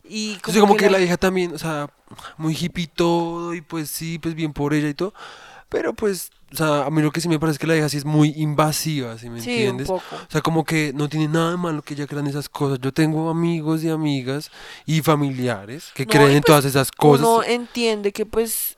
Y 0.08 0.34
Entonces 0.36 0.62
como 0.62 0.78
que 0.78 0.90
la 0.90 1.00
vieja 1.00 1.18
también, 1.18 1.54
o 1.54 1.58
sea, 1.58 1.90
muy 2.38 2.56
hippie 2.56 2.88
todo, 2.88 3.54
y 3.56 3.62
pues 3.62 3.90
sí, 3.90 4.20
pues 4.20 4.36
bien 4.36 4.54
por 4.54 4.74
ella 4.74 4.88
y 4.88 4.94
todo. 4.94 5.14
Pero 5.70 5.94
pues, 5.94 6.30
o 6.54 6.56
sea, 6.58 6.86
a 6.86 6.90
mí 6.92 7.02
lo 7.02 7.12
que 7.12 7.20
sí 7.22 7.28
me 7.28 7.40
parece 7.40 7.56
es 7.56 7.60
que 7.60 7.68
la 7.68 7.74
vieja 7.74 7.90
sí 7.90 7.98
es 7.98 8.06
muy 8.06 8.34
invasiva, 8.38 9.18
¿sí 9.18 9.30
me 9.30 9.42
Sí, 9.42 9.50
un 9.50 9.56
entiendes? 9.58 9.88
poco. 9.88 10.04
O 10.16 10.32
sea, 10.32 10.42
como 10.42 10.64
que 10.64 10.92
no 10.94 11.10
tiene 11.10 11.28
nada 11.28 11.52
de 11.52 11.58
malo 11.58 11.82
que 11.82 11.96
ella 11.96 12.08
crean 12.08 12.28
esas 12.28 12.48
cosas. 12.50 12.80
Yo 12.80 12.92
tengo 12.94 13.30
amigos 13.30 13.84
y 13.84 13.90
amigas 13.90 14.52
y 14.86 15.02
familiares 15.02 15.92
que 15.96 16.06
No, 16.06 16.12
creen 16.12 16.32
y 16.32 16.36
en 16.36 16.42
pues 16.42 16.46
todas 16.48 16.66
esas 16.66 16.92
cosas. 16.92 17.26
Uno 17.26 17.44
entiende 17.44 18.12
que 18.12 18.26
pues 18.26 18.78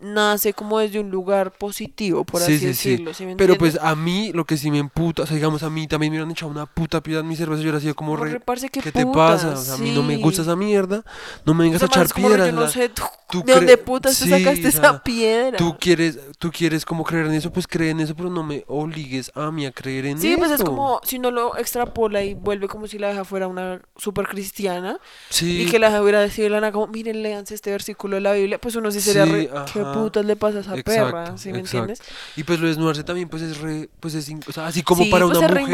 nace 0.00 0.52
como 0.54 0.78
desde 0.78 1.00
un 1.00 1.10
lugar 1.10 1.52
positivo, 1.52 2.24
por 2.24 2.40
Sí, 2.40 2.54
así 2.54 2.58
sí, 2.58 2.74
sí. 2.74 2.90
decirlo. 2.90 3.14
¿sí 3.14 3.26
me 3.26 3.36
Pero 3.36 3.56
pues 3.56 3.78
a 3.80 3.94
mí 3.94 4.32
lo 4.32 4.44
que 4.44 4.56
sí 4.56 4.70
me 4.70 4.78
emputa, 4.78 5.22
o 5.22 5.26
sea, 5.26 5.36
digamos, 5.36 5.62
a 5.62 5.70
mí 5.70 5.86
también 5.86 6.12
me 6.12 6.16
hubieran 6.18 6.30
echado 6.30 6.50
una 6.50 6.66
puta 6.66 7.02
piedra 7.02 7.20
en 7.20 7.28
mi 7.28 7.36
cerveza 7.36 7.58
yo 7.62 7.64
hubiera 7.64 7.80
sido 7.80 7.94
como 7.94 8.16
re... 8.16 8.40
qué 8.72 8.80
¿Qué 8.80 8.92
te 8.92 9.06
pasa? 9.06 9.50
O 9.50 9.56
sea, 9.56 9.74
a 9.74 9.78
mí 9.78 9.90
no 9.92 10.02
me 10.02 10.16
gusta 10.16 10.42
sí. 10.42 10.48
esa 10.48 10.56
mierda. 10.56 11.04
No 11.44 11.54
me 11.54 11.64
vengas 11.64 11.82
a 11.82 11.86
Esa 11.86 11.96
man 11.96 12.06
echar 12.06 12.14
piedras. 12.16 12.46
Yo 12.48 12.52
no 12.52 12.62
o 12.62 12.68
sea, 12.68 12.82
sé 12.82 12.88
tú- 12.88 13.02
tú 13.30 13.42
de 13.44 13.54
dónde 13.54 13.78
putas 13.78 14.18
te 14.18 14.24
sí, 14.24 14.30
sacaste 14.30 14.68
o 14.68 14.70
sea, 14.70 14.80
esa 14.80 15.02
piedra. 15.02 15.56
Tú 15.58 15.76
quieres, 15.78 16.18
tú 16.38 16.50
quieres 16.50 16.84
como 16.84 17.04
creer 17.04 17.26
en 17.26 17.32
eso, 17.34 17.52
pues 17.52 17.66
cree 17.66 17.90
en 17.90 18.00
eso, 18.00 18.14
pero 18.16 18.30
no 18.30 18.42
me 18.42 18.64
obligues 18.66 19.30
a 19.34 19.50
mí 19.50 19.66
a 19.66 19.72
creer 19.72 20.06
en 20.06 20.18
Sí, 20.20 20.30
eso. 20.30 20.38
pues 20.38 20.50
es 20.52 20.62
como 20.64 21.00
si 21.04 21.18
uno 21.18 21.30
lo 21.30 21.56
extrapola 21.56 22.22
y 22.22 22.34
vuelve 22.34 22.68
como 22.68 22.86
si 22.86 22.98
la 22.98 23.08
vieja 23.08 23.24
fuera 23.24 23.46
una 23.48 23.80
super 23.96 24.26
cristiana 24.26 24.98
Sí, 25.28 25.62
y 25.62 25.66
que 25.66 25.78
la 25.78 25.88
vieja 25.88 26.02
hubiera 26.02 26.20
decidido 26.20 26.46
de 26.46 26.50
la 26.56 26.60
nada 26.62 26.72
como, 26.72 26.86
miren, 26.88 27.22
léanse 27.22 27.54
este 27.54 27.70
versículo 27.70 28.16
de 28.16 28.20
la 28.22 28.32
Biblia, 28.32 28.58
pues 28.58 28.74
uno 28.76 28.90
sí 28.90 29.00
sería 29.00 29.24
Sí, 29.26 29.30
re, 29.32 29.50
¿qué. 29.72 29.80
Putas 29.92 30.24
le 30.24 30.36
pasa 30.36 30.58
a 30.58 30.60
esa 30.62 30.76
Exacto, 30.76 31.10
perra? 31.10 31.38
¿Sí 31.38 31.52
me 31.52 31.58
exacto. 31.60 31.78
entiendes? 31.78 32.02
y 32.36 32.44
pues 32.44 32.58
lo 32.58 32.64
de 32.66 32.70
desnudarse 32.70 33.04
también, 33.04 33.28
pues 33.28 33.42
es 33.42 33.58
re, 33.58 33.88
pues 34.00 34.14
es, 34.14 34.30
o 34.48 34.52
sea, 34.52 34.66
así 34.66 34.82
como 34.82 35.04
sí, 35.04 35.10
para 35.10 35.26
pues 35.26 35.38
una 35.38 35.46
es 35.46 35.52
mujer, 35.52 35.64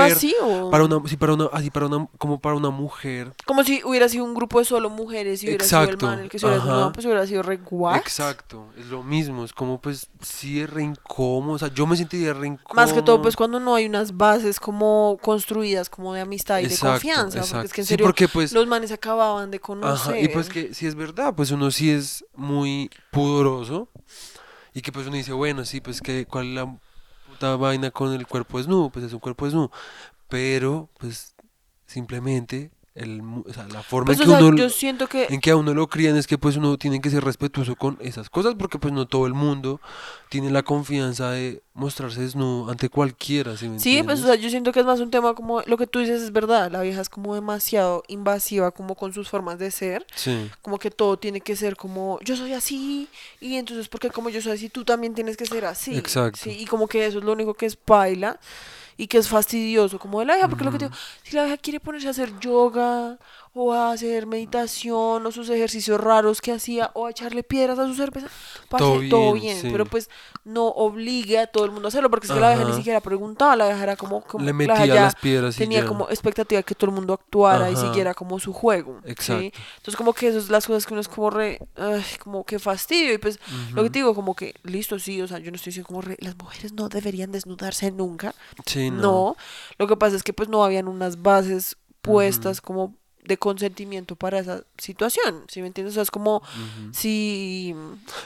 para 0.71 0.85
una, 0.85 1.09
sí, 1.09 1.17
para 1.17 1.35
una, 1.35 1.45
así 1.53 1.71
para 1.71 1.87
una, 1.87 2.09
como 2.19 2.41
para 2.41 2.57
una 2.57 2.71
mujer, 2.71 3.33
Como 3.45 3.65
si 3.65 3.83
hubiera 3.85 4.09
sido 4.09 4.25
un 4.25 4.35
grupo 4.35 4.59
de 4.59 4.65
solo 4.65 4.91
mujeres 4.91 5.43
y 5.43 5.49
hubiera 5.49 5.65
sido 5.65 5.83
el 5.83 5.99
man 5.99 6.19
el 6.21 6.29
que 6.29 6.39
se 6.39 6.47
hubiera 6.47 6.63
desnudado, 6.63 6.93
pues 6.93 7.07
hubiera 7.07 7.27
sido 7.27 7.43
re 7.43 7.61
what? 7.71 7.97
exacto, 7.97 8.67
es 8.79 8.87
lo 8.87 9.03
mismo, 9.03 9.45
es 9.45 9.53
como 9.53 9.81
pues 9.81 10.09
sí 10.21 10.61
es 10.61 10.71
re 10.71 10.83
incómodo, 10.83 11.55
o 11.55 11.59
sea, 11.59 11.69
yo 11.69 11.87
me 11.87 11.97
sentiría 11.97 12.33
re 12.33 12.49
incómodo. 12.49 12.75
Más 12.75 12.93
que 12.93 13.03
todo, 13.03 13.21
pues 13.23 13.37
cuando 13.37 13.61
no 13.61 13.75
hay 13.75 13.87
unas 13.87 14.17
bases 14.17 14.61
como 14.61 15.19
construidas 15.23 15.89
como 15.89 16.15
de 16.15 16.21
amistad 16.21 16.61
y 16.61 16.67
de 16.67 16.77
confianza, 16.79 17.41
porque 17.41 17.67
es 17.67 17.73
que 17.73 17.81
en 17.83 17.87
Sí, 17.87 17.91
serio 17.91 18.07
porque, 18.07 18.29
pues, 18.29 18.53
los 18.53 18.67
manes 18.67 18.93
acababan 18.93 19.51
de 19.51 19.61
conocer. 19.61 20.15
Ajá, 20.15 20.21
y 20.21 20.29
pues 20.29 20.49
que 20.49 20.75
si 20.75 20.87
es 20.87 20.95
verdad, 20.95 21.35
pues 21.35 21.51
uno 21.51 21.71
sí 21.71 21.91
es 21.91 22.25
muy 22.35 22.91
pudoroso 23.11 23.89
y 24.77 24.83
que 24.83 24.93
pues 24.93 25.07
uno 25.07 25.17
dice, 25.17 25.33
bueno, 25.33 25.65
sí, 25.65 25.81
pues 25.81 26.03
que 26.03 26.27
cuál 26.27 26.49
es 26.49 26.55
la 26.55 26.79
puta 27.27 27.57
vaina 27.57 27.91
con 27.91 28.13
el 28.13 28.27
cuerpo 28.27 28.59
desnudo, 28.59 28.91
pues 28.91 29.07
es 29.07 29.13
un 29.15 29.21
cuerpo 29.21 29.47
desnudo, 29.47 29.71
pero 30.29 30.91
pues 30.99 31.35
simplemente 31.87 32.71
el, 32.97 33.23
mu- 33.23 33.45
o 33.49 33.53
sea, 33.53 33.69
la 33.69 33.83
forma 33.83 34.07
Pues, 34.07 34.19
en 34.19 34.23
o 34.23 34.33
que 34.33 34.39
sea, 34.39 34.47
uno 34.49 34.57
yo 34.57 34.71
siento 34.71 35.07
que 35.07 35.27
en 35.29 35.41
que 35.41 35.51
a 35.51 35.57
uno 35.57 35.73
lo 35.75 35.87
crían 35.87 36.17
es 36.17 36.27
que 36.27 36.39
pues 36.39 36.57
uno 36.57 36.77
tiene 36.79 37.01
que 37.01 37.11
ser 37.11 37.23
respetuoso 37.23 37.77
con 37.77 37.99
esas 38.01 38.29
cosas 38.31 38.55
porque 38.59 38.79
pues 38.79 38.93
no 38.95 39.07
todo 39.07 39.27
el 39.27 39.35
mundo 39.35 39.81
tiene 40.31 40.51
la 40.51 40.63
confianza 40.63 41.31
de 41.31 41.63
mostrarse 41.75 42.23
desnudo 42.23 42.71
ante 42.71 42.89
cualquiera, 42.89 43.57
¿sí 43.57 43.69
me 43.69 43.79
Sí, 43.79 44.03
pues 44.03 44.23
o 44.23 44.27
sea, 44.27 44.35
yo 44.35 44.49
siento 44.49 44.73
que 44.73 44.81
es 44.81 44.87
más 44.87 45.01
un 45.01 45.11
tema 45.11 45.35
como 45.35 45.61
lo 45.67 45.77
que 45.77 45.87
tú 45.87 45.99
dices 45.99 46.23
es 46.23 46.33
verdad, 46.33 46.71
la 46.73 46.81
vieja 46.81 47.01
es 47.03 47.09
como 47.11 47.35
demasiado 47.35 48.03
invasiva 48.09 48.71
como 48.71 48.95
con 48.95 49.13
sus 49.13 49.29
formas 49.29 49.59
de 49.59 49.71
ser, 49.71 50.07
Sí, 50.15 50.51
como 50.63 50.79
que 50.79 50.91
todo 50.91 51.19
tiene 51.19 51.43
que 51.43 51.55
ser 51.55 51.77
como 51.77 52.19
yo 52.25 52.35
soy 52.37 52.55
así 52.55 53.09
y 53.41 53.57
entonces 53.57 53.89
porque 53.89 54.09
como 54.11 54.31
yo 54.31 54.41
soy 54.41 54.53
así 54.53 54.71
tú 54.71 54.85
también 54.87 55.15
tienes 55.15 55.37
que 55.37 55.45
ser 55.45 55.67
así. 55.67 55.97
Exacto. 55.97 56.41
Sí, 56.43 56.57
y 56.59 56.65
como 56.65 56.89
que 56.89 57.05
eso 57.07 57.19
es 57.19 57.25
lo 57.25 57.33
único 57.33 57.53
que 57.55 57.67
es 57.67 57.77
paila 57.77 58.41
y 58.97 59.07
que 59.09 59.19
es 59.19 59.29
fastidioso 59.29 59.99
como 59.99 60.21
de 60.21 60.27
la 60.27 60.35
vieja, 60.35 60.49
porque 60.49 60.65
lo 60.65 60.73
que 60.73 60.79
te 60.79 60.85
digo, 60.87 60.97
si 61.23 61.37
la 61.37 61.45
vieja 61.45 61.59
quiere 61.59 61.81
ponerse 61.81 62.09
a 62.09 62.11
hacer 62.11 62.39
yoga 62.41 63.19
o 63.59 63.73
a 63.73 63.93
hacer 63.93 64.27
meditación 64.27 65.25
o 65.25 65.33
sus 65.33 65.49
ejercicios 65.49 65.99
raros 65.99 66.43
que 66.43 66.53
hacía 66.53 66.91
o 66.93 67.07
a 67.07 67.11
echarle 67.11 67.43
piedras 67.43 67.79
a 67.79 67.87
su 67.87 67.95
cerveza, 67.95 68.29
parce, 68.69 68.85
Todo 68.85 69.09
todo 69.09 69.33
bien, 69.33 69.59
sí. 69.59 69.69
pero 69.73 69.87
pues 69.87 70.11
no 70.45 70.67
obligue 70.67 71.39
a 71.39 71.47
todo 71.47 71.65
el 71.65 71.71
mundo 71.71 71.87
a 71.87 71.89
hacerlo, 71.89 72.11
porque 72.11 72.27
es 72.27 72.33
que 72.33 72.39
la 72.39 72.55
vieja 72.55 72.69
ni 72.69 72.77
siquiera 72.77 73.01
preguntaba, 73.01 73.57
la 73.57 73.67
vieja 73.69 73.83
era 73.83 73.97
como, 73.97 74.21
como 74.23 74.45
le 74.45 74.53
la 74.53 74.57
metía 74.57 74.87
ya 74.87 74.95
las 75.05 75.15
piedras 75.15 75.57
y 75.57 75.59
tenía 75.59 75.81
ya. 75.81 75.87
como 75.87 76.09
expectativa 76.11 76.59
de 76.59 76.65
que 76.65 76.75
todo 76.75 76.91
el 76.91 76.97
mundo 76.97 77.15
actuara 77.15 77.71
y 77.71 77.77
siguiera 77.77 78.13
como 78.13 78.39
su 78.39 78.53
juego. 78.53 79.01
¿sí? 79.05 79.11
Exacto. 79.11 79.59
Entonces 79.77 79.97
como 79.97 80.13
que 80.13 80.29
esas 80.29 80.45
son 80.45 80.53
las 80.53 80.67
cosas 80.67 80.87
que 80.87 80.93
uno 80.93 81.01
es 81.01 81.09
como 81.09 81.31
re, 81.31 81.59
ay, 81.77 82.05
como 82.23 82.45
que 82.45 82.59
fastidio 82.59 83.15
y 83.15 83.19
pues 83.19 83.39
lo 83.73 83.83
que 83.83 83.91
te 83.91 84.01
digo 84.01 84.15
como 84.15 84.35
que 84.35 84.55
listo 84.65 84.99
sí, 84.99 85.23
o 85.23 85.29
sea, 85.29 85.39
yo 85.39 85.51
no 85.51 85.57
estoy 85.57 85.71
diciendo 85.71 85.89
como 85.89 86.03
re, 86.03 86.17
las 86.21 86.37
mujeres 86.37 86.75
no 86.75 86.91
deberían 86.91 87.33
desnudarse 87.33 87.91
nunca. 87.91 88.35
Sí, 88.67 88.86
no. 88.91 89.03
No, 89.03 89.37
lo 89.79 89.87
que 89.87 89.97
pasa 89.97 90.17
es 90.17 90.23
que 90.23 90.33
pues 90.33 90.49
no 90.49 90.65
habían 90.65 90.89
unas 90.89 91.23
bases 91.23 91.77
puestas 92.03 92.61
como 92.61 92.95
de 93.25 93.37
consentimiento 93.39 94.15
para 94.15 94.39
esa 94.39 94.63
situación, 94.79 95.45
¿sí 95.49 95.61
me 95.61 95.67
entiendes? 95.67 95.95
O 95.95 95.97
sea, 95.97 96.05
es 96.05 96.13
como 96.13 96.43
si 96.93 97.75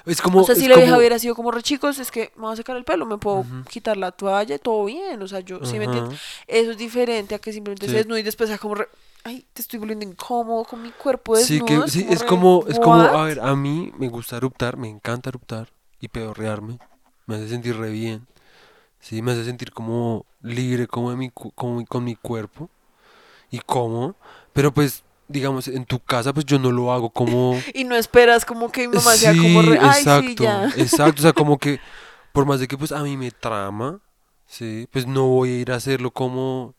Es 0.04 0.20
como 0.20 0.40
o 0.40 0.44
sea, 0.44 0.54
si 0.54 0.68
la 0.68 0.76
vieja 0.76 0.96
hubiera 0.98 1.18
sido 1.18 1.34
como 1.34 1.50
re 1.50 1.62
chicos, 1.62 1.98
es 1.98 2.10
que 2.10 2.32
me 2.36 2.42
voy 2.42 2.52
a 2.52 2.56
sacar 2.56 2.76
el 2.76 2.84
pelo, 2.84 3.06
me 3.06 3.16
puedo 3.18 3.46
quitar 3.68 3.96
la 3.96 4.12
toalla, 4.12 4.58
todo 4.58 4.84
bien, 4.84 5.22
o 5.22 5.26
sea, 5.28 5.40
yo, 5.40 5.64
¿sí 5.64 5.78
me 5.78 5.86
entiendes? 5.86 6.20
Eso 6.46 6.72
es 6.72 6.76
diferente 6.78 7.34
a 7.34 7.38
que 7.38 7.52
simplemente 7.52 7.86
Sí. 7.86 7.92
se 7.92 7.98
desnude 7.98 8.20
y 8.20 8.22
después 8.24 8.48
sea 8.50 8.58
como 8.58 8.74
re, 8.74 8.88
ay, 9.24 9.46
te 9.54 9.62
estoy 9.62 9.78
volviendo 9.78 10.04
incómodo 10.04 10.64
con 10.64 10.82
mi 10.82 10.90
cuerpo 10.90 11.34
Sí, 11.36 11.60
desnudo. 11.60 11.84
que, 11.84 11.90
sí, 11.90 12.02
como 12.02 12.12
es 12.14 12.22
como, 12.24 12.64
es 12.68 12.78
como, 12.78 13.00
a 13.00 13.24
ver, 13.24 13.40
a 13.40 13.56
mí 13.56 13.92
me 13.98 14.08
gusta 14.08 14.36
eruptar, 14.36 14.76
me 14.76 14.88
encanta 14.88 15.30
eruptar 15.30 15.72
y 15.98 16.08
pedorrearme, 16.08 16.78
me 17.26 17.36
hace 17.36 17.48
sentir 17.48 17.76
re 17.78 17.90
bien, 17.90 18.26
sí, 19.00 19.22
me 19.22 19.32
hace 19.32 19.44
sentir 19.44 19.72
como 19.72 20.24
libre, 20.42 20.86
como, 20.86 21.10
de 21.10 21.16
mi, 21.16 21.30
como 21.30 21.84
con 21.86 22.04
mi 22.04 22.14
cuerpo 22.16 22.70
y 23.50 23.58
cómodo, 23.60 24.14
pero 24.52 24.72
pues, 24.72 25.02
digamos, 25.28 25.68
en 25.68 25.84
tu 25.84 25.98
casa, 26.00 26.32
pues 26.32 26.46
yo 26.46 26.58
no 26.58 26.70
lo 26.70 26.92
hago 26.92 27.10
como... 27.10 27.58
Y 27.74 27.84
no 27.84 27.96
esperas 27.96 28.44
como 28.44 28.70
que 28.70 28.86
mi 28.88 28.96
mamá 28.96 29.12
sea 29.14 29.32
como 29.32 29.62
Sí, 29.62 29.68
re, 29.68 29.78
ay, 29.80 29.92
sí, 30.04 30.08
exacto, 30.08 30.42
ya. 30.44 30.64
exacto, 30.76 31.20
o 31.20 31.22
sea, 31.22 31.32
como 31.32 31.58
que, 31.58 31.80
por 32.32 32.46
más 32.46 32.60
de 32.60 32.68
que 32.68 32.76
pues 32.78 32.92
a 32.92 33.02
mí 33.02 33.16
me 33.16 33.30
trama, 33.30 34.00
sí, 34.46 34.88
pues 34.92 35.06
no 35.06 35.26
voy 35.26 35.50
a 35.50 35.56
ir 35.58 35.72
a 35.72 35.76
hacerlo 35.76 36.10
como... 36.10 36.74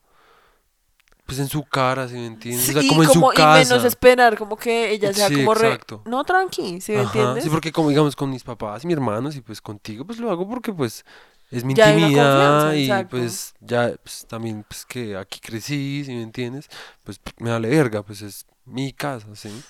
Pues 1.26 1.40
en 1.40 1.48
su 1.48 1.64
cara, 1.64 2.10
¿sí 2.10 2.16
me 2.16 2.26
entiendes? 2.26 2.70
O 2.70 2.74
sea, 2.74 2.82
Sí, 2.82 2.88
como 2.90 3.04
en 3.04 3.08
como- 3.10 3.32
su 3.32 3.36
casa. 3.38 3.62
Y 3.62 3.66
menos 3.66 3.86
esperar 3.86 4.38
como 4.38 4.58
que 4.58 4.92
ella 4.92 5.14
sea 5.14 5.30
Sí, 5.30 5.36
como 5.36 5.54
re, 5.54 5.68
exacto. 5.68 6.02
no, 6.06 6.26
tranqui, 6.26 6.82
¿sí 6.82 6.92
me 6.92 7.00
Ajá, 7.00 7.08
entiendes? 7.20 7.44
Sí, 7.46 7.50
porque 7.50 7.72
como 7.72 7.88
digamos 7.90 8.18
con 8.18 8.30
mis 8.30 8.44
papás 8.44 8.84
y 8.84 8.88
mis 8.88 8.98
hermanos 8.98 9.36
y 9.38 9.42
pues 9.42 9.62
contigo 9.62 10.04
pues 10.04 10.20
lo 10.20 10.30
hago 10.30 10.46
porque 10.50 10.74
pues 10.74 11.06
es 11.52 11.64
mi 11.66 11.74
Ya 11.74 11.92
intimidad 11.92 12.74
y 12.74 12.84
exacto. 12.86 13.18
pues 13.18 13.54
ya 13.60 13.94
pues, 14.04 14.26
también 14.28 14.64
pues 14.68 14.86
que 14.86 15.18
aquí 15.18 15.40
crecí, 15.40 16.04
si 16.06 16.14
me 16.14 16.24
entiendes, 16.24 16.70
pues 17.04 17.20
me 17.38 17.52
vale 17.52 17.70
verga, 17.70 18.04
pues 18.04 18.22
es 18.22 18.46
mi 18.66 18.94
casa, 18.94 19.28
¿sí? 19.36 19.66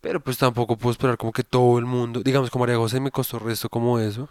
Pero 0.00 0.20
pues 0.20 0.38
tampoco 0.38 0.76
puedo 0.78 0.92
esperar 0.92 1.16
como 1.18 1.32
que 1.32 1.44
todo 1.44 1.78
el 1.78 1.84
mundo, 1.86 2.22
digamos 2.22 2.50
como 2.50 2.64
María 2.64 2.76
José 2.78 3.00
me 3.00 3.10
costó 3.10 3.38
resto 3.38 3.68
como 3.68 3.98
eso. 3.98 4.28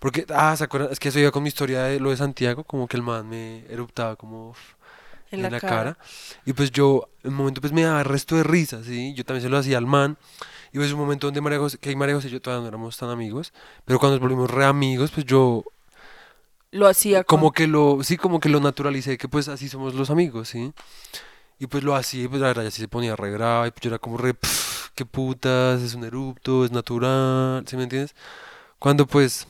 Porque, 0.00 0.26
ah, 0.34 0.56
¿se 0.56 0.64
acuerdan? 0.64 0.92
Es 0.92 0.98
que 1.00 1.08
eso 1.10 1.18
iba 1.18 1.30
con 1.30 1.42
mi 1.42 1.48
historia 1.48 1.84
de 1.84 2.00
lo 2.00 2.10
de 2.10 2.16
Santiago, 2.16 2.64
como 2.64 2.88
que 2.88 2.96
el 2.96 3.02
man 3.02 3.28
me 3.28 3.64
eruptaba 3.70 4.16
como 4.16 4.54
en 5.30 5.40
en 5.40 5.42
la, 5.42 5.50
la 5.50 5.60
cara. 5.60 5.94
cara. 5.94 5.98
Y 6.44 6.52
pues 6.52 6.70
yo, 6.72 7.08
en 7.22 7.30
un 7.30 7.36
momento 7.36 7.60
pues 7.60 7.72
me 7.72 7.82
daba 7.82 8.02
resto 8.04 8.36
de 8.36 8.42
risa, 8.44 8.82
¿sí? 8.84 9.14
Yo 9.14 9.24
también 9.24 9.42
se 9.42 9.48
lo 9.48 9.58
hacía 9.58 9.78
al 9.78 9.86
man. 9.86 10.16
Y 10.72 10.78
pues 10.78 10.92
un 10.92 10.98
momento 11.00 11.26
donde 11.28 11.40
María 11.40 11.58
José, 11.58 11.78
que 11.78 11.94
María 11.96 12.14
José 12.14 12.28
y 12.28 12.32
yo 12.32 12.42
todavía 12.42 12.62
no 12.62 12.68
éramos 12.68 12.96
tan 12.96 13.10
amigos, 13.10 13.52
pero 13.84 13.98
cuando 13.98 14.16
nos 14.16 14.22
volvimos 14.22 14.50
re 14.50 14.64
amigos, 14.64 15.10
pues 15.12 15.26
yo 15.26 15.64
Lo 16.76 16.86
hacía 16.86 17.24
como 17.24 17.52
que 17.52 17.66
lo, 17.66 17.98
sí, 18.02 18.16
como 18.16 18.38
que 18.40 18.48
lo 18.48 18.60
naturalicé, 18.60 19.16
que 19.18 19.28
pues 19.28 19.48
así 19.48 19.68
somos 19.68 19.94
los 19.94 20.10
amigos, 20.10 20.48
¿sí? 20.50 20.72
Y 21.58 21.66
pues 21.68 21.82
lo 21.84 21.94
hacía, 21.94 22.24
y 22.24 22.28
pues 22.28 22.40
la 22.42 22.48
verdad 22.48 22.64
ya 22.64 22.70
sí 22.70 22.80
se 22.82 22.88
ponía 22.88 23.16
re 23.16 23.30
grave, 23.30 23.68
y 23.68 23.70
pues 23.70 23.80
yo 23.80 23.88
era 23.88 23.98
como 23.98 24.18
re, 24.18 24.34
"Pff, 24.34 24.90
qué 24.94 25.06
putas, 25.06 25.80
es 25.82 25.94
un 25.94 26.04
erupto, 26.04 26.64
es 26.66 26.70
natural, 26.72 27.64
¿sí 27.66 27.76
me 27.76 27.84
entiendes? 27.84 28.14
Cuando 28.78 29.06
pues, 29.06 29.46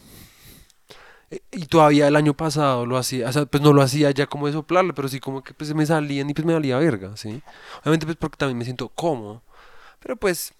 eh, 1.30 1.40
y 1.50 1.66
todavía 1.66 2.06
el 2.06 2.14
año 2.16 2.34
pasado 2.34 2.86
lo 2.86 2.96
hacía, 2.96 3.28
o 3.28 3.32
sea, 3.32 3.46
pues 3.46 3.62
no 3.62 3.72
lo 3.72 3.82
hacía 3.82 4.10
ya 4.12 4.26
como 4.26 4.46
de 4.46 4.52
soplarle, 4.52 4.92
pero 4.92 5.08
sí 5.08 5.18
como 5.18 5.42
que 5.42 5.52
pues 5.54 5.66
se 5.68 5.74
me 5.74 5.84
salían 5.86 6.30
y 6.30 6.34
pues 6.34 6.46
me 6.46 6.54
valía 6.54 6.78
verga, 6.78 7.16
¿sí? 7.16 7.42
Obviamente 7.82 8.06
pues 8.06 8.16
porque 8.16 8.36
también 8.36 8.58
me 8.58 8.64
siento 8.64 8.88
cómodo, 8.88 9.42
pero 10.00 10.16
pues, 10.16 10.52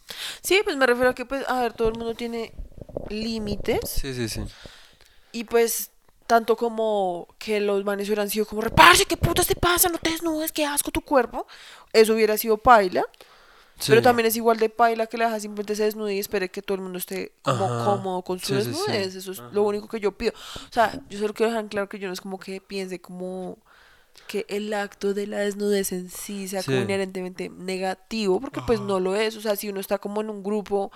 Sí, 0.43 0.61
pues 0.65 0.77
me 0.77 0.87
refiero 0.87 1.11
a 1.11 1.15
que, 1.15 1.25
pues, 1.25 1.49
a 1.49 1.61
ver, 1.61 1.73
todo 1.75 1.89
el 1.89 1.95
mundo 1.95 2.15
tiene 2.15 2.53
límites 3.09 3.89
Sí, 3.89 4.15
sí, 4.15 4.29
sí. 4.29 4.43
y 5.33 5.45
pues 5.45 5.91
tanto 6.27 6.57
como 6.57 7.29
que 7.39 7.61
los 7.61 7.85
manes 7.85 8.09
hubieran 8.09 8.29
sido 8.31 8.47
como 8.47 8.61
reparse, 8.63 9.05
¿qué 9.05 9.17
putas 9.17 9.47
te 9.47 9.55
pasa? 9.57 9.89
No 9.89 9.99
te 9.99 10.11
desnudes, 10.11 10.53
qué 10.53 10.65
asco 10.65 10.91
tu 10.91 11.01
cuerpo. 11.01 11.47
Eso 11.93 12.15
hubiera 12.15 12.37
sido 12.37 12.57
paila. 12.59 13.05
Sí. 13.79 13.87
Pero 13.91 14.01
también 14.01 14.27
es 14.27 14.35
igual 14.37 14.57
de 14.59 14.71
paila 14.71 15.07
que 15.07 15.19
la 15.19 15.27
deja 15.27 15.39
simplemente 15.39 15.77
se 15.77 15.85
desnude 15.85 16.15
y 16.15 16.19
espere 16.19 16.49
que 16.49 16.63
todo 16.63 16.77
el 16.77 16.81
mundo 16.81 16.99
esté 16.99 17.33
como 17.43 17.65
Ajá. 17.67 17.85
cómodo 17.85 18.23
con 18.23 18.39
su 18.39 18.47
Sí, 18.47 18.55
sí, 18.55 18.63
sí. 18.63 18.69
desnudez. 18.71 19.15
Eso 19.17 19.33
es 19.33 19.39
lo 19.53 19.63
único 19.65 19.87
que 19.87 20.01
yo 20.01 20.13
pido. 20.13 20.33
O 20.35 20.73
sea, 20.73 20.99
yo 21.11 21.19
solo 21.19 21.35
quiero 21.35 21.51
dejar 21.53 21.69
claro 21.69 21.89
que 21.89 21.99
yo 21.99 22.07
no 22.09 22.15
es 22.15 22.21
como 22.23 22.39
que 22.39 22.61
piense 22.63 23.01
como 23.01 23.59
que 24.29 24.47
el 24.49 24.73
acto 24.73 25.13
de 25.13 25.27
la 25.27 25.41
desnudez 25.41 25.93
en 25.93 26.09
sí 26.11 26.49
sea 26.49 26.63
como 26.63 26.79
inherentemente 26.79 27.51
negativo, 27.51 28.41
porque 28.41 28.63
pues 28.67 28.81
no 28.81 28.99
lo 28.99 29.15
es. 29.15 29.37
O 29.37 29.43
sea, 29.43 29.57
si 29.57 29.69
uno 29.69 29.79
está 29.79 29.99
como 29.99 30.23
en 30.23 30.31
un 30.31 30.43
grupo 30.43 30.91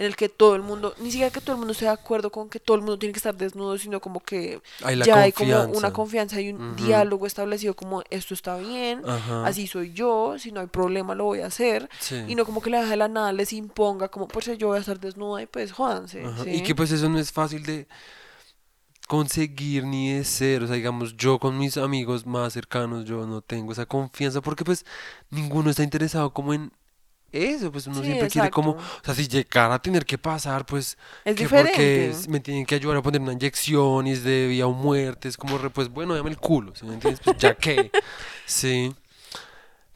en 0.00 0.06
el 0.06 0.16
que 0.16 0.30
todo 0.30 0.56
el 0.56 0.62
mundo, 0.62 0.94
ni 0.98 1.10
siquiera 1.10 1.30
que 1.30 1.42
todo 1.42 1.52
el 1.52 1.58
mundo 1.58 1.72
esté 1.72 1.84
de 1.84 1.90
acuerdo 1.90 2.30
con 2.32 2.48
que 2.48 2.58
todo 2.58 2.74
el 2.74 2.80
mundo 2.80 2.98
tiene 2.98 3.12
que 3.12 3.18
estar 3.18 3.36
desnudo, 3.36 3.76
sino 3.76 4.00
como 4.00 4.20
que 4.20 4.62
Hay 4.82 4.98
ya 5.02 5.18
hay 5.18 5.30
como 5.32 5.64
una 5.64 5.92
confianza 5.92 6.40
y 6.40 6.54
un 6.54 6.74
diálogo 6.74 7.26
establecido 7.26 7.76
como 7.76 8.02
esto 8.08 8.32
está 8.32 8.56
bien, 8.56 9.02
Ajá. 9.06 9.46
así 9.46 9.66
soy 9.66 9.92
yo, 9.92 10.36
si 10.38 10.52
no 10.52 10.60
hay 10.60 10.68
problema 10.68 11.14
lo 11.14 11.24
voy 11.24 11.40
a 11.40 11.48
hacer. 11.48 11.90
Sí. 11.98 12.24
Y 12.28 12.34
no 12.34 12.46
como 12.46 12.62
que 12.62 12.70
la 12.70 12.82
de 12.86 12.96
la 12.96 13.08
nada 13.08 13.30
les 13.34 13.52
imponga, 13.52 14.08
como 14.08 14.26
pues 14.26 14.46
yo 14.56 14.68
voy 14.68 14.78
a 14.78 14.80
estar 14.80 14.98
desnuda 14.98 15.42
y 15.42 15.46
pues 15.46 15.70
jódanse. 15.70 16.24
¿sí? 16.44 16.48
Y 16.50 16.62
que 16.62 16.74
pues 16.74 16.90
eso 16.92 17.10
no 17.10 17.18
es 17.18 17.30
fácil 17.30 17.62
de 17.66 17.86
conseguir 19.06 19.84
ni 19.84 20.14
de 20.14 20.24
ser, 20.24 20.62
o 20.62 20.66
sea, 20.66 20.76
digamos, 20.76 21.14
yo 21.18 21.38
con 21.38 21.58
mis 21.58 21.76
amigos 21.76 22.24
más 22.24 22.54
cercanos, 22.54 23.04
yo 23.04 23.26
no 23.26 23.42
tengo 23.42 23.72
esa 23.72 23.84
confianza 23.84 24.40
porque 24.40 24.64
pues 24.64 24.86
ninguno 25.28 25.68
está 25.68 25.82
interesado 25.82 26.32
como 26.32 26.54
en 26.54 26.72
eso, 27.32 27.70
pues 27.72 27.86
uno 27.86 28.00
Sí, 28.00 28.04
siempre 28.06 28.28
quiere 28.28 28.50
como, 28.50 28.72
o 28.72 28.78
sea, 29.04 29.14
si 29.14 29.28
llegara 29.28 29.74
a 29.74 29.82
tener 29.82 30.04
que 30.06 30.18
pasar, 30.18 30.66
pues 30.66 30.98
Es 31.24 31.34
que 31.34 31.48
porque 31.48 32.08
diferente. 32.08 32.10
s- 32.10 32.28
me 32.30 32.40
tienen 32.40 32.66
que 32.66 32.74
ayudar 32.76 32.96
a 32.98 33.02
poner 33.02 33.20
una 33.20 33.32
inyección 33.32 34.06
y 34.06 34.12
es 34.12 34.24
de 34.24 34.46
vida 34.48 34.66
o 34.66 34.72
muerte, 34.72 35.28
es 35.28 35.36
como, 35.36 35.58
re, 35.58 35.70
pues 35.70 35.88
bueno, 35.88 36.14
dame 36.14 36.30
el 36.30 36.38
culo, 36.38 36.74
¿sí 36.74 36.84
me 36.86 36.94
entiendes? 36.94 37.20
Pues 37.20 37.36
ya 37.36 37.54
que, 37.56 37.92
sí. 38.46 38.94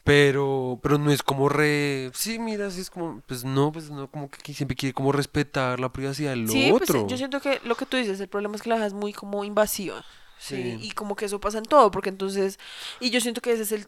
Pero, 0.03 0.79
pero 0.83 0.99
no 0.99 1.09
es 1.11 1.23
como 1.23 1.49
re, 1.49 2.11
sí, 2.13 2.37
mira, 2.37 2.69
sí 2.69 2.81
es 2.81 2.91
como, 2.91 3.21
pues 3.25 3.43
no, 3.43 3.71
pues 3.71 3.89
no, 3.89 4.07
como 4.11 4.29
que 4.29 4.53
siempre 4.53 4.75
quiere 4.75 4.93
como 4.93 5.11
respetar 5.11 5.79
la 5.79 5.91
privacidad 5.91 6.29
del 6.29 6.47
Sí, 6.47 6.73
pues 6.77 6.89
otro. 6.89 7.07
yo 7.07 7.17
siento 7.17 7.41
que 7.41 7.59
lo 7.63 7.75
que 7.75 7.87
tú 7.87 7.97
dices, 7.97 8.19
el 8.19 8.27
problema 8.27 8.55
es 8.55 8.61
que 8.61 8.69
la 8.69 8.75
dejas 8.75 8.93
muy 8.93 9.13
como 9.13 9.43
invasiva. 9.43 10.05
Sí, 10.37 10.77
Sí. 10.77 10.77
y 10.81 10.91
como 10.91 11.15
que 11.15 11.25
eso 11.25 11.39
pasa 11.39 11.57
en 11.57 11.63
todo, 11.63 11.89
porque 11.91 12.09
entonces, 12.09 12.59
y 12.99 13.09
yo 13.09 13.19
siento 13.21 13.41
que 13.41 13.53
ese 13.53 13.63
es 13.63 13.71
el 13.71 13.87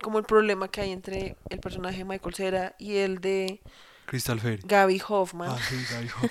como 0.00 0.18
el 0.18 0.24
problema 0.24 0.68
que 0.68 0.80
hay 0.80 0.90
entre 0.92 1.36
el 1.48 1.60
personaje 1.60 1.98
de 1.98 2.04
Michael 2.04 2.34
Cera 2.34 2.74
y 2.78 2.96
el 2.96 3.20
de 3.20 3.60
Crystal 4.06 4.40
Ferry. 4.40 4.62
Gaby 4.64 5.00
Hoffman. 5.08 5.50
Ah, 5.50 5.58
sí, 5.68 5.76
Gaby 5.90 6.08
Hop. 6.22 6.30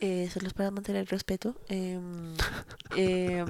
eh, 0.00 0.30
solo 0.32 0.46
es 0.48 0.54
para 0.54 0.70
mantener 0.70 1.00
el 1.02 1.06
respeto. 1.08 1.56
em, 1.68 2.34
em, 2.96 3.46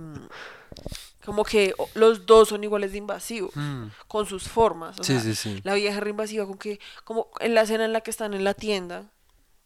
como 1.24 1.44
que 1.44 1.74
los 1.94 2.24
dos 2.26 2.48
son 2.50 2.62
iguales 2.62 2.92
de 2.92 2.98
invasivos, 2.98 3.50
Mm, 3.56 3.86
con 4.06 4.26
sus 4.26 4.44
formas. 4.48 5.00
O 5.00 5.04
Sí, 5.04 5.14
sea, 5.14 5.20
sí, 5.22 5.34
sí. 5.34 5.60
la 5.64 5.74
vieja 5.74 5.98
re 6.00 6.10
invasiva, 6.10 6.46
con 6.46 6.56
que, 6.58 6.78
como 7.04 7.28
en 7.40 7.54
la 7.54 7.62
escena 7.62 7.84
en 7.84 7.92
la 7.92 8.00
que 8.00 8.10
están 8.12 8.32
en 8.34 8.44
la 8.44 8.54
tienda, 8.54 9.10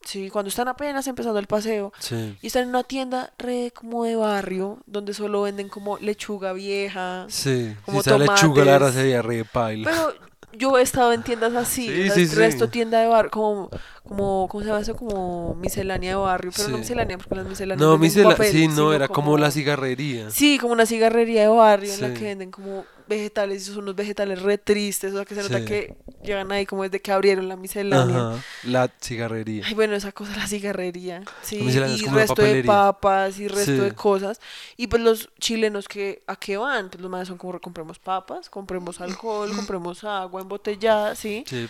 sí, 0.04 0.30
cuando 0.30 0.48
están 0.48 0.68
apenas 0.68 1.06
empezando 1.06 1.38
el 1.38 1.46
paseo, 1.46 1.92
Sí. 1.98 2.36
y 2.42 2.46
están 2.46 2.64
en 2.64 2.68
una 2.70 2.82
tienda 2.84 3.32
re 3.38 3.72
como 3.74 4.04
de 4.04 4.16
barrio, 4.16 4.78
donde 4.86 5.14
solo 5.14 5.42
venden 5.42 5.68
como 5.68 5.98
lechuga 5.98 6.52
vieja. 6.52 7.26
Sí. 7.28 7.74
Como 7.84 8.02
si 8.02 8.08
esa 8.10 8.18
lechuga 8.18 8.34
la 8.34 8.38
tomates. 8.38 8.64
verdad 8.66 8.92
sería 8.92 9.22
re 9.22 9.44
paila. 9.44 9.90
Pero 9.90 10.14
yo 10.52 10.76
he 10.78 10.82
estado 10.82 11.12
en 11.12 11.22
tiendas 11.22 11.54
así, 11.54 11.86
Sí, 11.86 12.10
sí, 12.10 12.22
el 12.22 12.30
resto 12.32 12.68
tienda 12.68 13.00
de 13.00 13.06
barrio, 13.06 13.30
como, 13.30 13.70
como, 14.10 14.48
¿cómo 14.48 14.62
se 14.64 14.68
llama 14.70 14.80
eso? 14.80 14.96
Como 14.96 15.54
miscelánea 15.54 16.10
de 16.10 16.16
barrio, 16.16 16.50
pero 16.56 16.68
no 16.68 16.74
Sí. 16.74 16.80
miscelánea, 16.80 17.16
porque 17.16 17.36
las 17.36 17.46
misceláneas 17.46 17.80
No, 17.80 17.92
papel, 18.28 18.50
sí, 18.50 18.66
no, 18.66 18.92
era 18.92 19.06
como 19.06 19.38
la 19.38 19.52
cigarrería. 19.52 20.30
Sí, 20.30 20.58
como 20.58 20.72
una 20.72 20.84
cigarrería 20.84 21.42
de 21.42 21.48
barrio 21.48 21.94
en 21.94 22.00
la 22.00 22.08
Sí. 22.08 22.14
que 22.14 22.24
venden 22.24 22.50
como 22.50 22.84
vegetales, 23.06 23.62
y 23.62 23.66
son 23.66 23.78
unos 23.84 23.94
vegetales 23.94 24.42
re 24.42 24.58
tristes, 24.58 25.12
o 25.12 25.16
sea, 25.16 25.24
que 25.24 25.34
se 25.36 25.42
nota 25.42 25.58
Sí. 25.60 25.64
que 25.64 25.94
llegan 26.24 26.50
ahí 26.50 26.66
como 26.66 26.82
desde 26.82 27.00
que 27.00 27.12
abrieron 27.12 27.48
la 27.48 27.54
miscelánea. 27.54 28.16
Ajá, 28.30 28.42
la 28.64 28.90
cigarrería. 29.00 29.62
Ay, 29.64 29.74
bueno, 29.74 29.94
esa 29.94 30.10
cosa, 30.10 30.36
la 30.36 30.46
cigarrería, 30.48 31.22
sí, 31.42 31.60
miscelánea 31.60 31.94
es 31.94 32.02
y 32.02 32.04
como 32.04 32.16
resto 32.18 32.42
de 32.42 32.64
papas 32.64 33.38
y 33.38 33.46
resto 33.46 33.72
Sí. 33.76 33.78
de 33.78 33.92
cosas. 33.92 34.40
Y 34.76 34.88
pues 34.88 35.02
los 35.02 35.30
chilenos 35.38 35.86
que 35.86 36.22
a 36.26 36.34
qué 36.34 36.56
van, 36.56 36.88
pues 36.90 37.00
los 37.00 37.10
más 37.10 37.28
son 37.28 37.38
como 37.38 37.60
compremos 37.60 38.00
papas, 38.00 38.50
compremos 38.50 39.00
alcohol, 39.00 39.50
compremos 39.78 40.02
agua 40.02 40.40
embotellada, 40.40 41.14
¿sí? 41.14 41.44
Sí. 41.46 41.68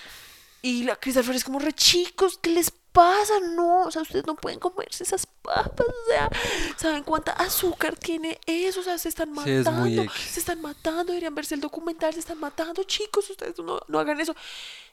Y 0.62 0.84
la 0.84 0.96
Cristal 0.96 1.28
es 1.34 1.44
como 1.44 1.58
re 1.58 1.72
chicos, 1.72 2.38
¿qué 2.42 2.50
les 2.50 2.70
pasa? 2.70 3.34
No, 3.54 3.82
o 3.84 3.90
sea, 3.90 4.02
ustedes 4.02 4.26
no 4.26 4.34
pueden 4.34 4.58
comerse 4.58 5.04
esas 5.04 5.24
papas, 5.26 5.86
o 5.86 6.10
sea, 6.10 6.28
¿saben 6.76 7.04
cuánta 7.04 7.32
azúcar 7.32 7.96
tiene 7.96 8.38
eso? 8.46 8.80
O 8.80 8.82
sea, 8.82 8.98
se 8.98 9.08
están 9.08 9.32
Sí, 9.44 9.50
es 9.50 9.64
matando, 9.64 10.04
se 10.12 10.40
están 10.40 10.60
matando, 10.60 11.04
deberían 11.04 11.34
verse 11.34 11.54
el 11.54 11.60
documental, 11.60 12.12
se 12.12 12.18
están 12.20 12.38
matando, 12.40 12.82
chicos, 12.82 13.30
ustedes 13.30 13.58
no, 13.60 13.80
no 13.86 13.98
hagan 14.00 14.20
eso. 14.20 14.34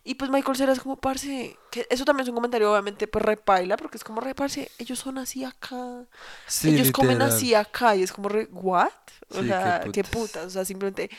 Y 0.03 0.15
pues 0.15 0.29
Michael 0.31 0.55
Cera 0.55 0.71
es 0.73 0.79
como, 0.79 0.95
parce, 0.95 1.57
que 1.71 1.85
eso 1.89 2.05
también 2.05 2.23
es 2.23 2.29
un 2.29 2.35
comentario 2.35 2.71
obviamente 2.71 3.07
pues 3.07 3.25
repaila, 3.25 3.75
porque 3.77 3.97
es 3.97 4.03
como, 4.03 4.21
re, 4.21 4.35
parce, 4.35 4.71
ellos 4.77 4.99
son 4.99 5.17
así 5.17 5.43
acá, 5.43 6.05
Sí, 6.45 6.69
ellos 6.69 6.91
comen 6.91 7.21
así 7.21 7.53
acá, 7.55 7.95
y 7.95 8.03
es 8.03 8.13
como, 8.13 8.29
re, 8.29 8.47
¿what? 8.51 8.91
O 9.29 9.41
Sí, 9.41 9.41
qué 9.41 9.47
sea, 9.47 9.81
qué 9.91 10.03
putas. 10.03 10.09
putas, 10.11 10.45
o 10.45 10.49
sea, 10.51 10.65
simplemente 10.65 11.09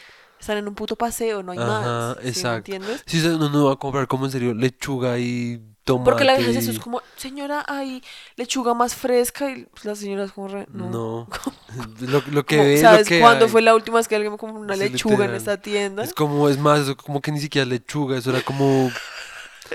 están 0.40 0.58
en 0.58 0.68
un 0.68 0.74
puto 0.74 0.96
paseo, 0.96 1.42
no 1.42 1.52
hay 1.52 1.60
Ajá, 1.60 1.60
más, 1.60 2.18
¿sí 2.22 2.44
me 2.44 2.54
exacto. 2.54 2.56
entiendes? 2.56 3.06
Sí, 3.06 3.18
o 3.18 3.22
sea, 3.22 3.34
uno 3.36 3.48
no 3.50 3.64
va 3.66 3.72
a 3.72 3.76
comprar 3.76 4.06
como 4.06 4.26
en 4.26 4.30
serio 4.32 4.54
lechuga 4.54 5.18
y 5.18 5.60
tomate. 5.84 6.02
Porque 6.02 6.24
la 6.24 6.34
vieja 6.36 6.50
y- 6.50 6.70
es 6.70 6.78
como, 6.78 7.02
señora, 7.16 7.64
hay 7.68 8.02
lechuga 8.36 8.74
más 8.74 8.94
fresca 8.94 9.50
y 9.50 9.66
pues, 9.66 9.84
la 9.84 9.94
señora 9.94 10.24
es 10.24 10.32
como, 10.32 10.48
re, 10.48 10.66
no. 10.72 11.00
No. 11.00 11.28
lo, 12.00 12.20
lo 12.22 12.46
que 12.46 12.58
Como, 12.58 12.70
ve, 12.86 12.86
¿Sabes 12.86 13.04
lo 13.04 13.04
que 13.04 13.14
cuándo 13.14 13.46
hay. 13.46 13.48
fue 13.48 13.62
la 13.62 13.74
última 13.74 13.98
vez 13.98 14.08
que 14.08 14.16
alguien 14.16 14.32
me 14.32 14.38
compró 14.38 14.60
una 14.60 14.74
Sí, 14.74 14.76
lechuga 14.76 15.26
en 15.26 15.34
esta 15.34 15.60
tienda? 15.60 16.08
Es 16.08 16.14
como, 16.14 16.48
es 16.48 16.58
más, 16.58 16.94
como 16.96 17.20
que 17.20 17.32
ni 17.32 17.40
siquiera 17.40 17.66
lechuga, 17.66 18.18
eso 18.18 18.30
era 18.30 18.42
como, 18.42 19.00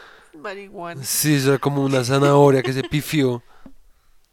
Marihuana. 0.33 1.03
sí, 1.03 1.35
eso 1.35 1.49
era 1.49 1.59
como 1.59 1.83
una 1.83 2.03
zanahoria 2.03 2.63
que 2.63 2.73
se 2.73 2.83
pifió. 2.83 3.43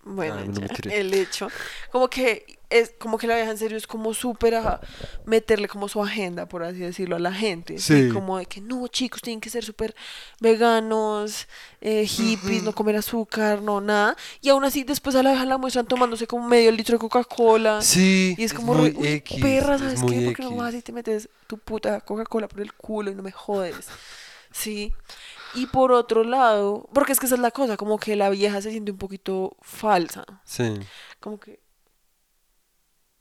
Bueno, 0.02 0.42
Ay, 0.42 0.48
no 0.48 0.60
ya, 0.60 0.62
me 0.62 0.70
el 0.88 1.12
hecho. 1.14 1.52
Como 1.90 2.08
que 2.08 2.59
es 2.70 2.94
como 2.98 3.18
que 3.18 3.26
la 3.26 3.34
vieja 3.36 3.50
en 3.50 3.58
serio 3.58 3.76
es 3.76 3.86
como 3.86 4.14
súper 4.14 4.54
a 4.54 4.80
meterle 5.26 5.68
como 5.68 5.88
su 5.88 6.02
agenda, 6.02 6.46
por 6.48 6.62
así 6.62 6.78
decirlo, 6.78 7.16
a 7.16 7.18
la 7.18 7.32
gente. 7.32 7.78
¿sí? 7.78 8.06
Sí. 8.06 8.12
Como 8.12 8.38
de 8.38 8.46
que 8.46 8.60
no, 8.60 8.86
chicos, 8.88 9.20
tienen 9.20 9.40
que 9.40 9.50
ser 9.50 9.64
súper 9.64 9.94
veganos, 10.40 11.46
eh, 11.80 12.06
hippies, 12.06 12.62
no 12.62 12.72
comer 12.74 12.96
azúcar, 12.96 13.60
no 13.62 13.80
nada. 13.80 14.16
Y 14.40 14.48
aún 14.48 14.64
así 14.64 14.84
después 14.84 15.16
a 15.16 15.22
la 15.22 15.30
vieja 15.30 15.44
la 15.44 15.58
muestran 15.58 15.86
tomándose 15.86 16.26
como 16.26 16.46
medio 16.46 16.70
litro 16.72 16.94
de 16.94 17.00
Coca-Cola. 17.00 17.82
Sí, 17.82 18.34
Y 18.38 18.44
es 18.44 18.52
como, 18.54 18.74
muy 18.74 18.94
X, 19.00 19.40
perra, 19.40 19.74
es 19.74 19.80
¿sabes 19.80 20.00
muy 20.02 20.18
qué? 20.18 20.24
Porque 20.26 20.42
no 20.42 20.50
X. 20.50 20.58
vas 20.58 20.74
y 20.74 20.82
te 20.82 20.92
metes 20.92 21.28
tu 21.46 21.58
puta 21.58 22.00
Coca-Cola 22.00 22.48
por 22.48 22.60
el 22.60 22.72
culo 22.72 23.10
y 23.10 23.14
no 23.14 23.22
me 23.22 23.32
jodes. 23.32 23.86
Sí. 24.52 24.92
Y 25.54 25.66
por 25.66 25.90
otro 25.92 26.22
lado, 26.22 26.88
porque 26.94 27.12
es 27.12 27.18
que 27.18 27.26
esa 27.26 27.34
es 27.34 27.40
la 27.40 27.50
cosa, 27.50 27.76
como 27.76 27.98
que 27.98 28.14
la 28.14 28.30
vieja 28.30 28.62
se 28.62 28.70
siente 28.70 28.92
un 28.92 28.98
poquito 28.98 29.56
falsa. 29.60 30.24
Sí, 30.44 30.74
Como 31.18 31.40
que... 31.40 31.58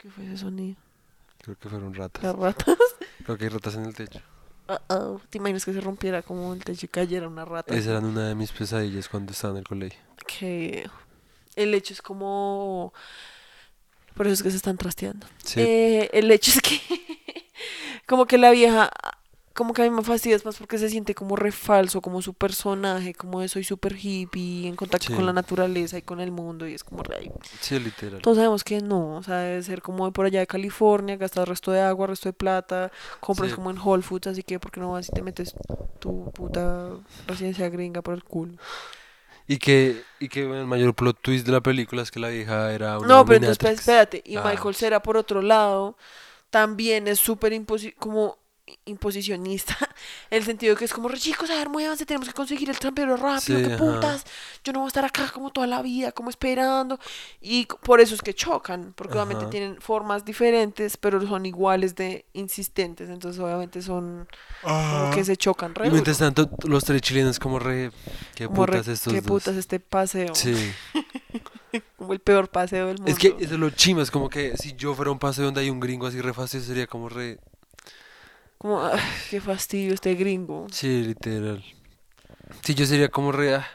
¿Qué 0.00 0.10
fue 0.10 0.24
ese 0.26 0.38
sonido? 0.38 0.76
creo 1.42 1.58
que 1.58 1.68
fueron 1.68 1.94
ratas. 1.94 2.22
Las 2.22 2.36
ratas. 2.36 2.76
Creo 3.24 3.36
que 3.38 3.44
hay 3.44 3.50
ratas 3.50 3.74
en 3.74 3.84
el 3.84 3.94
techo. 3.94 4.20
Uh-oh. 4.68 5.20
¿Te 5.30 5.38
imaginas 5.38 5.64
que 5.64 5.72
se 5.72 5.80
rompiera 5.80 6.22
como 6.22 6.52
el 6.54 6.64
techo 6.64 6.86
y 6.86 6.88
cayera 6.88 7.28
una 7.28 7.44
rata? 7.44 7.74
Esa 7.74 7.90
era 7.90 7.98
una 8.00 8.28
de 8.28 8.34
mis 8.34 8.50
pesadillas 8.50 9.08
cuando 9.08 9.32
estaba 9.32 9.52
en 9.52 9.58
el 9.58 9.64
colegio. 9.64 10.00
Que 10.26 10.88
el 11.56 11.74
hecho 11.74 11.92
es 11.92 12.02
como... 12.02 12.92
Por 14.14 14.26
eso 14.26 14.34
es 14.34 14.42
que 14.42 14.50
se 14.50 14.56
están 14.56 14.76
trasteando. 14.78 15.26
Sí, 15.44 15.60
Eh, 15.60 16.10
el 16.12 16.30
hecho 16.30 16.50
es 16.50 16.60
que 16.60 16.80
como 18.06 18.26
que 18.26 18.38
la 18.38 18.50
vieja, 18.50 18.90
como 19.60 19.74
que 19.74 19.82
a 19.82 19.84
mí 19.84 19.90
me 19.90 20.02
fastidia 20.02 20.36
es 20.36 20.44
más 20.46 20.56
porque 20.56 20.78
se 20.78 20.88
siente 20.88 21.14
como 21.14 21.36
refalso, 21.36 22.00
como 22.00 22.22
su 22.22 22.32
personaje, 22.32 23.12
como 23.12 23.42
de 23.42 23.48
soy 23.48 23.62
súper 23.62 23.94
hippie, 23.94 24.66
en 24.66 24.74
contacto 24.74 25.08
Sí. 25.08 25.12
con 25.12 25.26
la 25.26 25.34
naturaleza 25.34 25.98
y 25.98 26.02
con 26.02 26.18
el 26.18 26.30
mundo, 26.30 26.66
y 26.66 26.72
es 26.72 26.82
como 26.82 27.02
re... 27.02 27.16
ay, 27.20 27.30
sí, 27.60 27.78
literal. 27.78 28.22
Todos 28.22 28.38
sabemos 28.38 28.64
que 28.64 28.80
no, 28.80 29.16
o 29.16 29.22
sea, 29.22 29.36
debe 29.40 29.62
ser 29.62 29.82
como 29.82 30.06
de 30.06 30.12
por 30.12 30.24
allá 30.24 30.40
de 30.40 30.46
California, 30.46 31.18
gastas 31.18 31.46
resto 31.46 31.72
de 31.72 31.82
agua, 31.82 32.06
resto 32.06 32.30
de 32.30 32.32
plata, 32.32 32.90
compras 33.20 33.50
Sí. 33.50 33.54
como 33.56 33.70
en 33.70 33.76
Whole 33.78 34.02
Foods, 34.02 34.28
así 34.28 34.42
que 34.42 34.58
¿por 34.58 34.70
qué 34.70 34.80
no 34.80 34.92
vas 34.92 35.10
y 35.10 35.12
te 35.12 35.20
metes 35.20 35.54
tu 35.98 36.30
puta 36.32 36.88
residencia 37.26 37.68
gringa 37.68 38.00
por 38.00 38.14
el 38.14 38.24
culo? 38.24 38.54
Y 39.46 39.58
que, 39.58 40.02
y 40.20 40.28
que 40.30 40.40
el 40.42 40.66
mayor 40.66 40.94
plot 40.94 41.18
twist 41.20 41.44
de 41.44 41.52
la 41.52 41.60
película 41.60 42.00
es 42.02 42.10
que 42.10 42.20
la 42.20 42.28
vieja 42.28 42.72
era 42.72 42.98
una 42.98 43.06
No, 43.08 43.24
pero 43.26 43.36
entonces 43.44 43.80
espérate, 43.80 44.22
y 44.24 44.36
Ah. 44.36 44.42
Michael 44.44 44.74
Cera 44.74 45.02
por 45.02 45.18
otro 45.18 45.42
lado 45.42 45.96
también 46.50 47.06
es 47.08 47.18
súper 47.20 47.52
imposi- 47.52 47.94
como 47.98 48.39
imposicionista, 48.84 49.76
en 50.30 50.38
el 50.38 50.44
sentido 50.44 50.76
que 50.76 50.84
es 50.84 50.92
como, 50.92 51.08
re 51.08 51.18
chicos, 51.18 51.50
a 51.50 51.54
ver, 51.54 51.68
muévanse, 51.68 52.06
tenemos 52.06 52.28
que 52.28 52.34
conseguir 52.34 52.70
el 52.70 52.78
trampero 52.78 53.16
rápido, 53.16 53.58
Sí, 53.58 53.64
qué 53.64 53.74
ajá. 53.74 53.78
putas, 53.78 54.24
yo 54.64 54.72
no 54.72 54.80
voy 54.80 54.86
a 54.86 54.88
estar 54.88 55.04
acá 55.04 55.30
como 55.32 55.50
toda 55.50 55.66
la 55.66 55.82
vida, 55.82 56.12
como 56.12 56.30
esperando, 56.30 56.98
y 57.40 57.66
por 57.82 58.00
eso 58.00 58.14
es 58.14 58.22
que 58.22 58.34
chocan, 58.34 58.92
porque 58.96 59.14
obviamente 59.14 59.46
tienen 59.46 59.80
formas 59.80 60.24
diferentes, 60.24 60.96
pero 60.96 61.20
son 61.26 61.46
iguales 61.46 61.94
de 61.94 62.26
insistentes, 62.32 63.08
entonces 63.08 63.40
obviamente 63.40 63.82
son 63.82 64.28
como 64.62 65.10
que 65.12 65.24
se 65.24 65.36
chocan 65.36 65.74
re 65.74 65.88
Y 65.88 65.90
mientras 65.90 66.18
tanto, 66.18 66.50
los 66.64 66.84
tres 66.84 67.02
chilenos 67.02 67.38
como 67.38 67.58
re... 67.58 67.90
¿Qué 68.34 68.46
como 68.46 68.66
re, 68.66 68.78
putas 68.78 68.88
estos 68.88 69.12
qué 69.12 69.20
dos? 69.20 69.28
putas 69.28 69.56
este 69.56 69.80
paseo. 69.80 70.34
Sí. 70.34 70.54
Como 71.96 72.12
el 72.12 72.18
peor 72.18 72.48
paseo 72.48 72.88
del 72.88 72.96
mundo. 72.96 73.12
Es 73.12 73.18
que 73.18 73.36
es 73.38 73.50
lo 73.52 73.70
chima, 73.70 74.02
es 74.02 74.10
como 74.10 74.28
que 74.28 74.56
si 74.56 74.74
yo 74.74 74.92
fuera 74.94 75.12
un 75.12 75.20
paseo 75.20 75.44
donde 75.44 75.60
hay 75.60 75.70
un 75.70 75.78
gringo 75.78 76.06
así 76.06 76.20
re 76.20 76.32
fácil, 76.32 76.60
sería 76.62 76.86
como 76.88 77.08
re... 77.08 77.38
Como, 78.60 78.82
"Ay, 78.84 79.00
qué 79.30 79.40
fastidio 79.40 79.94
este 79.94 80.14
gringo. 80.14 80.66
Sí, 80.70 81.02
literal. 81.02 81.64
Sí, 82.62 82.74
yo 82.74 82.84
sería 82.84 83.08
como 83.08 83.32
re... 83.32 83.54
ah, 83.54 83.66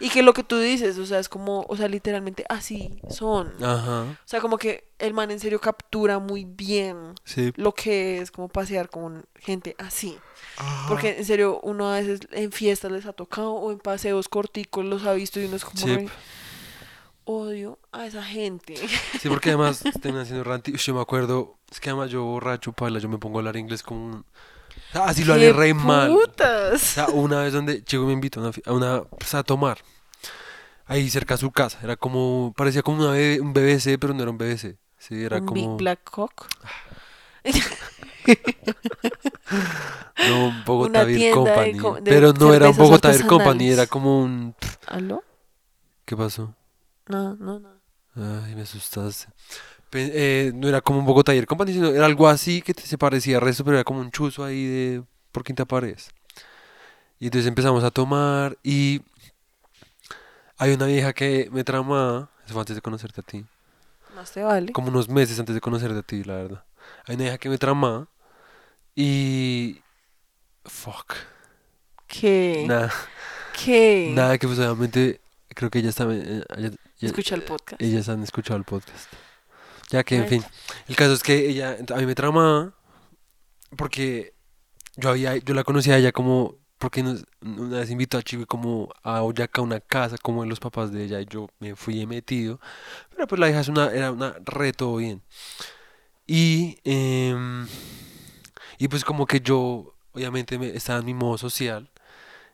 Y 0.00 0.10
que 0.10 0.22
lo 0.24 0.32
que 0.32 0.42
tú 0.42 0.58
dices, 0.58 0.98
o 0.98 1.06
sea, 1.06 1.20
es 1.20 1.28
como, 1.28 1.64
o 1.68 1.76
sea, 1.76 1.86
literalmente 1.86 2.44
así 2.48 3.00
son. 3.08 3.52
Ajá, 3.62 4.02
O 4.02 4.16
sea, 4.28 4.40
como 4.40 4.58
que 4.58 4.88
el 4.98 5.14
man 5.14 5.30
en 5.30 5.38
serio 5.38 5.60
captura 5.60 6.18
muy 6.18 6.44
bien 6.44 7.14
sí. 7.24 7.52
lo 7.54 7.72
que 7.72 8.18
es 8.18 8.32
como 8.32 8.48
pasear 8.48 8.88
con 8.90 9.24
gente 9.36 9.76
así. 9.78 10.18
Porque 10.88 11.18
en 11.18 11.24
serio, 11.24 11.60
uno 11.62 11.88
a 11.92 12.00
veces 12.00 12.18
en 12.32 12.50
fiestas 12.50 12.90
les 12.90 13.06
ha 13.06 13.12
tocado 13.12 13.52
o 13.52 13.70
en 13.70 13.78
paseos 13.78 14.28
corticos 14.28 14.84
los 14.84 15.04
ha 15.06 15.12
visto 15.12 15.38
y 15.40 15.44
uno 15.44 15.54
es 15.54 15.64
como 15.64 15.78
Sí. 15.78 15.94
re, 15.94 16.08
odio 17.24 17.78
a 17.92 18.06
esa 18.06 18.22
gente. 18.22 18.74
Sí, 19.20 19.28
porque 19.28 19.50
además 19.50 19.82
terminan 20.02 20.26
siendo 20.26 20.44
ranti. 20.44 20.72
Yo 20.76 20.94
me 20.94 21.00
acuerdo, 21.00 21.58
es 21.70 21.80
que 21.80 21.90
además 21.90 22.10
yo 22.10 22.24
borracho, 22.24 22.72
pala, 22.72 22.98
yo 22.98 23.08
me 23.08 23.18
pongo 23.18 23.38
a 23.38 23.40
hablar 23.40 23.56
inglés 23.56 23.82
como 23.82 24.04
un... 24.06 24.24
Así 24.94 25.24
lo 25.24 25.34
¡Qué 25.36 25.52
re 25.52 25.72
mal. 25.74 26.10
O 26.10 26.14
putas! 26.20 26.80
sea, 26.82 27.06
una 27.08 27.40
vez 27.40 27.52
donde 27.52 27.82
Chico 27.84 28.04
me 28.04 28.12
invitó 28.12 28.40
a 28.40 28.44
una, 28.44 28.52
a 28.66 28.72
una 28.72 29.02
pues, 29.04 29.34
a 29.34 29.42
tomar. 29.42 29.78
Ahí 30.86 31.08
cerca 31.08 31.34
a 31.34 31.38
su 31.38 31.50
casa. 31.50 31.78
Era 31.82 31.96
como, 31.96 32.52
parecía 32.56 32.82
como 32.82 33.02
una 33.02 33.12
B- 33.12 33.40
un 33.40 33.52
BBC, 33.54 33.98
pero 33.98 34.12
no 34.12 34.22
era 34.22 34.30
un 34.30 34.38
BBC. 34.38 34.76
Sí, 34.98 35.22
era 35.24 35.38
Un 35.38 35.46
como... 35.46 35.60
Big 35.60 35.78
Black 35.78 36.04
Cock. 36.04 36.46
No, 40.28 40.46
un 40.48 40.64
Bogotá 40.64 40.90
Una 41.00 41.04
Beer 41.04 41.18
de 41.20 41.30
Company. 41.32 41.76
co- 41.78 41.94
de 42.00 42.10
pero 42.10 42.32
no 42.32 42.54
era 42.54 42.70
un 42.70 42.76
Bogotá 42.76 43.08
Beer 43.10 43.26
Company, 43.26 43.70
era 43.70 43.86
como 43.86 44.22
un... 44.22 44.54
¿Aló? 44.86 45.22
¿Qué 46.04 46.16
pasó? 46.16 46.54
No, 47.08 47.36
no, 47.36 47.58
no. 47.58 47.70
Ay, 48.14 48.54
me 48.54 48.62
asustaste. 48.62 49.26
Eh, 49.94 50.52
no 50.54 50.68
era 50.68 50.80
como 50.80 50.98
un 51.00 51.04
Bogotá 51.06 51.32
Beer 51.32 51.46
Company, 51.46 51.72
sino 51.74 51.88
era 51.88 52.06
algo 52.06 52.28
así 52.28 52.62
que 52.62 52.72
se 52.74 52.96
parecía 52.96 53.36
a 53.36 53.40
resto, 53.40 53.64
pero 53.64 53.76
era 53.76 53.84
como 53.84 54.00
un 54.00 54.10
chuzo 54.10 54.44
ahí 54.44 54.64
de 54.64 55.02
por 55.32 55.44
quinta 55.44 55.64
paredes. 55.64 56.10
Y 57.18 57.26
entonces 57.26 57.46
empezamos 57.46 57.84
a 57.84 57.90
tomar 57.90 58.56
y 58.62 59.02
hay 60.58 60.72
una 60.72 60.86
vieja 60.86 61.12
que 61.12 61.48
me 61.52 61.62
tramaba, 61.64 62.30
eso 62.44 62.52
fue 62.54 62.60
antes 62.62 62.76
de 62.76 62.82
conocerte 62.82 63.20
a 63.20 63.24
ti, 63.24 63.44
Más 64.14 64.32
te 64.32 64.42
vale. 64.42 64.72
como 64.72 64.88
unos 64.88 65.08
meses 65.08 65.38
antes 65.38 65.54
de 65.54 65.60
conocerte 65.60 65.98
a 65.98 66.02
ti, 66.02 66.24
la 66.24 66.34
verdad. 66.34 66.64
Hay 67.06 67.14
una 67.16 67.24
vieja 67.24 67.38
que 67.38 67.48
me 67.48 67.58
tramaba 67.58 68.08
y... 68.96 69.80
Fuck. 70.64 71.14
¿Qué? 72.06 72.64
Nada, 72.68 72.92
¿Qué? 73.64 74.12
nada 74.14 74.38
que 74.38 74.46
pues 74.46 74.58
obviamente 74.60 75.20
creo 75.54 75.70
que 75.70 75.78
ella 75.80 75.90
está... 75.90 76.04
eh, 76.10 76.42
ella- 76.56 76.68
ella- 76.68 76.74
Escucha 77.00 77.34
el 77.34 77.42
podcast. 77.42 77.80
Ellas 77.82 78.08
han 78.08 78.22
escuchado 78.22 78.56
el 78.58 78.64
podcast. 78.64 79.12
Ya 79.90 80.04
que, 80.04 80.16
en 80.16 80.28
fin. 80.28 80.44
El 80.88 80.96
caso 80.96 81.12
es 81.12 81.22
que 81.22 81.48
ella 81.50 81.76
a 81.94 81.96
mí 81.96 82.06
me 82.06 82.14
tramaba 82.14 82.72
porque 83.76 84.34
yo 84.96 85.10
había, 85.10 85.36
yo 85.36 85.54
la 85.54 85.64
conocía 85.64 85.94
a 85.94 85.98
ella 85.98 86.12
como, 86.12 86.56
porque 86.78 87.02
nos- 87.02 87.24
una 87.42 87.78
vez 87.80 87.90
invitó 87.90 88.18
a 88.18 88.22
Chico 88.22 88.46
como 88.46 88.88
a 89.02 89.20
Boyacá 89.20 89.60
a 89.60 89.64
una 89.64 89.80
casa 89.80 90.16
como 90.18 90.42
de 90.42 90.48
los 90.48 90.60
papás 90.60 90.92
de 90.92 91.04
ella 91.04 91.20
y 91.20 91.26
yo 91.26 91.48
me 91.60 91.74
fui 91.76 92.06
metido. 92.06 92.60
Pero 93.10 93.26
pues 93.26 93.38
la 93.40 93.50
hija 93.50 93.60
es 93.60 93.68
una, 93.68 93.90
era 93.92 94.12
una 94.12 94.34
re 94.44 94.72
todo 94.72 94.96
bien. 94.96 95.22
Y, 96.26 96.78
em, 96.84 97.66
y 98.78 98.88
pues 98.88 99.04
como 99.04 99.26
que 99.26 99.40
yo, 99.40 99.94
obviamente 100.12 100.58
me, 100.58 100.68
estaba 100.74 101.00
en 101.00 101.06
mi 101.06 101.14
modo 101.14 101.36
social. 101.38 101.90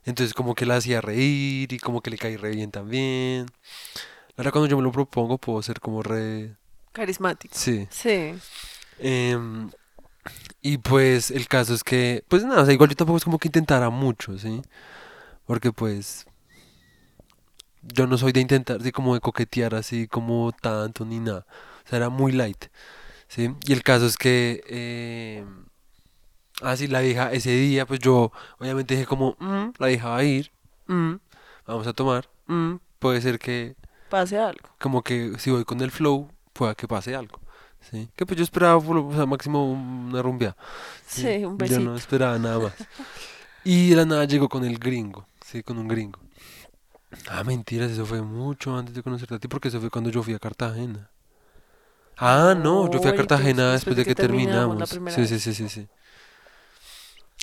Entonces 0.09 0.33
como 0.33 0.55
que 0.55 0.65
la 0.65 0.77
hacía 0.77 1.03
reír 1.03 1.71
y 1.71 1.79
como 1.79 2.01
que 2.01 2.11
le 2.11 2.17
caí 2.17 2.39
re 2.39 2.51
bien 2.53 2.71
también. 2.71 3.45
Ahora 4.39 4.51
cuando 4.53 4.67
yo 4.67 4.79
me 4.79 4.83
lo 4.83 4.91
propongo 4.91 5.37
puedo 5.37 5.61
ser 5.63 5.81
como 5.81 6.03
re... 6.03 6.57
Carismático. 6.93 7.55
Sí. 7.55 7.87
Sí. 7.91 8.35
Em, 8.99 9.71
y 10.63 10.79
pues 10.79 11.31
el 11.31 11.47
caso 11.47 11.75
es 11.75 11.85
que, 11.85 12.25
pues 12.27 12.43
nada, 12.43 12.63
o 12.63 12.65
sea, 12.65 12.73
igual 12.73 12.89
yo 12.89 12.97
tampoco 12.97 13.19
es 13.19 13.25
como 13.25 13.39
que 13.39 13.49
intentara 13.49 13.91
mucho, 13.91 14.39
¿sí? 14.39 14.63
Porque 15.45 15.73
pues 15.73 16.25
yo 17.83 18.07
no 18.07 18.17
soy 18.17 18.33
de 18.33 18.41
intentar, 18.41 18.81
así 18.81 18.93
como 18.93 19.13
de 19.13 19.21
coquetear 19.21 19.75
así 19.75 20.09
como 20.09 20.53
tanto 20.53 21.05
ni 21.05 21.21
nada. 21.21 21.45
O 21.85 21.89
sea, 21.89 21.99
era 21.99 22.09
muy 22.09 22.33
light, 22.33 22.65
¿sí? 23.29 23.51
Y 23.67 23.75
el 23.75 23.83
caso 23.83 24.07
es 24.07 24.17
que, 24.17 24.63
em, 24.69 25.67
así 26.63 26.87
la 26.87 27.01
vieja 27.01 27.33
ese 27.33 27.51
día, 27.51 27.87
pues 27.87 28.01
yo 28.01 28.33
obviamente 28.59 28.95
dije 28.95 29.07
como, 29.07 29.37
"Mm", 29.39 29.71
la 29.79 29.87
dejaba 29.87 30.23
ir, 30.25 30.51
"Mm, 30.87 31.15
vamos 31.67 31.87
a 31.87 31.93
tomar, 31.93 32.29
"Mm", 32.47 32.77
puede 32.99 33.21
ser 33.21 33.39
que 33.39 33.77
Pase 34.09 34.39
algo. 34.39 34.69
como 34.79 35.03
que 35.03 35.33
si 35.39 35.51
voy 35.51 35.65
con 35.65 35.81
el 35.81 35.91
flow, 35.91 36.29
pueda 36.53 36.75
que 36.75 36.89
pase 36.89 37.15
algo. 37.15 37.41
¿sí? 37.81 38.09
Que 38.17 38.27
pues 38.27 38.37
yo 38.37 38.45
esperaba, 38.45 38.77
o 38.77 39.13
sea, 39.15 39.25
máximo 39.27 39.73
una 39.73 40.21
rumbia. 40.21 40.57
Sí, 41.07 41.45
un 41.45 41.57
Yo 41.57 41.59
besito. 41.59 41.81
no 41.81 41.97
esperaba 41.97 42.39
nada 42.39 42.59
más. 42.59 42.73
Y 43.65 43.91
de 43.91 43.97
la 43.97 44.05
nada 44.05 44.25
llegó 44.25 44.49
con 44.49 44.65
el 44.65 44.79
gringo, 44.79 45.27
sí, 45.45 45.63
con 45.63 45.79
un 45.79 45.89
gringo. 45.89 46.19
Ah, 47.29 47.45
mentiras, 47.45 47.91
eso 47.91 48.05
fue 48.05 48.21
mucho 48.21 48.77
antes 48.77 48.95
de 48.95 49.03
conocerte 49.03 49.37
a 49.37 49.39
ti, 49.39 49.49
porque 49.49 49.69
eso 49.69 49.81
fue 49.81 49.91
cuando 49.91 50.11
yo 50.11 50.23
fui 50.23 50.35
a 50.35 50.39
Cartagena. 50.39 51.11
Ah, 52.17 52.55
no, 52.57 52.91
yo 52.91 52.99
fui 53.01 53.11
a 53.11 53.15
Cartagena 53.15 53.73
después 53.73 53.97
de 53.97 54.05
que 54.05 54.15
terminamos 54.15 54.91
terminamos. 54.91 55.29
Sí, 55.29 55.39
sí, 55.39 55.55
sí, 55.55 55.55
sí, 55.55 55.69
sí. 55.69 55.89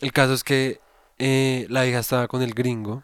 El 0.01 0.11
caso 0.11 0.33
es 0.33 0.43
que 0.43 0.79
eh, 1.19 1.65
la 1.69 1.85
hija 1.87 1.99
estaba 1.99 2.27
con 2.27 2.41
el 2.41 2.53
gringo. 2.53 3.03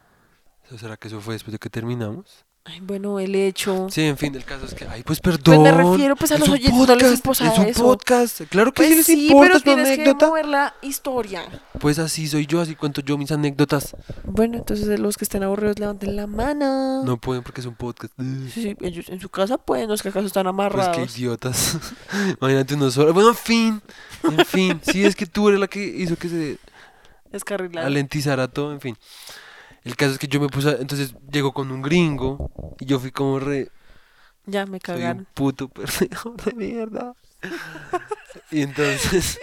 ¿O 0.74 0.78
¿Será 0.78 0.98
que 0.98 1.08
eso 1.08 1.20
fue 1.22 1.34
después 1.36 1.52
de 1.52 1.60
que 1.60 1.70
terminamos? 1.70 2.46
Ay, 2.64 2.80
bueno, 2.80 3.20
el 3.20 3.34
hecho. 3.34 3.88
Sí, 3.90 4.04
en 4.04 4.18
fin, 4.18 4.36
el 4.36 4.46
caso 4.46 4.66
es 4.68 4.76
que, 4.76 4.86
ay, 4.86 5.02
pues 5.02 5.20
Pues 5.20 5.38
perdón. 5.40 5.64
me 5.64 5.72
refiero 5.72 6.16
pues 6.16 6.32
a 6.32 6.38
los 6.38 6.48
oyentes, 6.48 6.72
no 6.72 6.96
les 6.96 7.20
podcast, 7.22 7.42
importa 7.42 7.54
es 7.54 7.58
un 7.60 7.66
eso. 7.66 7.84
podcast. 7.84 8.42
Claro 8.50 8.72
que 8.72 8.84
Pues 8.84 8.90
sí 8.90 8.96
les 8.98 9.06
sí, 9.08 9.28
importa, 9.28 9.48
pero 9.54 9.60
tienes 9.62 9.88
que 9.88 9.94
anécdota. 10.04 10.28
mover 10.28 10.46
la 10.46 10.76
historia. 10.84 11.44
Pues 11.80 11.98
así 11.98 12.28
soy 12.28 12.46
yo, 12.46 12.62
así 12.62 12.76
cuento 12.76 13.02
yo 13.02 13.18
mis 13.18 13.32
anécdotas. 13.32 13.96
Bueno, 14.26 14.60
entonces 14.60 15.00
los 15.00 15.18
que 15.18 15.24
estén 15.26 15.42
aburridos 15.42 15.80
levanten 15.80 16.16
la 16.16 16.28
mano. 16.28 17.04
No 17.04 17.18
pueden 17.18 17.42
porque 17.42 17.62
es 17.62 17.68
un 17.68 17.74
podcast. 17.76 18.14
Sí, 18.54 18.62
sí, 18.62 18.78
ellos 18.82 19.10
en 19.10 19.20
su 19.20 19.30
casa 19.30 19.58
pueden, 19.58 19.90
los 19.90 20.04
que 20.04 20.10
acaso 20.10 20.28
están 20.28 20.44
Pues 20.44 20.50
amarrados. 20.54 20.96
qué 20.98 21.20
idiotas. 21.20 21.80
Imagínate 22.40 22.76
uno 22.76 22.92
solo. 22.92 23.12
Bueno, 23.12 23.30
en 23.30 23.36
fin. 23.36 23.82
En 24.24 24.46
fin. 24.46 24.80
Sí, 24.84 25.04
es 25.04 25.16
que 25.16 25.26
tú 25.26 25.50
eres 25.50 25.60
la 25.60 25.68
que 25.68 25.84
hizo 25.84 26.16
que 26.16 26.30
se 26.30 26.58
Descarrilados. 27.32 27.88
alentizara 27.88 28.48
todo, 28.48 28.72
en 28.74 28.82
fin. 28.82 28.98
El 29.84 29.96
caso 29.96 30.12
es 30.14 30.20
que 30.20 30.28
yo 30.28 30.40
me 30.40 30.48
puse, 30.50 30.70
a- 30.70 30.74
entonces 30.80 31.16
llegó 31.32 31.54
con 31.54 31.72
un 31.72 31.82
gringo 31.82 32.52
y 32.80 32.86
yo 32.86 33.00
fui 33.00 33.12
como 33.12 33.40
re, 33.40 33.70
Ya 34.46 34.66
me 34.66 34.80
soy 34.84 34.96
un 34.96 35.02
cagaron. 35.02 35.28
puto 35.34 35.68
perdedor 35.70 36.36
de 36.44 36.54
mierda. 36.54 37.14
Y 38.52 38.62
entonces 38.62 39.40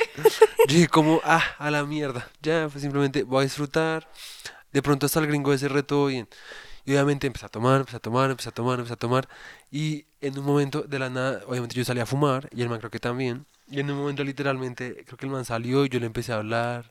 yo 0.69 0.75
dije 0.75 0.89
como, 0.89 1.21
ah, 1.25 1.43
a 1.59 1.71
la 1.71 1.85
mierda, 1.85 2.29
ya, 2.43 2.69
pues 2.71 2.83
simplemente 2.83 3.23
voy 3.23 3.41
a 3.41 3.43
disfrutar. 3.43 4.09
De 4.73 4.83
pronto 4.83 5.07
hasta 5.07 5.21
el 5.21 5.27
gringo 5.27 5.53
ese 5.53 5.69
reto 5.69 6.07
bien. 6.07 6.29
Y 6.85 6.93
obviamente 6.93 7.27
empecé 7.27 7.47
a 7.47 7.49
tomar, 7.49 7.81
empecé 7.81 7.97
a 7.97 8.01
tomar, 8.01 8.31
empecé 8.31 8.49
a 8.51 8.53
tomar, 8.53 8.79
empecé 8.79 8.95
a 8.95 8.97
tomar. 8.97 9.29
Y 9.71 10.07
en 10.21 10.39
un 10.39 10.45
momento 10.45 10.83
de 10.83 10.99
la 10.99 11.09
nada, 11.11 11.43
obviamente 11.47 11.75
yo 11.75 11.85
salí 11.85 12.01
a 12.01 12.07
fumar 12.07 12.49
y 12.55 12.63
el 12.63 12.69
man 12.69 12.79
creo 12.79 12.91
que 12.91 12.99
también. 13.01 13.47
Y 13.71 13.81
en 13.81 13.91
un 13.91 13.99
momento 13.99 14.25
literalmente, 14.25 15.05
creo 15.07 15.19
que 15.19 15.27
el 15.27 15.33
man 15.33 15.45
salió 15.45 15.85
y 15.85 15.89
yo 15.91 16.01
le 16.01 16.07
empecé 16.07 16.33
a 16.33 16.37
hablar. 16.37 16.91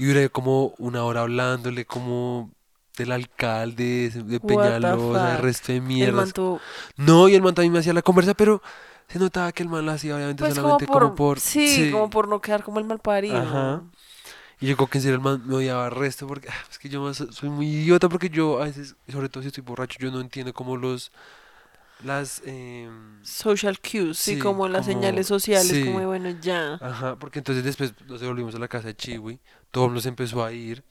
Y 0.00 0.06
duré 0.06 0.30
como 0.30 0.74
una 0.78 1.04
hora 1.04 1.20
hablándole 1.20 1.84
como 1.84 2.50
del 2.96 3.12
alcalde, 3.12 4.08
de 4.10 4.40
Peñalosa, 4.40 5.34
fuck. 5.36 5.44
resto 5.44 5.72
de 5.72 5.76
El 5.78 5.82
mierdas. 5.84 6.32
No, 6.96 7.28
y 7.28 7.34
el 7.34 7.42
man 7.42 7.54
también 7.54 7.72
me 7.74 7.78
hacía 7.80 7.92
la 7.92 8.00
conversa, 8.00 8.32
pero 8.32 8.62
se 9.08 9.18
notaba 9.18 9.52
que 9.52 9.62
el 9.62 9.68
man 9.68 9.84
la 9.84 9.92
hacía 9.92 10.16
obviamente 10.16 10.42
Pues 10.42 10.54
como 10.54 10.62
solamente 10.62 10.86
por, 10.86 11.02
como 11.02 11.14
por... 11.14 11.40
sí, 11.40 11.90
como 11.92 12.08
por 12.08 12.28
no 12.28 12.40
quedar 12.40 12.62
como 12.62 12.78
el 12.78 12.86
mal 12.86 12.98
parido. 12.98 13.36
Ajá. 13.36 13.82
Y 14.58 14.68
yo 14.68 14.76
creo 14.76 14.88
que 14.88 14.98
en 14.98 15.02
serio 15.02 15.16
el 15.16 15.20
man 15.22 15.42
me 15.46 15.54
odiaba 15.56 15.86
el 15.86 15.92
resto 15.92 16.26
porque 16.26 16.48
ah, 16.48 16.54
es 16.70 16.78
que 16.78 16.88
yo 16.88 17.02
más 17.02 17.16
soy 17.30 17.48
muy 17.50 17.66
idiota 17.66 18.08
porque 18.08 18.30
yo 18.30 18.60
a 18.62 18.64
veces, 18.64 18.96
sobre 19.12 19.28
todo 19.28 19.42
si 19.42 19.48
estoy 19.48 19.64
borracho, 19.64 19.98
yo 20.00 20.10
no 20.10 20.20
entiendo 20.20 20.54
como 20.54 20.76
los... 20.78 21.12
Las... 22.04 22.40
em, 22.46 23.22
Social 23.22 23.78
cues, 23.80 24.16
sí, 24.16 24.34
Sí, 24.36 24.38
como 24.38 24.66
las 24.68 24.86
como- 24.86 24.94
señales 24.98 25.26
sociales, 25.26 25.68
sí. 25.70 25.84
como 25.84 26.00
de 26.00 26.06
bueno, 26.06 26.30
ya. 26.40 26.74
Ajá, 26.80 27.16
porque 27.16 27.40
entonces 27.40 27.62
después 27.62 27.92
nos 28.06 28.22
volvimos 28.22 28.54
a 28.54 28.58
la 28.58 28.68
casa 28.68 28.86
de 28.88 28.96
Chiwi, 28.96 29.38
todo 29.70 29.88
nos 29.88 30.06
empezó 30.06 30.44
a 30.44 30.52
ir. 30.52 30.84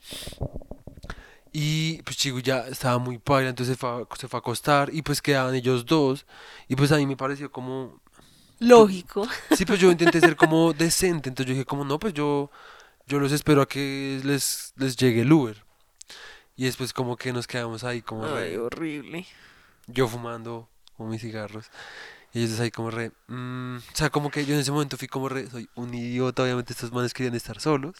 Y 1.52 2.00
pues 2.02 2.16
Chiwi 2.16 2.42
ya 2.42 2.68
estaba 2.68 2.98
muy 2.98 3.18
paila, 3.18 3.50
entonces 3.50 3.74
se 3.74 3.78
fue, 3.78 3.88
a, 3.90 4.16
se 4.16 4.28
fue 4.28 4.38
a 4.38 4.40
acostar 4.40 4.90
y 4.94 5.02
pues 5.02 5.20
quedaban 5.20 5.54
ellos 5.54 5.84
dos. 5.84 6.26
Y 6.68 6.76
pues 6.76 6.92
a 6.92 6.96
mí 6.96 7.06
me 7.06 7.16
pareció 7.16 7.50
como... 7.50 8.00
Lógico. 8.60 9.26
Sí, 9.56 9.64
pues 9.64 9.80
yo 9.80 9.90
intenté 9.90 10.20
ser 10.20 10.36
como 10.36 10.72
decente, 10.78 11.28
entonces 11.28 11.48
yo 11.48 11.54
dije 11.54 11.64
como 11.64 11.84
no, 11.84 11.98
pues 11.98 12.14
yo, 12.14 12.50
yo 13.06 13.18
los 13.18 13.32
espero 13.32 13.62
a 13.62 13.68
que 13.68 14.20
les, 14.22 14.72
les 14.76 14.96
llegue 14.96 15.22
el 15.22 15.32
Uber. 15.32 15.64
Y 16.56 16.64
después 16.64 16.92
como 16.92 17.16
que 17.16 17.32
nos 17.32 17.46
quedamos 17.46 17.84
ahí 17.84 18.02
como 18.02 18.24
Ay, 18.26 18.50
re, 18.50 18.58
horrible. 18.58 19.26
yo 19.86 20.06
fumando 20.06 20.68
como 20.96 21.08
mis 21.10 21.22
cigarros. 21.22 21.70
Y 22.32 22.44
ellos 22.44 22.60
ahí 22.60 22.70
como 22.70 22.90
re, 22.92 23.10
mm, 23.26 23.76
o 23.78 23.96
sea, 23.96 24.10
como 24.10 24.30
que 24.30 24.44
yo 24.44 24.54
en 24.54 24.60
ese 24.60 24.70
momento 24.70 24.96
fui 24.96 25.08
como 25.08 25.28
re, 25.28 25.48
soy 25.50 25.68
un 25.74 25.92
idiota, 25.94 26.44
obviamente 26.44 26.72
estos 26.74 26.92
manes 26.92 27.12
querían 27.14 27.34
estar 27.34 27.60
solos. 27.60 27.96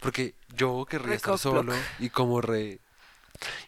Porque 0.00 0.34
yo 0.56 0.86
querría 0.88 1.14
Re 1.14 1.16
estar 1.16 1.36
cock 1.36 1.42
block. 1.48 1.66
solo 1.66 1.88
y 1.98 2.10
como 2.10 2.40
re... 2.40 2.80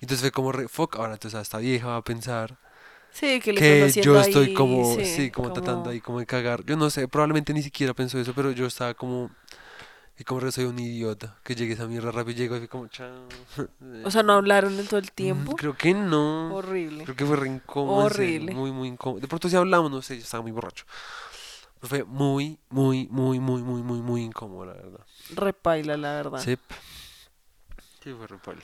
Entonces 0.00 0.20
fue 0.22 0.32
como 0.32 0.52
re, 0.52 0.68
fuck, 0.68 0.96
ahora 0.96 1.14
entonces 1.14 1.38
a 1.38 1.42
esta 1.42 1.58
vieja 1.58 1.88
va 1.88 1.96
a 1.98 2.04
pensar 2.04 2.58
Sí, 3.12 3.40
que, 3.40 3.52
que 3.52 3.96
yo 4.00 4.18
estoy 4.20 4.48
ahí, 4.48 4.50
como, 4.50 5.02
sí, 5.04 5.04
sí, 5.04 5.30
como, 5.30 5.52
tratando 5.52 5.90
ahí 5.90 6.00
como 6.00 6.20
de 6.20 6.26
cagar. 6.26 6.64
Yo 6.64 6.76
no 6.76 6.90
sé, 6.90 7.08
probablemente 7.08 7.52
ni 7.54 7.62
siquiera 7.62 7.94
pensó 7.94 8.18
eso, 8.18 8.34
pero 8.34 8.52
yo 8.52 8.66
estaba 8.66 8.94
como, 8.94 9.30
y 10.18 10.24
como 10.24 10.40
que 10.40 10.52
soy 10.52 10.64
un 10.66 10.78
idiota, 10.78 11.38
que 11.44 11.54
llegue 11.56 11.74
esa 11.74 11.86
mierda 11.88 12.12
rápido 12.12 12.32
y 12.32 12.42
llego 12.42 12.56
así 12.56 12.68
como, 12.68 12.88
chao. 12.88 13.28
O 14.04 14.10
sea, 14.10 14.22
no 14.22 14.34
hablaron 14.34 14.78
en 14.78 14.86
todo 14.86 14.98
el 15.00 15.10
Mm, 15.18 15.46
tiempo. 15.46 15.56
Creo 15.56 15.76
que 15.76 15.94
no. 15.94 16.56
Horrible. 16.56 17.04
Creo 17.04 17.16
que 17.16 17.26
fue 17.26 17.36
re 17.36 17.48
incómodo. 17.48 18.02
Horrible. 18.04 18.52
Muy, 18.52 18.72
muy 18.72 18.88
incómodo. 18.88 19.20
De 19.20 19.28
pronto 19.28 19.48
si 19.48 19.56
hablamos, 19.56 19.90
no 19.90 20.02
sé, 20.02 20.16
yo 20.16 20.22
estaba 20.22 20.42
muy 20.42 20.52
borracho. 20.52 20.84
Fue 21.82 22.04
muy, 22.04 22.58
muy, 22.68 23.08
muy, 23.10 23.40
muy, 23.40 23.62
muy, 23.62 23.82
muy, 23.82 24.00
muy 24.00 24.22
incómodo, 24.22 24.66
la 24.66 24.74
verdad. 24.74 25.00
Repaila, 25.34 25.96
la 25.96 26.12
verdad. 26.14 26.40
Sí. 26.42 26.56
Sí, 28.02 28.12
fue 28.12 28.26
re 28.26 28.38
paila. 28.38 28.62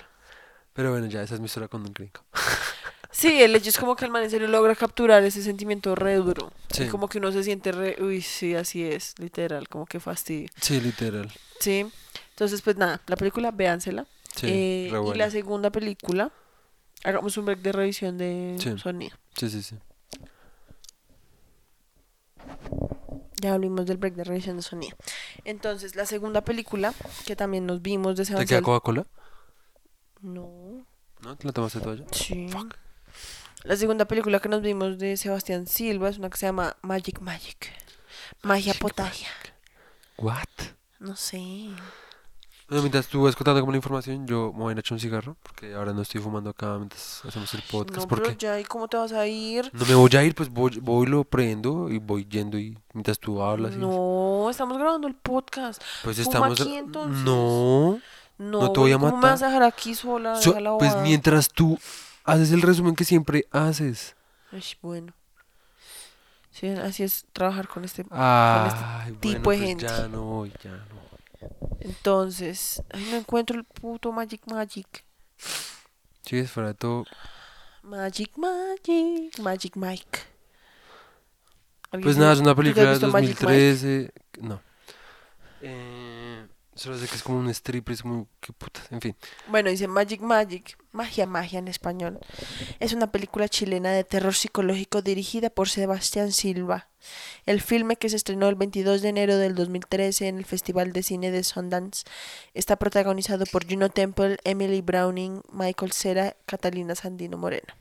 Pero 0.74 0.90
bueno, 0.90 1.06
ya, 1.06 1.22
esa 1.22 1.34
es 1.34 1.40
mi 1.40 1.46
historia 1.46 1.68
con 1.68 1.82
un 1.82 1.92
gringo. 1.92 2.20
Sí, 3.12 3.40
el 3.42 3.56
hecho 3.56 3.70
es 3.70 3.78
como 3.78 3.96
que 3.96 4.04
el 4.04 4.10
man 4.10 4.24
en 4.24 4.30
serio 4.30 4.46
logra 4.46 4.74
capturar 4.74 5.24
ese 5.24 5.40
sentimiento 5.42 5.94
re 5.94 6.16
duro. 6.16 6.52
Sí. 6.70 6.82
Y 6.82 6.88
como 6.88 7.08
que 7.08 7.16
uno 7.16 7.32
se 7.32 7.42
siente 7.44 7.72
re, 7.72 7.96
uy, 7.98 8.20
sí, 8.20 8.54
así 8.54 8.84
es, 8.84 9.14
literal, 9.18 9.68
como 9.70 9.86
que 9.86 10.00
fastidio. 10.00 10.48
Sí, 10.60 10.82
literal. 10.82 11.32
Sí. 11.58 11.86
Entonces, 12.30 12.60
pues 12.60 12.76
nada, 12.76 13.00
la 13.06 13.16
película, 13.16 13.52
véansela. 13.52 14.04
Sí, 14.34 14.46
Eh, 14.50 14.88
re 14.92 14.98
y 15.14 15.18
la 15.18 15.30
segunda 15.30 15.70
película, 15.70 16.30
hagamos 17.04 17.34
un 17.38 17.46
break 17.46 17.60
de 17.60 17.72
revisión 17.72 18.18
de 18.18 18.56
Sí. 18.60 18.76
sonido. 18.76 19.16
Sí, 19.34 19.48
sí, 19.48 19.62
sí. 19.62 19.76
Ya 23.47 23.55
hablamos 23.55 23.86
del 23.86 23.97
break 23.97 24.14
de 24.14 24.24
revisión 24.24 24.57
de 24.57 24.62
sonido. 24.62 24.97
Entonces, 25.44 25.94
la 25.94 26.05
segunda 26.05 26.42
película, 26.42 26.92
que 27.26 27.36
también 27.36 27.64
nos 27.64 27.80
vimos 27.80 28.16
de 28.16 28.24
¿Te 28.24 28.28
queda 28.30 28.38
Sebastián. 28.38 28.62
Coca-Cola? 28.64 29.07
No, 30.20 30.84
¿No? 31.22 31.36
¿Te 31.36 31.47
la 31.47 31.53
tomaste 31.53 31.80
toalla? 31.80 32.05
sí. 32.12 32.49
La 33.62 33.76
segunda 33.76 34.05
película 34.07 34.38
que 34.40 34.49
nos 34.49 34.62
vimos 34.62 34.99
de 34.99 35.16
Sebastián 35.16 35.66
Silva 35.66 36.09
es 36.09 36.18
una 36.18 36.30
que 36.30 36.36
se 36.36 36.47
llama 36.47 36.76
Magic 36.82 37.20
Magic. 37.20 37.72
Magia 38.42 38.74
potagia. 38.74 39.28
¿What? 40.18 40.44
No 41.01 41.16
sé. 41.16 41.70
Bueno, 42.68 42.82
mientras 42.82 43.06
tú 43.06 43.22
vas 43.22 43.36
contando 43.36 43.60
como 43.60 43.70
la 43.70 43.76
información, 43.78 44.26
yo 44.26 44.52
me 44.52 44.58
voy 44.64 44.74
a 44.74 44.80
echar 44.80 44.94
un 44.96 45.00
cigarro, 45.00 45.36
porque 45.42 45.72
ahora 45.74 45.92
no 45.92 46.02
estoy 46.02 46.20
fumando 46.20 46.50
acá 46.50 46.76
mientras 46.78 47.24
hacemos 47.24 47.54
el 47.54 47.62
podcast, 47.62 48.10
no, 48.10 48.16
pero 48.16 48.32
ya, 48.32 48.58
¿y 48.58 48.64
cómo 48.64 48.88
te 48.88 48.96
vas 48.96 49.12
a 49.12 49.24
ir? 49.26 49.70
no 49.72 49.86
me 49.86 49.94
voy 49.94 50.10
a 50.16 50.24
ir, 50.24 50.34
pues 50.34 50.48
voy, 50.48 50.80
voy 50.80 51.06
lo 51.06 51.22
prendo 51.22 51.88
y 51.88 51.98
voy 51.98 52.26
yendo 52.28 52.58
y 52.58 52.76
mientras 52.92 53.20
tú 53.20 53.40
hablas 53.40 53.74
y 53.74 53.76
No, 53.76 54.48
estamos 54.50 54.76
grabando 54.78 55.06
el 55.06 55.14
podcast. 55.14 55.80
pues 56.02 56.16
fuma 56.16 56.28
estamos 56.28 56.60
aquí, 56.60 56.74
entonces. 56.76 57.22
no, 57.24 58.00
No, 58.38 58.60
No 58.62 58.72
te 58.72 58.80
voy 58.80 58.90
a 58.90 58.96
¿cómo 58.96 59.06
me 59.06 59.12
matar. 59.12 59.30
vas 59.30 59.42
a 59.42 59.46
dejar 59.46 59.62
aquí 59.62 59.94
sola? 59.94 60.34
So- 60.34 60.52
pues 60.52 60.64
bobada. 60.64 61.02
mientras 61.02 61.48
tú 61.48 61.78
haces 62.24 62.50
el 62.50 62.62
resumen 62.62 62.96
que 62.96 63.04
siempre 63.04 63.46
haces. 63.52 64.16
Ay, 64.50 64.62
bueno. 64.82 65.12
Sí, 66.50 66.66
así 66.68 67.02
es 67.04 67.26
trabajar 67.32 67.68
con 67.68 67.84
este. 67.84 68.04
Ay, 68.10 69.12
tipo 69.20 69.20
bueno, 69.22 69.38
de 69.38 69.40
pues 69.44 69.60
gente. 69.60 69.86
ya 69.86 70.08
no 70.08 70.46
ya 70.46 70.70
no. 70.72 71.05
Entonces, 71.80 72.82
ay, 72.90 73.07
no 73.11 73.16
encuentro 73.16 73.57
el 73.57 73.64
puto 73.64 74.12
Magic 74.12 74.42
Magic. 74.47 75.05
Sí, 76.22 76.38
es 76.38 76.51
de 76.55 76.74
todo. 76.74 77.05
Magic 77.82 78.36
Magic. 78.36 79.38
Magic 79.38 79.76
Mike. 79.76 80.18
¿Alguien 81.92 82.03
Pues 82.03 82.16
nada, 82.16 82.32
es 82.32 82.40
una 82.40 82.55
película 82.55 82.84
de 82.84 82.90
visto 82.90 83.09
Magic 83.09 83.40
Mike? 83.40 83.70
2013. 83.70 84.12
No. 84.40 84.61
Eh, 85.62 85.95
solo 86.77 86.99
sé 86.99 87.09
que 87.09 87.16
es 87.16 87.22
como 87.22 87.39
un 87.39 87.49
stripper, 87.51 87.95
es 87.95 88.03
como. 88.03 88.29
¿Qué 88.41 88.53
puta? 88.53 88.81
En 88.91 89.01
fin. 89.01 89.16
Bueno, 89.49 89.70
dice 89.70 89.89
Magic 89.89 90.20
Magic, 90.20 90.79
magia, 90.93 91.27
magia 91.27 91.59
en 91.59 91.68
español. 91.68 92.20
Es 92.79 92.93
una 92.93 93.11
película 93.11 93.49
chilena 93.49 93.91
de 93.93 94.05
terror 94.05 94.35
psicológico 94.35 95.03
dirigida 95.03 95.51
por 95.51 95.68
Sebastián 95.68 96.33
Silva. 96.33 96.89
El 97.45 97.61
filme 97.61 97.97
que 97.97 98.09
se 98.09 98.16
estrenó 98.16 98.49
el 98.49 98.57
22 98.57 99.03
de 99.03 99.09
enero 99.09 99.37
del 99.37 99.55
2013 99.55 100.29
en 100.29 100.39
el 100.39 100.45
Festival 100.45 100.93
de 100.93 101.03
Cine 101.03 101.31
de 101.31 101.45
Sundance 101.45 102.05
está 102.55 102.77
protagonizado 102.77 103.45
por 103.47 103.66
Juno 103.68 103.89
Temple, 103.89 104.39
Emily 104.45 104.81
Browning, 104.81 105.43
Michael 105.53 105.93
Cera, 105.93 106.37
Catalina 106.47 106.95
Sandino 106.95 107.37
Moreno. 107.39 107.74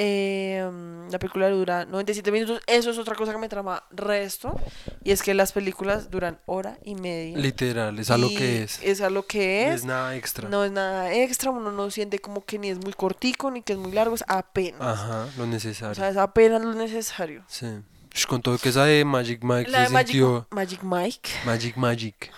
Eh, 0.00 0.62
mm, 0.72 1.10
la 1.10 1.18
película 1.18 1.48
dura 1.50 1.84
97 1.84 2.30
minutos. 2.30 2.60
Eso 2.68 2.90
es 2.90 2.98
otra 2.98 3.16
cosa 3.16 3.32
que 3.32 3.38
me 3.38 3.48
trama 3.48 3.82
resto. 3.90 4.54
Y 5.02 5.10
es 5.10 5.22
que 5.24 5.34
las 5.34 5.50
películas 5.50 6.08
duran 6.08 6.38
hora 6.46 6.78
y 6.84 6.94
media. 6.94 7.36
Literal, 7.36 7.98
es 7.98 8.08
a 8.12 8.16
lo 8.16 8.28
que 8.28 8.62
es. 8.62 8.80
Es 8.82 9.00
a 9.00 9.10
lo 9.10 9.26
que 9.26 9.64
No 9.66 9.72
es. 9.72 9.80
es 9.80 9.84
nada 9.84 10.14
extra. 10.14 10.48
No 10.48 10.62
es 10.64 10.70
nada 10.70 11.12
extra, 11.12 11.50
uno 11.50 11.72
no 11.72 11.90
siente 11.90 12.20
como 12.20 12.44
que 12.44 12.60
ni 12.60 12.68
es 12.70 12.78
muy 12.78 12.92
cortico 12.92 13.50
ni 13.50 13.60
que 13.62 13.72
es 13.72 13.78
muy 13.80 13.90
largo, 13.90 14.14
es 14.14 14.24
apenas. 14.28 14.80
Ajá, 14.80 15.26
lo 15.36 15.42
O 15.42 15.46
necesario. 15.46 15.96
sea, 15.96 16.08
es 16.10 16.16
apenas 16.16 16.62
lo 16.62 16.74
necesario. 16.74 17.42
Sí. 17.48 17.66
Ush, 18.14 18.26
Con 18.26 18.40
todo 18.40 18.56
que 18.58 18.68
esa 18.68 18.84
de 18.84 19.04
Magic 19.04 19.42
Mike 19.42 19.68
La 19.70 19.86
se 19.86 19.92
Magic, 19.92 20.08
sintió 20.08 20.46
Magic 20.50 20.82
Mike. 20.84 21.30
Magic 21.44 21.76
Magic. 21.76 22.32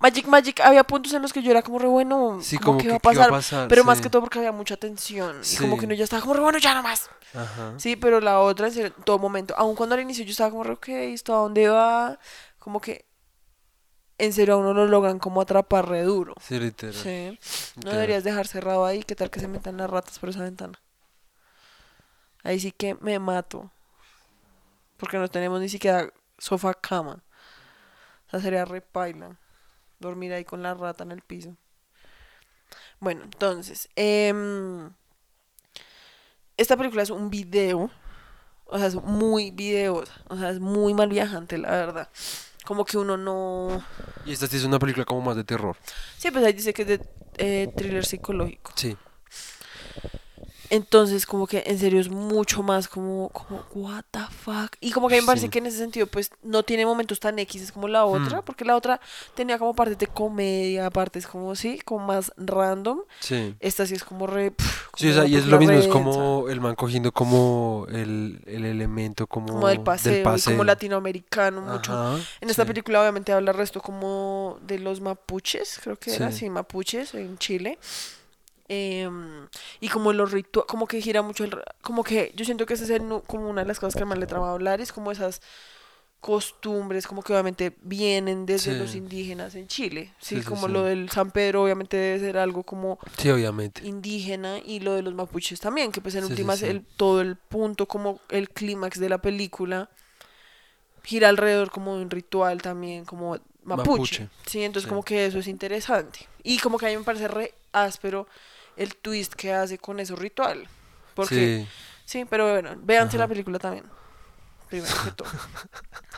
Magic 0.00 0.26
Magic, 0.26 0.60
había 0.60 0.82
puntos 0.82 1.12
en 1.12 1.20
los 1.20 1.32
que 1.32 1.42
yo 1.42 1.50
era 1.50 1.62
como 1.62 1.78
re 1.78 1.86
bueno, 1.86 2.38
Sí, 2.42 2.56
como, 2.56 2.72
como 2.72 2.78
que 2.78 2.88
que 2.88 2.94
a 2.94 2.98
pasar, 2.98 3.68
pero 3.68 3.84
más 3.84 4.00
que 4.00 4.08
todo 4.08 4.22
porque 4.22 4.38
había 4.38 4.50
mucha 4.50 4.76
tensión 4.76 5.42
y 5.44 5.56
como 5.56 5.76
que 5.76 5.84
uno 5.84 5.94
ya 5.94 6.04
estaba 6.04 6.22
como 6.22 6.34
re 6.34 6.40
bueno, 6.40 6.58
ya 6.58 6.74
nomás. 6.74 7.10
Ajá. 7.34 7.74
Sí, 7.76 7.96
pero 7.96 8.20
la 8.20 8.40
otra 8.40 8.68
en 8.68 8.92
todo 9.04 9.18
momento, 9.18 9.54
aun 9.56 9.76
cuando 9.76 9.94
al 9.94 10.00
inicio 10.00 10.24
yo 10.24 10.30
estaba 10.30 10.50
como 10.50 10.64
re 10.64 10.72
ok, 10.72 10.88
¿esto 10.88 11.34
a 11.34 11.38
dónde 11.38 11.68
va? 11.68 12.18
Como 12.58 12.80
que 12.80 13.04
en 14.16 14.32
serio 14.32 14.54
a 14.54 14.56
uno 14.56 14.72
lo 14.72 14.86
logran 14.86 15.18
como 15.18 15.40
atrapar 15.40 15.88
re 15.88 16.02
duro. 16.02 16.34
Sí, 16.40 16.58
literal. 16.58 16.94
Sí. 16.94 17.38
No 17.76 17.76
literal. 17.76 17.94
deberías 17.94 18.24
dejar 18.24 18.46
cerrado 18.46 18.86
ahí, 18.86 19.02
¿qué 19.02 19.14
tal 19.14 19.30
que 19.30 19.40
se 19.40 19.48
metan 19.48 19.76
las 19.76 19.90
ratas 19.90 20.18
por 20.18 20.30
esa 20.30 20.40
ventana? 20.40 20.80
Ahí 22.42 22.58
sí 22.58 22.72
que 22.72 22.94
me 23.00 23.18
mato. 23.18 23.70
Porque 24.96 25.18
no 25.18 25.28
tenemos 25.28 25.60
ni 25.60 25.68
siquiera 25.68 26.10
sofá 26.38 26.74
cama. 26.74 27.22
O 28.26 28.30
sea, 28.30 28.40
sería 28.40 28.64
repaila. 28.64 29.36
Dormir 30.00 30.32
ahí 30.32 30.44
con 30.44 30.62
la 30.62 30.74
rata 30.74 31.04
en 31.04 31.12
el 31.12 31.22
piso. 31.22 31.56
Bueno, 32.98 33.22
entonces. 33.22 33.88
em, 33.96 34.90
esta 36.56 36.76
película 36.76 37.02
es 37.02 37.10
un 37.10 37.30
video. 37.30 37.90
O 38.66 38.78
sea, 38.78 38.86
es 38.86 38.94
muy 38.96 39.50
video. 39.50 40.04
O 40.28 40.36
sea, 40.36 40.50
es 40.50 40.60
muy 40.60 40.94
mal 40.94 41.08
viajante, 41.08 41.58
la 41.58 41.70
verdad. 41.70 42.08
Como 42.64 42.84
que 42.84 42.98
uno 42.98 43.16
no. 43.16 43.82
Y 44.26 44.32
esta 44.32 44.46
sí 44.46 44.56
es 44.56 44.64
una 44.64 44.78
película 44.78 45.04
como 45.04 45.22
más 45.22 45.36
de 45.36 45.44
terror. 45.44 45.76
Sí, 46.18 46.30
pues 46.30 46.44
ahí 46.44 46.52
dice 46.52 46.72
que 46.72 46.82
es 46.82 46.88
de 46.88 47.00
eh, 47.38 47.72
thriller 47.76 48.04
psicológico. 48.04 48.72
Sí. 48.76 48.96
Entonces, 50.70 51.26
como 51.26 51.46
que 51.48 51.64
en 51.66 51.78
serio 51.78 52.00
es 52.00 52.08
mucho 52.08 52.62
más 52.62 52.86
como, 52.88 53.28
como, 53.30 53.64
what 53.74 54.04
the 54.12 54.20
fuck. 54.30 54.76
Y 54.80 54.92
como 54.92 55.08
que 55.08 55.20
me 55.20 55.26
parece 55.26 55.46
Sí. 55.46 55.50
que 55.50 55.58
en 55.58 55.66
ese 55.66 55.78
sentido, 55.78 56.06
pues 56.06 56.30
no 56.42 56.62
tiene 56.62 56.86
momentos 56.86 57.18
tan 57.18 57.38
X 57.40 57.72
como 57.72 57.88
la 57.88 58.04
otra, 58.04 58.38
Mm. 58.40 58.44
porque 58.44 58.64
la 58.64 58.76
otra 58.76 59.00
tenía 59.34 59.58
como 59.58 59.74
partes 59.74 59.98
de 59.98 60.06
comedia, 60.06 60.88
partes 60.90 61.26
como, 61.26 61.54
sí, 61.56 61.80
como 61.84 62.06
más 62.06 62.32
random. 62.36 63.00
Sí. 63.18 63.54
Esta 63.60 63.84
sí 63.84 63.94
es 63.94 64.04
como 64.04 64.26
re. 64.28 64.52
Sí, 64.96 65.08
o 65.10 65.12
sea, 65.14 65.26
y 65.26 65.36
es 65.36 65.46
lo 65.46 65.58
mismo, 65.58 65.74
es 65.74 65.88
como 65.88 66.48
el 66.48 66.60
man 66.60 66.74
cogiendo 66.76 67.10
como 67.12 67.86
el, 67.90 68.40
el 68.46 68.64
elemento 68.64 69.26
como, 69.26 69.48
como 69.48 69.66
del 69.68 69.80
paseo, 69.80 70.20
y 70.20 70.22
paseo. 70.22 70.52
como 70.52 70.64
latinoamericano, 70.64 71.62
mucho. 71.62 72.16
En 72.40 72.48
esta 72.50 72.62
sí. 72.62 72.68
película 72.68 73.00
obviamente 73.00 73.32
habla 73.32 73.50
el 73.50 73.56
resto 73.56 73.80
como 73.80 74.58
de 74.62 74.78
los 74.78 75.00
mapuches, 75.00 75.80
creo 75.82 75.96
que 75.96 76.14
era, 76.14 76.30
sí, 76.32 76.48
mapuches 76.48 77.14
en 77.14 77.38
Chile. 77.38 77.78
Em, 78.72 79.48
y 79.80 79.88
como 79.88 80.12
los 80.12 80.30
rituales, 80.30 80.68
como 80.68 80.86
que 80.86 81.00
gira 81.02 81.22
mucho 81.22 81.42
el... 81.42 81.58
Como 81.82 82.04
que 82.04 82.32
yo 82.36 82.44
siento 82.44 82.66
que 82.66 82.74
esa 82.74 82.84
es 82.84 82.90
el 82.90 83.02
como 83.26 83.48
una 83.50 83.62
de 83.62 83.66
las 83.66 83.80
cosas 83.80 83.98
que 83.98 84.04
más 84.04 84.16
le 84.16 84.28
traba 84.28 84.52
hablar, 84.52 84.80
es 84.80 84.92
como 84.92 85.10
esas 85.10 85.42
costumbres, 86.20 87.06
como 87.08 87.22
que 87.24 87.32
obviamente 87.32 87.74
vienen 87.82 88.46
desde 88.46 88.78
los 88.78 88.90
Sí. 88.90 88.98
indígenas 88.98 89.56
en 89.56 89.66
Chile, 89.66 90.12
¿sí? 90.20 90.42
Como 90.42 90.66
sí. 90.68 90.72
lo 90.72 90.84
del 90.84 91.10
San 91.10 91.30
Pedro 91.32 91.64
obviamente 91.64 91.96
debe 91.96 92.20
ser 92.20 92.38
algo 92.38 92.62
como 92.62 92.98
Sí, 93.16 93.28
obviamente. 93.30 93.84
indígena 93.84 94.58
y 94.64 94.78
lo 94.80 94.92
de 94.92 95.02
los 95.02 95.14
mapuches 95.14 95.58
también, 95.58 95.90
que 95.90 96.00
pues 96.00 96.14
en 96.14 96.24
últimas 96.24 96.62
el, 96.62 96.84
todo 96.84 97.22
el 97.22 97.34
punto, 97.36 97.86
como 97.86 98.20
el 98.28 98.50
clímax 98.50 99.00
de 99.00 99.08
la 99.08 99.18
película 99.18 99.90
gira 101.02 101.28
alrededor 101.30 101.70
como 101.70 101.96
de 101.96 102.02
un 102.02 102.10
ritual 102.10 102.62
también, 102.62 103.04
como 103.04 103.38
mapuche. 103.64 104.26
Mapuche, 104.26 104.28
Sí, 104.46 104.62
entonces 104.62 104.88
como 104.88 105.02
que 105.02 105.26
eso 105.26 105.38
es 105.38 105.48
interesante. 105.48 106.28
Y 106.44 106.58
como 106.58 106.78
que 106.78 106.86
a 106.86 106.90
mí 106.90 106.96
me 106.98 107.02
parece 107.02 107.26
re 107.28 107.54
áspero 107.72 108.26
el 108.80 108.96
twist 108.96 109.34
que 109.34 109.52
hace 109.52 109.78
con 109.78 110.00
ese 110.00 110.14
ritual. 110.16 110.66
Porque, 111.14 111.66
sí, 112.04 112.20
Sí. 112.20 112.24
pero 112.28 112.50
bueno, 112.50 112.74
véanse 112.82 113.16
la 113.18 113.24
Ajá. 113.24 113.28
película 113.28 113.58
también. 113.58 113.84
Primero 114.68 114.94
que 115.04 115.10
todo. 115.12 115.28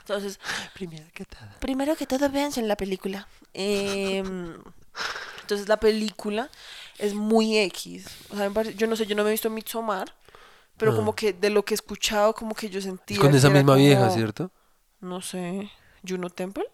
Entonces, 0.00 0.38
Primera 0.74 1.06
que 1.12 1.24
todo. 1.24 1.40
Primero 1.60 1.96
que 1.96 2.06
todo, 2.06 2.28
véanse 2.30 2.60
en 2.60 2.68
la 2.68 2.76
película. 2.76 3.26
Em, 3.54 4.54
entonces, 5.40 5.68
la 5.68 5.78
película 5.78 6.50
es 6.98 7.14
muy 7.14 7.58
X. 7.58 8.06
O 8.30 8.36
sea, 8.36 8.50
yo 8.72 8.86
no 8.86 8.96
sé, 8.96 9.06
yo 9.06 9.16
no 9.16 9.22
me 9.24 9.30
he 9.30 9.32
visto 9.32 9.48
Midsommar, 9.50 10.14
pero 10.76 10.92
Ah. 10.92 10.96
como 10.96 11.14
que 11.14 11.32
de 11.32 11.50
lo 11.50 11.64
que 11.64 11.74
he 11.74 11.76
escuchado, 11.76 12.34
como 12.34 12.54
que 12.54 12.68
yo 12.70 12.80
sentía. 12.80 13.16
Es 13.16 13.20
con 13.22 13.34
esa 13.34 13.50
misma 13.50 13.74
vieja, 13.76 14.02
como- 14.02 14.14
¿cierto? 14.14 14.50
No 15.00 15.20
sé. 15.20 15.70
¿Juno 16.06 16.30
Temple? 16.30 16.64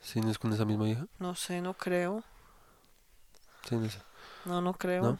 Sí, 0.00 0.20
no 0.20 0.30
es 0.30 0.38
con 0.38 0.52
esa 0.52 0.64
misma 0.64 0.84
vieja. 0.86 1.06
No 1.18 1.34
sé, 1.34 1.60
no 1.60 1.74
creo. 1.74 2.24
Sí, 3.68 3.76
no 3.76 3.88
sé. 3.90 3.98
No, 4.44 4.60
no 4.60 4.72
creo. 4.74 5.02
¿No? 5.02 5.18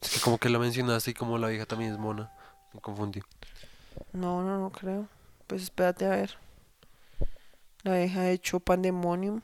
Es 0.00 0.10
que 0.10 0.20
como 0.20 0.38
que 0.38 0.48
la 0.48 0.58
mencionaste 0.58 1.10
y 1.12 1.14
como 1.14 1.38
la 1.38 1.48
vieja 1.48 1.66
también 1.66 1.92
es 1.92 1.98
mona. 1.98 2.30
Me 2.72 2.80
confundí. 2.80 3.20
No, 4.12 4.42
no, 4.42 4.58
no 4.58 4.70
creo. 4.70 5.06
Pues 5.46 5.62
espérate 5.62 6.04
a 6.06 6.10
ver. 6.10 6.36
La 7.82 7.96
vieja 7.96 8.20
ha 8.20 8.30
hecho 8.30 8.60
Pandemonium. 8.60 9.40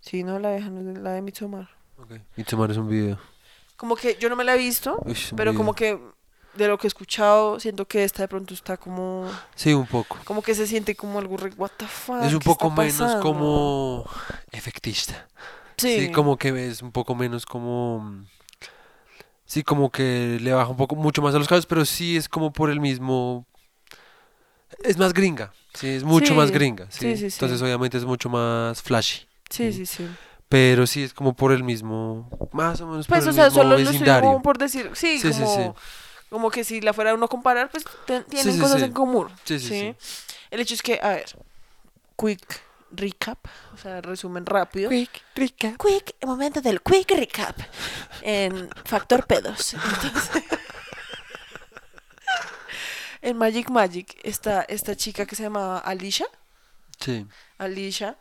Sí, 0.00 0.22
no, 0.24 0.38
la 0.38 0.52
vieja 0.52 0.68
no 0.70 0.80
es 0.80 0.86
de- 0.94 1.00
la 1.00 1.12
de 1.12 1.22
Midsommar. 1.22 1.68
Ok. 1.98 2.12
Midsommar 2.36 2.70
es 2.70 2.76
un 2.76 2.88
video. 2.88 3.18
Como 3.76 3.96
que 3.96 4.16
yo 4.16 4.28
no 4.28 4.36
me 4.36 4.44
la 4.44 4.54
he 4.54 4.58
visto, 4.58 5.00
Uy, 5.04 5.16
pero 5.36 5.54
como 5.54 5.74
que 5.74 5.98
de 6.54 6.68
lo 6.68 6.78
que 6.78 6.86
he 6.86 6.88
escuchado, 6.88 7.60
siento 7.60 7.86
que 7.86 8.04
esta 8.04 8.22
de 8.22 8.28
pronto 8.28 8.54
está 8.54 8.78
como... 8.78 9.28
Sí, 9.54 9.74
un 9.74 9.86
poco. 9.86 10.16
Como 10.24 10.40
que 10.42 10.54
se 10.54 10.66
siente 10.66 10.96
como 10.96 11.18
algo 11.18 11.36
re... 11.36 11.50
What 11.56 11.72
the 11.76 11.86
fuck, 11.86 12.22
es 12.22 12.32
un 12.32 12.38
¿qué 12.38 12.44
poco 12.46 12.70
menos 12.70 13.16
como 13.16 14.08
efectista. 14.52 15.28
Sí, 15.78 16.06
Sí. 16.06 16.12
como 16.12 16.36
que 16.36 16.52
ves 16.52 16.82
un 16.82 16.92
poco 16.92 17.14
menos 17.14 17.44
como... 17.46 18.24
Sí, 19.44 19.62
como 19.62 19.90
que 19.90 20.38
le 20.40 20.52
baja 20.52 20.70
un 20.70 20.76
poco 20.76 20.96
mucho 20.96 21.22
más 21.22 21.34
a 21.34 21.38
los 21.38 21.46
casos, 21.46 21.66
pero 21.66 21.84
sí 21.84 22.16
es 22.16 22.28
como 22.28 22.52
por 22.52 22.70
el 22.70 22.80
mismo... 22.80 23.46
Es 24.82 24.98
más 24.98 25.12
gringa, 25.14 25.52
sí, 25.74 25.88
es 25.88 26.02
mucho 26.04 26.34
más 26.34 26.48
Sí, 26.48 26.54
gringa, 26.54 26.86
sí. 26.90 26.98
sí, 27.00 27.16
sí, 27.16 27.30
sí. 27.30 27.36
Entonces 27.36 27.62
obviamente 27.62 27.96
es 27.96 28.04
mucho 28.04 28.28
más 28.28 28.82
flashy. 28.82 29.26
Sí, 29.48 29.72
sí, 29.72 29.86
sí. 29.86 30.08
Pero 30.48 30.86
sí 30.86 31.02
es 31.04 31.14
como 31.14 31.34
por 31.34 31.52
el 31.52 31.62
mismo, 31.62 32.28
más 32.52 32.80
o 32.80 32.86
menos 32.86 33.06
Pues, 33.06 33.20
por 33.20 33.28
o 33.28 33.30
el 33.30 33.34
sea, 33.36 33.44
mismo 33.46 33.62
solo 33.62 33.70
lo 33.78 33.84
vecindario. 33.84 34.28
como 34.30 34.42
por 34.42 34.58
decir, 34.58 34.90
sí, 34.94 35.18
Sí, 35.18 35.32
sí, 35.32 35.40
como, 35.40 35.54
sí. 35.56 35.70
como 36.30 36.50
que 36.50 36.64
si 36.64 36.80
la 36.80 36.92
fuera 36.92 37.14
uno 37.14 37.26
a 37.26 37.28
comparar, 37.28 37.70
pues 37.70 37.84
tienen 38.28 38.54
sí, 38.54 38.60
cosas 38.60 38.78
sí. 38.80 38.84
en 38.86 38.92
común. 38.92 39.28
Sí, 39.44 39.58
sí, 39.60 39.68
sí. 39.68 39.94
El 40.50 40.60
hecho 40.60 40.74
es 40.74 40.82
que, 40.82 40.98
a 41.02 41.08
ver, 41.10 41.26
quick 42.16 42.60
recap, 42.90 43.38
o 43.74 43.76
sea, 43.76 44.00
resumen 44.00 44.46
rápido. 44.46 44.90
Quick, 44.90 45.22
rica. 45.34 45.74
Quick, 45.76 46.16
momento 46.24 46.60
del 46.60 46.80
quick 46.82 47.10
recap 47.10 47.56
en 48.22 48.68
Factor 48.84 49.26
Pedos. 49.26 49.74
Entonces, 49.74 50.30
en 53.22 53.36
Magic 53.36 53.70
Magic 53.70 54.18
está 54.22 54.62
esta 54.62 54.96
chica 54.96 55.26
que 55.26 55.36
se 55.36 55.42
llama 55.42 55.78
Alicia. 55.78 56.26
Sí, 57.00 57.26
Alicia. 57.58 58.16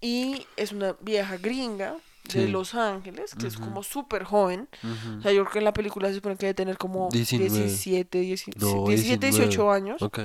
Y 0.00 0.46
es 0.56 0.72
una 0.72 0.94
vieja 1.00 1.36
gringa 1.38 1.96
de 2.24 2.46
Sí. 2.46 2.48
Los 2.48 2.74
Ángeles, 2.74 3.34
que 3.34 3.46
es 3.46 3.56
como 3.56 3.82
súper 3.82 4.24
joven. 4.24 4.68
O 5.18 5.22
sea, 5.22 5.32
yo 5.32 5.42
creo 5.44 5.52
que 5.52 5.58
en 5.58 5.64
la 5.64 5.72
película 5.72 6.08
se 6.08 6.16
supone 6.16 6.36
que 6.36 6.46
debe 6.46 6.54
tener 6.54 6.76
como 6.76 7.08
19. 7.10 7.66
17, 7.66 8.18
17, 8.18 8.58
No, 8.60 8.86
17, 8.86 9.30
18 9.30 9.70
años. 9.70 10.02
Ok. 10.02 10.20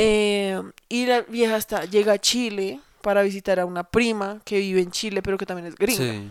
Eh, 0.00 0.62
y 0.88 1.06
la 1.06 1.22
vieja 1.22 1.56
está, 1.56 1.84
llega 1.84 2.12
a 2.14 2.18
Chile 2.18 2.80
para 3.02 3.22
visitar 3.22 3.58
a 3.60 3.66
una 3.66 3.84
prima 3.84 4.40
que 4.44 4.58
vive 4.58 4.80
en 4.80 4.90
Chile, 4.90 5.22
pero 5.22 5.36
que 5.38 5.46
también 5.46 5.66
es 5.66 5.74
gringa. 5.76 5.98
Sí. 6.12 6.30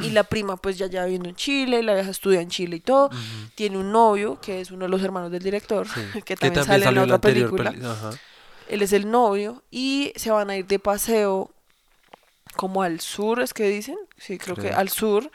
Y 0.00 0.10
la 0.10 0.24
prima 0.24 0.56
pues 0.56 0.76
ya 0.76 0.86
ya 0.86 1.04
viviendo 1.04 1.28
en 1.28 1.36
Chile, 1.36 1.82
la 1.82 1.94
vieja 1.94 2.10
estudia 2.10 2.40
en 2.40 2.50
Chile 2.50 2.76
y 2.76 2.80
todo. 2.80 3.08
Tiene 3.54 3.78
un 3.78 3.90
novio 3.92 4.38
que 4.40 4.60
es 4.60 4.70
uno 4.70 4.84
de 4.84 4.90
los 4.90 5.02
hermanos 5.02 5.30
del 5.30 5.42
director, 5.42 5.86
Sí. 5.88 6.00
que 6.24 6.36
también 6.36 6.64
sale 6.64 6.84
en 6.86 6.94
la 6.94 7.02
otra 7.04 7.14
anterior 7.16 7.50
película. 7.50 7.70
peli- 7.72 7.84
Ajá. 7.86 8.10
Él 8.68 8.82
es 8.82 8.92
el 8.92 9.10
novio 9.10 9.62
y 9.70 10.12
se 10.16 10.30
van 10.30 10.50
a 10.50 10.56
ir 10.56 10.66
de 10.66 10.78
paseo 10.78 11.50
como 12.56 12.82
al 12.82 13.00
sur, 13.00 13.40
es 13.40 13.54
que 13.54 13.68
dicen, 13.68 13.96
sí, 14.18 14.38
creo 14.38 14.56
que 14.56 14.70
al 14.70 14.88
sur. 14.88 15.30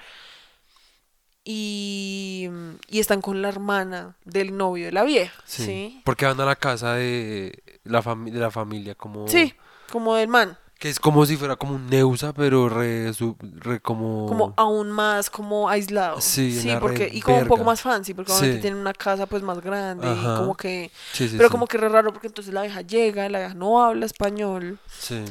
Y, 1.43 2.49
y 2.87 2.99
están 2.99 3.21
con 3.21 3.41
la 3.41 3.49
hermana 3.49 4.15
del 4.25 4.55
novio 4.55 4.85
de 4.85 4.91
la 4.91 5.03
vieja, 5.03 5.33
Sí. 5.45 5.65
¿sí? 5.65 6.01
Porque 6.05 6.25
van 6.25 6.39
a 6.39 6.45
la 6.45 6.55
casa 6.55 6.93
de 6.93 7.63
la, 7.83 8.03
fami- 8.03 8.31
de 8.31 8.39
la 8.39 8.51
familia 8.51 8.95
como... 8.95 9.27
Sí, 9.27 9.53
como 9.91 10.15
del 10.15 10.27
man, 10.27 10.57
Que 10.79 10.89
es 10.89 10.99
como 10.99 11.25
si 11.25 11.37
fuera 11.37 11.55
como 11.57 11.75
un 11.75 11.87
Neusa, 11.89 12.31
pero 12.33 12.69
re, 12.69 13.13
su- 13.13 13.35
re 13.41 13.79
como... 13.79 14.25
como 14.27 14.53
aún 14.57 14.91
más 14.91 15.29
como 15.29 15.67
aislado. 15.69 16.21
Sí, 16.21 16.61
la 16.63 16.79
porque 16.79 17.09
y 17.11 17.21
como 17.21 17.37
un 17.39 17.47
poco 17.47 17.63
más 17.63 17.81
fancy, 17.81 18.13
porque 18.13 18.31
obviamente 18.31 18.57
Sí. 18.57 18.61
tienen 18.61 18.79
una 18.79 18.93
casa 18.93 19.25
pues 19.25 19.43
más 19.43 19.61
grande 19.61 20.07
y 20.07 20.11
Ajá. 20.11 20.37
como 20.37 20.55
que 20.55 20.91
Sí, 21.13 21.27
sí, 21.27 21.35
pero 21.37 21.49
sí. 21.49 21.51
como 21.51 21.67
que 21.67 21.77
re 21.77 21.89
raro 21.89 22.11
porque 22.13 22.27
entonces 22.27 22.53
la 22.53 22.61
vieja 22.63 22.81
llega, 22.81 23.29
la 23.29 23.39
vieja 23.39 23.53
no 23.55 23.83
habla 23.83 24.05
español 24.05 24.79
Sí. 24.87 25.23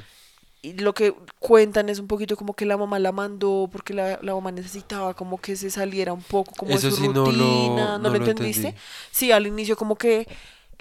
Y 0.63 0.75
lo 0.75 0.93
que 0.93 1.15
cuentan 1.39 1.89
es 1.89 1.99
un 1.99 2.07
poquito 2.07 2.37
como 2.37 2.53
que 2.55 2.67
la 2.67 2.77
mamá 2.77 2.99
la 2.99 3.13
mandó 3.13 3.69
porque 3.73 3.95
la, 3.95 4.19
la 4.23 4.35
mamá 4.35 4.53
necesitaba 4.53 5.15
como 5.15 5.41
que 5.41 5.57
se 5.57 5.71
saliera 5.71 6.13
un 6.13 6.23
poco 6.23 6.53
como 6.55 6.73
Eso 6.73 6.89
de 6.89 6.93
su 6.93 7.01
sí 7.03 7.09
no 7.09 7.15
lo- 7.15 7.25
rutina, 7.25 7.93
¿no, 7.93 7.99
no 7.99 8.09
lo 8.11 8.11
lo 8.11 8.17
entendiste? 8.17 8.61
entendí. 8.69 8.81
Sí, 9.11 9.33
al 9.33 9.47
inicio 9.47 9.77
como 9.77 9.97
que 9.97 10.29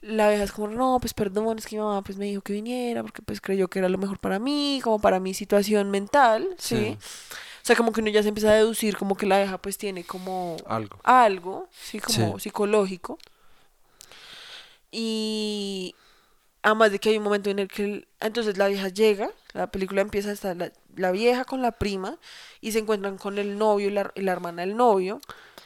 la 0.01 0.29
vieja 0.29 0.43
es 0.43 0.51
como, 0.51 0.67
no, 0.67 0.97
pues 1.01 1.13
perdón, 1.13 1.57
es 1.59 1.65
que 1.65 1.75
mi 1.77 1.81
mamá 1.81 2.01
pues 2.01 2.17
me 2.17 2.25
dijo 2.25 2.41
que 2.41 2.53
viniera 2.53 3.03
porque 3.03 3.21
pues 3.21 3.39
creyó 3.41 3.67
que 3.69 3.79
era 3.79 3.89
lo 3.89 3.97
mejor 3.97 4.17
para 4.19 4.39
mí, 4.39 4.79
como 4.83 4.99
para 4.99 5.19
mi 5.19 5.33
situación 5.33 5.89
mental, 5.91 6.47
¿sí? 6.57 6.75
Sí. 6.75 6.97
O 7.61 7.65
sea, 7.69 7.75
como 7.75 7.91
que 7.91 8.01
uno 8.01 8.09
ya 8.09 8.23
se 8.23 8.29
empieza 8.29 8.49
a 8.49 8.53
deducir 8.55 8.97
como 8.97 9.15
que 9.15 9.25
la 9.27 9.37
vieja 9.39 9.57
pues 9.59 9.77
tiene 9.77 10.03
como 10.03 10.55
Algo. 10.65 10.97
algo, 11.03 11.67
sí, 11.71 11.99
como 11.99 12.37
Sí. 12.39 12.43
psicológico. 12.43 13.17
Y 14.91 15.93
además 16.63 16.91
de 16.91 16.99
que 16.99 17.09
hay 17.09 17.17
un 17.17 17.23
momento 17.23 17.49
en 17.49 17.59
el 17.59 17.67
que 17.67 17.83
el- 17.83 18.07
entonces 18.19 18.57
la 18.57 18.67
vieja 18.67 18.89
llega, 18.89 19.29
la 19.53 19.67
película 19.71 20.01
empieza 20.01 20.29
a 20.29 20.33
estar 20.33 20.55
la, 20.55 20.71
la 20.95 21.11
vieja 21.11 21.45
con 21.45 21.61
la 21.61 21.71
prima 21.71 22.17
y 22.61 22.71
se 22.71 22.79
encuentran 22.79 23.17
con 23.17 23.37
el 23.37 23.57
novio 23.57 23.87
y 23.87 23.91
la, 23.91 24.11
y 24.15 24.21
la 24.21 24.31
hermana 24.33 24.61
del 24.63 24.75
novio 24.75 25.21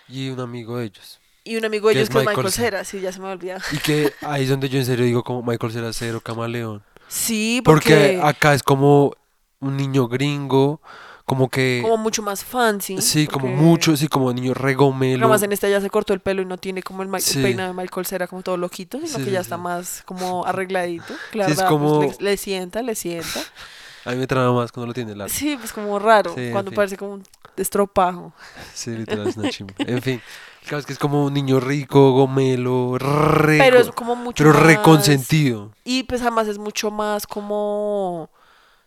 Y 0.08 0.30
un 0.30 0.40
amigo 0.40 0.78
de 0.78 0.86
ellos. 0.86 1.20
y 1.44 1.56
un 1.58 1.66
amigo 1.66 1.88
de 1.90 1.96
ellos 1.96 2.04
es 2.04 2.10
que 2.10 2.18
es 2.20 2.26
Michael 2.26 2.38
Michael 2.38 2.54
Cera. 2.54 2.68
Cera, 2.70 2.84
sí, 2.86 3.02
ya 3.02 3.12
se 3.12 3.20
me 3.20 3.28
olvidado. 3.32 3.62
Y 3.72 3.78
que 3.80 4.14
ahí 4.22 4.44
es 4.44 4.50
donde 4.50 4.70
yo 4.70 4.78
en 4.80 4.86
serio 4.86 5.06
digo 5.06 5.24
como 5.24 5.42
Michael 5.44 5.72
será 5.74 5.92
cero 5.94 6.22
camaleón. 6.22 6.84
Sí, 7.08 7.62
Porque 7.64 7.90
porque, 8.16 8.20
acá 8.24 8.54
es 8.54 8.64
como 8.64 9.14
un 9.60 9.78
niño 9.78 10.08
gringo, 10.08 10.82
como 11.26 11.50
que... 11.50 11.80
como 11.82 11.98
mucho 11.98 12.22
más 12.22 12.44
fancy. 12.44 13.02
sí, 13.02 13.28
como 13.28 13.48
mucho, 13.48 13.96
sí, 13.96 14.08
como 14.08 14.32
niño 14.34 14.54
regomelo. 14.54 15.26
Además 15.26 15.44
en 15.44 15.52
esta 15.54 15.70
ya 15.70 15.80
se 15.82 15.90
cortó 15.90 16.14
el 16.14 16.20
pelo 16.20 16.42
y 16.42 16.46
no 16.46 16.58
tiene 16.58 16.84
como 16.84 17.02
el, 17.02 17.08
ma- 17.08 17.18
el 17.18 17.24
Sí. 17.24 17.42
peinado 17.42 17.74
de 17.74 17.82
Michael 17.82 18.06
Cera 18.06 18.28
como 18.28 18.42
todo 18.42 18.58
loquito, 18.58 18.98
sino 19.00 19.20
Sí, 19.20 19.24
que 19.26 19.32
ya 19.32 19.40
está 19.40 19.58
más 19.58 20.04
como 20.06 20.46
arregladito. 20.46 21.14
Claro, 21.32 21.52
es 21.54 21.62
como- 21.64 22.02
le, 22.02 22.16
le 22.20 22.38
sienta, 22.38 22.82
le 22.82 22.96
sienta. 22.96 23.40
A 24.06 24.12
mí 24.12 24.18
me 24.18 24.28
traba 24.28 24.52
más 24.52 24.72
cuando 24.74 24.88
lo 24.88 24.94
tiene 24.94 25.16
largo. 25.16 25.34
Sí, 25.34 25.56
pues 25.58 25.72
como 25.72 25.98
raro, 25.98 26.34
cuando 26.52 26.72
fin. 26.72 26.76
parece 26.76 26.98
como 26.98 27.14
un 27.14 27.24
estropajo. 27.56 28.34
Sí, 28.74 28.92
literal, 28.92 29.28
es 29.30 29.38
una 29.38 29.50
chimba. 29.52 29.74
En 29.80 30.02
fin, 30.02 30.22
claro, 30.64 30.80
es 30.80 30.86
que 30.86 30.92
es 30.92 31.00
como 31.00 31.24
un 31.24 31.34
niño 31.34 31.62
rico, 31.62 32.12
gomelo, 32.12 32.98
re... 32.98 33.60
Pero 33.60 33.80
es 33.80 33.90
como 33.92 34.18
mucho 34.18 34.44
pero 34.44 34.54
más... 34.54 34.64
reconsentido. 34.64 35.72
Y 35.86 36.04
pues 36.04 36.20
además 36.22 36.50
es 36.50 36.58
mucho 36.58 36.92
más 36.92 37.26
como... 37.26 38.30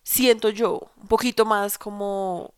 Siento 0.09 0.51
yo, 0.51 0.89
un 1.03 1.09
poquito 1.09 1.45
más 1.45 1.79
como... 1.79 2.55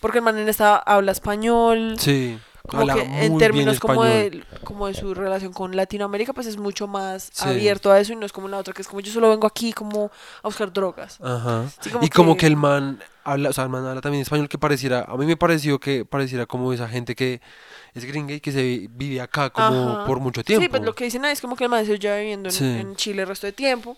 Porque 0.00 0.18
el 0.18 0.24
man 0.24 0.38
en 0.38 0.48
esta 0.48 0.76
habla 0.76 1.10
español, 1.10 1.96
Sí. 1.98 2.38
como 2.68 2.82
habla 2.82 2.94
que 2.94 3.00
en 3.26 3.36
términos 3.36 3.72
bien 3.72 3.80
como 3.80 4.04
de, 4.04 4.44
como 4.62 4.86
de 4.86 4.94
su 4.94 5.12
relación 5.12 5.52
con 5.52 5.74
Latinoamérica, 5.74 6.32
pues 6.32 6.46
es 6.46 6.56
mucho 6.56 6.86
más 6.86 7.30
Sí. 7.32 7.48
abierto 7.48 7.90
a 7.90 7.98
eso 7.98 8.12
y 8.12 8.16
no 8.16 8.24
es 8.24 8.32
como 8.32 8.46
la 8.46 8.58
otra, 8.58 8.72
que 8.72 8.82
es 8.82 8.86
como 8.86 9.00
yo 9.00 9.10
solo 9.12 9.28
vengo 9.30 9.48
aquí 9.48 9.72
como 9.72 10.04
a 10.42 10.46
buscar 10.46 10.72
drogas. 10.72 11.18
Ajá. 11.20 11.64
Sí, 11.80 11.90
como 11.90 12.04
y 12.04 12.08
como 12.10 12.36
que- 12.36 12.46
el 12.46 12.56
man 12.56 13.02
habla, 13.24 13.48
o 13.48 13.52
sea, 13.52 13.64
el 13.64 13.70
man 13.70 13.84
habla 13.86 14.00
también 14.00 14.22
español 14.22 14.48
que 14.48 14.56
pareciera, 14.58 15.04
a 15.08 15.16
mí 15.16 15.26
me 15.26 15.36
pareció 15.36 15.80
que 15.80 16.04
pareciera 16.04 16.46
como 16.46 16.72
esa 16.72 16.86
gente 16.86 17.16
que 17.16 17.40
es 17.94 18.04
gringa 18.04 18.34
y 18.34 18.40
que 18.40 18.52
se 18.52 18.62
vi- 18.62 18.86
vive 18.88 19.20
acá 19.20 19.50
como 19.50 19.94
Ajá. 19.96 20.06
por 20.06 20.20
mucho 20.20 20.44
tiempo. 20.44 20.62
Sí, 20.62 20.68
pues 20.68 20.82
lo 20.82 20.94
que 20.94 21.04
dicen 21.04 21.24
ahí 21.24 21.32
es 21.32 21.40
como 21.40 21.56
que 21.56 21.64
el 21.64 21.70
maestro 21.70 21.96
ya 21.96 22.14
viviendo 22.18 22.50
en, 22.50 22.54
Sí. 22.54 22.64
en 22.64 22.94
Chile 22.94 23.22
el 23.22 23.28
resto 23.28 23.48
de 23.48 23.52
tiempo. 23.52 23.96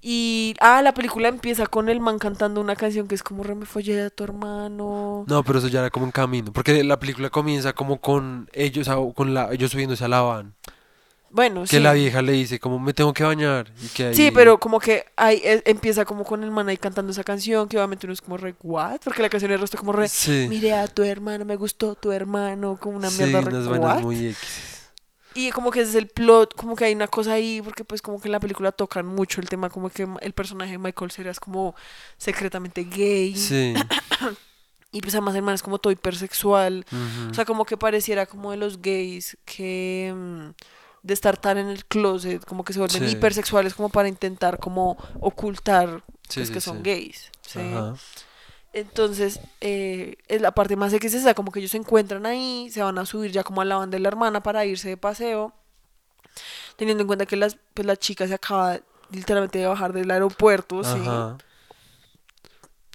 Y, 0.00 0.54
ah, 0.60 0.80
la 0.82 0.94
película 0.94 1.26
empieza 1.28 1.66
con 1.66 1.88
el 1.88 1.98
man 2.00 2.18
cantando 2.20 2.60
una 2.60 2.76
canción 2.76 3.08
que 3.08 3.16
es 3.16 3.22
como 3.24 3.42
Re 3.42 3.56
me 3.56 3.66
follé 3.66 4.00
a 4.02 4.10
tu 4.10 4.22
hermano. 4.22 5.24
No, 5.26 5.42
pero 5.42 5.58
eso 5.58 5.66
ya 5.68 5.80
era 5.80 5.90
como 5.90 6.06
en 6.06 6.12
camino, 6.12 6.52
porque 6.52 6.84
la 6.84 6.98
película 7.00 7.30
comienza 7.30 7.72
como 7.72 8.00
con 8.00 8.48
ellos, 8.52 8.88
con 9.14 9.34
la, 9.34 9.52
ellos 9.52 9.72
subiéndose 9.72 10.04
a 10.04 10.08
la 10.08 10.20
van, 10.20 10.54
Bueno, 11.30 11.62
que 11.62 11.66
sí. 11.66 11.80
la 11.80 11.94
vieja 11.94 12.22
le 12.22 12.30
dice 12.32 12.60
como 12.60 12.78
me 12.78 12.94
tengo 12.94 13.12
que 13.12 13.24
bañar 13.24 13.72
y 13.82 13.88
que 13.88 14.04
ahí... 14.06 14.14
Sí, 14.14 14.30
pero 14.32 14.58
como 14.60 14.78
que 14.78 15.04
ahí 15.16 15.40
eh, 15.44 15.62
empieza 15.66 16.04
como 16.04 16.22
con 16.24 16.44
el 16.44 16.52
man 16.52 16.68
ahí 16.68 16.76
cantando 16.76 17.10
esa 17.10 17.24
canción, 17.24 17.68
que 17.68 17.76
obviamente 17.76 18.06
uno 18.06 18.12
es 18.14 18.20
como 18.20 18.36
re, 18.36 18.54
¿what? 18.62 19.00
Porque 19.02 19.20
la 19.20 19.28
canción 19.28 19.50
es 19.50 19.60
resto 19.60 19.76
como 19.78 19.90
re, 19.92 20.06
Sí. 20.08 20.46
mire 20.48 20.74
a 20.74 20.86
tu 20.86 21.02
hermano, 21.02 21.44
me 21.44 21.56
gustó 21.56 21.96
tu 21.96 22.12
hermano, 22.12 22.78
como 22.80 22.96
una 22.96 23.10
sí, 23.10 23.20
mierda 23.24 23.40
re, 23.40 23.48
unas 23.58 23.66
¿what? 23.66 24.00
muy 24.00 24.28
X. 24.28 24.77
Y 25.38 25.50
como 25.52 25.70
que 25.70 25.80
ese 25.82 25.90
es 25.90 25.94
el 25.96 26.08
plot, 26.08 26.54
como 26.56 26.74
que 26.74 26.84
hay 26.86 26.94
una 26.94 27.06
cosa 27.06 27.34
ahí, 27.34 27.62
porque 27.62 27.84
pues 27.84 28.02
como 28.02 28.20
que 28.20 28.26
en 28.28 28.32
la 28.32 28.40
película 28.40 28.72
tocan 28.72 29.06
mucho 29.06 29.40
el 29.40 29.48
tema, 29.48 29.70
como 29.70 29.88
que 29.88 30.08
el 30.20 30.32
personaje 30.32 30.72
de 30.72 30.78
Michael 30.78 31.10
Cera 31.12 31.30
es 31.30 31.38
como 31.38 31.76
secretamente 32.16 32.84
gay. 32.84 33.36
Sí. 33.36 33.74
Y 34.90 35.02
pues 35.02 35.14
además 35.14 35.34
el 35.36 35.42
man 35.42 35.54
es 35.54 35.62
como 35.62 35.78
todo 35.78 35.92
hipersexual. 35.92 36.86
O 37.30 37.34
sea, 37.34 37.44
como 37.44 37.66
que 37.66 37.76
pareciera 37.76 38.24
como 38.24 38.52
de 38.52 38.56
los 38.56 38.80
gays 38.80 39.36
que 39.44 40.14
mm, 40.16 40.48
de 41.02 41.14
estar 41.14 41.36
tan 41.36 41.58
en 41.58 41.68
el 41.68 41.84
closet, 41.84 42.42
como 42.46 42.64
que 42.64 42.72
se 42.72 42.78
vuelven 42.78 43.04
Sí. 43.06 43.14
hipersexuales 43.14 43.74
como 43.74 43.90
para 43.90 44.08
intentar 44.08 44.58
como 44.58 44.96
ocultar 45.20 46.02
Sí, 46.30 46.40
pues, 46.40 46.48
sí, 46.48 46.54
que 46.54 46.60
son 46.62 46.82
gays. 46.82 47.30
¿sí? 47.42 47.58
Ajá. 47.60 47.94
Entonces, 48.72 49.40
eh, 49.60 50.16
es 50.28 50.40
la 50.40 50.52
parte 50.52 50.76
más 50.76 50.92
X 50.92 51.16
como 51.34 51.50
que 51.50 51.60
ellos 51.60 51.70
se 51.70 51.78
encuentran 51.78 52.26
ahí, 52.26 52.70
se 52.70 52.82
van 52.82 52.98
a 52.98 53.06
subir 53.06 53.32
ya 53.32 53.42
como 53.42 53.60
a 53.60 53.64
la 53.64 53.76
banda 53.76 53.96
de 53.96 54.00
la 54.00 54.08
hermana 54.08 54.42
para 54.42 54.64
irse 54.64 54.88
de 54.88 54.96
paseo, 54.96 55.52
teniendo 56.76 57.02
en 57.02 57.06
cuenta 57.06 57.26
que 57.26 57.36
las, 57.36 57.56
pues, 57.74 57.86
la 57.86 57.96
chica 57.96 58.26
se 58.28 58.34
acaba 58.34 58.78
literalmente 59.10 59.58
de 59.58 59.66
bajar 59.66 59.92
del 59.92 60.10
aeropuerto, 60.10 60.84
¿sí? 60.84 60.98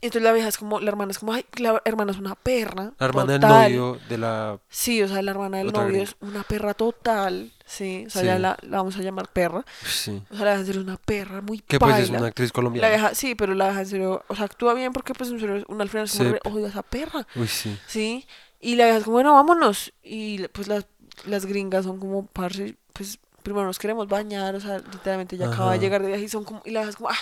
Entonces 0.03 0.21
la 0.23 0.31
vieja 0.33 0.47
es 0.49 0.57
como, 0.57 0.79
la 0.79 0.89
hermana 0.89 1.11
es 1.11 1.19
como, 1.19 1.33
ay, 1.33 1.45
la 1.57 1.81
hermana 1.85 2.11
es 2.11 2.17
una 2.19 2.35
perra. 2.35 2.91
La 2.99 3.05
hermana 3.05 3.39
total. 3.39 3.63
del 3.71 3.79
novio 3.79 3.99
de 4.09 4.17
la... 4.17 4.59
Sí, 4.69 5.01
o 5.01 5.07
sea, 5.07 5.21
la 5.21 5.31
hermana 5.31 5.57
del 5.59 5.71
novio 5.71 6.03
es 6.03 6.15
una 6.19 6.43
perra 6.43 6.73
total, 6.73 7.51
sí, 7.65 8.03
o 8.07 8.09
sea, 8.09 8.21
Sí. 8.21 8.27
ya 8.27 8.37
la, 8.39 8.57
la 8.61 8.77
vamos 8.77 8.97
a 8.97 9.01
llamar 9.01 9.29
perra. 9.31 9.65
Sí. 9.85 10.21
O 10.29 10.35
sea, 10.35 10.45
la 10.45 10.51
dejan 10.51 10.65
ser 10.65 10.77
una 10.79 10.97
perra 10.97 11.41
muy 11.41 11.59
Que 11.59 11.79
pues 11.79 11.97
es 11.99 12.09
una 12.09 12.27
actriz 12.27 12.49
La 12.49 12.53
colombiana. 12.53 12.89
vieja, 12.89 13.15
sí, 13.15 13.33
pero 13.35 13.53
la 13.55 13.67
deja 13.69 13.79
en 13.79 13.85
serio, 13.87 14.23
o 14.27 14.35
sea, 14.35 14.45
actúa 14.45 14.73
bien 14.73 14.91
porque 14.93 15.13
pues 15.13 15.29
en 15.29 15.39
serio, 15.39 15.63
una 15.69 15.83
al 15.83 15.89
final 15.89 16.05
es 16.05 16.11
como, 16.17 16.23
Sí. 16.29 16.33
re, 16.33 16.39
odio 16.51 16.65
a 16.65 16.69
esa 16.69 16.83
perra, 16.83 17.25
Uy, 17.35 17.47
sí. 17.47 17.77
¿sí? 17.87 18.25
Y 18.59 18.75
la 18.75 18.83
vieja 18.85 18.97
es 18.99 19.03
como, 19.05 19.15
bueno, 19.15 19.33
vámonos. 19.33 19.93
Y 20.03 20.47
pues 20.49 20.67
las, 20.67 20.85
las 21.25 21.45
gringas 21.45 21.85
son 21.85 21.99
como, 21.99 22.25
parce, 22.27 22.75
pues 22.93 23.19
primero 23.43 23.65
nos 23.65 23.77
queremos 23.77 24.07
bañar, 24.07 24.55
o 24.55 24.59
sea, 24.61 24.77
literalmente 24.79 25.37
ya 25.37 25.45
acaba 25.47 25.73
de 25.73 25.79
llegar 25.79 26.01
de 26.01 26.07
viaje 26.07 26.23
y 26.23 26.29
son 26.29 26.43
como, 26.43 26.61
y 26.65 26.71
la 26.71 26.79
vieja 26.79 26.89
es 26.91 26.95
como, 26.95 27.09
ah, 27.09 27.17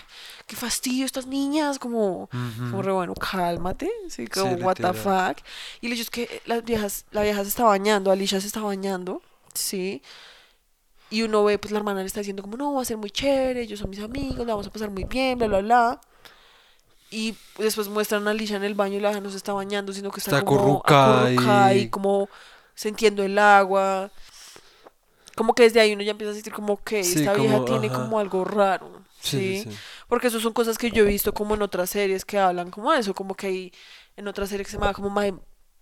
qué 0.48 0.56
fastidio 0.56 1.06
estas 1.06 1.26
niñas, 1.27 1.80
como, 1.80 2.30
como 2.30 2.77
Ujú. 2.77 2.81
re 2.84 2.91
bueno, 2.93 3.14
cálmate, 3.15 3.89
sí, 4.10 4.27
como 4.27 4.56
Sí, 4.57 4.64
what 4.64 4.76
the 4.76 4.93
fuck. 4.93 5.38
Y 5.81 5.88
el 5.88 5.93
hecho 5.93 6.03
es 6.03 6.10
que 6.10 6.41
las 6.45 6.64
viejas, 6.64 7.06
la 7.11 7.23
vieja 7.23 7.41
se 7.43 7.49
está 7.49 7.64
bañando, 7.65 8.11
Alicia 8.11 8.39
se 8.39 8.48
está 8.48 8.61
bañando, 8.61 9.22
sí. 9.53 10.02
Y 11.10 11.23
uno 11.23 11.43
ve, 11.43 11.57
pues 11.60 11.72
la 11.72 11.80
hermana 11.80 11.99
le 11.99 12.06
está 12.06 12.22
diciendo 12.22 12.41
como, 12.41 12.56
no, 12.56 12.73
va 12.73 12.84
a 12.84 12.85
ser 12.85 12.95
muy 12.98 13.11
chévere, 13.11 13.61
ellos 13.64 13.80
son 13.80 13.89
mis 13.89 13.99
amigos, 13.99 14.45
la 14.48 14.53
vamos 14.53 14.68
a 14.68 14.72
pasar 14.72 14.89
muy 14.91 15.03
bien, 15.03 15.38
bla, 15.38 15.48
bla, 15.48 15.60
bla. 15.60 16.02
Y 17.10 17.35
después 17.57 17.89
muestran 17.89 18.26
a 18.27 18.31
Alicia 18.31 18.56
en 18.56 18.64
el 18.64 18.73
baño 18.76 18.95
y 18.95 18.99
la 19.02 19.10
vieja 19.10 19.19
no 19.22 19.30
se 19.30 19.35
está 19.35 19.52
bañando, 19.52 19.91
sino 19.91 20.11
que 20.11 20.19
está, 20.22 20.31
Está 20.38 20.45
como 20.45 20.77
acurrucada 20.77 21.73
y... 21.73 21.81
y- 21.81 21.89
como 21.89 22.30
sintiendo 22.73 23.23
el 23.23 23.38
agua. 23.38 24.10
Como 25.35 25.53
que 25.55 25.63
desde 25.63 25.79
ahí 25.79 25.93
uno 25.93 26.03
ya 26.03 26.11
empieza 26.11 26.31
a 26.31 26.35
sentir 26.35 26.53
como 26.53 26.83
que 26.83 27.03
Sí, 27.03 27.19
esta 27.19 27.33
vieja 27.33 27.63
tiene 27.65 27.87
ajá. 27.87 27.95
como 28.03 28.19
algo 28.19 28.43
raro. 28.43 29.01
Sí, 29.19 29.37
¿sí? 29.37 29.63
sí, 29.63 29.71
sí. 29.71 29.77
Porque 30.07 30.27
eso 30.27 30.39
son 30.39 30.53
cosas 30.53 30.77
que 30.77 30.91
yo 30.91 31.03
he 31.03 31.07
visto 31.07 31.33
como 31.33 31.55
en 31.55 31.61
otras 31.61 31.89
series 31.89 32.25
que 32.25 32.37
hablan 32.39 32.71
como 32.71 32.91
eso, 32.93 33.13
como 33.13 33.35
que 33.35 33.47
hay 33.47 33.73
en 34.17 34.27
otra 34.27 34.45
serie 34.47 34.65
que 34.65 34.71
se 34.71 34.77
llama 34.77 34.93
como 34.93 35.09
My 35.09 35.33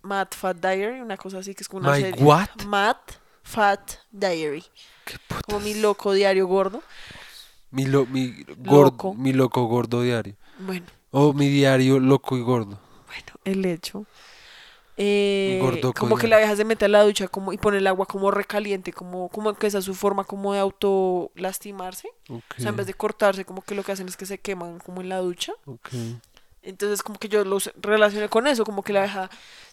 Mad 0.02 0.28
Fat 0.30 0.56
Diary, 0.58 1.00
una 1.00 1.16
cosa 1.16 1.38
así 1.38 1.54
que 1.54 1.62
es 1.62 1.68
como 1.68 1.80
una 1.86 1.96
My 1.96 2.00
serie. 2.02 2.22
what? 2.24 2.48
Mad 2.66 2.96
Fat 3.42 3.92
Diary, 4.12 4.64
Qué 5.04 5.16
puta. 5.26 5.42
como 5.46 5.60
mi 5.60 5.74
loco 5.74 6.12
diario 6.12 6.46
gordo. 6.46 6.82
Mi, 7.72 7.84
lo- 7.86 8.06
mi, 8.06 8.44
gordo, 8.58 8.82
Loco. 8.92 9.14
mi 9.14 9.32
loco 9.32 9.64
gordo 9.66 10.02
diario. 10.02 10.36
Bueno, 10.58 10.86
O 11.10 11.32
mi 11.32 11.48
diario 11.48 11.98
loco 11.98 12.36
y 12.36 12.42
gordo. 12.42 12.78
bueno, 13.06 13.32
el 13.44 13.64
hecho. 13.64 14.06
Eh, 15.02 15.80
como 15.96 16.18
que 16.18 16.28
la 16.28 16.36
vieja 16.36 16.54
se 16.54 16.64
mete 16.66 16.84
a 16.84 16.88
la 16.88 17.02
ducha 17.02 17.26
como 17.26 17.54
y 17.54 17.56
pone 17.56 17.78
el 17.78 17.86
agua 17.86 18.04
como 18.04 18.30
recaliente, 18.30 18.92
como, 18.92 19.30
como 19.30 19.54
que 19.54 19.66
esa 19.66 19.78
es 19.78 19.86
su 19.86 19.94
forma 19.94 20.24
como 20.24 20.52
de 20.52 20.58
auto 20.58 21.30
lastimarse. 21.36 22.08
Ok. 22.28 22.42
O 22.58 22.60
sea, 22.60 22.68
en 22.68 22.76
vez 22.76 22.86
de 22.86 22.92
cortarse, 22.92 23.46
como 23.46 23.62
que 23.62 23.74
lo 23.74 23.82
que 23.82 23.92
hacen 23.92 24.08
es 24.08 24.18
que 24.18 24.26
se 24.26 24.36
queman 24.36 24.78
como 24.78 25.00
en 25.00 25.08
la 25.08 25.16
ducha. 25.18 25.54
Entonces, 26.62 27.02
como 27.02 27.18
que 27.18 27.30
yo 27.30 27.46
los 27.46 27.72
relacioné 27.80 28.28
con 28.28 28.46
eso, 28.46 28.64
como 28.64 28.82
que 28.82 28.92
la 28.92 29.00
vieja 29.00 29.30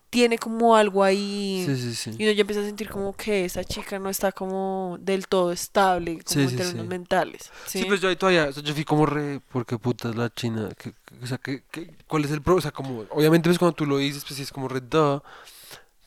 tiene 0.09 0.37
como 0.37 0.75
algo 0.75 1.03
ahí. 1.03 1.63
Sí, 1.65 1.75
sí, 1.75 1.95
sí. 1.95 2.15
Y 2.17 2.23
uno 2.23 2.31
ya 2.31 2.41
empieza 2.41 2.61
a 2.61 2.65
sentir 2.65 2.89
como 2.89 3.13
que 3.13 3.45
esa 3.45 3.63
chica 3.63 3.99
no 3.99 4.09
está 4.09 4.31
como 4.31 4.97
del 5.01 5.27
todo 5.27 5.51
estable, 5.51 6.19
como 6.23 6.41
en 6.49 6.55
términos 6.55 6.87
mentales. 6.87 7.51
Sí, 7.65 7.83
pues 7.85 7.99
yo 8.01 8.09
ahí 8.09 8.15
todavía, 8.15 8.45
o 8.45 8.53
sea, 8.53 8.63
yo 8.63 8.73
fui 8.73 8.85
como 8.85 9.05
re, 9.05 9.39
¿por 9.51 9.65
qué 9.65 9.77
putas 9.77 10.15
la 10.15 10.29
China? 10.33 10.69
¿Qué- 10.77 10.93
qué- 11.05 11.15
o 11.23 11.27
sea, 11.27 11.37
¿qué, 11.37 11.63
qué- 11.71 11.93
cuál 12.07 12.23
es 12.25 12.31
el 12.31 12.41
pro? 12.41 12.55
O 12.55 12.61
sea, 12.61 12.71
como, 12.71 13.05
obviamente 13.09 13.49
pues 13.49 13.59
cuando 13.59 13.75
tú 13.75 13.85
lo 13.85 13.97
dices, 13.97 14.23
pues 14.23 14.35
sí 14.37 14.43
es 14.43 14.51
como 14.51 14.67
re, 14.67 14.79
duh, 14.81 15.21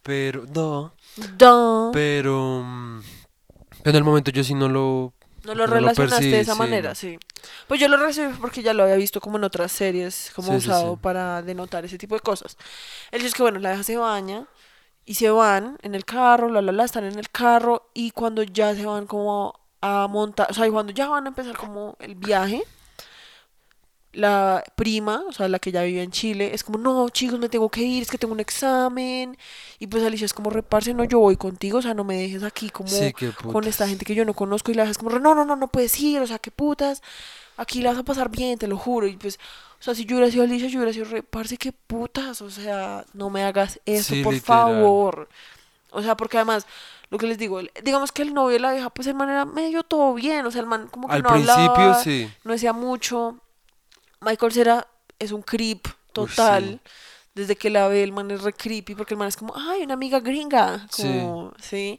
pero, 0.03 0.47
duh, 0.47 0.91
Duh. 1.37 1.91
pero, 1.93 2.63
mm, 2.65 3.01
pero 3.83 3.91
en 3.91 3.97
el 3.97 4.05
momento 4.05 4.31
yo 4.31 4.43
sí 4.45 4.55
no 4.55 4.69
lo, 4.69 5.13
no 5.45 5.55
lo 5.55 5.67
relacionaste 5.67 6.17
percibí, 6.17 6.31
de 6.33 6.41
esa 6.41 6.53
sí. 6.55 6.59
manera, 6.59 6.95
sí. 6.95 7.19
Pues 7.69 7.81
yo 7.81 7.89
lo 7.89 7.97
recibí 7.97 8.33
porque 8.41 8.63
ya 8.63 8.75
lo 8.75 8.83
había 8.85 8.97
visto 8.97 9.21
como 9.21 9.39
en 9.39 9.45
otras 9.45 9.73
series, 9.73 10.33
como 10.35 10.53
Sí, 10.53 10.57
usado 10.59 10.95
sí. 10.95 10.99
para 11.03 11.43
denotar 11.43 11.85
ese 11.85 11.99
tipo 11.99 12.15
de 12.15 12.21
cosas. 12.21 12.57
El 13.11 13.25
es 13.25 13.35
que, 13.35 13.43
bueno, 13.43 13.59
la 13.59 13.71
vieja 13.71 13.83
se 13.85 13.97
baña 13.97 14.47
y 15.05 15.15
se 15.15 15.31
van 15.31 15.79
en 15.83 15.95
el 15.95 16.05
carro, 16.05 16.49
la, 16.51 16.61
la, 16.63 16.73
la, 16.73 16.85
están 16.85 17.05
en 17.05 17.19
el 17.19 17.31
carro 17.31 17.91
y 17.95 18.11
cuando 18.13 18.43
ya 18.43 18.75
se 18.75 18.85
van 18.87 19.07
como 19.07 19.59
a 19.81 20.07
montar, 20.09 20.49
o 20.51 20.55
sea, 20.55 20.67
y 20.67 20.71
cuando 20.71 20.93
ya 20.93 21.09
van 21.09 21.25
a 21.25 21.29
empezar 21.29 21.57
como 21.57 21.97
el 22.01 22.15
viaje, 22.15 22.63
la 24.13 24.65
prima, 24.75 25.23
o 25.29 25.33
sea, 25.33 25.49
la 25.49 25.59
que 25.61 25.71
ya 25.71 25.83
vivía 25.83 26.03
en 26.03 26.11
Chile, 26.11 26.51
es 26.53 26.65
como, 26.65 26.79
no, 26.79 27.09
chicos, 27.11 27.39
me 27.39 27.49
tengo 27.49 27.69
que 27.69 27.83
ir, 27.83 28.03
es 28.03 28.11
que 28.11 28.19
tengo 28.19 28.35
un 28.35 28.41
examen. 28.41 29.39
Y 29.79 29.87
pues 29.87 30.03
Alicia 30.03 30.25
es 30.25 30.35
como, 30.35 30.51
reparse, 30.51 30.95
no, 30.95 31.05
yo 31.05 31.21
voy 31.21 31.37
contigo, 31.37 31.79
o 31.79 31.83
sea, 31.83 31.95
no 31.95 32.03
me 32.05 32.17
dejes 32.17 32.43
aquí 32.43 32.71
como 32.71 32.89
sí, 32.89 33.13
con 33.53 33.65
esta 33.65 33.87
gente 33.87 34.05
que 34.05 34.15
yo 34.15 34.25
no 34.25 34.35
conozco 34.35 34.71
y 34.71 34.75
la 34.75 34.83
dejas 34.83 34.99
como, 34.99 35.11
no, 35.19 35.35
no, 35.35 35.45
no, 35.45 35.57
no 35.57 35.69
puedes 35.69 35.99
ir, 36.01 36.21
o 36.21 36.27
sea, 36.27 36.39
qué 36.39 36.51
putas, 36.51 37.03
aquí 37.57 37.83
la 37.83 37.91
vas 37.91 38.01
a 38.01 38.03
pasar 38.03 38.31
bien, 38.31 38.59
te 38.59 38.67
lo 38.67 38.77
juro. 38.77 39.07
Y 39.07 39.17
pues, 39.17 39.39
o 39.79 39.83
sea, 39.83 39.95
si 39.95 40.05
yo 40.05 40.17
hubiera 40.17 40.31
sido 40.31 40.43
Alicia, 40.43 40.69
yo 40.69 40.79
hubiera 40.81 40.93
sido, 40.93 41.05
reparse, 41.05 41.57
qué 41.57 41.73
putas, 41.73 42.43
o 42.43 42.51
sea, 42.51 43.05
no 43.15 43.31
me 43.31 43.45
hagas 43.45 43.81
eso, 43.87 44.15
Sí, 44.15 44.25
por 44.25 44.35
literal. 44.35 44.75
favor. 44.75 45.29
O 45.93 46.03
sea, 46.03 46.17
porque 46.17 46.37
además, 46.37 46.67
lo 47.11 47.19
que 47.19 47.27
les 47.27 47.39
digo, 47.39 47.61
digamos 47.83 48.11
que 48.13 48.23
el 48.23 48.35
novio 48.35 48.55
de 48.55 48.61
la 48.61 48.73
vieja, 48.73 48.91
pues 48.91 49.07
el 49.07 49.15
man 49.15 49.31
era 49.31 49.45
medio 49.45 49.83
todo 49.85 50.15
bien, 50.15 50.45
o 50.47 50.51
sea, 50.51 50.61
el 50.63 50.67
man 50.67 50.89
como 50.89 51.09
que 51.09 51.15
Al 51.15 51.23
no 51.23 51.31
principio 51.31 51.61
hablaba, 51.63 52.03
sí, 52.03 52.29
no 52.45 52.53
decía 52.53 52.73
mucho. 52.73 53.37
Michael 54.21 54.53
Cera 54.53 54.87
es 55.19 55.33
un 55.33 55.43
creep 55.43 55.87
total. 56.13 56.65
sí. 56.85 56.91
Desde 57.33 57.55
que 57.55 57.71
la 57.71 57.87
ve, 57.87 58.03
el 58.03 58.13
man 58.13 58.29
es 58.33 58.43
re 58.43 58.53
creepy 58.53 58.97
porque 58.97 59.15
el 59.15 59.19
man 59.19 59.29
es 59.29 59.37
como, 59.37 59.55
ay, 59.57 59.83
una 59.85 59.95
amiga 59.95 60.19
gringa. 60.19 60.87
Sí. 60.91 61.05
Como, 61.05 61.53
sí. 61.63 61.97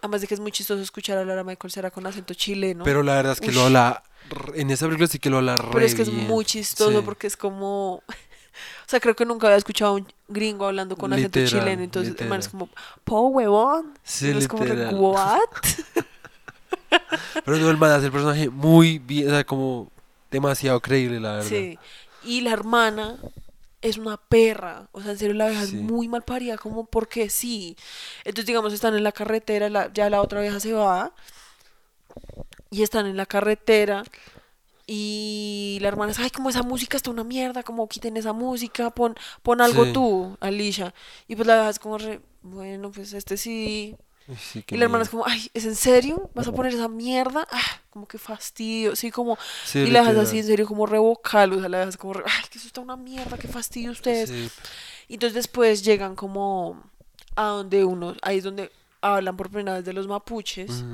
Además 0.00 0.22
de 0.22 0.26
que 0.26 0.34
es 0.34 0.40
muy 0.40 0.50
chistoso 0.50 0.80
escuchar 0.80 1.18
hablar 1.18 1.38
a 1.38 1.44
Michael 1.44 1.70
Cera 1.70 1.90
con 1.90 2.06
acento 2.06 2.32
chileno. 2.32 2.84
pero 2.84 3.02
la 3.02 3.16
verdad 3.16 3.32
es 3.32 3.40
que 3.40 3.52
lo 3.52 3.64
habla, 3.64 4.02
en 4.54 4.70
esa 4.70 4.86
película 4.86 5.08
sí 5.08 5.18
que 5.18 5.28
lo 5.28 5.36
habla 5.38 5.56
re 5.58 5.68
Pero 5.72 5.84
es 5.84 5.94
que 5.94 6.02
es 6.02 6.12
muy 6.12 6.44
chistoso 6.46 6.98
Sí. 7.00 7.04
porque 7.04 7.26
es 7.26 7.36
como. 7.36 8.02
O 8.86 8.90
sea, 8.90 8.98
creo 8.98 9.14
que 9.14 9.24
nunca 9.24 9.46
había 9.46 9.58
escuchado 9.58 9.92
a 9.92 9.94
un 9.94 10.08
gringo 10.26 10.66
hablando 10.66 10.96
con 10.96 11.12
acento 11.12 11.38
chileno. 11.46 11.80
Entonces 11.82 12.16
el 12.18 12.28
man 12.28 12.40
es 12.40 12.48
como, 12.48 12.68
po 13.04 13.28
huevón. 13.28 13.92
Sí, 14.02 14.30
es 14.30 14.48
como. 14.48 14.64
¿what? 14.64 15.38
Pero 17.44 17.56
no, 17.58 17.70
el 17.70 17.76
man 17.76 17.90
hace 17.92 18.06
el 18.06 18.12
personaje 18.12 18.48
muy 18.48 18.98
bien, 18.98 19.28
o 19.28 19.30
sea, 19.30 19.44
como 19.44 19.92
demasiado 20.30 20.80
creíble, 20.80 21.20
la 21.20 21.32
verdad. 21.34 21.48
Sí. 21.48 21.78
Y 22.24 22.40
la 22.42 22.50
hermana 22.52 23.16
es 23.80 23.96
una 23.96 24.16
perra. 24.16 24.88
O 24.92 25.00
sea, 25.00 25.12
en 25.12 25.18
serio, 25.18 25.34
la 25.34 25.48
vieja 25.48 25.66
Sí. 25.66 25.76
es 25.76 25.82
muy 25.82 26.08
mal 26.08 26.22
parida, 26.22 26.58
como 26.58 26.84
porque 26.86 27.30
sí. 27.30 27.76
Entonces, 28.24 28.46
digamos, 28.46 28.72
están 28.72 28.94
en 28.96 29.04
la 29.04 29.12
carretera, 29.12 29.68
la- 29.68 29.92
ya 29.92 30.10
la 30.10 30.20
otra 30.20 30.40
vieja 30.40 30.58
se 30.60 30.72
va. 30.72 31.12
Y 32.70 32.82
están 32.82 33.06
en 33.06 33.16
la 33.16 33.26
carretera. 33.26 34.02
Y 34.86 35.78
la 35.82 35.88
hermana 35.88 36.12
es, 36.12 36.18
ay, 36.18 36.30
como 36.30 36.48
esa 36.48 36.62
música 36.62 36.96
está 36.96 37.10
una 37.10 37.24
mierda, 37.24 37.62
como 37.62 37.88
quiten 37.88 38.16
esa 38.16 38.32
música, 38.32 38.90
pon, 38.90 39.14
pon 39.42 39.60
algo 39.60 39.84
Sí. 39.84 39.92
tú, 39.92 40.36
Alicia. 40.40 40.94
Y 41.28 41.36
pues 41.36 41.46
la 41.46 41.54
vieja 41.56 41.70
es 41.70 41.78
como, 41.78 41.98
re, 41.98 42.20
bueno, 42.42 42.90
pues 42.90 43.12
este 43.12 43.36
sí. 43.36 43.96
Sí, 44.36 44.64
Y 44.68 44.76
la 44.76 44.84
hermana 44.84 45.04
es 45.04 45.08
como, 45.10 45.24
ay, 45.26 45.50
¿es 45.54 45.64
en 45.64 45.74
serio? 45.74 46.30
¿Vas 46.34 46.46
a 46.48 46.52
poner 46.52 46.74
esa 46.74 46.88
mierda? 46.88 47.46
Ah, 47.50 47.80
como 47.90 48.06
que 48.06 48.18
fastidio. 48.18 48.94
Sí, 48.96 49.10
como, 49.10 49.38
Sí, 49.64 49.78
y 49.80 49.90
la 49.90 50.00
dejas 50.00 50.16
así 50.18 50.38
en 50.38 50.46
serio 50.46 50.66
como 50.66 50.86
revocal, 50.86 51.52
o 51.54 51.60
sea, 51.60 51.68
la 51.68 51.78
dejas 51.78 51.96
como, 51.96 52.14
re- 52.14 52.24
ay, 52.26 52.44
que 52.50 52.58
eso 52.58 52.66
está 52.66 52.80
una 52.80 52.96
mierda, 52.96 53.38
qué 53.38 53.48
fastidio 53.48 53.90
ustedes. 53.90 54.28
Sí, 54.28 54.50
Y 55.08 55.14
entonces 55.14 55.34
después 55.34 55.82
llegan 55.82 56.14
como 56.16 56.82
a 57.36 57.44
donde 57.44 57.84
uno, 57.84 58.14
ahí 58.22 58.38
es 58.38 58.44
donde 58.44 58.70
hablan 59.00 59.36
por 59.36 59.50
primera 59.50 59.74
vez 59.76 59.84
de 59.84 59.92
los 59.92 60.06
mapuches. 60.08 60.84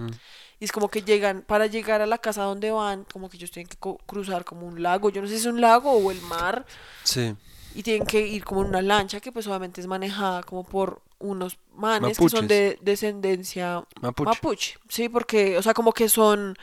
Y 0.61 0.65
es 0.65 0.73
como 0.73 0.89
que 0.89 1.02
llegan, 1.02 1.43
para 1.43 1.66
llegar 1.66 2.01
a 2.01 2.06
la 2.06 2.19
casa 2.19 2.43
donde 2.44 2.70
van, 2.70 3.05
como 3.12 3.28
que 3.28 3.36
ellos 3.36 3.51
tienen 3.51 3.69
que 3.69 3.77
cruzar 4.06 4.44
como 4.44 4.66
un 4.66 4.82
lago, 4.82 5.11
yo 5.11 5.20
no 5.20 5.27
sé 5.28 5.35
si 5.35 5.40
es 5.40 5.47
un 5.47 5.61
lago 5.61 5.90
o 5.93 6.11
el 6.11 6.20
mar, 6.23 6.65
sí. 7.02 7.35
y 7.74 7.82
tienen 7.82 8.06
que 8.06 8.27
ir 8.27 8.44
como 8.44 8.62
en 8.62 8.69
una 8.69 8.82
lancha 8.82 9.20
que 9.20 9.32
pues 9.32 9.47
obviamente 9.47 9.81
es 9.81 9.86
manejada 9.86 10.43
como 10.43 10.65
por 10.65 11.02
unos 11.24 11.59
manes 11.74 12.18
que 12.18 12.28
son 12.28 12.46
de 12.48 12.78
descendencia 12.82 13.84
Mapuche. 14.01 14.28
mapuche, 14.30 14.78
sí, 14.88 15.09
porque, 15.09 15.59
o 15.59 15.62
sea, 15.62 15.74
como 15.74 15.92
que 15.92 16.09
son 16.09 16.56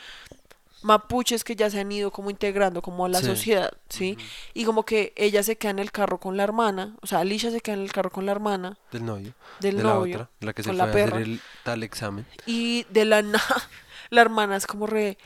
mapuches 0.84 1.44
que 1.44 1.56
ya 1.56 1.70
se 1.70 1.80
han 1.80 1.92
ido 1.92 2.12
como 2.12 2.30
integrando 2.32 2.82
como 2.82 3.06
a 3.06 3.10
la 3.10 3.20
Sí. 3.20 3.26
sociedad, 3.28 3.72
¿sí? 3.90 4.18
Y 4.56 4.66
como 4.66 4.84
que 4.84 5.14
ella 5.16 5.44
se 5.44 5.56
queda 5.56 5.72
en 5.72 5.80
el 5.80 5.92
carro 5.92 6.20
con 6.20 6.38
la 6.38 6.44
hermana, 6.44 6.96
o 7.02 7.08
sea, 7.08 7.20
Alicia 7.20 7.52
se 7.52 7.62
queda 7.62 7.76
en 7.76 7.82
el 7.84 7.92
carro 7.92 8.10
con 8.10 8.26
la 8.26 8.32
hermana 8.32 8.78
Del 8.92 9.06
novio. 9.06 9.34
del 9.60 9.78
de 9.78 9.84
novio 9.84 10.18
la 10.18 10.24
otra, 10.24 10.30
la 10.40 10.54
que 10.54 10.64
se 10.64 10.70
con 10.70 10.78
fue 10.78 10.86
la 10.88 10.92
a 10.92 10.96
hacer 11.06 11.22
el 11.22 11.40
tal 11.64 11.84
examen. 11.84 12.26
y 12.48 12.86
de 12.90 13.06
la 13.06 13.22
nada 13.22 13.70
la 14.10 14.22
hermana 14.22 14.56
es 14.56 14.66
como 14.66 14.88
re 14.88 15.18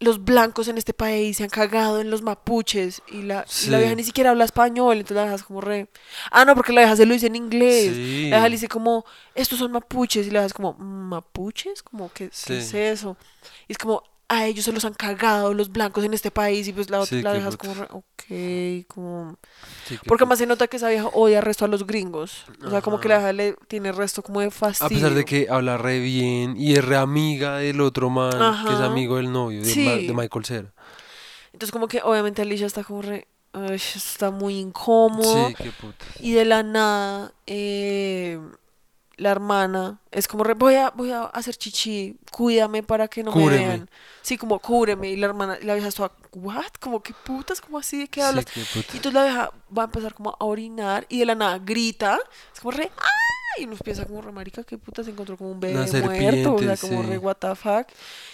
los 0.00 0.24
blancos 0.24 0.68
en 0.68 0.78
este 0.78 0.92
país 0.92 1.36
se 1.36 1.44
han 1.44 1.50
cagado 1.50 2.00
en 2.00 2.10
los 2.10 2.22
mapuches 2.22 3.02
y 3.10 3.22
la, 3.22 3.46
y 3.64 3.70
la 3.70 3.78
vieja 3.78 3.94
ni 3.94 4.04
siquiera 4.04 4.30
habla 4.30 4.44
español, 4.44 4.98
entonces 4.98 5.16
la 5.16 5.24
dejas 5.24 5.42
como 5.44 5.60
re... 5.60 5.88
Ah, 6.30 6.44
no, 6.44 6.54
porque 6.54 6.72
la 6.72 6.82
vieja 6.82 6.96
se 6.96 7.06
lo 7.06 7.14
dice 7.14 7.28
en 7.28 7.36
inglés. 7.36 7.92
Sí. 7.94 8.28
La 8.28 8.36
vieja 8.36 8.48
le 8.48 8.56
dice 8.56 8.68
como, 8.68 9.04
estos 9.34 9.58
son 9.58 9.72
mapuches 9.72 10.26
y 10.26 10.30
la 10.30 10.40
dejas 10.40 10.54
como, 10.54 10.74
¿mapuches? 10.74 11.82
Como, 11.82 12.12
¿qué, 12.12 12.30
qué 12.46 12.58
es 12.58 12.74
eso? 12.74 13.16
Y 13.68 13.72
es 13.72 13.78
como, 13.78 14.02
a 14.28 14.46
ellos 14.46 14.64
se 14.64 14.72
los 14.72 14.84
han 14.84 14.94
cagado 14.94 15.52
los 15.54 15.70
blancos 15.70 16.02
en 16.04 16.14
este 16.14 16.30
país 16.30 16.66
y 16.66 16.72
pues 16.72 16.88
la, 16.90 17.04
Sí, 17.06 17.20
la 17.22 17.32
dejas 17.32 17.56
como, 17.56 17.74
re, 17.74 17.86
ok, 17.90 18.86
como... 18.88 19.36
Sí, 19.86 19.98
Porque 20.06 20.24
más 20.24 20.38
se 20.38 20.46
nota 20.46 20.66
que 20.66 20.78
esa 20.78 20.88
vieja 20.88 21.08
odia 21.12 21.40
resto 21.42 21.64
a 21.66 21.68
los 21.68 21.86
gringos. 21.86 22.46
O 22.64 22.70
sea, 22.70 22.80
como 22.80 23.00
que 23.00 23.08
la 23.08 23.18
vieja 23.18 23.32
le 23.34 23.52
tiene 23.68 23.92
resto 23.92 24.22
como 24.22 24.40
de 24.40 24.46
A 24.46 24.50
fastidio. 24.50 24.88
pesar 25.02 25.14
de 25.14 25.24
que 25.24 25.46
habla 25.50 25.76
re 25.76 25.98
bien 26.00 26.56
y 26.56 26.72
es 26.74 26.84
re 26.84 26.96
amiga 26.96 27.58
del 27.58 27.80
otro 27.82 28.08
man, 28.10 28.32
que 28.66 28.72
es 28.72 28.80
amigo 28.80 29.16
del 29.16 29.30
novio, 29.30 29.60
de, 29.62 29.66
Sí. 29.70 29.84
Ma- 29.84 29.92
de 29.96 30.12
Michael 30.14 30.44
Cera. 30.44 30.72
Entonces 31.52 31.70
como 31.70 31.86
que 31.86 32.00
obviamente 32.02 32.42
Alicia 32.42 32.66
está 32.66 32.82
como 32.82 33.02
re, 33.02 33.28
"Ay, 33.52 33.74
esto 33.74 33.98
está 33.98 34.30
muy 34.30 34.58
incómodo. 34.58 35.48
Sí, 35.48 35.54
qué 35.54 35.70
puta. 35.70 36.04
Y 36.18 36.32
de 36.32 36.44
la 36.46 36.62
nada, 36.64 37.32
eh, 37.46 38.40
la 39.16 39.30
hermana 39.30 40.00
es 40.10 40.28
como, 40.28 40.44
re, 40.44 40.54
voy 40.54 40.74
a, 40.76 40.90
voy 40.90 41.10
a 41.12 41.24
hacer 41.24 41.56
chichi, 41.56 42.16
cuídame 42.30 42.82
para 42.82 43.08
que 43.08 43.22
no 43.22 43.32
me 43.32 43.48
vean. 43.48 43.90
Sí, 44.22 44.38
como, 44.38 44.58
cúbreme. 44.58 45.10
Y 45.10 45.16
la 45.16 45.26
hermana, 45.26 45.58
la 45.62 45.74
vieja 45.74 45.88
está, 45.88 46.10
¿what? 46.32 46.72
Como, 46.80 47.02
¿qué 47.02 47.14
putas? 47.24 47.60
como 47.60 47.78
así? 47.78 47.98
¿De 47.98 48.08
qué 48.08 48.20
Sí, 48.20 48.26
hablas? 48.26 48.44
qué 48.46 48.60
Y 48.60 48.96
entonces 48.96 49.12
la 49.14 49.24
vieja 49.24 49.50
va 49.76 49.82
a 49.82 49.84
empezar 49.86 50.14
como 50.14 50.30
a 50.38 50.44
orinar 50.44 51.06
y 51.08 51.18
de 51.20 51.26
la 51.26 51.34
nada 51.34 51.58
grita. 51.58 52.18
Es 52.52 52.60
como 52.60 52.72
re, 52.72 52.84
¡ay! 52.84 53.33
Y 53.58 53.64
uno 53.64 53.76
piensa 53.84 54.04
como 54.06 54.20
re, 54.22 54.32
marica, 54.32 54.64
¿qué 54.64 54.78
puta? 54.78 55.04
Se 55.04 55.10
encontró 55.10 55.36
como 55.36 55.50
un 55.52 55.60
bebé 55.60 55.74
Una 55.74 56.04
muerto. 56.04 56.54
O 56.54 56.58
sea, 56.58 56.76
como 56.76 57.02
sí. 57.02 57.08
re, 57.08 57.18
what 57.18 57.36
the 57.36 57.54
fuck. 57.54 57.86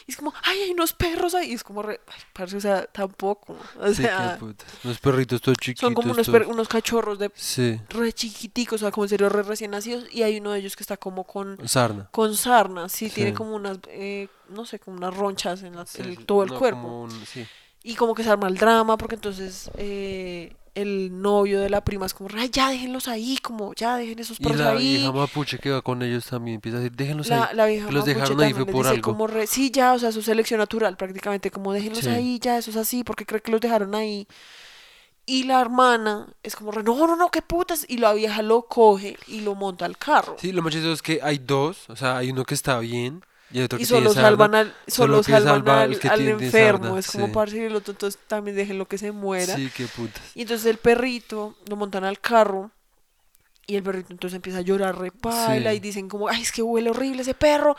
Y 0.07 0.13
es 0.13 0.17
como, 0.17 0.33
¡ay, 0.43 0.61
hay 0.63 0.71
unos 0.71 0.93
perros 0.93 1.35
ahí! 1.35 1.51
Y 1.51 1.55
es 1.55 1.63
como 1.65 1.83
re, 1.83 2.01
ay, 2.07 2.21
parce, 2.33 2.57
o 2.57 2.61
sea, 2.61 2.85
tampoco. 2.87 3.57
O 3.79 3.89
Sí, 3.89 4.03
sea, 4.03 4.35
qué 4.35 4.41
puta. 4.47 4.65
Unos 4.85 4.99
perritos 4.99 5.41
todos 5.41 5.59
chiquitos. 5.59 5.81
son 5.81 5.95
como 5.95 6.13
unos, 6.13 6.29
per- 6.29 6.47
unos 6.47 6.69
cachorros 6.69 7.19
de 7.19 7.31
Sí, 7.35 7.81
re 7.91 8.13
chiquiticos, 8.13 8.81
o 8.83 8.85
sea, 8.87 8.91
como 8.91 9.05
en 9.05 9.09
serio 9.11 9.29
re 9.29 9.43
recién 9.43 9.71
nacidos. 9.73 10.05
Y 10.13 10.23
hay 10.23 10.39
uno 10.39 10.53
de 10.53 10.61
ellos 10.61 10.75
que 10.77 10.83
está 10.83 10.97
como 10.97 11.25
con, 11.25 11.57
sarna. 11.69 12.09
con 12.13 12.35
sarna, 12.37 12.89
sí, 12.89 13.11
tiene 13.11 13.31
Sí. 13.31 13.37
como 13.37 13.55
unas, 13.55 13.79
eh, 13.89 14.29
no 14.49 14.65
sé, 14.65 14.79
como 14.79 14.97
unas 14.97 15.15
ronchas 15.17 15.63
en 15.63 15.77
la- 15.77 15.87
Sí, 15.87 16.03
el- 16.03 16.17
sí, 16.17 16.25
todo 16.25 16.43
el 16.45 16.51
no, 16.51 16.59
cuerpo. 16.59 16.81
como 16.83 17.03
un- 17.03 17.27
sí. 17.27 17.47
Y 17.83 17.95
como 17.95 18.15
que 18.15 18.23
se 18.23 18.29
arma 18.31 18.47
el 18.49 18.57
drama, 18.59 18.99
porque 18.99 19.15
entonces 19.15 19.71
eh, 19.79 20.55
el 20.75 21.21
novio 21.21 21.61
de 21.61 21.69
la 21.71 21.83
prima 21.85 22.07
es 22.07 22.15
como, 22.15 22.31
ay, 22.37 22.49
ya 22.53 22.71
déjenlos 22.71 23.09
ahí, 23.09 23.39
como 23.43 23.75
ya 23.75 23.97
dejen 23.97 24.19
esos 24.19 24.39
Y 24.41 24.43
perros 24.45 24.61
la 24.61 24.71
ahí. 24.73 24.97
vieja 24.99 25.13
mapuche 25.13 25.59
que 25.59 25.71
va 25.71 25.83
con 25.83 26.03
ellos 26.03 26.27
también 26.27 26.57
empieza 26.57 26.79
a 26.79 26.81
decir, 26.81 26.97
déjenlos 26.97 27.29
La, 27.29 27.45
ahí. 27.47 27.57
la 27.57 27.67
vieja 27.67 27.87
que 27.89 27.93
los 27.93 28.07
mapuche 28.07 28.15
dejaron 28.15 28.41
ahí 28.41 28.53
fue 28.53 28.67
por 28.67 28.85
dice 28.85 28.89
algo. 28.97 29.03
como 29.13 29.27
re- 29.27 29.47
sí, 29.47 29.71
ya, 29.71 29.93
o 29.95 29.99
sea, 29.99 30.13
su 30.13 30.23
selección 30.23 30.59
natural 30.59 30.97
prácticamente, 30.97 31.51
como 31.51 31.73
déjenlos 31.73 32.01
Sí. 32.05 32.09
ahí, 32.11 32.39
ya, 32.41 32.59
eso 32.59 32.71
es 32.71 32.77
así, 32.77 33.05
porque 33.05 33.27
cree 33.27 33.41
que 33.43 33.51
los 33.53 33.61
dejaron 33.61 33.95
ahí. 33.95 34.27
Y 35.27 35.45
la 35.45 35.61
hermana 35.61 36.27
es 36.43 36.57
como, 36.57 36.73
re, 36.73 36.83
no, 36.83 36.97
no, 37.07 37.15
no, 37.15 37.31
qué 37.31 37.41
putas. 37.43 37.85
Y 37.89 37.99
la 37.99 38.13
vieja 38.15 38.43
lo 38.43 38.63
coge 38.63 39.17
y 39.29 39.43
lo 39.43 39.55
monta 39.55 39.85
al 39.85 39.97
carro. 39.97 40.37
Sí, 40.41 40.51
lo 40.51 40.61
más 40.63 40.73
chistoso 40.73 40.93
es 40.95 41.03
que 41.03 41.21
hay 41.23 41.39
dos, 41.39 41.89
o 41.89 41.95
sea, 41.95 42.17
hay 42.17 42.31
uno 42.31 42.45
que 42.45 42.55
está 42.55 42.79
bien 42.81 43.23
y 43.52 43.59
hay 43.59 43.64
otro 43.64 43.78
que 43.78 43.82
y 43.82 43.86
solo 43.86 44.12
salvan 44.12 44.55
al, 44.55 44.74
solo 44.86 45.22
salvan 45.22 45.43
salva 45.64 45.82
al, 45.82 46.01
al 46.10 46.28
enfermo. 46.28 46.85
sarna, 46.85 46.98
es 47.01 47.10
como, 47.10 47.27
sí. 47.27 47.32
parce, 47.32 47.56
y 47.56 47.60
el 47.60 47.74
otro, 47.77 47.93
entonces 47.93 48.20
también 48.27 48.56
déjenlo 48.56 48.86
que 48.86 48.98
se 48.98 49.12
muera. 49.12 49.56
Sí, 49.56 49.70
qué 49.77 49.86
putas. 49.86 50.22
Y 50.35 50.43
entonces 50.43 50.66
el 50.66 50.78
perrito 50.78 51.56
lo 51.68 51.77
montan 51.77 52.05
al 52.05 52.20
carro 52.20 52.70
y 53.66 53.77
el 53.77 53.82
perrito 53.85 54.12
entonces 54.12 54.35
empieza 54.35 54.59
a 54.59 54.62
llorar 54.62 54.98
repaila 54.98 55.70
Sí. 55.70 55.77
y 55.77 55.81
dicen 55.81 56.09
como, 56.09 56.28
ay, 56.28 56.43
es 56.43 56.51
que 56.51 56.60
huele 56.62 56.90
horrible 56.90 57.22
ese 57.22 57.35
perro. 57.35 57.77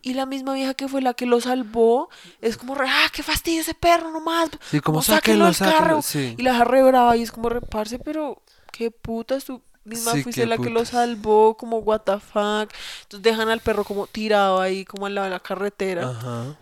Y 0.00 0.14
la 0.14 0.24
misma 0.24 0.54
vieja 0.54 0.74
que 0.74 0.86
fue 0.86 1.02
la 1.02 1.14
que 1.14 1.26
lo 1.26 1.40
salvó 1.40 2.10
es 2.40 2.56
como, 2.56 2.76
ah, 2.78 3.08
qué 3.12 3.24
fastidio 3.24 3.60
ese 3.62 3.74
perro 3.74 4.12
nomás. 4.12 4.50
Sí, 4.70 4.78
como 4.80 5.02
sáquenlo 5.02 5.50
carro. 5.58 6.00
Sí. 6.02 6.36
Y 6.38 6.42
la 6.42 6.52
deja 6.52 6.64
re 6.64 6.82
brava 6.84 7.16
y 7.16 7.22
es 7.22 7.32
como, 7.32 7.48
reparse, 7.48 7.98
pero 7.98 8.40
qué 8.70 8.90
putas, 8.92 9.44
tú 9.44 9.62
misma 9.84 10.12
Sí, 10.12 10.22
fuiste 10.22 10.46
la 10.46 10.58
que 10.58 10.70
lo 10.70 10.84
salvó, 10.84 11.56
como 11.56 11.78
what 11.78 12.00
the 12.02 12.18
fuck. 12.20 12.72
Entonces 13.02 13.22
dejan 13.22 13.48
al 13.48 13.60
perro 13.60 13.84
como 13.84 14.06
tirado 14.06 14.60
ahí, 14.60 14.84
como 14.84 15.06
al 15.06 15.14
lado 15.14 15.26
de 15.26 15.30
la 15.32 15.40
carretera. 15.40 16.10
Ajá. 16.10 16.56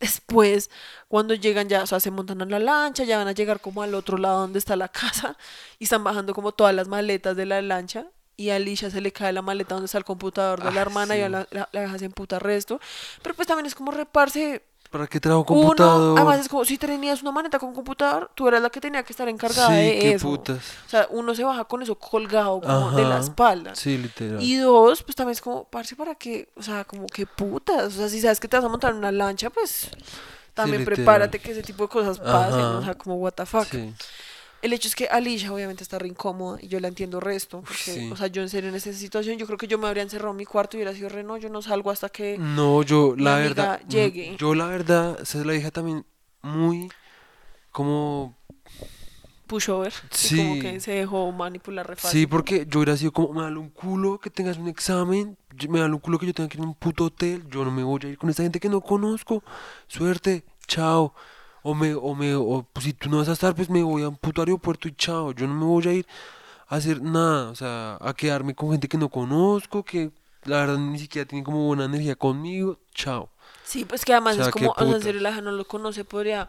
Después, 0.00 0.68
cuando 1.06 1.34
llegan 1.34 1.68
ya, 1.68 1.84
o 1.84 1.86
sea, 1.86 2.00
se 2.00 2.10
montan 2.10 2.40
en 2.40 2.50
la 2.50 2.58
lancha, 2.58 3.04
ya 3.04 3.18
van 3.18 3.28
a 3.28 3.32
llegar 3.32 3.60
como 3.60 3.82
al 3.82 3.94
otro 3.94 4.18
lado 4.18 4.40
donde 4.40 4.58
está 4.58 4.74
la 4.74 4.88
casa 4.88 5.36
y 5.78 5.84
están 5.84 6.02
bajando 6.02 6.34
como 6.34 6.52
todas 6.52 6.74
las 6.74 6.88
maletas 6.88 7.36
de 7.36 7.46
la 7.46 7.62
lancha 7.62 8.06
y 8.36 8.50
a 8.50 8.56
Alicia 8.56 8.90
se 8.90 9.00
le 9.00 9.12
cae 9.12 9.32
la 9.32 9.42
maleta 9.42 9.74
donde 9.74 9.84
está 9.86 9.98
el 9.98 10.04
computador 10.04 10.58
de 10.64 10.72
la 10.72 10.80
Ah, 10.80 10.82
hermana 10.82 11.16
y 11.16 11.20
a 11.20 11.28
la, 11.28 11.46
la, 11.50 11.68
la 11.70 11.98
se 11.98 12.06
emputa 12.06 12.38
resto. 12.40 12.80
Pero 13.22 13.34
pues 13.36 13.46
también 13.46 13.66
es 13.66 13.74
como 13.76 13.92
reparse 13.92 14.64
¿Para 14.92 15.06
qué 15.06 15.18
trajo 15.18 15.38
uno, 15.38 15.46
computador? 15.46 16.18
además 16.18 16.40
es 16.40 16.48
como 16.50 16.66
si 16.66 16.76
tenías 16.76 17.22
una 17.22 17.32
maleta 17.32 17.58
con 17.58 17.72
computador, 17.72 18.30
tú 18.34 18.46
eras 18.46 18.60
la 18.60 18.68
que 18.68 18.78
tenía 18.78 19.02
que 19.02 19.14
estar 19.14 19.26
encargada 19.26 19.68
sí, 19.68 19.74
de 19.74 19.98
qué 19.98 20.12
eso. 20.12 20.28
putas. 20.28 20.58
O 20.86 20.90
sea, 20.90 21.06
uno 21.08 21.34
se 21.34 21.42
baja 21.44 21.64
con 21.64 21.80
eso 21.80 21.94
colgado 21.94 22.60
como 22.60 22.90
de 22.90 23.02
la 23.02 23.18
espalda. 23.18 23.74
Sí, 23.74 23.96
literal. 23.96 24.42
Y 24.42 24.56
dos, 24.56 25.02
pues 25.02 25.16
también 25.16 25.32
es 25.32 25.40
como, 25.40 25.64
parce, 25.64 25.96
¿para 25.96 26.14
qué? 26.14 26.50
O 26.56 26.62
sea, 26.62 26.84
como 26.84 27.06
que 27.06 27.24
putas. 27.24 27.94
O 27.94 27.96
sea, 27.96 28.08
si 28.10 28.20
sabes 28.20 28.38
que 28.38 28.48
te 28.48 28.56
vas 28.58 28.66
a 28.66 28.68
montar 28.68 28.90
en 28.92 28.98
una 28.98 29.10
lancha, 29.10 29.48
pues 29.48 29.88
también 30.52 30.84
prepárate 30.84 31.38
que 31.38 31.52
ese 31.52 31.62
tipo 31.62 31.84
de 31.84 31.88
cosas 31.88 32.18
pasen. 32.18 32.60
Ajá. 32.60 32.78
O 32.78 32.84
sea, 32.84 32.94
como, 32.94 33.16
what 33.16 33.32
the 33.32 33.46
fuck. 33.46 33.64
Sí. 33.64 33.94
El 34.62 34.72
hecho 34.72 34.86
es 34.86 34.94
que 34.94 35.08
Alicia 35.08 35.52
obviamente 35.52 35.82
está 35.82 35.98
re 35.98 36.06
incómoda 36.06 36.58
y 36.62 36.68
yo 36.68 36.78
la 36.78 36.88
entiendo 36.88 37.18
resto. 37.18 37.62
Porque, 37.62 37.74
sí. 37.76 38.10
o 38.12 38.16
sea, 38.16 38.28
yo 38.28 38.42
en 38.42 38.48
serio 38.48 38.70
en 38.70 38.76
esa 38.76 38.92
situación, 38.92 39.36
yo 39.36 39.46
creo 39.46 39.58
que 39.58 39.66
yo 39.66 39.76
me 39.76 39.88
habría 39.88 40.04
encerrado 40.04 40.30
en 40.30 40.36
mi 40.36 40.46
cuarto 40.46 40.76
y 40.76 40.78
hubiera 40.78 40.94
sido 40.94 41.08
re, 41.08 41.24
no, 41.24 41.36
yo 41.36 41.48
no 41.48 41.60
salgo 41.62 41.90
hasta 41.90 42.08
que. 42.08 42.38
No, 42.38 42.82
yo 42.82 43.14
mi 43.16 43.24
la 43.24 43.36
amiga 43.36 43.48
verdad, 43.48 43.80
llegue. 43.88 44.36
yo 44.38 44.54
la 44.54 44.66
verdad, 44.66 45.22
se 45.24 45.44
la 45.44 45.52
dije 45.52 45.70
también 45.72 46.06
muy 46.42 46.88
como 47.72 48.36
pushover. 49.52 49.92
Sí. 50.10 50.36
Como 50.36 50.60
que 50.60 50.80
se 50.80 50.92
dejó 50.92 51.30
manipular 51.32 51.86
re 51.86 51.96
Sí, 51.98 52.26
porque 52.26 52.64
yo 52.66 52.78
hubiera 52.78 52.96
sido 52.96 53.12
como, 53.12 53.32
me 53.34 53.42
da 53.42 53.48
un 53.48 53.68
culo 53.68 54.18
que 54.18 54.30
tengas 54.30 54.56
un 54.56 54.68
examen, 54.68 55.36
me 55.68 55.80
da 55.80 55.86
un 55.86 55.98
culo 55.98 56.18
que 56.18 56.26
yo 56.26 56.32
tenga 56.32 56.48
que 56.48 56.56
ir 56.56 56.64
a 56.64 56.66
un 56.66 56.74
puto 56.74 57.04
hotel, 57.06 57.44
yo 57.50 57.64
no 57.64 57.70
me 57.70 57.82
voy 57.82 58.00
a 58.04 58.08
ir 58.08 58.18
con 58.18 58.30
esta 58.30 58.42
gente 58.42 58.60
que 58.60 58.68
no 58.68 58.80
conozco, 58.80 59.42
suerte, 59.88 60.44
chao. 60.66 61.14
O 61.62 61.74
me, 61.74 61.94
o 61.94 62.14
me, 62.14 62.34
o 62.34 62.66
pues, 62.72 62.84
si 62.86 62.92
tú 62.92 63.08
no 63.10 63.18
vas 63.18 63.28
a 63.28 63.32
estar, 63.32 63.54
pues 63.54 63.70
me 63.70 63.82
voy 63.82 64.02
a 64.02 64.08
un 64.08 64.16
puto 64.16 64.42
aeropuerto 64.42 64.88
y 64.88 64.94
chao. 64.96 65.32
Yo 65.32 65.46
no 65.46 65.54
me 65.54 65.64
voy 65.64 65.88
a 65.88 65.92
ir 65.92 66.06
a 66.68 66.76
hacer 66.76 67.02
nada, 67.02 67.50
o 67.50 67.54
sea, 67.54 67.98
a 68.00 68.14
quedarme 68.14 68.54
con 68.54 68.70
gente 68.72 68.88
que 68.88 68.98
no 68.98 69.08
conozco, 69.10 69.84
que 69.84 70.12
la 70.44 70.58
verdad 70.58 70.78
ni 70.78 70.98
siquiera 70.98 71.28
tiene 71.28 71.44
como 71.44 71.66
buena 71.66 71.84
energía 71.86 72.16
conmigo, 72.16 72.78
chao. 72.94 73.30
Sí, 73.64 73.84
pues 73.84 74.04
que 74.04 74.12
además 74.12 74.34
O 74.34 74.38
sea, 74.38 74.44
es 74.44 74.50
como, 74.50 74.74
o 74.76 74.86
sea, 74.86 74.96
en 74.96 75.02
serio 75.02 75.20
la 75.20 75.40
no 75.40 75.52
lo 75.52 75.64
conoce, 75.66 76.04
podría 76.04 76.48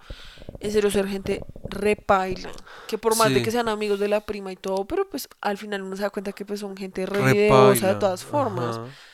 en 0.60 0.72
serio 0.72 0.90
ser 0.92 1.08
gente 1.08 1.42
repaila, 1.70 2.52
que 2.88 2.98
por 2.98 3.16
más 3.16 3.34
de 3.34 3.42
que 3.42 3.52
sean 3.52 3.70
amigos 3.70 4.00
de 4.00 4.08
la 4.08 4.26
prima 4.26 4.52
y 4.52 4.56
todo, 4.56 4.86
pero 4.86 5.08
pues 5.10 5.30
al 5.42 5.58
final 5.58 5.84
uno 5.84 5.96
se 5.96 6.04
da 6.04 6.10
cuenta 6.10 6.34
que 6.34 6.46
pues 6.46 6.60
son 6.60 6.76
gente 6.76 7.06
re 7.06 7.22
Repaila, 7.22 7.34
videosa 7.34 7.88
de 7.90 7.96
todas 7.96 8.24
formas. 8.26 8.80
ajá. 8.80 9.13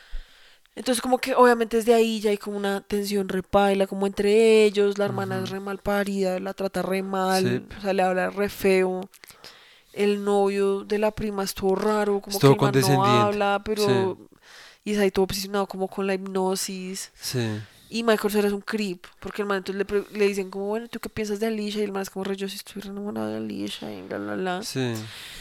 Entonces 0.76 1.02
como 1.02 1.18
que 1.18 1.36
obviamente 1.36 1.78
desde 1.78 1.94
ahí 1.94 2.22
ya 2.22 2.30
hay 2.30 2.38
como 2.38 2.56
una 2.58 2.82
tensión 2.82 3.28
repaila, 3.28 3.86
como 3.88 4.08
entre 4.08 4.64
ellos, 4.64 4.98
la 4.98 5.06
hermana 5.06 5.40
es 5.44 5.50
re 5.50 5.60
mal 5.60 5.80
parida, 5.80 6.40
la 6.40 6.54
trata 6.54 6.82
re 6.82 7.04
mal, 7.04 7.44
Sí. 7.44 7.76
o 7.78 7.82
sea, 7.82 7.94
le 7.94 8.02
habla 8.02 8.30
re 8.30 8.48
feo. 8.50 9.10
El 9.92 10.24
novio 10.24 10.86
de 10.86 11.00
la 11.00 11.12
prima 11.12 11.44
es 11.44 11.54
todo 11.54 11.76
raro, 11.76 12.22
como 12.22 12.40
que 12.40 12.48
el 12.48 12.82
no 12.82 13.06
habla, 13.06 13.62
pero... 13.66 14.18
Y 14.86 14.92
está 14.92 15.04
ahí 15.04 15.12
todo 15.12 15.26
obsesionado 15.26 15.68
como 15.68 15.88
con 15.90 16.08
la 16.08 16.14
hipnosis. 16.14 17.12
Sí. 17.20 17.60
Y 17.92 18.04
Michael 18.04 18.32
Cera 18.32 18.48
es 18.48 18.54
un 18.54 18.62
creep, 18.62 19.04
porque 19.20 19.42
el 19.42 19.48
man 19.48 19.58
entonces 19.58 19.84
le, 19.92 20.18
le 20.20 20.28
dicen 20.28 20.52
como, 20.52 20.68
bueno, 20.68 20.88
¿tú 20.90 21.00
qué 21.00 21.10
piensas 21.10 21.40
de 21.40 21.48
Alicia? 21.48 21.82
Y 21.82 21.86
el 21.86 21.92
man 21.92 22.04
es 22.04 22.12
como, 22.12 22.24
yo 22.34 22.48
sí 22.48 22.56
estoy 22.56 22.84
re 22.84 22.90
enamorado 22.92 23.30
de 23.30 23.38
Alicia 23.38 23.92
y 23.92 24.04
bla, 24.04 24.20
bla, 24.20 24.36
bla. 24.36 24.62
Sí. 24.64 24.94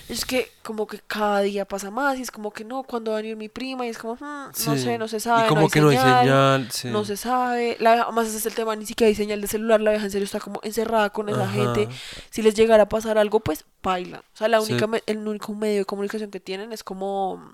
Es 0.09 0.25
que 0.25 0.51
como 0.63 0.87
que 0.87 0.99
cada 1.07 1.41
día 1.43 1.67
pasa 1.67 1.91
más 1.91 2.19
y 2.19 2.23
es 2.23 2.31
como 2.31 2.51
que 2.51 2.65
no, 2.65 2.85
cuando 2.85 3.11
va 3.11 3.19
a 3.19 3.21
venir 3.21 3.37
mi 3.37 3.51
prima 3.51 3.85
y 3.85 3.91
es 3.91 3.99
como, 3.99 4.15
"Hmm, 4.15 4.47
no 4.67 4.77
sé, 4.79 4.97
no 4.97 5.09
se 5.09 5.21
sabe, 5.21 5.45
Y 5.45 5.49
como 5.49 5.61
no 5.61 5.67
hay 5.67 5.71
que 5.71 5.81
no 5.83 5.89
hay 5.91 5.97
señal, 5.99 6.69
sí. 6.73 6.89
no 6.89 7.05
se 7.05 7.19
sabe. 7.19 7.77
La 7.81 8.05
además 8.05 8.29
ese 8.29 8.39
es 8.39 8.47
el 8.47 8.55
tema, 8.55 8.75
ni 8.77 8.87
siquiera 8.87 9.09
hay 9.09 9.15
señal 9.15 9.43
de 9.43 9.47
celular, 9.47 9.83
la 9.83 9.91
vieja 9.91 10.07
en 10.07 10.11
serio 10.11 10.25
está 10.25 10.41
como 10.41 10.61
encerrada 10.63 11.11
con 11.11 11.29
esa 11.29 11.43
Ajá. 11.45 11.53
gente. 11.53 11.89
Si 12.31 12.41
les 12.41 12.55
llegara 12.55 12.85
a 12.85 12.89
pasar 12.89 13.19
algo, 13.19 13.41
pues 13.41 13.67
baila. 13.83 14.21
O 14.33 14.37
sea, 14.39 14.49
la 14.49 14.63
única, 14.63 14.89
el 15.05 15.19
único 15.29 15.55
medio 15.55 15.81
de 15.81 15.85
comunicación 15.85 16.31
que 16.31 16.41
tienen 16.41 16.73
es 16.73 16.83
como 16.83 17.53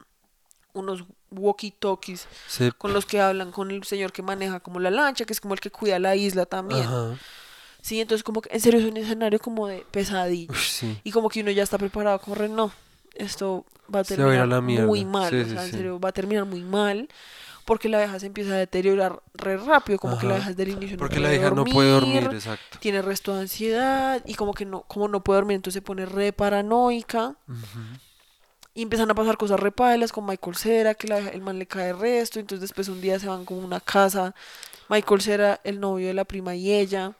unos 0.72 1.04
walkie-talkies 1.36 2.26
Sí. 2.48 2.70
con 2.78 2.92
los 2.92 3.06
que 3.06 3.20
hablan 3.20 3.52
con 3.52 3.70
el 3.70 3.84
señor 3.84 4.12
que 4.12 4.22
maneja 4.22 4.60
como 4.60 4.80
la 4.80 4.90
lancha, 4.90 5.24
que 5.24 5.32
es 5.32 5.40
como 5.40 5.54
el 5.54 5.60
que 5.60 5.70
cuida 5.70 5.98
la 5.98 6.16
isla 6.16 6.46
también. 6.46 6.82
Ajá. 6.82 7.16
Sí, 7.82 8.00
entonces 8.00 8.22
como 8.22 8.40
que 8.40 8.48
en 8.52 8.60
serio 8.60 8.80
es 8.80 8.86
un 8.86 8.96
escenario 8.96 9.38
como 9.38 9.66
de 9.66 9.84
pesadilla. 9.90 10.50
Ush, 10.52 10.68
sí. 10.70 11.00
Y 11.04 11.10
como 11.10 11.28
que 11.28 11.40
uno 11.42 11.50
ya 11.50 11.62
está 11.62 11.76
preparado 11.76 12.18
como 12.18 12.34
no, 12.48 12.72
esto 13.14 13.64
va 13.84 13.86
a 13.86 13.90
va 13.92 13.98
a 13.98 14.00
a 14.00 14.04
terminar 14.04 14.86
muy 14.86 15.04
mal, 15.04 15.30
Sí, 15.30 15.36
o 15.40 15.44
sea, 15.46 15.64
en 15.64 15.70
serio 15.70 16.00
va 16.00 16.08
a 16.08 16.12
terminar 16.12 16.44
muy 16.46 16.62
mal. 16.62 17.08
Porque 17.66 17.88
la 17.88 17.96
vieja 17.96 18.20
se 18.20 18.26
empieza 18.26 18.52
a 18.52 18.56
deteriorar 18.58 19.22
re 19.32 19.56
rápido, 19.56 19.98
como 19.98 20.18
que 20.18 20.26
la 20.26 20.34
Ajá. 20.34 20.38
vieja 20.40 20.50
desde 20.50 20.62
el 20.64 20.68
inicio 20.76 20.98
Porque 20.98 21.14
no 21.16 21.22
la 21.22 21.28
puede 21.28 21.40
hija 21.40 21.50
no 21.50 21.64
puede 21.64 21.90
dormir, 21.92 22.28
exacto. 22.30 22.78
tiene 22.78 23.00
resto 23.00 23.34
de 23.34 23.40
ansiedad 23.40 24.22
y 24.26 24.34
como 24.34 24.52
que 24.52 24.66
no, 24.66 24.82
como 24.82 25.08
no 25.08 25.24
puede 25.24 25.38
dormir, 25.38 25.54
entonces 25.56 25.78
se 25.78 25.82
pone 25.82 26.04
re 26.04 26.34
paranoica 26.34 27.36
Ujú. 27.48 27.80
Y 28.74 28.82
empiezan 28.82 29.10
a 29.10 29.14
pasar 29.14 29.36
cosas 29.36 29.60
re 29.60 29.70
pailas 29.72 30.12
con 30.12 30.26
Michael 30.26 30.56
Cera, 30.56 30.94
que 30.94 31.06
la, 31.08 31.18
el 31.18 31.40
man 31.40 31.58
le 31.58 31.66
cae 31.66 31.92
resto, 31.92 32.40
entonces 32.40 32.60
después 32.60 32.88
un 32.88 33.00
día 33.00 33.18
se 33.18 33.28
van 33.28 33.44
como 33.44 33.62
a 33.62 33.64
una 33.64 33.80
casa, 33.80 34.34
Michael 34.88 35.20
Cera, 35.20 35.60
el 35.64 35.80
novio 35.80 36.08
de 36.08 36.14
la 36.14 36.24
prima 36.24 36.54
y 36.56 36.72
ella, 36.72 37.12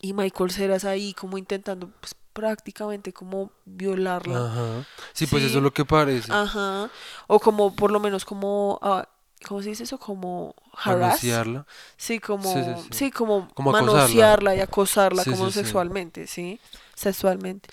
y 0.00 0.12
Michael 0.12 0.50
Cera 0.50 0.76
es 0.76 0.84
ahí 0.84 1.14
como 1.14 1.38
intentando 1.38 1.88
pues, 2.00 2.14
prácticamente 2.32 3.12
como 3.12 3.50
violarla. 3.64 4.46
Ajá. 4.46 4.86
Sí, 5.12 5.26
pues 5.26 5.42
Sí. 5.42 5.48
eso 5.48 5.58
es 5.58 5.62
lo 5.64 5.72
que 5.72 5.84
parece. 5.84 6.32
Ajá. 6.32 6.90
O 7.26 7.38
como, 7.38 7.74
por 7.74 7.90
lo 7.92 8.00
menos 8.00 8.24
como, 8.24 8.78
ah, 8.82 9.06
¿cómo 9.46 9.62
se 9.62 9.68
dice 9.70 9.84
eso? 9.84 9.98
Como 9.98 10.54
harass. 10.72 11.00
Manosearla. 11.00 11.66
Sí, 11.96 12.18
como, 12.20 12.52
Sí, 12.52 12.64
sí, 12.64 12.70
sí, 12.82 12.88
sí. 12.90 13.10
como, 13.10 13.48
Como 13.54 13.70
manosearla 13.70 14.56
y 14.56 14.60
acosarla 14.60 15.24
como 15.24 15.50
sexualmente, 15.50 16.26
¿sí? 16.26 16.58
Sexualmente. 17.02 17.68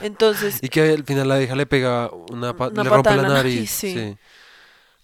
Entonces, 0.00 0.60
Y 0.60 0.68
que 0.68 0.82
al 0.82 1.04
final 1.04 1.28
la 1.28 1.40
hija 1.42 1.54
le 1.56 1.66
pega 1.66 2.10
una, 2.30 2.54
pa- 2.56 2.68
Una 2.68 2.84
le 2.84 2.90
rompe 2.90 3.14
patada 3.14 3.22
la 3.22 3.28
nariz. 3.28 3.70
nariz, 3.70 3.70
sí. 3.70 3.92
sí. 3.92 4.16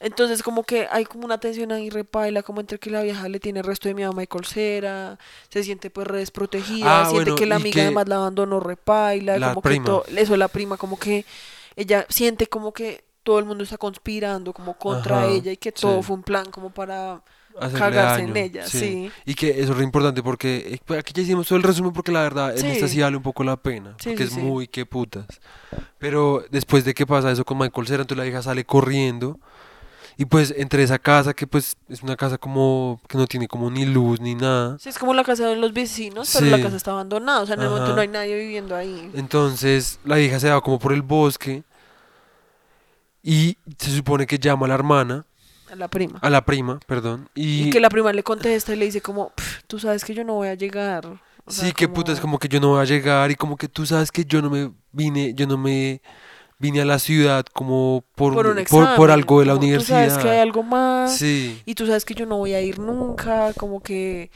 Entonces 0.01 0.45
como 0.45 0.63
que 0.63 0.87
hay 0.93 1.05
como 1.05 1.25
una 1.25 1.39
tensión 1.41 1.73
ahí 1.73 1.91
repaila, 1.91 2.43
como 2.45 2.61
entre 2.61 2.79
que 2.79 2.89
la 2.91 3.03
vieja 3.03 3.29
le 3.29 3.41
tiene 3.41 3.63
resto 3.63 3.89
de 3.89 3.95
miedo 3.95 4.11
a 4.11 4.15
Michael 4.15 4.45
Cera, 4.45 5.19
se 5.49 5.65
siente 5.65 5.91
pues 5.91 6.07
re 6.07 6.19
desprotegida, 6.19 7.03
Ah, 7.03 7.05
siente 7.05 7.31
bueno, 7.31 7.35
que 7.35 7.47
la 7.47 7.57
amiga 7.57 7.75
que 7.75 7.83
además 7.83 8.09
la 8.09 8.17
abandonó 8.17 8.61
repaila, 8.61 9.39
la 9.39 9.49
como 9.51 9.61
prima. 9.61 9.85
que 10.07 10.21
eso 10.21 10.37
la 10.37 10.49
prima 10.49 10.77
como 10.77 10.99
que 10.99 11.25
ella 11.77 12.07
siente 12.09 12.47
como 12.47 12.73
que 12.73 13.05
todo 13.25 13.41
el 13.41 13.45
mundo 13.45 13.65
está 13.65 13.77
conspirando 13.79 14.53
como 14.53 14.79
contra 14.79 15.25
Ajá, 15.25 15.27
ella 15.27 15.53
y 15.53 15.57
que 15.57 15.73
todo 15.73 16.01
sí. 16.01 16.03
fue 16.03 16.17
un 16.17 16.23
plan 16.23 16.51
como 16.51 16.71
para 16.71 17.23
cagarse 17.59 18.23
daño, 18.23 18.29
en 18.31 18.37
ella, 18.37 18.67
sí. 18.67 19.11
Y 19.25 19.35
que 19.35 19.61
eso 19.61 19.73
es 19.73 19.79
re 19.79 19.85
importante 19.85 20.23
porque 20.23 20.75
eh, 20.75 20.81
pues, 20.85 21.01
aquí 21.01 21.13
ya 21.13 21.23
hicimos 21.23 21.47
todo 21.49 21.57
el 21.57 21.63
resumen 21.63 21.93
porque 21.93 22.13
la 22.13 22.23
verdad 22.23 22.57
en 22.57 22.67
esta 22.67 22.89
sí 22.89 23.01
vale 23.01 23.17
un 23.17 23.23
poco 23.23 23.45
la 23.45 23.57
pena, 23.57 23.95
Sí, 23.99 24.11
porque 24.11 24.25
es 24.25 24.37
muy 24.37 24.69
que 24.69 24.87
putas. 24.87 25.27
Pero 25.99 26.45
después 26.51 26.85
de 26.85 26.95
que 26.95 27.07
pasa 27.07 27.31
eso 27.31 27.45
con 27.45 27.59
Michael 27.59 27.87
Cera, 27.87 28.03
entonces 28.03 28.25
la 28.25 28.29
hija 28.29 28.43
sale 28.43 28.65
corriendo 28.65 29.39
y 30.21 30.25
pues 30.25 30.53
entre 30.57 30.83
esa 30.83 30.99
casa 30.99 31.33
que 31.33 31.47
pues 31.47 31.77
es 31.89 32.03
una 32.03 32.17
casa 32.17 32.39
como 32.39 33.01
que 33.09 33.17
no 33.17 33.29
tiene 33.29 33.47
como 33.47 33.71
ni 33.71 33.87
luz 33.87 34.21
ni 34.21 34.35
nada. 34.35 34.77
Sí, 34.81 34.89
es 34.89 34.99
como 34.99 35.15
la 35.15 35.23
casa 35.23 35.47
de 35.47 35.55
los 35.55 35.73
vecinos, 35.73 36.29
pero 36.33 36.57
la 36.57 36.61
casa 36.61 36.77
está 36.77 36.91
abandonada, 36.91 37.41
o 37.41 37.47
sea, 37.47 37.55
en 37.55 37.63
el 37.63 37.69
momento 37.71 37.95
no 37.95 38.01
hay 38.01 38.09
nadie 38.09 38.37
viviendo 38.37 38.75
ahí. 38.75 39.11
Entonces 39.15 40.01
la 40.05 40.19
hija 40.19 40.41
se 40.41 40.51
va 40.51 40.61
como 40.61 40.81
por 40.81 40.93
el 40.93 41.03
bosque 41.03 41.63
y 43.23 43.59
se 43.79 43.95
supone 43.95 44.27
que 44.27 44.41
llama 44.41 44.67
a 44.67 44.71
la 44.71 44.75
hermana, 44.75 45.25
A 45.71 45.77
la 45.77 45.89
prima. 45.89 46.19
a 46.23 46.31
la 46.31 46.45
prima, 46.45 46.81
perdón, 46.87 47.29
y, 47.35 47.65
Y 47.65 47.71
que 47.71 47.81
la 47.81 47.89
prima 47.91 48.13
le 48.13 48.23
contesta 48.23 48.73
y 48.73 48.77
le 48.77 48.85
dice 48.87 49.01
como, 49.01 49.31
"Pf, 49.31 49.63
tú 49.67 49.79
sabes 49.79 50.05
que 50.05 50.15
yo 50.15 50.25
no 50.25 50.35
voy 50.35 50.49
a 50.49 50.55
llegar. 50.55 51.07
O 51.07 51.51
sea, 51.51 51.67
sí, 51.67 51.73
que 51.73 51.89
puta, 51.89 52.13
es 52.13 52.21
como 52.21 52.39
que 52.39 52.49
yo 52.49 52.61
no 52.61 52.69
voy 52.71 52.81
a 52.83 52.85
llegar 52.85 53.31
y 53.31 53.35
como 53.35 53.57
que 53.57 53.69
tú 53.69 53.87
sabes 53.87 54.11
que 54.13 54.25
yo 54.25 54.43
no 54.43 54.51
me 54.51 54.71
vine, 54.93 55.33
yo 55.35 55.47
no 55.47 55.57
me 55.57 56.03
vine 56.59 56.81
a 56.81 56.85
la 56.85 56.99
ciudad 56.99 57.47
como 57.55 58.05
por, 58.17 58.35
por 58.35 58.47
un 58.47 58.53
por, 58.55 58.61
examen. 58.61 58.97
por 58.97 59.11
algo 59.11 59.41
de 59.41 59.47
la 59.47 59.53
como, 59.53 59.61
Tú 59.63 59.67
universidad. 59.67 60.09
sabes 60.11 60.19
que 60.25 60.29
hay 60.31 60.39
algo 60.41 60.63
más. 60.63 61.17
Sí, 61.17 61.63
Y 61.65 61.75
tú 61.75 61.87
sabes 61.87 62.05
que 62.05 62.15
yo 62.15 62.27
no 62.27 62.37
voy 62.39 62.53
a 62.55 62.61
ir 62.61 62.79
nunca. 62.79 63.53
Como 63.55 63.81
que 63.81 64.31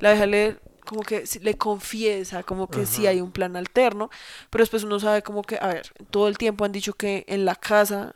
la 0.00 0.10
vieja 0.12 0.26
le, 0.26 0.56
como 0.86 1.02
que 1.02 1.26
sí- 1.26 1.38
le 1.40 1.54
confiesa, 1.58 2.42
como 2.42 2.68
que 2.68 2.86
sí 2.86 3.06
hay 3.06 3.20
un 3.20 3.30
plan 3.30 3.56
alterno. 3.56 4.08
Pero 4.50 4.62
después 4.62 4.82
uno 4.84 4.98
sabe 4.98 5.22
como 5.22 5.42
que, 5.42 5.58
a 5.60 5.66
ver, 5.68 5.92
todo 6.10 6.28
el 6.28 6.38
tiempo 6.38 6.64
han 6.64 6.72
dicho 6.72 6.94
que 6.94 7.24
en 7.28 7.44
la 7.44 7.54
casa 7.56 8.12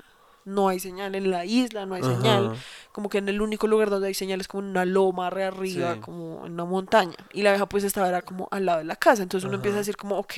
no 0.51 0.69
hay 0.69 0.81
señal, 0.81 1.15
en 1.15 1.31
la 1.31 1.45
isla 1.45 1.87
no 1.87 1.95
hay 1.95 2.03
señal. 2.03 2.57
Como 2.93 3.09
que 3.09 3.19
en 3.19 3.29
el 3.29 3.41
único 3.41 3.67
lugar 3.67 3.89
donde 3.91 4.09
hay 4.09 4.15
señal 4.15 4.41
es 4.41 4.49
como 4.49 4.63
en 4.65 4.71
una 4.71 4.85
loma 4.85 5.31
re 5.31 5.45
arriba, 5.45 5.95
Sí. 5.95 6.01
como 6.01 6.45
en 6.47 6.53
una 6.55 6.65
montaña. 6.65 7.17
Y 7.33 7.43
la 7.43 7.51
vieja 7.53 7.67
pues 7.67 7.85
estaba 7.85 8.09
era 8.09 8.23
como 8.23 8.49
al 8.51 8.67
lado 8.67 8.79
de 8.79 8.85
la 8.85 8.97
casa. 8.97 9.23
Entonces 9.23 9.47
uno 9.47 9.57
empieza 9.57 9.77
a 9.77 9.81
decir 9.81 9.97
como, 9.97 10.19
ok, 10.19 10.35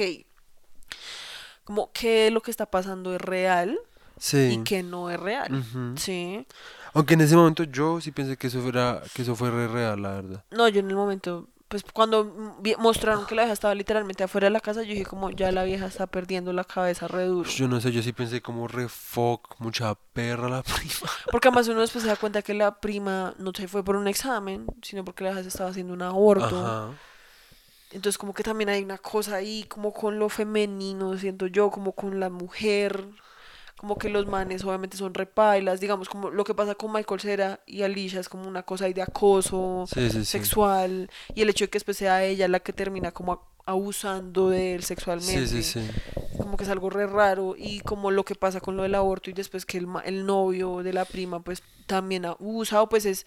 como 1.64 1.90
qué 1.92 2.26
es 2.28 2.32
lo 2.32 2.40
que 2.40 2.50
está 2.50 2.66
pasando 2.66 3.14
es 3.14 3.20
real 3.20 3.78
sí. 4.18 4.58
y 4.60 4.64
qué 4.64 4.82
no 4.82 5.10
es 5.10 5.18
real. 5.18 5.64
Sí. 5.96 6.46
Aunque 6.94 7.14
en 7.14 7.22
ese 7.22 7.36
momento 7.36 7.64
yo 7.64 8.00
sí 8.00 8.10
pensé 8.12 8.36
que 8.36 8.48
eso 8.48 8.60
fuera, 8.60 9.02
que 9.14 9.22
eso 9.22 9.34
fue 9.34 9.50
re 9.50 9.68
real, 9.68 10.02
la 10.02 10.10
verdad. 10.14 10.44
No, 10.50 10.68
yo 10.68 10.80
en 10.80 10.90
el 10.90 10.96
momento, 10.96 11.48
pues 11.72 11.84
cuando 11.90 12.58
mostraron 12.76 13.24
que 13.24 13.34
la 13.34 13.44
vieja 13.44 13.54
estaba 13.54 13.74
literalmente 13.74 14.22
afuera 14.22 14.48
de 14.48 14.50
la 14.50 14.60
casa, 14.60 14.82
yo 14.82 14.90
dije 14.90 15.06
como 15.06 15.30
ya 15.30 15.50
la 15.52 15.64
vieja 15.64 15.86
está 15.86 16.06
perdiendo 16.06 16.52
la 16.52 16.64
cabeza 16.64 17.08
re 17.08 17.24
duro. 17.24 17.48
Yo 17.48 17.66
no 17.66 17.80
sé, 17.80 17.90
yo 17.90 18.02
sí 18.02 18.12
pensé 18.12 18.42
como 18.42 18.68
re 18.68 18.90
fuck, 18.90 19.58
mucha 19.58 19.94
perra 20.12 20.50
la 20.50 20.62
prima. 20.62 21.10
Porque 21.30 21.48
además 21.48 21.68
uno 21.68 21.80
después 21.80 22.02
se 22.04 22.10
da 22.10 22.16
cuenta 22.16 22.42
que 22.42 22.52
la 22.52 22.78
prima 22.78 23.32
no 23.38 23.52
se 23.56 23.68
fue 23.68 23.82
por 23.82 23.96
un 23.96 24.06
examen, 24.06 24.66
sino 24.82 25.02
porque 25.02 25.24
la 25.24 25.30
vieja 25.30 25.44
se 25.44 25.48
estaba 25.48 25.70
haciendo 25.70 25.94
un 25.94 26.02
aborto. 26.02 26.60
Ajá. 26.60 26.90
Entonces 27.92 28.18
como 28.18 28.34
que 28.34 28.42
también 28.42 28.68
hay 28.68 28.82
una 28.82 28.98
cosa 28.98 29.36
ahí 29.36 29.64
como 29.64 29.94
con 29.94 30.18
lo 30.18 30.28
femenino, 30.28 31.16
siento 31.16 31.46
yo, 31.46 31.70
como 31.70 31.92
con 31.92 32.20
la 32.20 32.28
mujer, 32.28 33.02
como 33.82 33.98
que 33.98 34.08
los 34.08 34.26
manes 34.28 34.62
obviamente 34.64 34.96
son 34.96 35.12
repailas, 35.12 35.80
digamos 35.80 36.08
como 36.08 36.30
lo 36.30 36.44
que 36.44 36.54
pasa 36.54 36.76
con 36.76 36.92
Michael 36.92 37.20
Cera 37.20 37.60
y 37.66 37.82
Alicia 37.82 38.20
es 38.20 38.28
como 38.28 38.46
una 38.48 38.62
cosa 38.62 38.84
ahí 38.84 38.92
de 38.92 39.02
acoso 39.02 39.86
Sí, 39.92 40.08
sí, 40.08 40.18
sí. 40.20 40.24
sexual 40.24 41.10
y 41.34 41.42
el 41.42 41.48
hecho 41.50 41.64
de 41.64 41.68
que 41.70 41.76
después 41.78 41.96
sea 41.96 42.22
ella 42.24 42.46
la 42.46 42.60
que 42.60 42.72
termina 42.72 43.10
como 43.10 43.42
abusando 43.66 44.50
de 44.50 44.74
él 44.76 44.84
sexualmente, 44.84 45.48
Sí, 45.48 45.62
sí, 45.64 45.80
sí. 45.80 45.90
como 46.38 46.56
que 46.56 46.62
es 46.62 46.70
algo 46.70 46.90
re 46.90 47.08
raro 47.08 47.56
y 47.58 47.80
como 47.80 48.12
lo 48.12 48.24
que 48.24 48.36
pasa 48.36 48.60
con 48.60 48.76
lo 48.76 48.84
del 48.84 48.94
aborto 48.94 49.30
y 49.30 49.32
después 49.32 49.66
que 49.66 49.78
el, 49.78 49.88
el 50.04 50.26
novio 50.26 50.84
de 50.84 50.92
la 50.92 51.04
prima 51.04 51.40
pues 51.42 51.62
también 51.86 52.24
abusa 52.24 52.82
o 52.82 52.88
pues 52.88 53.04
es 53.04 53.26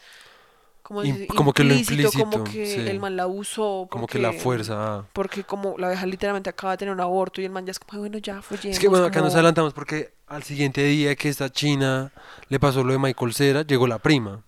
como, 0.87 1.01
dice, 1.01 1.25
como 1.27 1.51
que 1.51 1.63
lo 1.63 1.73
implícito, 1.73 2.11
como 2.29 2.43
que 2.43 2.65
sí. 2.67 2.79
el 2.87 2.99
man 2.99 3.15
la 3.17 3.23
abusó 3.23 3.87
Como 3.89 4.05
que 4.05 4.19
la 4.19 4.31
fuerza. 4.33 4.73
ah. 4.77 5.05
porque 5.13 5.43
como 5.43 5.79
la 5.79 5.87
vieja 5.89 6.05
literalmente 6.05 6.49
acaba 6.51 6.73
de 6.73 6.77
tener 6.77 6.93
un 6.93 7.01
aborto 7.01 7.41
y 7.41 7.45
el 7.45 7.51
man 7.51 7.65
ya 7.65 7.71
es 7.71 7.79
como, 7.79 7.93
"Ay, 7.93 7.99
bueno, 8.01 8.19
ya 8.19 8.41
follemos. 8.43 8.75
Es 8.75 8.79
que 8.79 8.87
bueno, 8.87 9.05
acá 9.05 9.19
nos 9.21 9.33
adelantamos 9.33 9.73
porque 9.73 10.13
al 10.27 10.43
siguiente 10.43 10.83
día 10.83 11.15
que 11.15 11.29
esta 11.29 11.49
china 11.51 12.11
le 12.49 12.59
pasó 12.59 12.83
lo 12.83 12.93
de 12.93 12.99
Michael 12.99 13.33
Cera, 13.33 13.63
llegó 13.63 13.87
la 13.87 13.97
prima. 13.97 14.43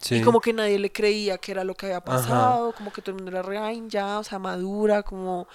Sí. 0.00 0.14
Y 0.16 0.20
como 0.22 0.40
que 0.40 0.52
nadie 0.52 0.78
le 0.78 0.92
creía 0.92 1.38
que 1.38 1.50
era 1.52 1.64
lo 1.64 1.74
que 1.74 1.86
había 1.86 2.00
pasado, 2.02 2.72
como 2.72 2.92
que 2.92 3.02
todo 3.02 3.16
el 3.16 3.22
mundo 3.22 3.32
era 3.32 3.42
re, 3.42 3.58
"Ay, 3.58 3.82
ya, 3.88 4.20
o 4.20 4.24
sea, 4.24 4.38
madura, 4.38 5.02
como... 5.02 5.48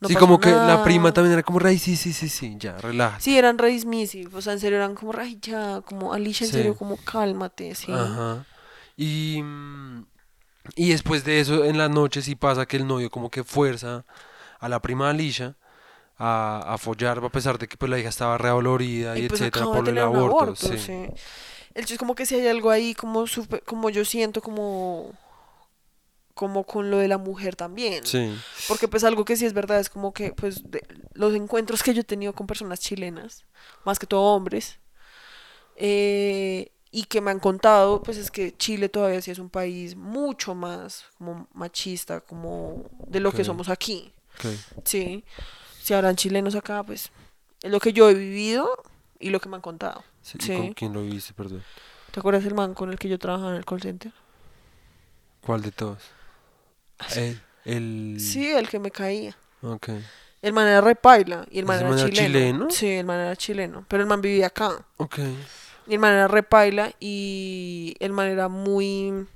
no 0.00 0.08
sí, 0.08 0.14
como 0.14 0.38
que 0.40 0.50
la 0.50 0.56
nada". 0.66 0.84
prima 0.84 1.12
también 1.12 1.32
era 1.34 1.42
como, 1.42 1.58
ay, 1.64 1.76
sí, 1.78 1.96
sí, 1.96 2.12
sí, 2.12 2.28
sí, 2.28 2.54
ya, 2.58 2.76
relájate. 2.78 3.20
Sí, 3.22 3.36
eran 3.36 3.58
re 3.58 3.68
dismissive, 3.70 4.30
o 4.36 4.40
sea, 4.40 4.52
en 4.52 4.60
serio 4.60 4.78
eran 4.78 4.94
como, 4.94 5.12
ay, 5.18 5.38
ya, 5.42 5.80
como, 5.82 6.12
Alicia, 6.14 6.44
en 6.46 6.50
Sí. 6.52 6.56
serio, 6.58 6.74
como, 6.76 6.96
cálmate, 6.98 7.74
sí. 7.74 7.90
Ajá. 7.92 8.46
Y, 8.96 9.40
mm, 9.42 10.06
y 10.76 10.90
después 10.90 11.24
de 11.24 11.40
eso, 11.40 11.64
en 11.64 11.78
la 11.78 11.88
noche 11.88 12.22
sí 12.22 12.34
pasa 12.36 12.66
que 12.66 12.76
el 12.76 12.86
novio 12.86 13.10
como 13.10 13.30
que 13.30 13.42
fuerza 13.44 14.04
a 14.60 14.68
la 14.68 14.80
prima 14.80 15.10
Alicia 15.10 15.56
a, 16.18 16.74
a 16.74 16.78
follar, 16.78 17.18
a 17.24 17.28
pesar 17.30 17.58
de 17.58 17.66
que 17.66 17.76
pues 17.76 17.90
la 17.90 17.98
hija 17.98 18.08
estaba 18.10 18.38
reolorida 18.38 19.18
y, 19.18 19.24
Y 19.24 19.28
pues 19.28 19.40
etcétera 19.40 19.66
por 19.66 19.88
el 19.88 19.98
aborto. 19.98 20.38
aborto, 20.38 20.56
sí. 20.56 20.78
sí. 20.78 21.06
El 21.74 21.84
hecho 21.84 21.94
es 21.94 21.98
como 21.98 22.14
que 22.14 22.26
si 22.26 22.34
hay 22.36 22.46
algo 22.46 22.70
ahí 22.70 22.94
como 22.94 23.26
súper- 23.26 23.62
como 23.64 23.88
yo 23.90 24.04
siento 24.04 24.40
como 24.42 25.12
como 26.34 26.64
con 26.64 26.90
lo 26.90 26.96
de 26.98 27.08
la 27.08 27.18
mujer 27.18 27.56
también. 27.56 28.06
Sí. 28.06 28.34
Porque 28.68 28.88
pues 28.88 29.04
algo 29.04 29.24
que 29.24 29.36
sí 29.36 29.44
es 29.44 29.52
verdad 29.52 29.80
es 29.80 29.90
como 29.90 30.12
que 30.14 30.32
pues 30.32 30.62
de- 30.70 30.84
los 31.14 31.34
encuentros 31.34 31.82
que 31.82 31.92
yo 31.94 32.00
he 32.00 32.04
tenido 32.04 32.32
con 32.34 32.46
personas 32.46 32.80
chilenas, 32.80 33.44
más 33.84 33.98
que 33.98 34.06
todo 34.06 34.20
hombres, 34.34 34.78
eh, 35.76 36.71
y 36.94 37.04
que 37.04 37.22
me 37.22 37.30
han 37.30 37.40
contado, 37.40 38.02
pues 38.02 38.18
es 38.18 38.30
que 38.30 38.54
Chile 38.56 38.90
todavía 38.90 39.22
sí 39.22 39.30
es 39.30 39.38
un 39.38 39.48
país 39.48 39.96
mucho 39.96 40.54
más 40.54 41.06
como 41.16 41.48
machista, 41.54 42.20
como 42.20 42.84
de 43.08 43.18
lo 43.18 43.32
que 43.32 43.44
somos 43.44 43.70
aquí. 43.70 44.12
Sí. 44.84 45.24
Si 45.82 45.94
habrán 45.94 46.16
chilenos 46.16 46.54
acá, 46.54 46.84
pues 46.84 47.10
es 47.62 47.70
lo 47.70 47.80
que 47.80 47.94
yo 47.94 48.10
he 48.10 48.14
vivido 48.14 48.70
y 49.18 49.30
lo 49.30 49.40
que 49.40 49.48
me 49.48 49.56
han 49.56 49.62
contado. 49.62 50.04
Sí, 50.20 50.36
¿y 50.38 50.42
Sí. 50.44 50.56
¿Con 50.56 50.72
quién 50.74 50.92
lo 50.92 51.02
viste, 51.02 51.32
perdón? 51.32 51.64
¿Te 52.10 52.20
acuerdas 52.20 52.44
el 52.44 52.54
man 52.54 52.74
con 52.74 52.90
el 52.90 52.98
que 52.98 53.08
yo 53.08 53.18
trabajaba 53.18 53.52
en 53.52 53.56
el 53.56 53.64
call 53.64 53.80
center? 53.80 54.12
¿Cuál 55.40 55.62
de 55.62 55.72
todos? 55.72 55.98
El, 57.16 57.40
el... 57.64 58.16
Sí, 58.20 58.46
el 58.52 58.68
que 58.68 58.78
me 58.78 58.90
caía. 58.90 59.36
Ok. 59.62 59.88
El 60.42 60.52
man 60.52 60.66
era 60.68 60.80
repaila 60.82 61.46
y 61.50 61.60
el 61.60 61.64
man 61.64 61.76
¿Ese 61.76 61.84
era 61.84 61.90
man 61.90 61.98
era 62.00 62.10
chileno. 62.10 62.28
chileno? 62.38 62.70
Sí, 62.70 62.88
el 62.88 63.06
man 63.06 63.20
era 63.20 63.36
chileno, 63.36 63.84
pero 63.88 64.02
el 64.02 64.08
man 64.08 64.20
vivía 64.20 64.48
acá. 64.48 64.84
Ok. 64.98 65.20
Y 65.86 65.94
el 65.94 65.98
man 65.98 66.12
era 66.12 66.28
repaila 66.28 66.92
y 67.00 67.94
el 68.00 68.12
man 68.12 68.28
era 68.28 68.48
muy... 68.48 69.26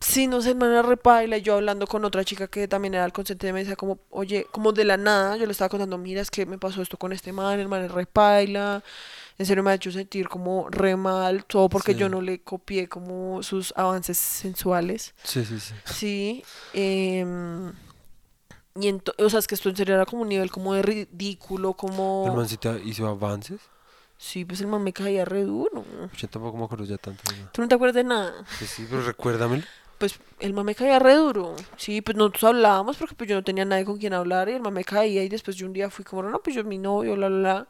Sí, 0.00 0.28
no 0.28 0.40
sé, 0.40 0.50
el 0.50 0.56
man 0.56 0.70
era 0.70 0.82
repaila 0.82 1.38
y 1.38 1.42
yo 1.42 1.54
hablando 1.54 1.86
con 1.86 2.04
otra 2.04 2.24
chica 2.24 2.46
que 2.46 2.68
también 2.68 2.94
era 2.94 3.04
al 3.04 3.12
consciente 3.12 3.52
me 3.52 3.60
decía 3.60 3.74
como, 3.74 3.98
oye, 4.10 4.46
como 4.52 4.72
de 4.72 4.84
la 4.84 4.96
nada, 4.96 5.36
yo 5.36 5.44
le 5.44 5.52
estaba 5.52 5.68
contando, 5.68 5.98
mira, 5.98 6.20
es 6.20 6.30
que 6.30 6.46
me 6.46 6.56
pasó 6.56 6.82
esto 6.82 6.96
con 6.96 7.12
este 7.12 7.32
man, 7.32 7.58
el 7.58 7.68
man 7.68 7.84
es 7.84 7.90
repaila, 7.90 8.82
en 9.38 9.46
serio 9.46 9.64
me 9.64 9.72
ha 9.72 9.74
hecho 9.74 9.90
sentir 9.90 10.28
como 10.28 10.68
re 10.70 10.94
mal, 10.94 11.44
todo 11.44 11.68
porque 11.68 11.96
yo 11.96 12.08
no 12.08 12.20
le 12.20 12.42
copié 12.42 12.88
como 12.88 13.42
sus 13.42 13.72
avances 13.76 14.18
sensuales. 14.18 15.14
Sí, 15.24 15.44
sí, 15.44 15.58
sí. 15.58 15.74
Sí, 15.84 16.44
em, 16.74 17.72
y 18.80 18.94
o 19.18 19.30
sea, 19.30 19.40
es 19.40 19.48
que 19.48 19.56
esto 19.56 19.68
en 19.68 19.76
serio 19.76 19.96
era 19.96 20.06
como 20.06 20.22
un 20.22 20.28
nivel 20.28 20.50
como 20.50 20.74
de 20.74 20.82
ridículo, 20.82 21.72
como... 21.72 22.24
¿El 22.26 22.34
man 22.34 22.48
sí 22.48 22.56
te 22.56 22.80
hizo 22.84 23.08
avances? 23.08 23.60
Sí, 24.20 24.44
pues 24.44 24.60
el 24.60 24.66
man 24.66 24.82
me 24.82 24.92
caía 24.92 25.24
re 25.24 25.44
duro. 25.44 25.84
Yo 26.16 26.28
tampoco 26.28 26.58
me 26.58 26.64
acuerdo 26.64 26.84
ya 26.84 26.98
tanto. 26.98 27.22
¿no? 27.32 27.48
¿Tú 27.52 27.62
no 27.62 27.68
te 27.68 27.74
acuerdas 27.76 27.94
de 27.94 28.04
nada? 28.04 28.34
Sí, 28.58 28.66
sí, 28.66 28.86
pero 28.90 29.02
recuérdamelo. 29.02 29.62
Pues 29.96 30.18
el 30.40 30.52
man 30.52 30.64
me 30.66 30.74
caía 30.76 30.98
re 31.00 31.14
duro. 31.14 31.56
Sí, 31.76 32.02
pues 32.02 32.16
nosotros 32.16 32.44
hablábamos 32.44 32.96
porque 32.96 33.14
pues 33.16 33.28
yo 33.30 33.34
no 33.36 33.42
tenía 33.42 33.64
nadie 33.64 33.84
con 33.84 33.96
quien 33.98 34.12
hablar 34.12 34.48
y 34.48 34.52
el 34.52 34.60
man 34.60 34.72
me 34.74 34.84
caía 34.84 35.24
y 35.24 35.28
después 35.28 35.56
yo 35.56 35.66
un 35.66 35.72
día 35.72 35.88
fui 35.90 36.04
como, 36.04 36.22
no, 36.22 36.38
pues 36.40 36.54
yo 36.54 36.62
mi 36.64 36.78
novio, 36.78 37.16
la, 37.16 37.28
la, 37.28 37.38
la. 37.54 37.66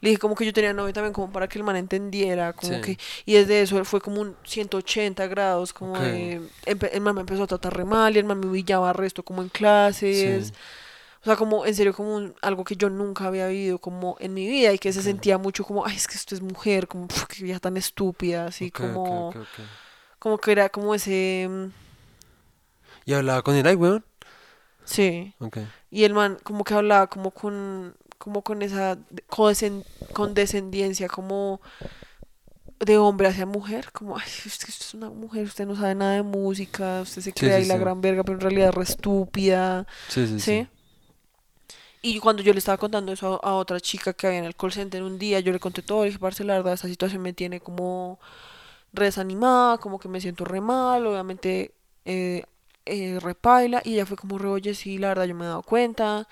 Le 0.00 0.08
dije 0.10 0.18
como 0.20 0.34
que 0.34 0.44
yo 0.44 0.52
tenía 0.52 0.72
novio 0.72 0.92
también 0.92 1.12
como 1.12 1.32
para 1.32 1.48
que 1.48 1.58
el 1.58 1.64
man 1.64 1.76
entendiera, 1.76 2.52
como 2.52 2.74
Sí. 2.74 2.80
que... 2.80 2.98
Y 3.26 3.34
desde 3.34 3.62
eso 3.62 3.84
fue 3.84 4.00
como 4.00 4.20
un 4.20 4.36
180 4.44 5.26
grados, 5.28 5.72
como 5.72 5.92
Ok. 5.92 5.98
de... 6.00 6.40
El 6.66 7.00
man 7.00 7.14
me 7.14 7.20
empezó 7.22 7.44
a 7.44 7.46
tratar 7.48 7.76
re 7.76 7.84
mal 7.84 8.14
y 8.14 8.18
el 8.20 8.24
man 8.24 8.38
me 8.40 8.46
humillaba 8.46 8.92
resto 8.92 9.22
como 9.24 9.42
en 9.42 9.48
clases. 9.48 10.48
Sí. 10.48 10.52
O 11.22 11.24
sea, 11.24 11.36
como 11.36 11.66
en 11.66 11.74
serio, 11.74 11.92
como 11.94 12.14
un- 12.16 12.34
algo 12.42 12.64
que 12.64 12.76
yo 12.76 12.90
nunca 12.90 13.26
había 13.26 13.48
vivido 13.48 13.78
como 13.78 14.16
en 14.20 14.34
mi 14.34 14.46
vida 14.46 14.72
y 14.72 14.78
que 14.78 14.92
se 14.92 15.02
sentía 15.02 15.38
mucho 15.38 15.64
como, 15.64 15.84
ay, 15.86 15.96
es 15.96 16.06
que 16.08 16.14
esto 16.16 16.34
es 16.34 16.40
mujer, 16.42 16.86
como, 16.88 17.08
"Puf, 17.08 17.26
qué 17.26 17.42
vieja 17.44 17.60
tan 17.60 17.76
estúpida, 17.76 18.46
así 18.46 18.68
Ok, 18.68 18.80
ok, 18.80 18.82
como, 18.82 19.28
ok, 19.30 19.36
ok. 19.36 19.58
como 20.18 20.38
que 20.38 20.52
era 20.52 20.68
como 20.70 20.94
ese, 20.94 21.48
mm, 21.50 21.66
¿Y 23.04 23.14
hablaba 23.14 23.42
con 23.42 23.54
él, 23.56 23.66
ay, 23.66 23.74
weón? 23.74 24.04
sí. 24.84 25.34
Y 25.90 26.04
el 26.04 26.14
man 26.14 26.38
como 26.42 26.64
que 26.64 26.74
hablaba 26.74 27.06
como 27.08 27.30
con, 27.32 27.96
como 28.18 28.42
con 28.42 28.62
esa 28.62 28.96
de- 28.96 29.24
condescen- 29.28 29.84
condescendencia, 30.12 31.08
como 31.08 31.60
de 32.80 32.96
hombre 32.96 33.28
hacia 33.28 33.44
mujer, 33.46 33.90
como, 33.92 34.16
ay, 34.16 34.24
es 34.26 34.42
que 34.42 34.48
usted 34.48 34.68
es 34.86 34.94
una 34.94 35.10
mujer, 35.10 35.44
usted 35.44 35.66
no 35.66 35.74
sabe 35.74 35.94
nada 35.94 36.12
de 36.14 36.22
música, 36.22 37.00
usted 37.02 37.22
se 37.22 37.32
cree 37.32 37.54
sí, 37.54 37.60
ahí 37.62 37.64
la 37.64 37.74
sí. 37.74 37.80
gran 37.80 38.00
verga, 38.00 38.22
pero 38.22 38.36
en 38.38 38.40
realidad 38.42 38.68
es 38.68 38.74
re 38.74 38.82
estúpida, 38.84 39.86
¿sí? 40.36 40.36
sí. 40.38 40.68
Y 42.14 42.20
cuando 42.20 42.42
yo 42.42 42.52
le 42.52 42.58
estaba 42.58 42.78
contando 42.78 43.12
eso 43.12 43.40
a, 43.42 43.50
a 43.50 43.54
otra 43.54 43.80
chica 43.80 44.12
que 44.12 44.26
había 44.26 44.38
en 44.40 44.44
el 44.44 44.54
call 44.56 44.72
center 44.72 45.02
un 45.02 45.18
día, 45.18 45.40
yo 45.40 45.52
le 45.52 45.58
conté 45.60 45.82
todo, 45.82 46.00
le 46.02 46.06
dije, 46.06 46.18
parce, 46.18 46.44
la 46.44 46.54
verdad, 46.56 46.74
esta 46.74 46.88
situación 46.88 47.22
me 47.22 47.32
tiene 47.32 47.60
como 47.60 48.18
desanimada, 48.92 49.78
como 49.78 49.98
que 49.98 50.08
me 50.08 50.20
siento 50.20 50.44
re 50.44 50.60
mal, 50.60 51.06
obviamente 51.06 51.74
eh, 52.04 52.44
eh, 52.86 53.18
repaila, 53.20 53.82
y 53.84 53.94
ella 53.94 54.06
fue 54.06 54.16
como 54.16 54.38
re, 54.38 54.48
oye, 54.48 54.74
sí, 54.74 54.96
la 54.98 55.08
verdad, 55.08 55.24
yo 55.26 55.34
me 55.34 55.44
he 55.44 55.48
dado 55.48 55.62
cuenta, 55.62 56.26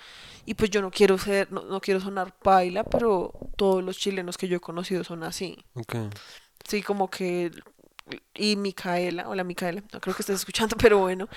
y 0.47 0.55
pues 0.55 0.71
yo 0.71 0.81
no 0.81 0.91
quiero 0.91 1.19
ser, 1.19 1.53
no, 1.53 1.63
no 1.63 1.81
quiero 1.81 2.01
sonar 2.01 2.33
paila, 2.39 2.85
pero 2.85 3.33
todos 3.57 3.83
los 3.85 3.99
chilenos 3.99 4.39
que 4.39 4.49
yo 4.49 4.57
he 4.57 4.61
conocido 4.61 5.05
son 5.05 5.23
así. 5.25 5.59
Ok. 5.75 5.95
Sí, 6.67 6.83
como 6.83 7.11
que. 7.11 7.51
Y 8.35 8.57
Micaela, 8.57 9.29
hola 9.29 9.43
Micaela, 9.45 9.83
no 9.93 10.01
creo 10.01 10.15
que 10.15 10.23
estés 10.23 10.37
escuchando, 10.37 10.77
pero 10.81 10.99
bueno. 10.99 11.29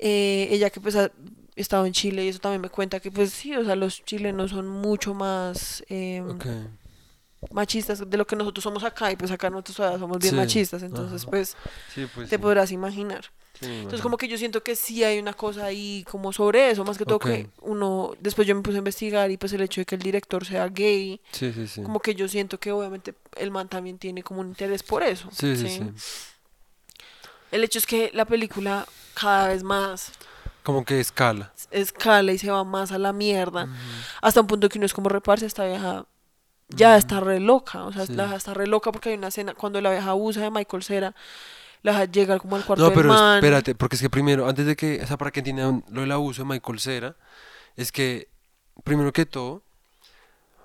eh, 0.00 0.48
ella 0.50 0.70
que 0.70 0.80
pues 0.80 0.96
estado 1.56 1.86
en 1.86 1.92
Chile 1.92 2.24
y 2.24 2.28
eso 2.28 2.38
también 2.40 2.60
me 2.60 2.68
cuenta 2.68 3.00
que 3.00 3.10
pues 3.10 3.30
sí, 3.32 3.54
o 3.56 3.64
sea, 3.64 3.76
los 3.76 4.04
chilenos 4.04 4.50
son 4.50 4.68
mucho 4.68 5.14
más 5.14 5.84
eh, 5.88 6.22
Ok. 6.28 6.46
machistas 7.50 8.08
de 8.08 8.16
lo 8.16 8.26
que 8.26 8.36
nosotros 8.36 8.62
somos 8.62 8.84
acá 8.84 9.12
y 9.12 9.16
pues 9.16 9.30
acá 9.30 9.50
nosotros 9.50 9.76
somos 10.00 10.18
bien 10.18 10.32
Sí, 10.32 10.36
machistas, 10.36 10.82
entonces 10.82 11.24
pues 11.26 11.56
Sí, 11.94 12.06
pues. 12.14 12.28
te 12.28 12.36
sí. 12.36 12.42
podrás 12.42 12.72
imaginar. 12.72 13.24
Entonces 13.60 14.00
como 14.02 14.16
que 14.16 14.26
yo 14.26 14.36
siento 14.36 14.62
que 14.64 14.74
sí 14.74 15.04
hay 15.04 15.18
una 15.20 15.32
cosa 15.32 15.66
ahí 15.66 16.04
como 16.10 16.32
sobre 16.32 16.70
eso, 16.72 16.84
más 16.84 16.98
que 16.98 17.06
todo 17.06 17.20
que 17.20 17.48
uno, 17.62 18.12
después 18.20 18.48
yo 18.48 18.54
me 18.56 18.62
puse 18.62 18.76
a 18.76 18.78
investigar 18.78 19.30
y 19.30 19.36
pues 19.36 19.52
el 19.52 19.60
hecho 19.62 19.80
de 19.80 19.84
que 19.86 19.94
el 19.94 20.02
director 20.02 20.44
sea 20.44 20.66
gay, 20.68 21.20
como 21.76 22.00
que 22.00 22.14
yo 22.16 22.26
siento 22.28 22.58
que 22.58 22.72
obviamente 22.72 23.14
el 23.36 23.52
man 23.52 23.68
también 23.68 23.96
tiene 23.98 24.22
como 24.24 24.40
un 24.40 24.48
interés 24.48 24.82
por 24.82 25.02
eso. 25.04 25.28
¿sí? 25.32 25.56
sí. 25.56 25.80
El 27.52 27.62
hecho 27.62 27.78
es 27.78 27.86
que 27.86 28.10
la 28.12 28.24
película 28.24 28.86
cada 29.14 29.48
vez 29.48 29.62
más 29.62 30.10
Como 30.64 30.84
que 30.84 30.98
escala. 30.98 31.52
escala 31.70 32.32
y 32.32 32.38
se 32.38 32.50
va 32.50 32.64
más 32.64 32.90
a 32.90 32.98
la 32.98 33.12
mierda, 33.12 33.64
Ujú. 33.64 33.72
hasta 34.22 34.40
un 34.40 34.46
punto 34.48 34.68
que 34.68 34.78
uno 34.78 34.86
es 34.86 34.94
como 34.94 35.08
reparse 35.08 35.46
esta 35.46 35.64
vieja 35.64 36.06
ya 36.70 36.96
está 36.96 37.20
re 37.20 37.38
loca, 37.38 37.84
o 37.84 37.92
sea, 37.92 38.06
Sí. 38.06 38.14
la 38.14 38.24
vieja 38.24 38.36
está 38.36 38.54
re 38.54 38.66
loca 38.66 38.90
porque 38.90 39.10
hay 39.10 39.16
una 39.16 39.28
escena 39.28 39.54
cuando 39.54 39.80
la 39.80 39.90
vieja 39.90 40.10
abusa 40.10 40.40
de 40.40 40.50
Michael 40.50 40.82
Cera, 40.82 41.14
la 41.82 41.92
vieja 41.92 42.04
llega 42.10 42.38
como 42.38 42.56
al 42.56 42.64
cuarto 42.64 42.82
No, 42.82 42.88
del 42.90 42.96
pero 42.96 43.08
man. 43.12 43.36
espérate, 43.36 43.74
porque 43.74 43.96
es 43.96 44.02
que 44.02 44.08
primero, 44.10 44.48
antes 44.48 44.64
de 44.66 44.74
que, 44.74 45.00
o 45.02 45.06
sea, 45.06 45.18
para 45.18 45.30
que 45.30 45.40
entiendan 45.40 45.84
lo 45.90 46.00
del 46.00 46.10
abuso 46.12 46.42
de 46.42 46.48
Michael 46.48 46.80
Cera, 46.80 47.16
es 47.76 47.92
que, 47.92 48.28
primero 48.82 49.12
que 49.12 49.26
todo, 49.26 49.62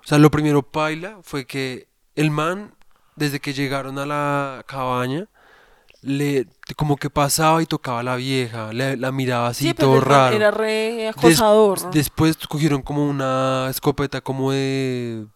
o 0.02 0.06
sea, 0.06 0.16
lo 0.18 0.30
primero 0.30 0.62
paila 0.62 1.18
fue 1.22 1.44
que 1.46 1.88
el 2.16 2.30
man, 2.30 2.74
desde 3.16 3.38
que 3.40 3.52
llegaron 3.52 3.98
a 3.98 4.06
la 4.06 4.64
cabaña, 4.66 5.28
le, 6.02 6.46
como 6.76 6.96
que 6.96 7.10
pasaba 7.10 7.62
y 7.62 7.66
tocaba 7.66 8.00
a 8.00 8.02
la 8.02 8.16
vieja, 8.16 8.72
le- 8.72 8.96
la 8.96 9.12
miraba 9.12 9.48
así, 9.48 9.68
Sí, 9.68 9.74
todo 9.74 10.00
raro. 10.00 10.34
era 10.36 10.50
re 10.50 10.66
Des- 10.96 11.10
acosador. 11.16 11.82
¿no? 11.82 11.90
Después 11.90 12.36
cogieron 12.48 12.82
como 12.82 13.06
una 13.08 13.66
escopeta 13.70 14.20
como 14.20 14.52
de 14.52 15.26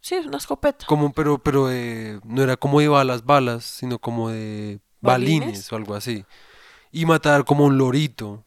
Sí, 0.00 0.16
una 0.26 0.36
escopeta. 0.38 0.84
como 0.86 1.12
pero 1.12 1.38
pero 1.38 1.68
de- 1.68 2.20
no 2.24 2.42
era 2.42 2.56
como 2.56 2.80
de 2.80 2.88
balas 2.88 3.24
balas 3.24 3.64
sino 3.64 3.98
como 3.98 4.30
de 4.30 4.80
balines, 5.00 5.40
¿Balines? 5.46 5.72
o 5.72 5.76
algo 5.76 5.94
así 5.94 6.24
y 6.90 7.06
matar 7.06 7.44
como 7.44 7.64
un 7.64 7.78
lorito 7.78 8.44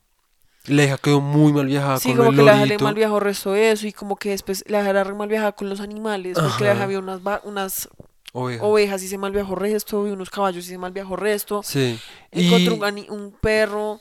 la 0.66 0.84
hija 0.84 0.98
quedó 0.98 1.22
muy 1.22 1.54
mal 1.54 1.68
viajada 1.68 1.98
Sí, 2.00 2.10
con 2.10 2.18
como 2.18 2.30
el 2.32 2.36
que 2.36 2.44
la 2.44 2.56
mal 2.80 2.96
viajó 2.96 3.20
resto 3.20 3.52
de 3.54 3.72
eso 3.72 3.88
y 3.88 3.94
como 3.94 4.16
que 4.18 4.30
después 4.32 4.64
la 4.68 4.88
era 4.88 5.04
re 5.04 5.14
mal 5.14 5.30
viajada 5.30 5.52
con 5.54 5.70
los 5.70 5.80
animales, 5.80 6.38
porque 6.40 6.64
la 6.66 6.72
vieja 6.72 6.84
había 6.86 7.00
unas, 7.00 7.22
unas 7.44 7.90
oveja. 8.36 8.64
ovejas 8.64 9.02
y 9.04 9.08
se 9.08 9.18
mal 9.18 9.32
viajó 9.32 9.56
resto 9.56 10.08
y 10.08 10.12
unos 10.12 10.30
caballos 10.30 10.66
y 10.66 10.70
se 10.70 10.78
mal 10.78 10.92
viajó 10.92 11.16
resto. 11.16 11.64
sí 11.64 12.00
encontró 12.32 12.76
y 12.76 13.10
un, 13.10 13.32
perro 13.32 14.00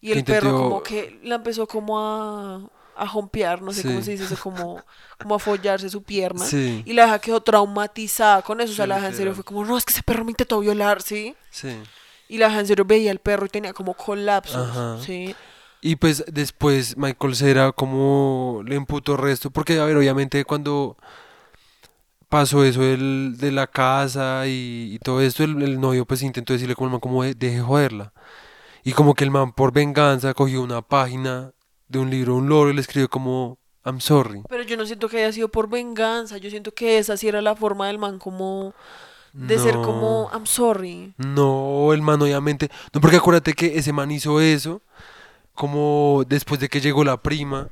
y 0.00 0.12
el 0.12 0.24
perro 0.24 0.56
como 0.56 0.82
que 0.82 1.18
la 1.22 1.36
empezó 1.36 1.66
como 1.66 1.98
a, 1.98 2.60
a 2.96 3.06
jompear, 3.06 3.62
no 3.62 3.72
sé 3.72 3.82
cómo 3.82 4.02
se 4.02 4.12
dice 4.12 4.24
eso, 4.24 4.36
como, 4.42 4.82
como 5.18 5.34
a 5.36 5.38
follarse 5.38 5.88
su 5.88 6.02
pierna. 6.02 6.44
sí 6.44 6.82
Y 6.84 6.92
la 6.92 7.06
hija 7.06 7.18
quedó 7.20 7.40
traumatizada 7.40 8.42
con 8.42 8.60
eso, 8.60 8.72
o 8.72 8.74
sea, 8.74 8.84
Sí, 8.84 8.88
la 8.88 8.98
hija 8.98 9.08
en 9.08 9.14
serio 9.14 9.34
fue 9.34 9.44
como, 9.44 9.64
no, 9.64 9.78
es 9.78 9.84
que 9.84 9.92
ese 9.92 10.02
perro 10.02 10.24
me 10.24 10.32
intentó 10.32 10.60
violar, 10.60 11.02
¿sí? 11.02 11.34
sí 11.50 11.76
Y 12.28 12.38
la 12.38 12.48
hija 12.48 12.60
en 12.60 12.66
serio 12.66 12.84
veía 12.84 13.10
al 13.10 13.18
perro 13.20 13.46
y 13.46 13.48
tenía 13.48 13.72
como 13.72 13.94
colapsos, 13.94 14.68
Ajá. 14.68 14.98
¿sí? 15.04 15.34
y 15.80 15.96
pues 15.96 16.24
después 16.26 16.96
Michael 16.96 17.36
Cera 17.36 17.72
como 17.72 18.62
le 18.66 18.74
imputó 18.74 19.16
resto 19.16 19.50
porque 19.50 19.78
a 19.78 19.84
ver 19.84 19.96
obviamente 19.96 20.44
cuando 20.44 20.96
pasó 22.28 22.64
eso 22.64 22.80
del- 22.82 23.36
de 23.38 23.52
la 23.52 23.66
casa 23.66 24.46
y, 24.46 24.90
y 24.94 24.98
todo 24.98 25.20
esto 25.22 25.44
el, 25.44 25.62
el 25.62 25.80
novio 25.80 26.04
pues 26.06 26.22
intentó 26.22 26.52
decirle 26.52 26.74
como 26.74 26.86
el 26.88 26.92
man 26.92 27.00
como 27.00 27.22
de, 27.22 27.34
deje 27.34 27.60
joderla 27.60 28.12
y 28.84 28.92
como 28.92 29.14
que 29.14 29.24
el 29.24 29.30
man 29.30 29.52
por 29.52 29.72
venganza 29.72 30.34
cogió 30.34 30.62
una 30.62 30.82
página 30.82 31.52
de 31.88 31.98
un 31.98 32.10
libro 32.10 32.36
un 32.36 32.48
loro 32.48 32.70
y 32.70 32.74
le 32.74 32.80
escribió 32.80 33.08
como 33.08 33.58
I'm 33.84 34.00
sorry 34.00 34.42
Pero 34.48 34.62
yo 34.64 34.76
no 34.76 34.84
siento 34.84 35.08
que 35.08 35.18
haya 35.18 35.32
sido 35.32 35.48
por 35.48 35.68
venganza, 35.68 36.36
yo 36.38 36.50
siento 36.50 36.72
que 36.74 36.98
esa 36.98 37.16
sí 37.16 37.28
era 37.28 37.40
la 37.40 37.56
forma 37.56 37.86
del 37.86 37.98
man 37.98 38.18
como 38.18 38.74
de 39.32 39.58
ser 39.58 39.74
como, 39.76 40.28
I'm 40.32 40.46
sorry. 40.46 41.14
No, 41.18 41.92
el 41.92 42.00
man 42.02 42.20
obviamente. 42.22 42.70
No, 42.92 43.00
porque 43.00 43.18
acuérdate 43.18 43.52
que 43.52 43.78
ese 43.78 43.92
man 43.92 44.10
hizo 44.10 44.40
eso 44.40 44.80
como 45.54 46.24
después 46.26 46.60
de 46.60 46.68
que 46.68 46.80
llegó 46.80 47.04
la 47.04 47.18
prima. 47.22 47.68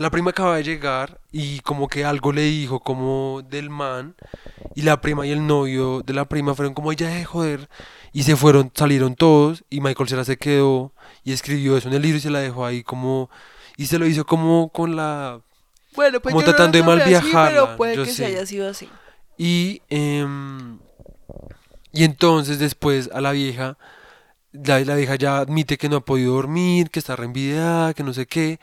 La 0.00 0.08
prima 0.08 0.30
acaba 0.30 0.56
de 0.56 0.62
llegar 0.62 1.20
y 1.30 1.60
como 1.60 1.86
que 1.86 2.06
algo 2.06 2.32
le 2.32 2.40
dijo 2.40 2.80
como 2.80 3.42
del 3.50 3.68
man. 3.68 4.14
Y 4.74 4.80
la 4.80 5.02
prima 5.02 5.26
y 5.26 5.30
el 5.30 5.46
novio 5.46 6.00
de 6.00 6.14
la 6.14 6.24
prima 6.24 6.54
fueron 6.54 6.72
como, 6.72 6.90
ya 6.94 7.10
de 7.10 7.22
joder. 7.26 7.68
Y 8.10 8.22
se 8.22 8.34
fueron, 8.34 8.72
salieron 8.74 9.14
todos. 9.14 9.62
Y 9.68 9.82
Michael 9.82 10.08
Cera 10.08 10.24
se 10.24 10.38
quedó 10.38 10.94
y 11.22 11.34
escribió 11.34 11.76
eso 11.76 11.88
en 11.88 11.94
el 11.96 12.00
libro 12.00 12.16
y 12.16 12.22
se 12.22 12.30
la 12.30 12.38
dejó 12.38 12.64
ahí 12.64 12.82
como... 12.82 13.28
Y 13.76 13.88
se 13.88 13.98
lo 13.98 14.06
hizo 14.06 14.24
como 14.24 14.70
con 14.70 14.96
la... 14.96 15.42
Bueno, 15.94 16.20
pues 16.20 16.32
Como 16.32 16.40
yo 16.40 16.46
no 16.46 16.54
tratando 16.54 16.78
de 16.78 16.82
lo 16.82 16.92
tomé 16.92 17.02
así, 17.02 17.12
malviajarla, 17.12 17.60
pero 17.60 17.76
puede 17.76 17.96
yo 17.96 18.04
que 18.04 18.10
sé. 18.10 18.16
se 18.16 18.24
haya 18.24 18.46
sido 18.46 18.70
así. 18.70 18.88
Y, 19.36 19.82
em, 19.90 20.78
y 21.92 22.04
entonces 22.04 22.58
después 22.58 23.10
a 23.12 23.20
la 23.20 23.32
vieja, 23.32 23.76
la, 24.52 24.80
la 24.80 24.94
vieja 24.94 25.16
ya 25.16 25.36
admite 25.36 25.76
que 25.76 25.90
no 25.90 25.96
ha 25.96 26.04
podido 26.06 26.32
dormir, 26.32 26.88
que 26.88 27.00
está 27.00 27.16
reenvidiada, 27.16 27.92
que 27.92 28.02
no 28.02 28.14
sé 28.14 28.24
qué. 28.24 28.60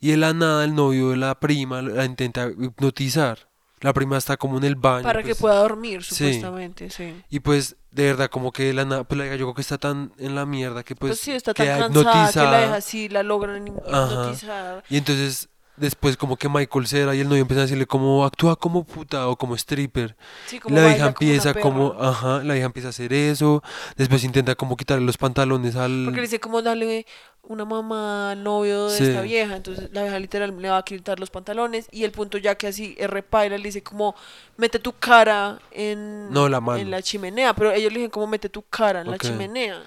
Y 0.00 0.10
de 0.10 0.16
la 0.16 0.32
nada 0.32 0.64
el 0.64 0.74
novio 0.74 1.10
de 1.10 1.16
la 1.16 1.38
prima 1.38 1.82
la 1.82 2.04
intenta 2.04 2.46
hipnotizar. 2.46 3.48
La 3.80 3.92
prima 3.92 4.18
está 4.18 4.36
como 4.36 4.58
en 4.58 4.64
el 4.64 4.74
baño. 4.74 5.04
Para 5.04 5.22
que 5.22 5.28
pues, 5.28 5.38
pueda 5.38 5.60
dormir, 5.60 6.02
supuestamente, 6.02 6.90
sí. 6.90 7.14
Y 7.30 7.40
pues 7.40 7.76
de 7.92 8.06
verdad 8.06 8.28
como 8.28 8.50
que 8.52 8.72
la 8.72 8.84
nada, 8.84 9.04
pues 9.04 9.18
la 9.18 9.26
yo 9.26 9.46
creo 9.46 9.54
que 9.54 9.60
está 9.60 9.78
tan 9.78 10.12
en 10.18 10.34
la 10.34 10.46
mierda 10.46 10.82
que 10.82 10.96
pues, 10.96 11.10
Pues, 11.10 11.20
sí, 11.20 11.32
está 11.32 11.54
tan 11.54 11.66
cansada 11.66 11.88
que 11.88 11.94
la 11.94 12.10
hipnotizada. 12.10 12.60
deja 12.60 12.74
así, 12.74 13.08
la 13.08 13.22
logran 13.22 13.72
Ajá. 13.86 14.08
hipnotizar. 14.08 14.84
Y 14.90 14.96
entonces 14.96 15.48
después 15.78 16.16
como 16.16 16.36
que 16.36 16.48
Michael 16.48 16.86
Cera 16.86 17.14
y 17.14 17.20
el 17.20 17.28
novio 17.28 17.42
empiezan 17.42 17.60
a 17.62 17.66
decirle 17.66 17.86
como 17.86 18.24
actúa 18.24 18.56
como 18.56 18.84
puta 18.84 19.28
o 19.28 19.36
como 19.36 19.54
stripper. 19.54 20.16
Sí, 20.46 20.56
Y 20.56 20.58
como 20.60 20.76
la 20.76 20.82
como 20.82 20.94
una 20.96 21.06
empieza 21.06 21.54
como, 21.54 21.94
ajá, 22.00 22.42
la 22.44 22.54
vieja 22.54 22.66
empieza 22.66 22.88
a 22.88 22.90
hacer 22.90 23.12
eso, 23.12 23.62
después 23.96 24.24
intenta 24.24 24.54
como 24.54 24.76
quitarle 24.76 25.04
los 25.06 25.16
pantalones 25.16 25.76
al... 25.76 26.02
Porque 26.04 26.16
le 26.20 26.26
dice 26.26 26.40
como 26.40 26.62
darle 26.62 27.06
una 27.42 27.64
mamá 27.64 28.32
al 28.32 28.42
novio 28.42 28.88
de 28.88 28.96
Sí. 28.98 29.04
esta 29.04 29.22
vieja, 29.22 29.56
entonces 29.56 29.88
la 29.92 30.02
vieja 30.02 30.18
literal 30.18 30.54
le 30.60 30.68
va 30.68 30.76
a 30.78 30.84
quitar 30.84 31.18
los 31.18 31.30
pantalones 31.30 31.88
y 31.90 32.04
el 32.04 32.10
punto 32.12 32.36
ya 32.36 32.56
que 32.56 32.66
así 32.66 32.94
es 32.98 33.08
repaira 33.08 33.56
le 33.56 33.64
dice 33.64 33.82
como 33.82 34.14
mete 34.58 34.78
tu 34.78 34.92
cara 34.92 35.58
en, 35.70 36.30
No, 36.30 36.48
la 36.48 36.60
mano. 36.60 36.78
en 36.78 36.90
la 36.90 37.00
chimenea, 37.00 37.54
pero 37.54 37.72
ellos 37.72 37.90
le 37.92 38.00
dicen 38.00 38.10
como 38.10 38.26
mete 38.26 38.50
tu 38.50 38.62
cara 38.62 39.00
en 39.00 39.10
la 39.10 39.16
chimenea 39.18 39.82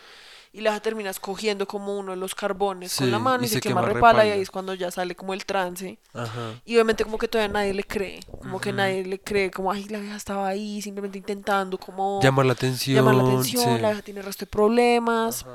y 0.53 0.61
la 0.61 0.72
vieja 0.72 0.82
terminas 0.82 1.19
cogiendo 1.19 1.65
como 1.65 1.98
uno 1.98 2.11
de 2.11 2.18
los 2.18 2.36
carbones 2.36 2.95
con 2.98 3.10
la 3.10 3.19
mano 3.19 3.44
y 3.44 3.45
y, 3.45 3.49
se, 3.49 3.56
se 3.56 3.61
quema 3.61 3.82
quema 3.82 3.94
repala 3.94 4.26
y 4.26 4.32
ahí 4.32 4.41
es 4.41 4.52
cuando 4.52 4.73
ya 4.73 4.91
sale 4.91 5.15
como 5.15 5.34
el 5.34 5.45
trance 5.45 5.98
Ajá. 6.14 6.56
y 6.65 6.76
obviamente 6.76 7.03
como 7.06 7.18
que 7.18 7.28
todavía 7.28 7.53
nadie 7.53 7.73
le 7.73 7.84
cree, 7.84 8.19
como 8.41 8.60
que 8.60 8.73
nadie 8.73 9.06
le 9.06 9.19
cree, 9.19 9.49
como 9.49 9.72
ay 9.72 9.86
la 9.86 9.99
vieja 9.99 10.18
estaba 10.18 10.48
ahí 10.48 10.82
simplemente 10.82 11.18
intentando 11.18 11.78
como 11.78 12.19
Llamar 12.22 12.45
la 12.45 12.53
atención. 12.53 12.95
llamar 12.98 13.15
la 13.15 13.23
atención, 13.23 13.64
sí. 13.64 13.82
la 13.82 13.90
vieja 13.90 14.02
tiene 14.03 14.19
el 14.19 14.26
resto 14.26 14.45
de 14.45 14.52
problemas. 14.52 15.44
Ajá. 15.44 15.52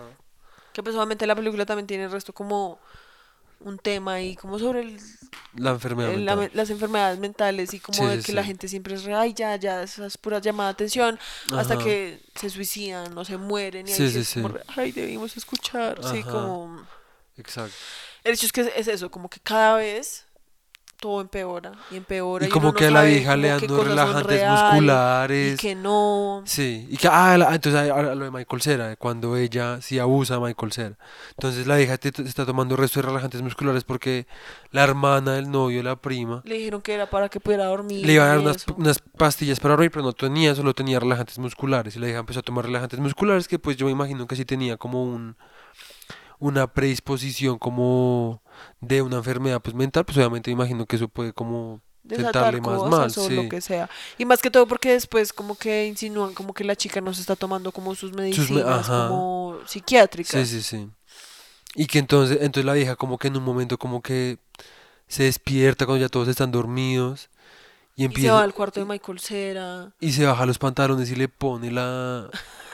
Que 0.73 0.83
pues 0.83 0.95
obviamente 0.95 1.27
la 1.27 1.35
película 1.35 1.65
también 1.65 1.87
tiene 1.87 2.05
el 2.05 2.11
resto 2.11 2.35
como 2.35 2.79
un 3.61 3.79
tema 3.79 4.15
ahí 4.15 4.37
como 4.37 4.59
sobre 4.59 4.81
el- 4.81 5.01
La 5.55 5.71
enfermedad 5.71 6.13
el- 6.13 6.25
la 6.25 6.37
mental. 6.37 6.51
me- 6.53 6.57
las 6.57 6.71
enfermedades 6.71 7.19
mentales 7.19 7.73
y 7.75 7.81
como 7.81 7.99
Sí, 7.99 8.07
de 8.07 8.17
sí, 8.21 8.27
que 8.27 8.33
la 8.33 8.43
sí. 8.43 8.49
gente 8.49 8.69
siempre 8.69 8.95
es 8.95 9.07
ay 9.09 9.33
ya, 9.35 9.57
ya, 9.57 9.83
esas 9.83 10.19
puras 10.19 10.43
llamadas 10.43 10.73
de 10.75 10.85
atención 10.85 11.19
hasta 11.53 11.79
que 11.79 12.21
se 12.35 12.51
suicidan 12.51 13.17
o 13.17 13.25
se 13.25 13.37
mueren 13.39 13.89
y 13.89 13.93
ahí 13.93 13.97
Sí, 13.97 14.09
sí 14.09 14.25
sí, 14.25 14.41
es 14.41 14.45
como 14.45 14.59
sí. 14.59 14.65
ay 14.77 14.93
debimos 14.93 15.37
escuchar, 15.37 15.99
sí, 16.05 16.19
Ajá. 16.21 16.31
como... 16.31 16.87
Exacto. 17.39 17.75
El 18.25 18.35
hecho 18.35 18.47
es 18.47 18.53
que 18.53 18.61
es 18.77 18.89
eso, 18.89 19.11
como 19.11 19.29
que 19.31 19.41
cada 19.41 19.77
vez 19.77 20.26
todo 20.99 21.21
empeora 21.21 21.73
y 21.91 21.97
empeora. 21.97 22.47
Y 22.47 22.49
como 22.49 22.69
uno 22.69 22.73
no 22.73 22.79
que 22.79 22.87
a 22.87 22.91
la 22.91 23.03
vieja 23.03 23.37
le 23.37 23.49
como 23.61 23.77
dan 23.77 23.89
relajantes 23.89 24.43
musculares. 24.51 25.55
Y 25.55 25.57
que 25.57 25.75
no. 25.75 26.43
Sí, 26.47 26.87
y 26.91 26.97
que, 26.97 27.09
ah, 27.09 27.37
la- 27.39 27.55
entonces 27.55 27.91
ahora 27.91 28.15
lo 28.15 28.25
de 28.25 28.31
Michael 28.31 28.63
Cera, 28.63 28.97
cuando 28.97 29.37
ella 29.37 29.81
sí 29.81 29.99
abusa 29.99 30.37
a 30.37 30.41
Michael 30.41 30.73
Cera. 30.73 30.99
Entonces 31.31 31.67
la 31.67 31.77
vieja 31.77 31.97
te- 31.99 32.13
te 32.13 32.23
está 32.23 32.45
tomando 32.47 32.77
resto 32.77 33.01
de 33.01 33.07
relajantes 33.07 33.43
musculares 33.43 33.85
porque 33.85 34.27
la 34.71 34.85
hermana 34.85 35.33
del 35.35 35.51
novio, 35.51 35.83
la 35.83 35.97
prima, 35.97 36.43
Le 36.45 36.57
dijeron 36.57 36.83
que 36.83 36.95
era 36.95 37.09
para 37.09 37.29
que 37.29 37.41
pudiera 37.41 37.67
dormir. 37.67 38.05
le 38.07 38.13
iban 38.13 38.27
a 38.27 38.31
dar 38.31 38.39
y 38.39 38.43
unas, 38.43 38.65
unas 38.77 38.99
pastillas 38.99 39.61
para 39.61 39.73
dormir, 39.75 39.91
pero 39.91 40.05
no 40.05 40.13
tenía, 40.13 40.55
solo 40.55 40.75
tenía 40.75 40.99
relajantes 41.01 41.39
musculares. 41.39 41.97
Y 41.97 41.99
la 41.99 42.07
vieja 42.07 42.21
empezó 42.21 42.41
a 42.41 42.43
tomar 42.43 42.65
relajantes 42.65 42.99
musculares 43.01 43.49
que 43.49 43.59
pues 43.59 43.77
yo 43.77 43.87
me 43.87 43.93
imagino 43.93 44.27
que 44.27 44.37
sí 44.37 44.45
tenía 44.45 44.77
como 44.77 45.03
un 45.05 45.37
una 46.39 46.67
predisposición 46.67 47.59
como 47.59 48.43
de 48.81 49.03
una 49.03 49.17
enfermedad 49.17 49.61
pues 49.61 49.75
mental, 49.75 50.05
pues 50.05 50.17
obviamente 50.17 50.51
me 50.51 50.55
imagino 50.55 50.87
que 50.87 50.97
eso 50.97 51.09
puede 51.09 51.33
como 51.33 51.81
sentarle 52.09 52.61
más 52.61 52.83
mal, 52.83 53.07
o 53.07 53.11
sí. 53.11 53.35
lo 53.35 53.49
que 53.49 53.61
sea. 53.61 53.89
Y 54.19 54.25
más 54.25 54.41
que 54.41 54.51
todo 54.51 54.67
porque 54.67 54.93
después 54.93 55.33
como 55.33 55.57
que 55.57 55.87
insinúan 55.87 56.35
como 56.35 56.55
que 56.55 56.65
la 56.65 56.77
chica 56.77 57.01
no 57.01 57.13
se 57.13 57.21
está 57.21 57.37
tomando 57.37 57.73
como 57.73 57.95
sus 57.95 58.13
medicinas 58.13 58.87
como 58.87 59.59
psiquiátricas. 59.67 60.49
Sí, 60.49 60.61
sí, 60.61 60.63
sí. 60.63 60.89
Y 61.75 61.87
que 61.87 61.99
entonces, 61.99 62.39
entonces 62.41 62.65
la 62.65 62.73
vieja 62.73 62.97
como 62.97 63.19
que 63.19 63.29
en 63.29 63.37
un 63.37 63.43
momento 63.45 63.79
como 63.79 64.01
que 64.01 64.39
se 65.09 65.25
despierta 65.25 65.87
cuando 65.87 66.05
ya 66.05 66.09
todos 66.09 66.29
están 66.29 66.51
dormidos 66.51 67.29
y 67.95 68.03
Y 68.03 68.03
se 68.03 68.07
empieza 68.07 68.33
va 68.35 68.43
al 68.43 68.55
cuarto 68.55 68.81
de 68.81 68.87
Michael 68.87 69.21
Cera, 69.21 69.93
y 70.01 70.13
se 70.13 70.27
baja 70.27 70.47
los 70.47 70.59
pantalones 70.59 71.11
y 71.11 71.17
le 71.17 71.29
pone 71.29 71.71
la 71.71 72.29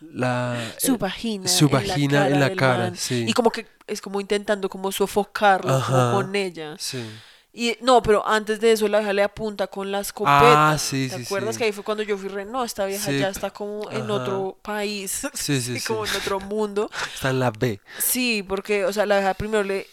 la 0.00 0.56
su 0.78 0.94
eh, 0.94 0.98
vagina, 0.98 1.48
su 1.48 1.66
en 1.66 1.72
la 1.72 1.78
vagina 1.78 2.26
en 2.26 2.32
cara 2.34 2.48
la 2.48 2.56
cara, 2.56 2.92
sí. 2.94 3.24
Y 3.28 3.32
como 3.32 3.50
que 3.50 3.66
es 3.86 4.00
como 4.00 4.20
intentando 4.20 4.68
como 4.68 4.92
sofocarlo 4.92 5.82
como 5.86 6.12
con 6.12 6.36
ella. 6.36 6.76
Sí. 6.78 7.04
Y 7.52 7.76
no, 7.80 8.02
pero 8.02 8.26
antes 8.26 8.60
de 8.60 8.72
eso 8.72 8.86
la 8.86 8.98
vieja 8.98 9.12
le 9.12 9.22
apunta 9.22 9.66
con 9.66 9.90
la 9.90 10.00
escopeta. 10.00 10.70
Ah, 10.72 10.78
sí, 10.78 11.08
¿Te 11.10 11.16
sí, 11.16 11.22
acuerdas 11.24 11.54
sí. 11.54 11.58
que 11.58 11.64
ahí 11.64 11.72
fue 11.72 11.82
cuando 11.82 12.04
yo 12.04 12.16
fui 12.16 12.28
re, 12.28 12.44
no, 12.44 12.62
esta 12.62 12.84
vieja 12.86 13.10
ya 13.10 13.30
está 13.30 13.50
como 13.50 13.90
en 13.90 14.02
Ajá. 14.02 14.12
otro 14.12 14.58
país, 14.62 15.26
sí. 15.34 15.82
como 15.86 16.06
en 16.06 16.14
otro 16.14 16.38
mundo. 16.40 16.90
Está 17.14 17.30
en 17.30 17.40
la 17.40 17.50
B. 17.50 17.80
Sí, 17.98 18.44
porque, 18.46 18.84
o 18.84 18.92
sea, 18.92 19.06
la 19.06 19.16
vieja 19.16 19.34
primero 19.34 19.64
le, 19.64 19.88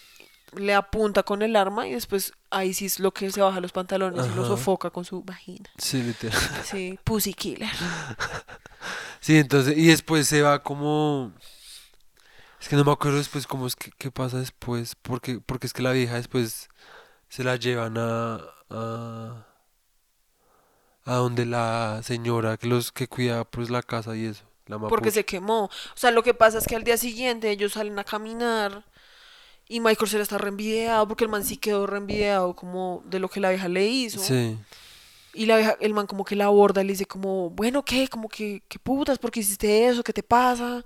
le 0.57 0.73
apunta 0.73 1.23
con 1.23 1.41
el 1.41 1.55
arma 1.55 1.87
y 1.87 1.93
después 1.93 2.33
ahí 2.49 2.73
sí 2.73 2.85
es 2.85 2.99
lo 2.99 3.13
que 3.13 3.31
se 3.31 3.41
baja 3.41 3.59
los 3.59 3.71
pantalones 3.71 4.25
y 4.27 4.35
lo 4.35 4.45
sofoca 4.45 4.89
con 4.89 5.05
su 5.05 5.21
vagina. 5.23 5.69
Sí, 5.77 6.01
literal. 6.01 6.39
Sí, 6.63 6.99
pussy 7.03 7.33
killer. 7.33 7.69
Sí, 9.19 9.37
entonces, 9.37 9.77
y 9.77 9.87
después 9.87 10.27
se 10.27 10.41
va 10.41 10.61
como... 10.61 11.33
Es 12.61 12.69
que 12.69 12.75
no 12.75 12.83
me 12.83 12.91
acuerdo 12.91 13.17
después 13.17 13.45
cómo 13.47 13.67
es 13.67 13.75
que 13.75 13.91
qué 13.97 14.11
pasa 14.11 14.37
después, 14.37 14.95
porque, 15.01 15.39
porque 15.39 15.67
es 15.67 15.73
que 15.73 15.83
la 15.83 15.91
vieja 15.91 16.15
después 16.15 16.69
se 17.29 17.43
la 17.43 17.57
llevan 17.57 17.97
a, 17.97 18.39
a, 18.69 19.45
a 21.05 21.13
donde 21.15 21.45
la 21.45 22.01
señora 22.03 22.57
que 22.57 22.67
los 22.67 22.91
que 22.91 23.07
cuida 23.07 23.43
pues 23.43 23.69
la 23.69 23.83
casa 23.83 24.15
y 24.15 24.25
eso, 24.25 24.45
la 24.65 24.79
Porque 24.79 25.11
se 25.11 25.25
quemó. 25.25 25.65
O 25.65 25.69
sea, 25.95 26.11
lo 26.11 26.23
que 26.23 26.33
pasa 26.33 26.57
es 26.57 26.65
que 26.65 26.75
al 26.75 26.83
día 26.83 26.97
siguiente 26.97 27.51
ellos 27.51 27.73
salen 27.73 27.99
a 27.99 28.03
caminar 28.03 28.83
y 29.67 29.79
Michael 29.79 30.09
se 30.09 30.21
está 30.21 30.37
reenvideado 30.37 31.07
porque 31.07 31.23
el 31.23 31.29
man 31.29 31.43
sí 31.43 31.57
quedó 31.57 31.87
reenvideado 31.87 32.55
como 32.55 33.01
de 33.05 33.19
lo 33.19 33.29
que 33.29 33.39
la 33.39 33.49
vieja 33.49 33.67
le 33.67 33.85
hizo. 33.87 34.19
Sí, 34.19 34.57
Y 35.33 35.47
la 35.47 35.57
vieja, 35.57 35.75
el 35.81 35.93
man 35.93 36.07
como 36.07 36.23
que 36.23 36.35
la 36.35 36.45
aborda 36.45 36.81
y 36.81 36.85
le 36.85 36.93
dice 36.93 37.05
como, 37.05 37.49
bueno, 37.49 37.83
¿qué? 37.83 38.07
Como 38.07 38.29
que, 38.29 38.61
¿qué 38.69 38.79
putas? 38.79 39.17
¿Por 39.19 39.31
qué 39.31 39.41
hiciste 39.41 39.87
eso? 39.87 40.03
¿Qué 40.03 40.13
te 40.13 40.23
pasa? 40.23 40.85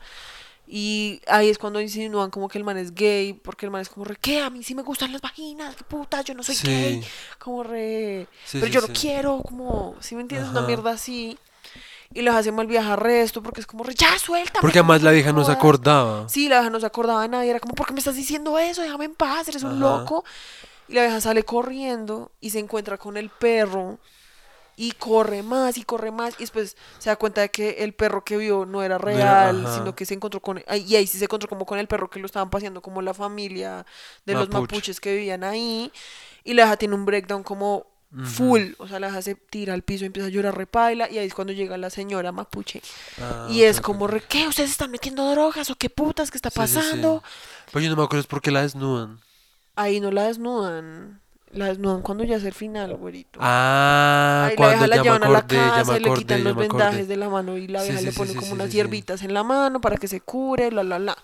Y 0.71 1.19
ahí 1.27 1.49
es 1.49 1.57
cuando 1.57 1.81
insinúan 1.81 2.29
como 2.29 2.47
que 2.47 2.57
el 2.59 2.63
man 2.63 2.77
es 2.77 2.93
gay, 2.93 3.33
porque 3.33 3.65
el 3.65 3.71
man 3.71 3.81
es 3.81 3.89
como 3.89 4.05
re, 4.05 4.15
¿qué? 4.15 4.39
A 4.41 4.49
mí 4.51 4.63
sí 4.63 4.75
me 4.75 4.83
gustan 4.83 5.11
las 5.11 5.19
vaginas, 5.21 5.75
¿qué 5.75 5.83
putas? 5.83 6.23
Yo 6.25 6.33
no 6.35 6.43
soy 6.43 6.55
Sí. 6.55 6.67
gay. 6.67 7.03
Como 7.39 7.63
re, 7.63 8.27
Sí, 8.45 8.59
pero 8.59 8.67
sí, 8.67 8.71
yo 8.73 8.81
no 8.81 8.87
quiero, 8.93 9.41
como, 9.41 9.95
¿sí 9.99 10.15
me 10.15 10.21
entiendes? 10.21 10.49
Una 10.51 10.59
Ajá. 10.59 10.67
mierda 10.67 10.91
así. 10.91 11.37
Y 12.13 12.21
les 12.23 12.33
hace 12.33 12.51
mal 12.51 12.65
viajar 12.65 13.01
resto 13.03 13.43
porque 13.43 13.61
es 13.61 13.67
como 13.67 13.83
ya, 13.85 14.17
suéltame. 14.17 14.61
porque 14.61 14.79
además 14.79 15.03
la 15.03 15.11
vieja 15.11 15.31
no 15.31 15.41
se 15.41 15.45
jodas". 15.45 15.57
acordaba. 15.57 16.29
Sí, 16.29 16.49
la 16.49 16.57
vieja 16.57 16.69
no 16.71 16.79
se 16.79 16.85
acordaba 16.87 17.21
de 17.21 17.27
nadie, 17.29 17.51
era 17.51 17.59
como, 17.59 17.75
¿por 17.75 17.85
qué 17.85 17.93
me 17.93 17.99
estás 17.99 18.15
diciendo 18.15 18.57
eso? 18.57 18.81
Déjame 18.81 19.05
en 19.05 19.15
paz, 19.15 19.47
eres 19.47 19.63
un 19.63 19.79
loco. 19.79 20.23
Y 20.87 20.93
la 20.93 21.03
vieja 21.03 21.21
sale 21.21 21.43
corriendo 21.43 22.31
y 22.41 22.49
se 22.49 22.57
encuentra 22.59 22.97
con 22.97 23.15
el 23.15 23.29
perro 23.29 23.99
y 24.75 24.93
corre 24.93 25.43
más 25.43 25.77
y 25.77 25.83
corre 25.83 26.09
más 26.09 26.33
y 26.37 26.43
después 26.43 26.77
se 26.99 27.09
da 27.09 27.15
cuenta 27.17 27.41
de 27.41 27.49
que 27.49 27.69
el 27.83 27.93
perro 27.93 28.23
que 28.23 28.37
vio 28.37 28.65
no 28.65 28.81
era 28.81 28.97
real, 28.97 29.65
ajá. 29.65 29.75
sino 29.77 29.93
que 29.93 30.05
se 30.05 30.13
encontró 30.13 30.39
con 30.39 30.57
y 30.59 30.95
ahí 30.95 31.05
sí 31.05 31.17
se 31.19 31.25
encontró 31.25 31.49
como 31.49 31.65
con 31.65 31.77
el 31.79 31.87
perro 31.87 32.09
que 32.09 32.17
lo 32.19 32.25
estaban 32.25 32.49
paseando 32.49 32.81
como 32.81 33.01
la 33.01 33.13
familia 33.13 33.85
de 34.25 34.33
los 34.33 34.47
Mapuche. 34.47 34.75
mapuches 34.75 34.99
que 35.01 35.13
vivían 35.13 35.43
ahí 35.43 35.91
y 36.45 36.53
la 36.53 36.63
vieja 36.63 36.77
tiene 36.77 36.95
un 36.95 37.05
breakdown 37.05 37.43
como 37.43 37.85
full, 38.23 38.73
o 38.79 38.87
sea, 38.87 38.99
la 38.99 39.07
vieja 39.07 39.21
se 39.21 39.35
tira 39.35 39.73
al 39.73 39.83
piso 39.83 40.03
y 40.03 40.07
empieza 40.07 40.27
a 40.27 40.31
llorar 40.31 40.57
repaila 40.57 41.09
y 41.09 41.17
ahí 41.19 41.27
es 41.27 41.33
cuando 41.33 41.53
llega 41.53 41.77
la 41.77 41.89
señora 41.89 42.31
mapuche 42.31 42.81
Ah, 43.17 43.47
y 43.49 43.63
es 43.63 43.81
como, 43.81 44.05
ok. 44.05 44.11
re, 44.11 44.23
¿qué? 44.27 44.47
¿Ustedes 44.47 44.71
están 44.71 44.91
metiendo 44.91 45.29
drogas 45.31 45.69
o 45.69 45.75
qué 45.75 45.89
putas? 45.89 46.31
¿Qué 46.31 46.37
está 46.37 46.49
Sí, 46.49 46.67
sí, 46.67 46.81
sí. 46.81 46.81
pasando? 46.83 47.23
Pero 47.71 47.81
yo 47.85 47.89
no 47.91 47.95
me 47.97 48.03
acuerdo 48.03 48.21
es 48.21 48.27
porque 48.27 48.51
la 48.51 48.61
desnudan. 48.63 49.19
Ahí 49.75 49.99
no 49.99 50.11
la 50.11 50.23
desnudan. 50.23 51.21
La 51.51 51.65
desnudan 51.67 52.01
cuando 52.03 52.23
ya 52.23 52.35
es 52.37 52.43
el 52.43 52.53
final, 52.53 52.95
güerito. 52.95 53.39
Ah, 53.41 54.49
Ahí 54.49 54.57
la 54.57 54.57
cuando 54.57 54.87
la 54.87 54.95
ya 54.95 55.03
me 55.03 55.03
llevan 55.03 55.23
a 55.23 55.29
la 55.29 55.39
acordé, 55.39 55.55
casa, 55.71 55.97
y 55.97 55.99
le 55.99 56.09
acordé, 56.09 56.11
quitan 56.11 56.43
los 56.43 56.53
acordé. 56.53 56.67
vendajes 56.67 57.07
de 57.07 57.17
la 57.17 57.29
mano 57.29 57.57
y 57.57 57.67
la 57.67 57.83
vieja 57.83 58.01
le 58.01 58.11
pone 58.13 58.35
como 58.35 58.53
unas 58.53 58.71
hierbitas 58.71 59.23
en 59.23 59.33
la 59.33 59.43
mano 59.43 59.81
para 59.81 59.97
que 59.97 60.07
se 60.07 60.21
cure, 60.21 60.71
la, 60.71 60.83
la, 60.83 60.99
la. 60.99 61.17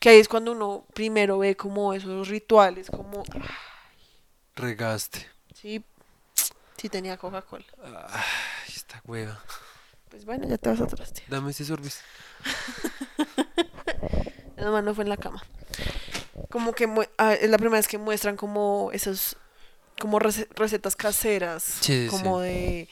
Que 0.00 0.10
ahí 0.10 0.18
es 0.20 0.28
cuando 0.28 0.52
uno 0.52 0.86
primero 0.94 1.38
ve 1.38 1.56
como 1.56 1.92
esos 1.94 2.28
rituales, 2.28 2.90
como, 2.90 3.24
Regaste. 4.56 5.26
sí, 5.54 5.84
sí 6.78 6.88
tenía 6.88 7.18
Coca-Cola. 7.18 7.66
Ay, 7.82 8.72
esta 8.74 9.02
hueva. 9.04 9.38
Pues 10.08 10.24
bueno, 10.24 10.48
ya 10.48 10.56
te 10.56 10.70
vas 10.70 10.80
a 10.80 10.86
traste. 10.86 11.22
Dame 11.28 11.50
ese 11.50 11.66
sorbis. 11.66 12.00
Nada 14.56 14.70
más 14.70 14.84
no 14.84 14.94
fue 14.94 15.04
en 15.04 15.10
la 15.10 15.16
cama. 15.16 15.42
Como 16.50 16.72
que 16.72 16.88
ah, 17.18 17.34
es 17.34 17.50
la 17.50 17.58
primera 17.58 17.78
vez 17.78 17.88
que 17.88 17.98
muestran 17.98 18.36
como 18.36 18.90
esos, 18.92 19.36
como 20.00 20.18
rece- 20.18 20.48
recetas 20.54 20.96
caseras, 20.96 21.62
Sí, 21.62 22.04
sí, 22.04 22.08
como 22.08 22.40
de, 22.40 22.88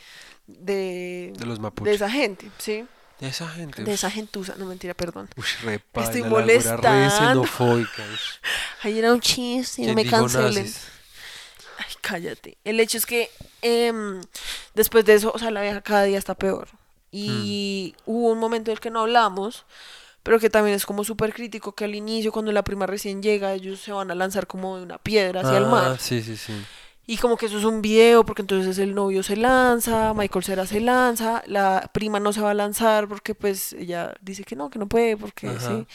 de, 0.47 1.33
De 1.37 1.47
los 1.47 1.59
de 1.59 1.63
mapuches. 1.63 1.95
esa 1.97 2.11
gente, 2.11 2.51
¿sí? 2.59 2.87
De 3.21 3.29
esa 3.29 3.49
gente. 3.49 3.83
De 3.83 3.93
esa 3.95 4.11
gentuza, 4.11 4.55
no 4.59 4.67
mentira, 4.67 4.95
perdón. 4.95 5.29
Uy, 5.37 5.45
re 5.63 5.79
paila, 5.79 6.09
Estoy 6.11 6.23
la 6.23 6.29
güera 6.29 6.47
re 6.47 6.53
molestando. 6.55 7.45
xenofóbica, 7.45 8.03
uy. 8.03 8.19
Ahí 8.83 8.99
era 8.99 9.13
un 9.13 9.21
chiste, 9.21 9.83
no 9.83 9.87
¿Quién 9.87 9.95
me 9.97 10.05
dijo 10.05 10.17
cancelen. 10.17 10.65
nazis? 10.65 10.89
Ay, 11.79 11.95
cállate. 12.01 12.57
El 12.65 12.81
hecho 12.81 12.97
es 12.99 13.07
que 13.07 13.31
em, 13.63 14.21
después 14.75 15.05
de 15.05 15.15
eso, 15.15 15.33
o 15.35 15.39
sea, 15.39 15.51
la 15.51 15.63
vieja 15.63 15.81
cada 15.83 16.05
día 16.05 16.19
está 16.19 16.35
peor. 16.35 16.69
Y 17.13 17.95
Hmm. 17.97 18.03
hubo 18.11 18.33
un 18.33 18.39
momento 18.39 18.71
del 18.71 18.81
que 18.81 18.91
no 18.91 19.01
hablamos, 19.01 19.65
pero 20.23 20.39
que 20.41 20.51
también 20.51 20.75
es 20.77 20.87
como 20.87 21.05
súper 21.05 21.33
crítico, 21.33 21.73
que 21.75 21.85
al 21.85 21.95
inicio, 21.95 22.33
cuando 22.33 22.51
la 22.53 22.65
prima 22.65 22.87
recién 22.87 23.23
llega, 23.23 23.53
ellos 23.55 23.81
se 23.81 23.93
van 23.93 24.11
a 24.11 24.15
lanzar 24.15 24.47
como 24.47 24.77
de 24.77 24.83
una 24.83 24.99
piedra 24.99 25.41
hacia 25.43 25.59
el 25.59 25.65
Ah, 25.65 25.69
mar. 25.69 26.01
sí, 26.01 26.23
sí, 26.23 26.37
sí. 26.37 26.53
Y 27.09 27.19
como 27.19 27.37
que 27.37 27.47
eso 27.47 27.59
es 27.59 27.65
un 27.65 27.83
video, 27.83 28.25
porque 28.27 28.43
entonces 28.43 28.79
el 28.79 28.93
novio 28.93 29.23
se 29.23 29.37
lanza, 29.37 30.13
Michael 30.15 30.45
Cera 30.45 30.67
se 30.67 30.81
lanza, 30.81 31.45
la 31.47 31.89
prima 31.95 32.19
no 32.19 32.33
se 32.33 32.41
va 32.41 32.51
a 32.51 32.55
lanzar 32.55 33.07
porque 33.07 33.35
pues 33.37 33.75
ella 33.75 34.13
dice 34.21 34.43
que 34.43 34.57
no, 34.57 34.71
que 34.71 34.81
no 34.81 34.89
puede, 34.89 35.17
porque 35.17 35.47
Ajá. 35.49 35.61
sí. 35.61 35.87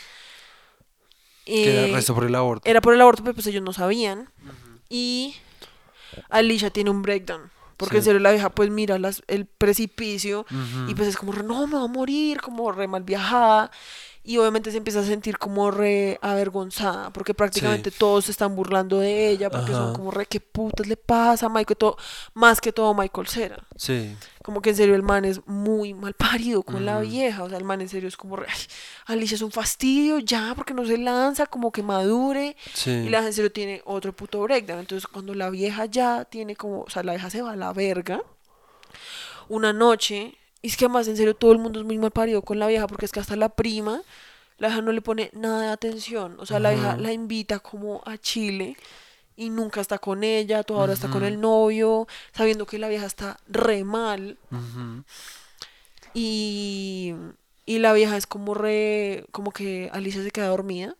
Que 1.43 1.73
era 1.73 1.87
Eh, 1.87 1.91
resto 1.93 2.15
por 2.15 2.23
el 2.23 2.33
aborto. 2.35 2.69
era 2.69 2.79
por 2.79 2.93
el 2.93 3.01
aborto, 3.01 3.23
pero 3.23 3.33
pues 3.33 3.45
ellos 3.47 3.61
no 3.63 3.73
sabían. 3.73 4.29
Y 4.89 5.35
Alicia 6.29 6.69
tiene 6.69 6.89
un 6.89 7.01
breakdown. 7.01 7.49
Porque 7.77 7.97
en 7.97 8.03
Sí. 8.03 8.05
serio 8.07 8.19
la 8.19 8.31
vieja 8.31 8.49
pues 8.51 8.69
mira 8.69 8.99
las, 8.99 9.23
el 9.27 9.47
precipicio 9.47 10.45
y 10.87 10.93
pues 10.93 11.07
es 11.07 11.17
como, 11.17 11.33
no, 11.33 11.65
me 11.65 11.77
va 11.77 11.83
a 11.85 11.87
morir, 11.87 12.39
como 12.39 12.71
re 12.71 12.87
mal 12.87 13.01
viajada. 13.03 13.71
Y 14.23 14.37
obviamente 14.37 14.69
se 14.69 14.77
empieza 14.77 14.99
a 14.99 15.03
sentir 15.03 15.39
como 15.39 15.71
re 15.71 16.19
avergonzada, 16.21 17.09
porque 17.09 17.33
prácticamente 17.33 17.89
todos 17.89 18.25
se 18.25 18.31
están 18.31 18.55
burlando 18.55 18.99
de 18.99 19.29
ella, 19.29 19.49
porque 19.49 19.71
son 19.71 19.93
como 19.95 20.11
re, 20.11 20.27
¿qué 20.27 20.39
putas 20.39 20.85
le 20.85 20.95
pasa 20.95 21.47
a 21.47 21.49
Michael? 21.49 21.75
Todo, 21.77 21.97
más 22.35 22.61
que 22.61 22.71
todo 22.71 22.93
Michael 22.93 23.27
Cera. 23.27 23.67
Sí. 23.75 24.15
Como 24.43 24.61
que 24.61 24.69
en 24.71 24.75
serio 24.75 24.93
el 24.93 25.01
man 25.01 25.25
es 25.25 25.45
muy 25.47 25.95
mal 25.95 26.13
parido 26.13 26.61
con 26.61 26.85
la 26.85 26.99
vieja. 26.99 27.43
O 27.43 27.49
sea, 27.49 27.57
el 27.57 27.63
man 27.63 27.81
en 27.81 27.89
serio 27.89 28.07
es 28.07 28.15
como, 28.15 28.35
re, 28.35 28.45
"Ay, 28.47 29.15
Alicia 29.17 29.35
es 29.35 29.41
un 29.41 29.51
fastidio, 29.51 30.19
ya, 30.19 30.53
porque 30.55 30.75
no 30.75 30.85
se 30.85 30.99
lanza, 30.99 31.47
como 31.47 31.71
que 31.71 31.81
madure. 31.81 32.55
Sí. 32.73 32.91
Y 32.91 33.09
la 33.09 33.25
en 33.25 33.33
serio 33.33 33.51
tiene 33.51 33.81
otro 33.85 34.13
puto 34.13 34.39
breakdown. 34.41 34.79
Entonces, 34.81 35.07
cuando 35.07 35.33
la 35.33 35.49
vieja 35.49 35.85
ya 35.85 36.25
tiene 36.25 36.55
como, 36.55 36.81
o 36.81 36.89
sea, 36.91 37.01
la 37.01 37.13
vieja 37.13 37.31
se 37.31 37.41
va 37.41 37.53
a 37.53 37.55
la 37.55 37.73
verga, 37.73 38.21
una 39.49 39.73
noche, 39.73 40.37
y 40.61 40.67
es 40.67 40.77
que 40.77 40.85
además 40.85 41.07
en 41.07 41.17
serio 41.17 41.35
todo 41.35 41.51
el 41.51 41.57
mundo 41.59 41.79
es 41.79 41.85
muy 41.85 41.97
mal 41.97 42.11
parido 42.11 42.41
con 42.41 42.59
la 42.59 42.67
vieja, 42.67 42.87
porque 42.87 43.05
es 43.05 43.11
que 43.11 43.19
hasta 43.19 43.35
la 43.35 43.49
prima, 43.49 44.01
la 44.57 44.67
vieja 44.67 44.81
no 44.81 44.91
le 44.91 45.01
pone 45.01 45.29
nada 45.33 45.61
de 45.63 45.69
atención. 45.69 46.37
O 46.39 46.45
sea, 46.45 46.59
la 46.59 46.71
vieja 46.71 46.95
la 46.97 47.11
invita 47.11 47.59
como 47.59 48.01
a 48.05 48.17
Chile 48.17 48.77
y 49.35 49.49
nunca 49.49 49.81
está 49.81 49.97
con 49.97 50.23
ella, 50.23 50.61
toda 50.63 50.81
hora 50.83 50.93
está 50.93 51.09
con 51.09 51.23
el 51.23 51.41
novio, 51.41 52.07
sabiendo 52.31 52.65
que 52.67 52.77
la 52.77 52.87
vieja 52.89 53.05
está 53.07 53.39
re 53.47 53.83
mal. 53.83 54.37
Y, 56.13 57.13
y 57.65 57.79
la 57.79 57.93
vieja 57.93 58.17
es 58.17 58.27
como 58.27 58.53
re, 58.53 59.25
como 59.31 59.51
que 59.51 59.89
Alicia 59.93 60.23
se 60.23 60.31
queda 60.31 60.47
dormida. 60.47 60.95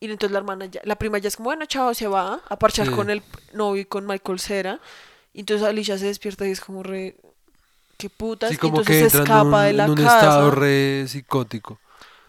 Y 0.00 0.06
entonces 0.06 0.32
la 0.32 0.38
hermana 0.38 0.66
ya, 0.66 0.80
la 0.84 0.96
prima 0.96 1.18
ya 1.18 1.28
es 1.28 1.36
como, 1.36 1.48
bueno, 1.48 1.64
chao, 1.66 1.94
se 1.94 2.08
va 2.08 2.40
a 2.48 2.58
parchar 2.58 2.88
Sí. 2.88 2.92
con 2.92 3.08
el 3.08 3.22
novio 3.54 3.82
y 3.82 3.84
con 3.84 4.06
Michael 4.06 4.40
Cera. 4.40 4.80
Y 5.32 5.40
entonces 5.40 5.66
Alicia 5.66 5.96
se 5.96 6.06
despierta 6.06 6.46
y 6.46 6.50
es 6.50 6.60
como 6.60 6.82
re, 6.82 7.16
qué 8.02 8.10
putas. 8.10 8.50
Sí, 8.50 8.56
como 8.56 8.78
entonces 8.78 9.04
que 9.04 9.10
se 9.10 9.16
en 9.18 9.22
escapa 9.22 9.42
un, 9.60 9.64
de 9.64 9.72
la 9.74 9.84
en 9.84 9.90
un 9.90 9.96
casa. 9.96 10.16
estado 10.18 10.50
re 10.50 11.04
psicótico. 11.08 11.78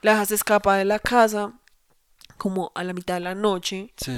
La 0.02 0.14
hija 0.14 0.26
se 0.26 0.36
escapa 0.36 0.76
de 0.78 0.86
la 0.86 1.00
casa 1.00 1.54
como 2.38 2.72
a 2.76 2.84
la 2.84 2.94
mitad 2.94 3.16
de 3.16 3.20
la 3.22 3.36
noche. 3.36 3.92
Sí. 3.98 4.12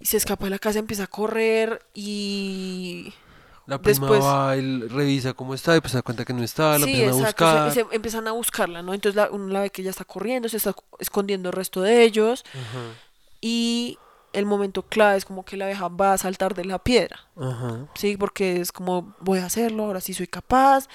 Y 0.00 0.06
se 0.06 0.16
escapa 0.16 0.44
de 0.46 0.50
la 0.50 0.58
casa, 0.58 0.78
empieza 0.78 1.04
a 1.04 1.06
correr 1.06 1.84
y... 1.94 3.12
La 3.66 3.78
prima 3.78 4.08
Después- 4.08 4.22
va 4.24 4.56
y 4.56 4.60
l- 4.60 4.88
revisa 4.88 5.32
cómo 5.34 5.54
está 5.54 5.76
y 5.76 5.80
pues 5.80 5.92
se 5.92 5.98
da 5.98 6.02
cuenta 6.02 6.24
que 6.24 6.32
no 6.32 6.42
está, 6.42 6.76
la 6.78 6.86
Sí, 6.86 6.90
empiezan 6.92 7.14
a 7.14 7.18
exacto, 7.30 7.44
buscar. 7.44 7.72
se 7.72 7.86
empiezan 7.94 8.26
a 8.28 8.32
buscarla, 8.32 8.82
¿no? 8.82 8.94
Entonces 8.94 9.14
la, 9.14 9.30
uno 9.30 9.46
la 9.52 9.60
ve 9.60 9.70
que 9.70 9.82
ella 9.82 9.90
está 9.92 10.04
corriendo, 10.04 10.48
se 10.48 10.56
está 10.56 10.74
escondiendo 10.98 11.50
el 11.50 11.52
resto 11.52 11.80
de 11.82 12.02
ellos 12.02 12.44
Ajá, 12.52 12.80
y 13.40 13.96
el 14.32 14.46
momento 14.46 14.82
clave 14.82 15.16
es 15.18 15.24
como 15.24 15.44
que 15.44 15.56
la 15.56 15.64
abeja 15.66 15.88
va 15.88 16.12
a 16.12 16.18
saltar 16.18 16.54
de 16.54 16.64
la 16.64 16.78
piedra, 16.78 17.20
ajá. 17.36 17.86
¿sí? 17.94 18.16
Porque 18.16 18.60
es 18.60 18.72
como, 18.72 19.14
voy 19.20 19.38
a 19.40 19.46
hacerlo, 19.46 19.84
ahora 19.84 20.00
sí 20.00 20.14
soy 20.14 20.26
capaz. 20.26 20.88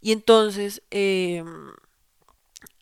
Y 0.00 0.12
entonces 0.12 0.82
eh, 0.90 1.42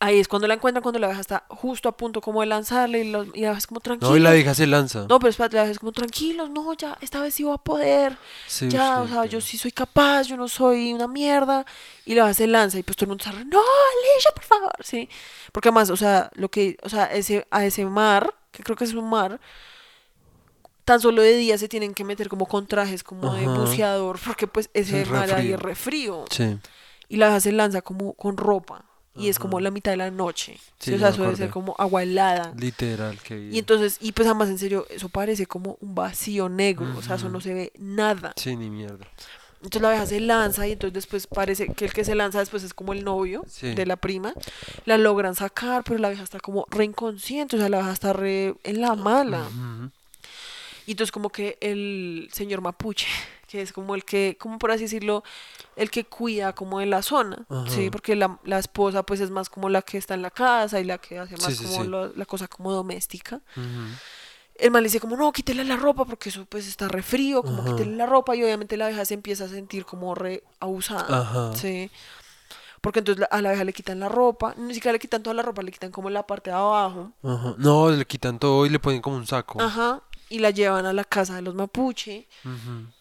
ahí 0.01 0.19
es 0.21 0.29
cuando 0.29 0.47
la 0.47 0.55
encuentran, 0.55 0.83
cuando 0.83 0.99
la 0.99 1.07
abeja 1.07 1.21
está 1.23 1.45
justo 1.49 1.89
a 1.89 1.97
punto 1.97 2.21
como 2.21 2.41
de 2.43 2.47
lanzarle 2.47 3.01
y, 3.01 3.11
los- 3.11 3.29
y 3.35 3.41
la 3.41 3.49
abeja 3.49 3.59
es 3.59 3.67
como 3.67 3.81
tranquila. 3.81 4.11
No, 4.11 4.17
y 4.17 4.21
la 4.21 4.33
vieja 4.33 4.55
se 4.55 4.67
lanza. 4.67 5.07
No, 5.09 5.19
pero 5.19 5.31
espérate, 5.31 5.57
la 5.57 5.63
abeja 5.63 5.73
es 5.73 5.79
como 5.79 5.93
tranquilos, 5.93 6.51
no, 6.51 6.73
ya, 6.75 6.99
esta 7.01 7.21
vez 7.23 7.35
sí 7.35 7.45
voy 7.45 7.55
a 7.55 7.59
poder. 7.59 8.17
Sí, 8.47 8.69
ya, 8.69 9.01
o 9.01 9.05
usted, 9.05 9.13
sea, 9.15 9.23
pero- 9.23 9.33
yo 9.33 9.41
sí 9.41 9.57
soy 9.59 9.73
capaz, 9.73 10.25
yo 10.25 10.37
no 10.37 10.49
soy 10.49 10.93
una 10.93 11.09
mierda. 11.09 11.65
Y 12.05 12.15
la 12.15 12.33
se 12.35 12.47
lanza 12.47 12.79
y 12.79 12.83
pues 12.83 12.97
todo 12.97 13.07
el 13.07 13.09
mundo 13.09 13.25
se 13.25 13.33
re, 13.33 13.45
no, 13.47 13.59
Alicia, 13.59 14.31
por 14.35 14.45
favor, 14.45 14.73
sí. 14.85 15.09
Porque 15.53 15.69
además, 15.71 15.89
o 15.91 15.97
sea, 15.97 16.31
lo 16.35 16.51
que, 16.51 16.77
o 16.83 16.89
sea, 16.91 17.07
ese, 17.07 17.47
a 17.51 17.65
ese 17.65 17.85
mar, 17.87 18.35
que 18.53 18.63
creo 18.63 18.77
que 18.77 18.85
es 18.85 18.93
un 18.95 19.09
mar, 19.09 19.41
tan 20.87 21.01
solo 21.01 21.21
de 21.21 21.37
día 21.37 21.59
se 21.59 21.69
tienen 21.69 21.93
que 21.93 22.05
meter 22.05 22.29
como 22.31 22.47
con 22.47 22.67
trajes 22.67 23.03
como 23.03 23.35
de 23.35 23.47
buceador, 23.47 24.19
porque 24.25 24.47
pues 24.47 24.71
ese 24.73 25.03
Es 25.03 25.11
mar 25.11 25.31
ahí 25.35 25.53
es 25.53 25.61
re 25.61 25.75
frío. 25.75 26.25
Sí. 26.31 26.57
Y 27.09 27.17
la 27.17 27.39
se 27.41 27.53
lanza 27.53 27.83
como 27.83 28.15
con 28.15 28.37
ropa. 28.39 28.85
Y 29.19 29.29
es 29.31 29.39
como 29.39 29.61
la 29.61 29.71
mitad 29.71 29.93
de 29.93 29.97
la 29.97 30.11
noche. 30.11 30.59
Sí, 30.79 30.93
o 30.93 30.99
sea, 30.99 31.09
eso 31.09 31.23
debe 31.23 31.37
ser 31.37 31.49
como 31.51 31.75
agua 31.79 32.03
helada. 32.03 32.53
Literal, 32.57 33.19
que 33.21 33.49
Y 33.51 33.59
entonces, 33.59 33.97
y 34.01 34.13
pues 34.13 34.29
además 34.29 34.49
en 34.51 34.59
serio, 34.59 34.87
eso 34.91 35.09
parece 35.09 35.47
como 35.47 35.79
un 35.81 35.95
vacío 35.95 36.49
negro, 36.51 36.87
o 36.97 37.03
sea, 37.03 37.17
eso 37.17 37.29
no 37.31 37.41
se 37.41 37.55
ve 37.55 37.73
nada. 37.79 38.33
Sí, 38.37 38.55
ni 38.57 38.69
mierda. 38.71 39.07
Entonces 39.57 39.81
la 39.83 39.89
abeja 39.89 40.05
se 40.07 40.21
lanza 40.21 40.69
y 40.69 40.73
entonces 40.73 40.93
después 40.93 41.27
parece 41.27 41.67
que 41.73 41.87
el 41.87 41.93
que 41.95 42.05
se 42.05 42.15
lanza 42.15 42.39
después 42.41 42.63
es 42.63 42.75
como 42.75 42.93
el 42.93 43.05
novio 43.05 43.43
Sí. 43.49 43.75
de 43.75 43.87
la 43.87 43.97
prima. 43.97 44.35
La 44.85 44.99
logran 44.99 45.35
sacar, 45.35 45.83
pero 45.83 45.99
la 45.99 46.09
abeja 46.09 46.23
está 46.23 46.39
como 46.39 46.67
re 46.71 46.85
inconsciente, 46.85 47.57
o 47.57 47.59
sea, 47.59 47.71
la 47.71 47.79
abeja 47.79 47.93
está 47.95 48.13
re 48.13 48.55
en 48.65 48.81
la 48.83 48.95
mala. 48.97 49.41
Ujú. 49.49 49.91
Y 50.87 50.93
entonces 50.93 51.11
como 51.13 51.31
que 51.31 51.59
el 51.61 52.29
señor 52.33 52.61
mapuche, 52.61 53.07
que 53.49 53.61
es 53.63 53.73
como 53.73 53.95
el 53.95 54.05
que, 54.05 54.37
como 54.41 54.59
por 54.59 54.71
así 54.71 54.85
decirlo, 54.85 55.25
el 55.77 55.91
que 55.91 56.05
cuida 56.05 56.55
como 56.55 56.79
de 56.79 56.87
la 56.87 57.03
zona, 57.03 57.45
¿sí? 57.69 57.91
Porque 57.91 58.17
la, 58.17 58.39
la 58.45 58.59
esposa 58.59 59.03
pues 59.05 59.21
es 59.21 59.31
más 59.31 59.49
como 59.51 59.69
la 59.69 59.83
que 59.83 59.99
está 59.99 60.15
en 60.15 60.23
la 60.23 60.31
casa 60.31 60.81
y 60.81 60.85
la 60.85 60.99
que 60.99 61.19
hace 61.19 61.37
más 61.39 61.57
Sí, 61.57 61.65
como 61.65 61.85
sí. 61.85 62.13
la 62.17 62.25
cosa 62.25 62.49
como 62.49 62.73
doméstica. 62.73 63.41
El 64.59 64.71
man 64.71 64.83
le 64.83 64.89
dice 64.89 65.01
como, 65.01 65.17
no, 65.17 65.31
quítele 65.33 65.65
la 65.65 65.77
ropa 65.77 66.07
porque 66.07 66.31
eso 66.31 66.47
pues 66.47 66.67
está 66.67 66.89
re 66.89 67.03
frío, 67.03 67.43
como 67.43 67.63
Ajá. 67.63 67.73
quítele 67.77 67.95
la 67.95 68.07
ropa 68.07 68.35
y 68.35 68.43
obviamente 68.43 68.77
la 68.79 68.87
abeja 68.87 69.05
se 69.05 69.13
empieza 69.15 69.45
a 69.45 69.49
sentir 69.49 69.85
como 69.85 70.15
re 70.15 70.45
abusada, 70.61 71.21
Ajá. 71.21 71.55
¿sí? 71.55 71.91
Porque 72.81 73.01
entonces 73.01 73.27
a 73.31 73.43
la 73.43 73.51
abeja 73.51 73.65
le 73.65 73.73
quitan 73.75 74.01
la 74.01 74.09
ropa, 74.09 74.55
ni 74.57 74.73
siquiera 74.73 74.93
le 74.95 74.99
quitan 74.99 75.23
toda 75.23 75.35
la 75.35 75.43
ropa, 75.43 75.61
le 75.63 75.73
quitan 75.73 75.91
como 75.91 76.09
la 76.09 76.27
parte 76.27 76.49
de 76.51 76.57
abajo, 76.57 77.13
Ajá. 77.23 77.55
No, 77.59 77.91
le 77.91 78.05
quitan 78.07 78.39
todo 78.39 78.65
y 78.65 78.71
le 78.71 78.79
ponen 78.79 79.03
como 79.03 79.17
un 79.17 79.27
saco. 79.27 79.61
ajá, 79.61 80.01
y 80.29 80.39
la 80.39 80.51
llevan 80.51 80.87
a 80.87 80.93
la 80.93 81.05
casa 81.05 81.37
de 81.37 81.43
los 81.43 81.55
mapuche. 81.55 82.27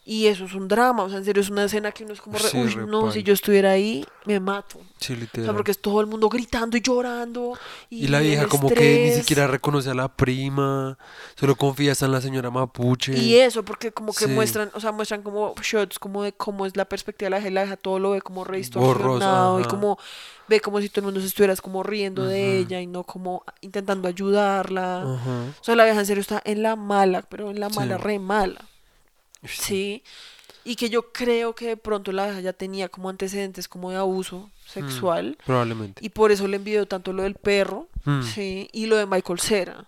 Y 0.08 0.28
eso 0.28 0.46
es 0.46 0.54
un 0.54 0.68
drama, 0.68 1.02
o 1.04 1.10
sea, 1.10 1.18
en 1.18 1.26
serio 1.26 1.42
es 1.42 1.50
una 1.50 1.64
escena 1.66 1.92
que 1.92 2.04
uno 2.04 2.14
es 2.14 2.22
como, 2.22 2.38
re, 2.38 2.48
Sí, 2.48 2.58
uy, 2.60 2.68
re 2.70 2.86
no, 2.86 3.12
si 3.12 3.24
yo 3.24 3.34
estuviera 3.34 3.72
ahí, 3.72 4.06
me 4.26 4.40
mato. 4.40 4.80
Sí, 5.00 5.14
O 5.14 5.44
sea, 5.44 5.52
porque 5.54 5.72
es 5.72 5.80
todo 5.80 6.00
el 6.00 6.06
mundo 6.08 6.30
gritando 6.30 6.78
y 6.78 6.82
llorando. 6.82 7.54
Y, 7.90 8.06
Y 8.06 8.08
la 8.08 8.20
vieja 8.20 8.48
como 8.48 8.70
que 8.70 9.00
ni 9.04 9.12
siquiera 9.12 9.48
reconoce 9.48 9.90
a 9.90 9.94
la 9.96 10.08
prima, 10.08 10.98
solo 11.36 11.56
confía 11.56 11.92
hasta 11.92 12.06
en 12.06 12.12
la 12.12 12.22
señora 12.22 12.50
Mapuche. 12.52 13.18
Y 13.18 13.36
eso, 13.38 13.64
porque 13.66 13.92
como 13.92 14.14
que 14.14 14.26
Sí. 14.26 14.32
muestran, 14.32 14.70
o 14.76 14.80
sea, 14.80 14.92
muestran 14.92 15.24
como 15.24 15.54
shots 15.62 15.98
como 16.00 16.22
de 16.24 16.34
cómo 16.34 16.66
es 16.68 16.78
la 16.78 16.86
perspectiva 16.86 17.26
de 17.28 17.32
la 17.32 17.38
gente, 17.38 17.52
la 17.56 17.62
deja 17.62 17.76
todo 17.78 17.98
lo 18.00 18.12
ve 18.12 18.22
como 18.22 18.44
re 18.44 18.58
distorsionado 18.58 19.60
y 19.60 19.64
como 19.66 19.98
ve 20.48 20.60
como 20.62 20.80
si 20.82 20.90
todo 20.90 21.02
el 21.02 21.06
mundo 21.06 21.20
se 21.22 21.28
estuviera 21.28 21.56
como 21.56 21.82
riendo 21.84 22.26
de 22.26 22.60
ella 22.60 22.80
y 22.80 22.86
no 22.88 23.04
como 23.04 23.44
intentando 23.62 24.08
ayudarla. 24.08 25.02
Ajá. 25.02 25.32
O 25.60 25.64
sea, 25.64 25.76
la 25.76 25.84
vieja 25.86 26.00
en 26.00 26.06
serio 26.06 26.22
está 26.22 26.42
en 26.46 26.62
la 26.62 26.76
mala, 26.76 27.24
pero 27.28 27.50
en 27.50 27.60
la 27.60 27.70
Sí. 27.70 27.76
mala, 27.80 27.98
re 27.98 28.20
mala. 28.20 28.62
Sí. 29.48 30.04
Y 30.64 30.76
que 30.78 30.90
yo 30.90 31.12
creo 31.12 31.54
que 31.54 31.68
de 31.68 31.78
pronto 31.78 32.12
la 32.12 32.26
vieja 32.26 32.40
ya 32.42 32.54
tenía 32.54 32.90
como 32.90 33.10
antecedentes 33.10 33.68
como 33.68 33.92
de 33.92 33.98
abuso 33.98 34.50
sexual. 34.66 35.38
Probablemente. 35.46 36.04
Y 36.04 36.10
por 36.10 36.32
eso 36.32 36.48
le 36.48 36.58
envidió 36.58 36.88
tanto 36.88 37.14
lo 37.14 37.24
del 37.24 37.36
perro, 37.36 37.88
Mm. 38.06 38.24
sí, 38.24 38.70
y 38.72 38.86
lo 38.88 38.96
de 38.98 39.06
Michael 39.06 39.40
Cera. 39.40 39.86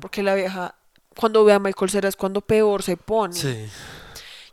Porque 0.00 0.22
la 0.24 0.34
vieja, 0.34 0.74
cuando 1.16 1.44
ve 1.44 1.52
a 1.52 1.58
Michael 1.60 1.90
Cera 1.90 2.08
es 2.08 2.16
cuando 2.16 2.40
peor 2.40 2.82
se 2.82 2.96
pone. 2.96 3.34
Sí. 3.34 3.66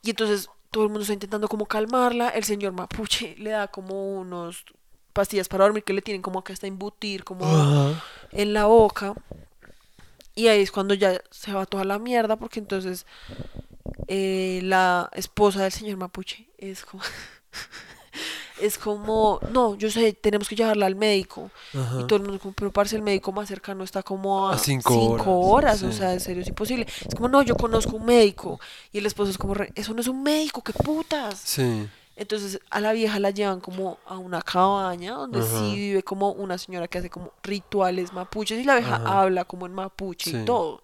Y 0.03 0.11
entonces 0.11 0.49
todo 0.69 0.83
el 0.83 0.89
mundo 0.89 1.01
está 1.01 1.13
intentando 1.13 1.47
como 1.47 1.65
calmarla. 1.65 2.29
El 2.29 2.43
señor 2.43 2.73
Mapuche 2.73 3.35
le 3.39 3.51
da 3.51 3.67
como 3.67 4.17
unos 4.19 4.65
pastillas 5.13 5.47
para 5.47 5.63
dormir 5.63 5.83
que 5.83 5.93
le 5.93 6.01
tienen 6.03 6.21
como 6.21 6.43
que 6.43 6.53
hasta 6.53 6.67
embutir 6.67 7.23
como 7.23 7.95
en 8.31 8.53
la 8.53 8.65
boca. 8.65 9.15
Y 10.35 10.47
ahí 10.47 10.61
es 10.61 10.71
cuando 10.71 10.93
ya 10.93 11.21
se 11.31 11.53
va 11.53 11.65
toda 11.65 11.85
la 11.85 11.97
mierda 11.97 12.35
porque 12.35 12.59
entonces 12.59 13.05
eh, 14.07 14.59
la 14.63 15.09
esposa 15.13 15.63
del 15.63 15.71
señor 15.71 15.97
Mapuche 15.97 16.47
es 16.57 16.83
como... 16.85 17.03
es 18.61 18.77
como, 18.77 19.39
no, 19.51 19.75
yo 19.75 19.91
sé, 19.91 20.13
tenemos 20.13 20.47
que 20.47 20.55
llevarla 20.55 20.85
al 20.85 20.95
médico. 20.95 21.51
Ajá. 21.73 21.99
Y 21.99 22.03
todo 22.07 22.17
el 22.17 22.23
mundo 22.23 22.39
como, 22.39 22.53
pero 22.53 22.71
parce, 22.71 22.95
el 22.95 23.01
médico 23.01 23.31
más 23.33 23.49
cercano 23.49 23.83
está 23.83 24.01
como 24.01 24.47
a, 24.47 24.53
A 24.53 24.57
cinco 24.57 24.93
cinco 24.93 25.39
horas, 25.41 25.81
horas, 25.81 25.83
o 25.83 25.91
sea, 25.91 26.13
en 26.13 26.19
serio 26.21 26.41
es 26.41 26.47
imposible. 26.47 26.87
Es 27.05 27.13
como, 27.15 27.27
no, 27.27 27.41
yo 27.41 27.55
conozco 27.57 27.97
un 27.97 28.05
médico. 28.05 28.59
Y 28.93 28.99
el 28.99 29.05
esposo 29.05 29.31
es 29.31 29.37
como, 29.37 29.55
"Re- 29.55 29.71
eso 29.75 29.93
no 29.93 29.99
es 30.01 30.07
un 30.07 30.23
médico, 30.23 30.63
qué 30.63 30.71
putas. 30.71 31.37
Sí. 31.39 31.87
Entonces 32.17 32.61
a 32.69 32.79
la 32.79 32.93
vieja 32.93 33.19
la 33.19 33.31
llevan 33.31 33.59
como 33.59 33.97
a 34.05 34.17
una 34.17 34.41
cabaña 34.41 35.15
donde 35.15 35.39
Ajá. 35.39 35.49
sí 35.59 35.75
vive 35.75 36.01
como 36.01 36.31
una 36.31 36.57
señora 36.57 36.87
que 36.87 36.99
hace 36.99 37.09
como 37.09 37.33
rituales 37.43 38.13
mapuches 38.13 38.57
y 38.57 38.63
la 38.63 38.75
vieja 38.77 38.95
Ajá. 38.95 39.19
habla 39.23 39.43
como 39.43 39.65
en 39.65 39.73
mapuche 39.73 40.31
Sí. 40.31 40.37
y 40.37 40.45
todo. 40.45 40.81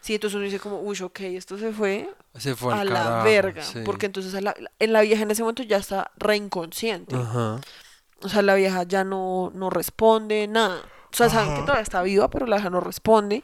Sí, 0.00 0.14
entonces 0.14 0.36
uno 0.36 0.44
dice 0.44 0.60
como, 0.60 0.80
uy, 0.80 0.98
ok, 1.02 1.20
esto 1.20 1.58
se 1.58 1.72
fue 1.72 2.08
Se 2.38 2.54
fue 2.54 2.72
a 2.74 2.84
la 2.84 3.22
verga. 3.22 3.62
sí. 3.62 3.80
Porque 3.84 4.06
entonces 4.06 4.34
a 4.34 4.40
la, 4.40 4.54
en 4.78 4.92
la 4.92 5.00
vieja 5.02 5.22
en 5.22 5.30
ese 5.30 5.42
momento 5.42 5.62
ya 5.62 5.76
está 5.78 6.10
re 6.16 6.36
inconsciente. 6.36 7.16
Ajá. 7.16 7.60
O 8.22 8.28
sea, 8.28 8.42
la 8.42 8.54
vieja 8.54 8.82
ya 8.84 9.04
no, 9.04 9.50
no 9.54 9.70
responde, 9.70 10.46
nada. 10.48 10.80
O 11.12 11.16
sea, 11.16 11.28
saben 11.28 11.54
que 11.54 11.60
todavía 11.62 11.82
está 11.82 12.02
viva, 12.02 12.28
pero 12.28 12.46
la 12.46 12.56
vieja 12.56 12.70
no 12.70 12.80
responde. 12.80 13.42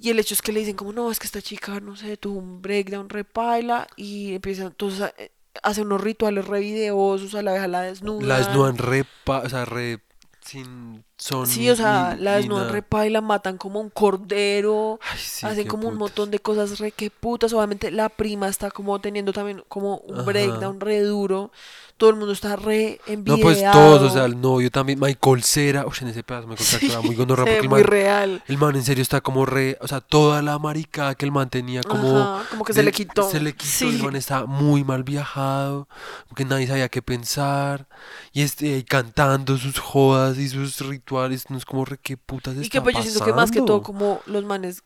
Y 0.00 0.10
el 0.10 0.18
hecho 0.18 0.34
es 0.34 0.42
que 0.42 0.52
le 0.52 0.60
dicen 0.60 0.76
como, 0.76 0.92
no, 0.92 1.10
es 1.10 1.18
que 1.18 1.26
esta 1.26 1.40
chica, 1.40 1.80
no 1.80 1.96
sé, 1.96 2.16
tuvo 2.16 2.38
un 2.38 2.60
breakdown, 2.60 3.08
repaila, 3.08 3.86
y 3.96 4.34
empiezan, 4.34 4.66
entonces, 4.66 5.00
a- 5.00 5.14
eh, 5.16 5.30
hace 5.62 5.82
unos 5.82 6.00
rituales 6.02 6.46
re 6.46 6.60
videosos, 6.60 7.34
a 7.34 7.40
la 7.42 7.52
vieja 7.52 7.66
la 7.68 7.80
desnudan. 7.82 8.28
La 8.28 8.38
desnudan 8.38 8.76
re, 8.76 9.04
pa- 9.24 9.40
o 9.40 9.48
sea, 9.48 9.64
re 9.64 10.00
sin 10.46 11.04
son 11.18 11.46
Sí, 11.46 11.68
o 11.70 11.76
sea, 11.76 12.14
ni- 12.16 12.22
la 12.22 12.36
desnudan 12.36 12.68
nada. 12.68 12.72
repaila, 12.72 13.20
matan 13.20 13.58
como 13.58 13.80
un 13.80 13.90
cordero, 13.90 15.00
Ay, 15.02 15.18
sí, 15.18 15.46
hacen 15.46 15.66
como 15.66 15.88
un 15.88 15.96
montón 15.96 16.30
de 16.30 16.38
cosas 16.38 16.78
re 16.78 16.92
que 16.92 17.10
putas. 17.10 17.52
Obviamente 17.52 17.90
la 17.90 18.08
prima 18.08 18.48
está 18.48 18.70
como 18.70 19.00
teniendo 19.00 19.32
también 19.32 19.62
como 19.68 19.98
un 19.98 20.14
Ajá. 20.20 20.24
breakdown 20.24 20.80
re 20.80 21.00
duro. 21.00 21.50
Todo 21.96 22.10
el 22.10 22.16
mundo 22.16 22.32
está 22.32 22.56
re 22.56 23.00
No, 23.06 23.12
envidiado. 23.14 23.40
pues 23.42 23.62
todos, 23.72 24.02
o 24.02 24.10
sea, 24.14 24.26
el 24.26 24.38
novio 24.40 24.70
también, 24.70 25.00
Michael 25.00 25.42
Cera, 25.42 25.86
uy, 25.86 25.94
en 26.02 26.08
ese 26.08 26.22
pedazo 26.22 26.46
Michael 26.46 26.66
Cera 26.68 26.86
estaba 26.86 27.02
muy 27.02 27.16
ve 27.16 27.26
porque 27.26 27.58
el 27.58 27.68
muy 27.70 27.80
man, 27.80 27.84
real. 27.84 28.42
el 28.46 28.58
man 28.58 28.76
en 28.76 28.84
serio 28.84 29.00
está 29.02 29.20
como 29.22 29.46
re, 29.46 29.78
o 29.80 29.88
sea, 29.88 30.00
toda 30.02 30.42
la 30.42 30.58
maricada 30.58 31.14
que 31.14 31.24
el 31.24 31.32
man 31.32 31.48
tenía 31.48 31.82
como... 31.82 32.18
Ajá, 32.18 32.44
como 32.50 32.64
que 32.64 32.74
se 32.74 32.82
le 32.82 32.92
quitó. 32.92 33.30
Se 33.30 33.40
le 33.40 33.54
quitó, 33.54 33.70
Sí. 33.70 33.88
el 33.96 34.02
man 34.02 34.14
está 34.16 34.44
muy 34.46 34.84
mal 34.84 35.04
viajado, 35.04 35.88
que 36.34 36.44
nadie 36.44 36.66
sabía 36.66 36.88
qué 36.90 37.00
pensar, 37.00 37.88
y 38.32 38.42
este, 38.42 38.74
ahí 38.74 38.84
cantando 38.84 39.56
sus 39.56 39.78
jodas 39.78 40.36
y 40.36 40.48
sus 40.50 40.80
rituales, 40.80 41.48
no 41.50 41.56
es 41.56 41.64
como 41.64 41.84
re, 41.86 41.98
qué 42.02 42.16
putas 42.18 42.56
Y 42.56 42.60
está 42.62 42.72
que 42.72 42.82
pues 42.82 42.94
yo 42.96 43.02
siento 43.02 43.24
que 43.24 43.32
más 43.32 43.50
que 43.50 43.60
todo 43.62 43.80
pasando? 43.80 43.82
como 43.82 44.20
los 44.26 44.44
manes 44.44 44.82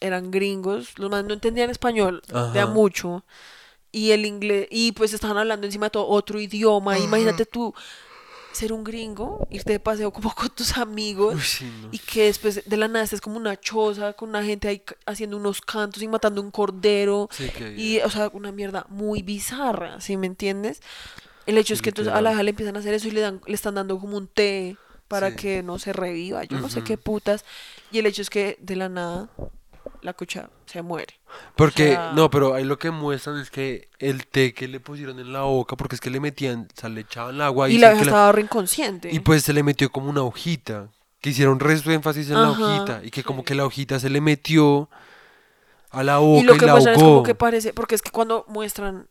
eran 0.00 0.30
gringos, 0.30 0.98
los 0.98 1.10
manes 1.10 1.26
no 1.26 1.34
entendían 1.34 1.70
español 1.70 2.22
de 2.28 2.60
a 2.60 2.64
Ajá. 2.64 2.66
mucho 2.66 3.24
y 3.94 4.10
el 4.10 4.26
inglés 4.26 4.66
y 4.70 4.90
pues 4.92 5.12
estaban 5.14 5.38
hablando 5.38 5.66
encima 5.66 5.86
de 5.86 5.90
todo 5.90 6.08
otro 6.08 6.40
idioma. 6.40 6.98
Imagínate 6.98 7.46
tú 7.46 7.72
ser 8.52 8.72
un 8.72 8.84
gringo, 8.84 9.46
irte 9.50 9.72
de 9.72 9.80
paseo 9.80 10.12
como 10.12 10.34
con 10.34 10.48
tus 10.50 10.76
amigos 10.78 11.34
Uy, 11.34 11.40
sí, 11.40 11.72
no. 11.82 11.88
y 11.90 11.98
que 11.98 12.24
después 12.24 12.62
de 12.64 12.76
la 12.76 12.86
nada 12.88 13.04
estés 13.04 13.20
como 13.20 13.36
una 13.36 13.58
choza 13.58 14.12
con 14.12 14.28
una 14.28 14.44
gente 14.44 14.68
ahí 14.68 14.82
haciendo 15.06 15.36
unos 15.36 15.60
cantos 15.60 16.02
y 16.02 16.08
matando 16.08 16.40
un 16.40 16.50
cordero 16.50 17.28
Sí, 17.32 17.50
y 17.76 17.98
o 18.00 18.10
sea, 18.10 18.30
una 18.32 18.52
mierda 18.52 18.86
muy 18.88 19.22
bizarra, 19.22 20.00
¿sí 20.00 20.16
me 20.16 20.26
entiendes? 20.26 20.82
El 21.46 21.58
hecho 21.58 21.68
Sí, 21.68 21.74
es 21.74 21.82
que 21.82 21.90
entonces 21.90 22.12
a 22.14 22.20
la 22.20 22.32
hija 22.32 22.42
le 22.42 22.50
empiezan 22.50 22.76
a 22.76 22.78
hacer 22.80 22.94
eso 22.94 23.08
y 23.08 23.12
le 23.12 23.20
dan 23.20 23.40
le 23.46 23.54
están 23.54 23.74
dando 23.74 23.98
como 23.98 24.16
un 24.16 24.28
té 24.28 24.76
para 25.08 25.36
que 25.36 25.62
no 25.62 25.78
se 25.78 25.92
reviva, 25.92 26.42
yo 26.44 26.58
no 26.58 26.68
sé 26.68 26.82
qué 26.82 26.96
putas. 26.96 27.44
Y 27.92 27.98
el 27.98 28.06
hecho 28.06 28.22
es 28.22 28.30
que 28.30 28.56
de 28.60 28.74
la 28.74 28.88
nada 28.88 29.28
la 30.04 30.12
cucha 30.12 30.50
se 30.66 30.82
muere. 30.82 31.14
Porque, 31.56 31.92
sea- 31.94 32.12
no, 32.14 32.28
pero 32.30 32.54
ahí 32.54 32.62
lo 32.62 32.78
que 32.78 32.90
muestran 32.90 33.38
es 33.38 33.50
que 33.50 33.88
el 33.98 34.26
té 34.26 34.52
que 34.52 34.68
le 34.68 34.78
pusieron 34.78 35.18
en 35.18 35.32
la 35.32 35.42
boca, 35.42 35.76
porque 35.76 35.94
es 35.94 36.00
que 36.00 36.10
le 36.10 36.20
metían, 36.20 36.68
o 36.76 36.80
sea, 36.80 36.90
le 36.90 37.00
echaban 37.00 37.34
el 37.36 37.40
agua 37.40 37.70
y 37.70 37.76
y, 37.76 37.78
la 37.78 37.88
vieja 37.88 38.04
la- 38.04 38.10
estaba 38.10 38.32
re 38.32 38.42
inconsciente. 38.42 39.08
y 39.10 39.18
pues 39.20 39.42
se 39.42 39.54
le 39.54 39.62
metió 39.62 39.90
como 39.90 40.10
una 40.10 40.22
hojita, 40.22 40.88
que 41.22 41.30
hicieron 41.30 41.58
resto 41.58 41.88
de 41.88 41.96
énfasis 41.96 42.28
en 42.28 42.34
la 42.34 42.50
hojita, 42.50 43.00
y 43.02 43.10
que 43.10 43.24
como 43.24 43.44
que 43.44 43.54
la 43.54 43.64
hojita 43.64 43.98
se 43.98 44.10
le 44.10 44.20
metió 44.20 44.90
a 45.90 46.02
la 46.02 46.18
boca 46.18 46.38
y 46.38 46.42
y, 46.42 46.44
lo 46.44 46.56
que 46.58 46.66
la 46.66 46.72
muestran 46.72 46.96
es 46.96 47.02
como 47.02 47.22
que 47.22 47.34
parece, 47.34 47.72
porque 47.72 47.94
es 47.94 48.02
que 48.02 48.10
cuando 48.10 48.44
muestran 48.48 49.08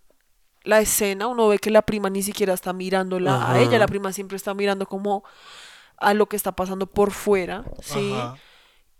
la 0.63 0.79
escena, 0.79 1.25
uno 1.25 1.47
ve 1.47 1.57
que 1.57 1.71
la 1.71 1.81
prima 1.81 2.11
ni 2.11 2.21
siquiera 2.21 2.53
está 2.53 2.71
mirándola 2.71 3.51
a 3.51 3.59
ella, 3.59 3.79
la 3.79 3.87
prima 3.87 4.13
siempre 4.13 4.37
está 4.37 4.53
mirando 4.53 4.85
como 4.85 5.23
a 5.97 6.13
lo 6.13 6.27
que 6.27 6.35
está 6.35 6.51
pasando 6.51 6.85
por 6.85 7.09
fuera, 7.11 7.63
¿sí? 7.81 8.13
Ajá. 8.13 8.35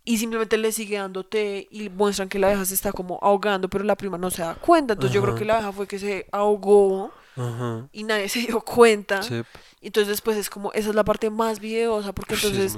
Y 0.06 0.18
simplemente 0.18 0.58
le 0.58 0.72
sigue 0.72 0.98
dando 0.98 1.24
té 1.24 1.68
y 1.72 1.90
muestran 1.90 2.28
que 2.28 2.38
la 2.38 2.50
vieja 2.50 2.66
se 2.66 2.74
está 2.74 2.92
como 2.92 3.20
ahogando, 3.22 3.70
pero 3.70 3.86
la 3.86 3.96
prima 3.96 4.18
no 4.18 4.30
se 4.30 4.42
da 4.42 4.56
cuenta. 4.56 4.94
Entonces 4.94 5.14
yo 5.16 5.22
creo 5.22 5.36
que 5.36 5.46
la 5.46 5.56
vieja 5.56 5.72
fue 5.72 5.88
que 5.88 5.98
se 5.98 6.28
ahogó 6.32 7.12
Ajá. 7.38 7.88
y 7.94 8.04
nadie 8.04 8.28
se 8.28 8.40
dio 8.40 8.60
cuenta. 8.62 9.24
Sí, 9.24 9.42
Entonces 9.82 10.10
después 10.10 10.36
es 10.36 10.50
como, 10.50 10.74
esa 10.74 10.90
es 10.90 10.96
la 10.96 11.06
parte 11.06 11.30
más 11.30 11.60
videosa, 11.60 12.12
porque 12.12 12.36
entonces 12.36 12.78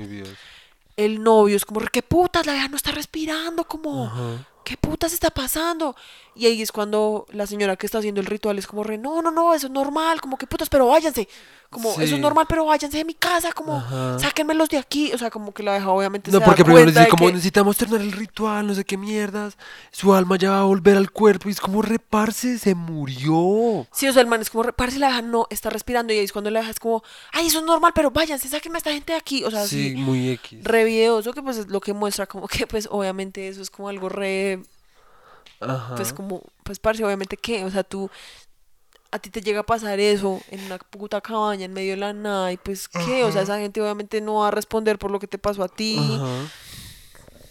el 0.97 1.23
novio 1.23 1.55
es 1.55 1.65
como, 1.65 1.79
¿qué 1.91 2.03
putas? 2.03 2.45
La 2.45 2.53
vieja 2.53 2.67
no 2.67 2.77
está 2.77 2.91
respirando, 2.91 3.63
como... 3.63 4.05
Ajá. 4.05 4.45
¿qué 4.65 4.75
putas 4.75 5.13
está 5.13 5.29
pasando? 5.29 5.95
Y 6.35 6.47
ahí 6.47 6.61
es 6.61 6.71
cuando 6.71 7.25
la 7.31 7.47
señora 7.47 7.77
que 7.77 7.85
está 7.85 7.99
haciendo 7.99 8.19
el 8.19 8.27
ritual 8.27 8.57
es 8.59 8.67
como 8.67 8.83
re, 8.83 8.97
no, 8.97 9.21
no, 9.21 9.31
no, 9.31 9.53
eso 9.53 9.67
es 9.67 9.71
normal, 9.71 10.19
como 10.19 10.37
que 10.37 10.45
putas, 10.47 10.67
pero 10.69 10.87
váyanse, 10.87 11.29
como 11.69 11.91
eso 11.91 12.15
es 12.15 12.19
normal, 12.19 12.45
pero 12.49 12.65
váyanse 12.65 12.97
de 12.97 13.05
mi 13.05 13.13
casa, 13.13 13.53
como 13.53 13.77
Ajá. 13.77 14.19
sáquenmelos 14.19 14.67
de 14.69 14.77
aquí, 14.77 15.13
o 15.13 15.17
sea, 15.17 15.29
como 15.29 15.53
que 15.53 15.63
la 15.63 15.73
deja 15.73 15.89
obviamente 15.89 16.31
No, 16.31 16.37
se 16.37 16.39
da 16.41 16.45
porque 16.45 16.63
primero 16.65 16.85
les 16.85 16.93
dice 16.95 17.07
como 17.07 17.27
que- 17.27 17.33
necesitamos 17.33 17.77
terminar 17.77 18.01
el 18.01 18.11
ritual, 18.11 18.67
no 18.67 18.73
sé 18.75 18.83
qué 18.83 18.97
mierdas. 18.97 19.57
Su 19.91 20.13
alma 20.13 20.37
ya 20.37 20.51
va 20.51 20.59
a 20.59 20.63
volver 20.63 20.97
al 20.97 21.09
cuerpo 21.11 21.47
y 21.47 21.53
es 21.53 21.61
como 21.61 21.81
reparse, 21.81 22.59
se 22.59 22.75
murió. 22.75 23.87
Sí, 23.93 24.07
o 24.07 24.13
sea, 24.13 24.21
el 24.21 24.27
man 24.27 24.41
es 24.41 24.49
como, 24.49 24.63
parece 24.73 24.99
la 24.99 25.07
deja 25.07 25.21
no 25.21 25.47
está 25.49 25.69
respirando 25.69 26.13
y 26.13 26.17
ahí 26.17 26.25
es 26.25 26.31
cuando 26.33 26.51
la 26.51 26.59
deja 26.59 26.71
es 26.71 26.79
como, 26.79 27.03
ay, 27.31 27.47
eso 27.47 27.59
es 27.59 27.65
normal, 27.65 27.93
pero 27.95 28.11
váyanse, 28.11 28.47
sáquenme 28.49 28.77
a 28.77 28.79
esta 28.79 28.91
gente 28.91 29.13
de 29.13 29.19
aquí, 29.19 29.43
o 29.43 29.51
sea, 29.51 29.65
sí, 29.65 29.91
sí, 29.91 29.95
muy 29.95 30.31
X. 30.31 30.63
re 30.63 30.83
videoso, 30.83 31.33
que 31.33 31.41
pues 31.41 31.57
es 31.57 31.67
lo 31.67 31.79
que 31.81 31.93
muestra 31.93 32.27
como 32.27 32.47
que 32.49 32.67
pues 32.67 32.87
obviamente 32.91 33.47
eso 33.47 33.61
es 33.61 33.69
como 33.69 33.89
algo 33.89 34.09
re 34.09 34.61
Ajá. 35.59 35.95
pues 35.95 36.13
como, 36.13 36.41
pues 36.63 36.79
parce, 36.79 37.03
obviamente 37.03 37.37
que, 37.37 37.63
o 37.65 37.71
sea, 37.71 37.83
tú, 37.83 38.09
a 39.11 39.19
ti 39.19 39.29
te 39.29 39.41
llega 39.41 39.61
a 39.61 39.65
pasar 39.65 39.99
eso 39.99 40.41
en 40.51 40.65
una 40.65 40.77
puta 40.77 41.21
cabaña 41.21 41.65
en 41.65 41.73
medio 41.73 41.91
de 41.91 41.97
la 41.97 42.11
nada 42.13 42.51
y 42.51 42.57
pues 42.57 42.87
qué, 42.89 43.23
o 43.23 43.31
sea, 43.31 43.43
esa 43.43 43.57
gente 43.59 43.81
obviamente 43.81 44.19
no 44.21 44.35
va 44.35 44.49
a 44.49 44.51
responder 44.51 44.99
por 44.99 45.11
lo 45.11 45.19
que 45.19 45.27
te 45.27 45.37
pasó 45.37 45.63
a 45.63 45.69
ti, 45.69 45.97
Ajá. 45.99 46.49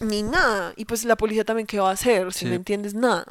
ni 0.00 0.22
nada, 0.22 0.74
y 0.76 0.84
pues 0.84 1.04
la 1.04 1.16
policía 1.16 1.44
también 1.44 1.66
qué 1.66 1.78
va 1.80 1.88
a 1.90 1.92
hacer, 1.94 2.32
si 2.32 2.40
Sí. 2.40 2.46
no 2.46 2.54
entiendes 2.54 2.92
nada. 2.94 3.24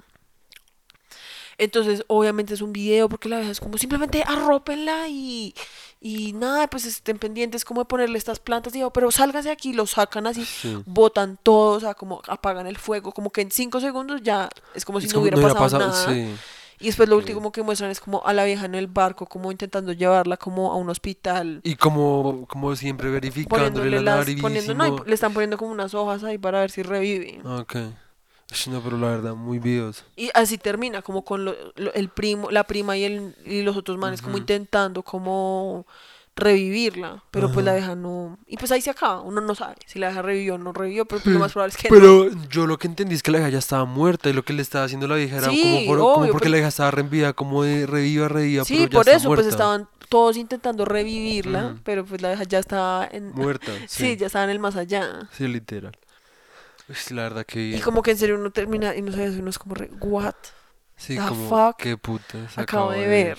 Entonces, 1.57 2.03
obviamente 2.07 2.53
es 2.53 2.61
un 2.61 2.73
video 2.73 3.09
porque 3.09 3.29
la 3.29 3.37
vieja 3.37 3.51
es 3.51 3.59
como 3.59 3.77
simplemente 3.77 4.23
arrópenla 4.25 5.07
y, 5.07 5.53
y 6.01 6.33
nada, 6.33 6.67
pues 6.67 6.85
estén 6.85 7.17
pendientes 7.19 7.63
como 7.65 7.81
de 7.81 7.85
ponerle 7.85 8.17
estas 8.17 8.39
plantas, 8.39 8.73
digo, 8.73 8.91
pero 8.91 9.11
sálganse 9.11 9.51
aquí, 9.51 9.73
lo 9.73 9.85
sacan 9.87 10.27
así, 10.27 10.43
Sí. 10.45 10.77
botan 10.85 11.37
todo, 11.43 11.77
o 11.77 11.79
sea, 11.79 11.93
como 11.93 12.21
apagan 12.27 12.67
el 12.67 12.77
fuego, 12.77 13.11
como 13.11 13.29
que 13.29 13.41
en 13.41 13.51
cinco 13.51 13.79
segundos 13.79 14.21
ya 14.23 14.49
es 14.73 14.83
como 14.85 14.99
si 14.99 15.07
Es 15.07 15.13
no 15.13 15.17
como 15.19 15.23
hubiera 15.23 15.37
no 15.37 15.53
pasado, 15.59 15.87
nada. 15.87 16.05
sí. 16.13 16.33
Y 16.79 16.87
después 16.87 17.07
lo 17.07 17.15
último 17.15 17.51
que 17.53 17.61
muestran 17.63 17.91
es 17.91 18.01
como 18.01 18.25
a 18.25 18.33
la 18.33 18.43
vieja 18.43 18.65
en 18.65 18.75
el 18.75 18.87
barco, 18.87 19.25
como 19.25 19.51
intentando 19.51 19.93
llevarla 19.93 20.35
como 20.35 20.73
a 20.73 20.75
un 20.75 20.89
hospital. 20.89 21.61
Y 21.63 21.75
como, 21.75 22.45
como 22.49 22.75
siempre 22.75 23.09
verificándole 23.09 24.01
la 24.01 24.15
nariz. 24.17 24.41
poniendo, 24.41 24.73
no, 24.73 24.87
y 25.05 25.07
le 25.07 25.13
están 25.13 25.33
poniendo 25.33 25.57
como 25.57 25.71
unas 25.71 25.93
hojas 25.93 26.25
ahí 26.25 26.37
para 26.37 26.59
ver 26.59 26.71
si 26.71 26.83
revive. 26.83 27.39
Ok. 27.45 27.75
No, 28.67 28.81
pero 28.81 28.97
la 28.97 29.07
verdad, 29.07 29.35
muy 29.35 29.59
videos. 29.59 30.03
Y 30.15 30.29
así 30.33 30.57
termina, 30.57 31.01
como 31.01 31.23
con 31.23 31.45
lo- 31.45 31.55
lo- 31.75 31.93
el 31.93 32.09
primo, 32.09 32.51
la 32.51 32.63
prima 32.65 32.95
y, 32.97 33.03
el, 33.03 33.35
y 33.45 33.61
los 33.63 33.75
otros 33.77 33.97
manes 33.97 34.21
como 34.21 34.33
Ujú. 34.35 34.41
intentando 34.41 35.03
como 35.03 35.85
revivirla, 36.35 37.23
pero 37.29 37.51
pues 37.51 37.63
la 37.63 37.75
vieja 37.75 37.95
no... 37.95 38.39
Y 38.47 38.57
pues 38.57 38.71
ahí 38.71 38.81
se 38.81 38.89
acaba, 38.89 39.21
uno 39.21 39.39
no 39.39 39.53
sabe 39.53 39.75
si 39.85 39.99
la 39.99 40.07
vieja 40.07 40.23
revivió 40.23 40.55
o 40.55 40.57
no 40.57 40.73
revivió, 40.73 41.05
pero 41.05 41.21
pues 41.21 41.31
lo 41.33 41.39
más 41.39 41.51
probable 41.53 41.75
es 41.75 41.77
que 41.81 41.89
no. 41.89 41.95
Pero 41.95 42.29
yo 42.49 42.65
lo 42.65 42.79
que 42.79 42.87
entendí 42.87 43.13
es 43.13 43.21
que 43.21 43.29
la 43.29 43.37
vieja 43.37 43.51
ya 43.51 43.59
estaba 43.59 43.85
muerta 43.85 44.29
y 44.29 44.33
lo 44.33 44.43
que 44.43 44.53
le 44.53 44.63
estaba 44.63 44.85
haciendo 44.85 45.07
la 45.07 45.15
vieja 45.15 45.37
era 45.37 45.49
Sí, 45.49 45.61
como, 45.61 45.85
por- 45.85 45.97
como 45.99 46.13
obvio, 46.23 46.31
porque 46.31 46.45
pero- 46.45 46.51
la 46.51 46.57
vieja 46.57 46.69
estaba 46.69 46.89
reenvía, 46.91 47.33
como 47.33 47.63
de 47.63 47.85
reviva, 47.85 48.27
reviva, 48.29 48.65
Sí, 48.65 48.75
pero 48.77 48.89
ya 48.89 48.97
por 48.97 49.07
está 49.07 49.17
eso 49.17 49.27
pues 49.27 49.37
muerta. 49.41 49.49
estaban 49.51 49.87
todos 50.09 50.37
intentando 50.37 50.85
revivirla, 50.85 51.67
Ujú. 51.67 51.79
pero 51.83 52.03
pues 52.05 52.21
la 52.21 52.29
vieja 52.29 52.43
ya 52.45 52.57
estaba 52.59 53.07
en... 53.11 53.31
Muerta, 53.33 53.71
Sí, 53.87 54.13
sí. 54.13 54.17
ya 54.17 54.25
estaba 54.27 54.45
en 54.45 54.49
el 54.51 54.59
más 54.59 54.75
allá. 54.75 55.29
Sí, 55.37 55.47
literal. 55.47 55.95
Ush, 56.89 57.11
la 57.11 57.23
verdad 57.23 57.45
que 57.45 57.61
Y 57.69 57.79
como 57.81 58.01
que 58.01 58.11
en 58.11 58.17
serio 58.17 58.35
uno 58.35 58.51
termina 58.51 58.95
y 58.95 59.01
no 59.01 59.11
sabe, 59.11 59.29
uno 59.39 59.49
es 59.49 59.59
como, 59.59 59.75
re, 59.75 59.89
what 60.01 60.35
Sí, 60.97 61.15
the 61.15 61.21
como, 61.27 61.49
fuck 61.49 61.77
qué 61.77 61.97
puta. 61.97 62.49
se 62.49 62.61
acabo 62.61 62.91
de 62.91 63.07
ver. 63.07 63.37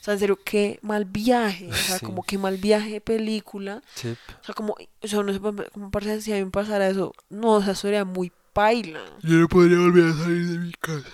O 0.00 0.04
sea, 0.06 0.14
en 0.14 0.20
serio, 0.20 0.38
qué 0.44 0.78
mal 0.82 1.04
viaje. 1.04 1.68
O 1.68 1.74
sea, 1.74 1.98
Sí. 1.98 2.04
como 2.06 2.22
qué 2.22 2.38
mal 2.38 2.56
viaje 2.58 2.90
de 2.92 3.00
película. 3.00 3.82
Sí. 3.94 4.16
O 4.40 4.44
sea, 4.44 4.54
como, 4.54 4.76
o 5.02 5.08
sea, 5.08 5.22
no 5.22 5.32
sé, 5.32 5.40
como 5.40 5.90
parece 5.90 6.20
si 6.22 6.32
a 6.32 6.36
mí 6.36 6.44
me 6.44 6.50
pasara 6.50 6.88
eso. 6.88 7.12
No, 7.28 7.54
o 7.54 7.62
sea, 7.62 7.72
eso 7.72 7.82
sería 7.82 8.04
muy 8.04 8.30
paila. 8.52 9.00
Yo 9.22 9.34
no 9.36 9.48
podría 9.48 9.78
volver 9.78 10.04
a 10.10 10.12
salir 10.14 10.46
de 10.46 10.58
mi 10.58 10.72
casa. 10.74 11.08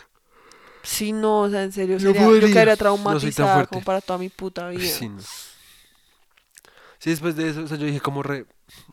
Sí, 0.82 1.12
no, 1.12 1.43
o 1.43 1.51
sea, 1.51 1.62
en 1.62 1.72
serio, 1.72 1.98
sería, 2.01 2.22
yo 2.22 2.40
quedaría 2.40 2.76
traumatizada 2.76 3.66
como 3.66 3.82
para 3.82 4.01
toda 4.01 4.18
mi 4.18 4.28
puta 4.28 4.68
vida. 4.68 4.84
Sí, 4.84 5.09
no. 5.09 5.20
Sí, 7.02 7.10
después 7.10 7.34
de 7.34 7.48
eso, 7.50 7.64
o 7.64 7.66
sea, 7.66 7.76
yo 7.76 7.86
dije 7.86 8.00
como 8.00 8.22
re, 8.22 8.46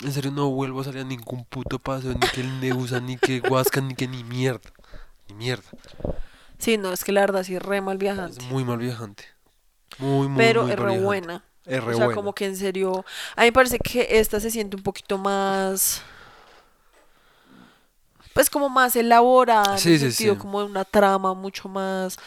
en 0.04 0.12
serio 0.12 0.32
no 0.32 0.50
vuelvo 0.50 0.82
a 0.82 0.84
salir 0.84 1.02
a 1.02 1.04
ningún 1.04 1.46
puto 1.46 1.78
paseo, 1.78 2.12
ni 2.14 2.28
que 2.30 2.42
el 2.42 2.60
Neusa, 2.60 3.00
ni 3.00 3.18
que 3.18 3.40
Huasca, 3.40 3.82
ni 3.82 3.94
que 3.94 4.08
ni 4.08 4.24
mierda. 4.24 4.72
Ni 5.28 5.36
mierda. 5.36 5.70
Sí, 6.58 6.78
no, 6.78 6.92
es 6.92 7.04
que 7.04 7.12
la 7.12 7.22
verdad 7.22 7.44
sí 7.44 7.56
es 7.56 7.62
re 7.62 7.82
mal 7.82 7.98
Es 7.98 8.00
viajante. 8.00 8.42
muy 8.46 8.64
mal 8.64 8.80
viajante. 8.80 9.26
Muy, 10.00 10.28
muy, 10.28 10.38
Pero 10.38 10.64
muy 10.64 10.72
es 10.72 10.80
re 10.80 10.98
buena. 11.00 11.44
Es 11.68 11.84
re 11.84 11.94
o 11.94 11.98
sea, 11.98 12.06
buena. 12.06 12.16
como 12.16 12.34
que 12.34 12.46
en 12.48 12.58
serio, 12.58 13.06
a 13.36 13.42
mí 13.42 13.48
me 13.50 13.52
parece 13.52 13.78
que 13.78 14.08
esta 14.20 14.40
se 14.40 14.50
siente 14.50 14.76
un 14.76 14.82
poquito 14.82 15.20
más, 15.20 16.02
pues 18.34 18.50
como 18.50 18.70
más 18.70 18.96
elaborada, 18.96 19.74
en 19.74 19.78
Sí, 19.80 19.94
el 19.94 20.00
sí, 20.00 20.12
sentido 20.12 20.34
sí. 20.34 20.40
como 20.40 20.62
de 20.62 20.66
una 20.66 20.84
trama 20.84 21.36
mucho 21.36 21.70
más 21.70 22.18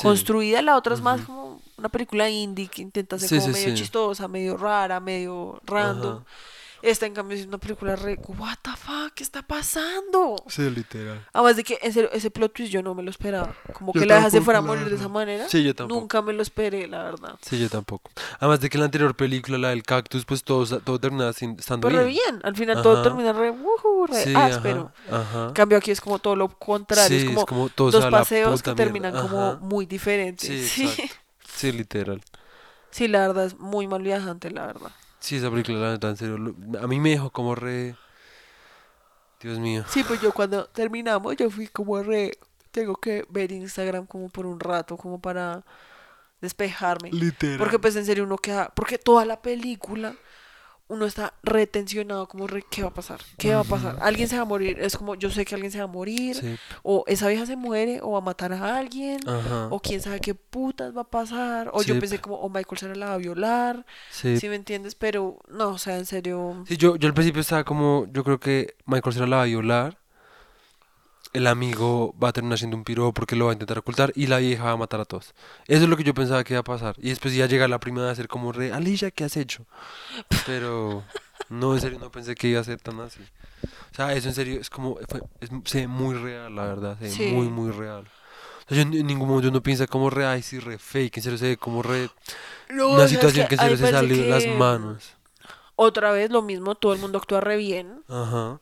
construida. 0.00 0.62
La 0.62 0.76
otra 0.76 0.94
es 0.94 1.00
más 1.00 1.22
como 1.22 1.60
una 1.84 1.90
película 1.90 2.30
indie 2.30 2.68
que 2.68 2.80
intenta 2.80 3.18
ser 3.18 3.28
Sí, 3.28 3.36
como 3.38 3.48
sí, 3.48 3.60
medio 3.60 3.68
sí. 3.76 3.82
chistosa, 3.82 4.26
medio 4.26 4.56
rara, 4.56 5.00
medio 5.00 5.60
random. 5.66 6.16
Ajá. 6.16 6.24
Esta, 6.80 7.06
en 7.06 7.14
cambio, 7.14 7.34
es 7.38 7.46
una 7.46 7.56
película 7.56 7.96
re, 7.96 8.18
what 8.38 8.58
the 8.60 8.70
fuck, 8.76 9.14
¿qué 9.14 9.22
está 9.22 9.40
pasando? 9.40 10.36
Sí, 10.48 10.68
literal. 10.68 11.26
Además 11.32 11.56
de 11.56 11.64
que 11.64 11.78
serio, 11.90 12.10
ese 12.12 12.30
plot 12.30 12.52
twist 12.52 12.70
yo 12.70 12.82
no 12.82 12.94
me 12.94 13.02
lo 13.02 13.08
esperaba. 13.10 13.54
Como 13.72 13.94
Yo 13.94 14.00
que 14.02 14.06
la 14.06 14.16
deja 14.16 14.26
se 14.28 14.36
tampoco, 14.36 14.44
fuera 14.44 14.58
a 14.58 14.62
morir 14.62 14.90
de 14.90 14.96
esa 14.96 15.08
manera. 15.08 15.48
Sí, 15.48 15.62
yo 15.64 15.74
tampoco. 15.74 15.98
Nunca 15.98 16.20
me 16.20 16.34
lo 16.34 16.42
esperé, 16.42 16.86
la 16.86 17.04
verdad. 17.04 17.38
Sí, 17.40 17.58
yo 17.58 17.70
tampoco. 17.70 18.10
Además 18.38 18.60
de 18.60 18.68
que 18.68 18.76
la 18.76 18.84
anterior 18.84 19.14
película, 19.16 19.56
la 19.56 19.70
del 19.70 19.82
cactus, 19.82 20.26
pues 20.26 20.44
todo, 20.44 20.78
todo 20.80 20.98
terminaba 21.00 21.32
sin- 21.32 21.56
estando 21.58 21.88
Pero 21.88 22.04
bien. 22.04 22.18
bien, 22.26 22.40
al 22.44 22.54
final 22.54 22.82
todo 22.82 22.94
Ajá. 22.94 23.02
termina 23.02 23.32
re, 23.32 23.50
wujú, 23.50 24.06
re 24.06 24.22
Sí, 24.22 24.34
áspero. 24.34 24.92
ajá, 25.10 25.20
ajá. 25.22 25.44
En 25.46 25.52
cambio 25.54 25.78
aquí 25.78 25.90
es 25.90 26.02
como 26.02 26.18
todo 26.18 26.36
lo 26.36 26.50
contrario, 26.50 27.08
Sí, 27.08 27.16
es 27.16 27.22
es 27.22 27.28
como, 27.30 27.46
como 27.46 27.68
todo 27.70 27.92
se 27.92 27.96
dos 27.98 28.10
paseos 28.10 28.62
que 28.62 28.74
terminan 28.74 29.14
como 29.14 29.56
muy 29.56 29.86
diferentes. 29.86 30.46
Sí, 30.46 30.68
Sí, 30.86 31.10
sí. 31.54 31.68
exacto. 31.68 32.20
Sí, 32.90 33.06
literal. 33.08 33.12
la 33.12 33.26
verdad 33.26 33.46
es 33.46 33.58
muy 33.58 33.86
mal 33.86 34.02
viajante, 34.02 34.50
la 34.50 34.66
verdad. 34.66 34.90
Sí, 35.20 35.36
esa 35.36 35.50
película, 35.50 35.98
la 36.00 36.08
en 36.08 36.16
serio, 36.16 36.36
a 36.80 36.86
mí 36.86 37.00
me 37.00 37.10
dejó 37.10 37.30
como 37.30 37.54
re... 37.54 37.96
Dios 39.40 39.58
mío. 39.58 39.84
Sí, 39.88 40.02
pues 40.04 40.22
yo 40.22 40.32
cuando 40.32 40.66
terminamos 40.66 41.36
yo 41.36 41.50
fui 41.50 41.66
como 41.66 42.02
re, 42.02 42.32
tengo 42.70 42.96
que 42.96 43.26
ver 43.28 43.52
Instagram 43.52 44.06
como 44.06 44.30
por 44.30 44.46
un 44.46 44.58
rato, 44.58 44.96
como 44.96 45.20
para 45.20 45.62
despejarme. 46.40 47.10
Literal. 47.10 47.58
Porque 47.58 47.78
pues 47.78 47.94
en 47.96 48.06
serio 48.06 48.24
uno 48.24 48.38
queda, 48.38 48.72
porque 48.74 48.96
toda 48.96 49.24
la 49.24 49.42
película 49.42 50.14
uno 50.88 51.06
está 51.06 51.32
retencionado 51.42 52.28
como 52.28 52.46
re, 52.46 52.62
¿qué 52.70 52.82
va 52.82 52.88
a 52.88 52.94
pasar? 52.94 53.20
¿Qué 53.38 53.54
va 53.54 53.60
a 53.62 53.64
pasar? 53.64 53.96
Alguien 54.02 54.28
se 54.28 54.36
va 54.36 54.42
a 54.42 54.44
morir, 54.44 54.78
es 54.80 54.96
como 54.96 55.14
yo 55.14 55.30
sé 55.30 55.44
que 55.44 55.54
alguien 55.54 55.72
se 55.72 55.78
va 55.78 55.84
a 55.84 55.88
morir, 55.88 56.36
Sí, 56.36 56.56
o 56.82 57.04
esa 57.06 57.28
vieja 57.28 57.46
se 57.46 57.56
muere, 57.56 58.00
o 58.02 58.10
va 58.12 58.18
a 58.18 58.20
matar 58.20 58.52
a 58.52 58.76
alguien, 58.76 59.18
ajá. 59.26 59.68
o 59.70 59.80
quién 59.80 60.00
sabe 60.02 60.20
qué 60.20 60.34
putas 60.34 60.94
va 60.96 61.00
a 61.02 61.10
pasar, 61.10 61.70
o 61.72 61.82
yo 61.82 61.94
Sí. 61.94 62.00
pensé 62.00 62.18
como, 62.20 62.36
o 62.36 62.48
Michael 62.50 62.78
se 62.78 62.94
la 62.94 63.06
va 63.06 63.14
a 63.14 63.18
violar, 63.18 63.86
Sí. 64.10 64.38
si 64.38 64.48
me 64.48 64.56
entiendes? 64.56 64.94
Pero 64.94 65.38
no, 65.48 65.70
o 65.70 65.78
sea, 65.78 65.96
en 65.98 66.06
serio, 66.06 66.64
Sí, 66.68 66.76
yo, 66.76 66.96
yo 66.96 67.08
al 67.08 67.14
principio 67.14 67.40
estaba 67.40 67.64
como, 67.64 68.06
yo 68.12 68.22
creo 68.22 68.38
que 68.38 68.76
Michael 68.84 69.14
se 69.14 69.26
la 69.26 69.36
va 69.36 69.42
a 69.42 69.46
violar, 69.46 69.98
el 71.34 71.46
amigo 71.46 72.14
va 72.22 72.28
a 72.30 72.32
terminar 72.32 72.56
siendo 72.58 72.76
un 72.76 72.84
piro 72.84 73.12
porque 73.12 73.36
lo 73.36 73.44
va 73.46 73.50
a 73.50 73.54
intentar 73.54 73.78
ocultar 73.78 74.12
y 74.16 74.26
la 74.28 74.38
vieja 74.38 74.64
va 74.64 74.70
a 74.70 74.76
matar 74.76 75.00
a 75.00 75.04
todos. 75.04 75.34
Eso 75.66 75.82
es 75.84 75.88
lo 75.90 75.96
que 75.96 76.04
yo 76.04 76.14
pensaba 76.14 76.42
que 76.44 76.54
iba 76.54 76.60
a 76.60 76.64
pasar. 76.64 76.94
Y 76.98 77.10
después 77.10 77.34
ya 77.34 77.46
llega 77.46 77.68
la 77.68 77.78
prima 77.80 78.08
a 78.10 78.14
ser 78.14 78.28
como 78.28 78.52
re, 78.52 78.72
Alicia, 78.72 79.10
¿qué 79.10 79.24
has 79.24 79.36
hecho? 79.36 79.66
Pero 80.46 81.04
no, 81.48 81.74
en 81.74 81.80
serio, 81.80 81.98
no 81.98 82.10
pensé 82.10 82.34
que 82.34 82.48
iba 82.48 82.60
a 82.60 82.64
ser 82.64 82.80
tan 82.80 83.00
así. 83.00 83.20
O 83.92 83.94
sea, 83.94 84.12
eso 84.14 84.28
en 84.28 84.34
serio 84.34 84.60
es 84.60 84.70
como, 84.70 84.96
fue, 85.08 85.20
es, 85.40 85.50
se 85.64 85.80
ve 85.82 85.86
muy 85.88 86.14
real, 86.14 86.54
la 86.54 86.64
verdad, 86.64 86.96
se 86.98 87.04
ve 87.04 87.10
Sí. 87.10 87.26
muy, 87.32 87.48
muy 87.48 87.70
real. 87.70 88.04
O 88.04 88.68
sea, 88.68 88.76
yo 88.76 88.82
en 88.82 88.94
en 88.94 89.06
ningún 89.06 89.28
momento 89.28 89.48
uno 89.50 89.62
piensa 89.62 89.86
como 89.86 90.10
re, 90.10 90.26
ay, 90.26 90.42
sí, 90.42 90.58
re 90.58 90.78
fake, 90.78 91.18
en 91.18 91.22
serio 91.22 91.38
se 91.38 91.48
ve 91.48 91.56
como 91.56 91.82
re, 91.82 92.08
No, 92.70 92.90
una 92.90 93.08
situación 93.08 93.46
que 93.48 93.56
en 93.56 93.60
a 93.60 93.64
mí 93.64 93.70
serio 93.70 93.86
se 93.86 93.92
salió 93.92 94.16
de 94.16 94.28
las 94.28 94.44
que- 94.44 94.54
manos. 94.56 95.14
Otra 95.76 96.12
vez 96.12 96.30
lo 96.30 96.40
mismo, 96.40 96.76
todo 96.76 96.92
el 96.92 97.00
mundo 97.00 97.18
actúa 97.18 97.40
re 97.40 97.56
bien. 97.56 98.02
Ajá. 98.08 98.60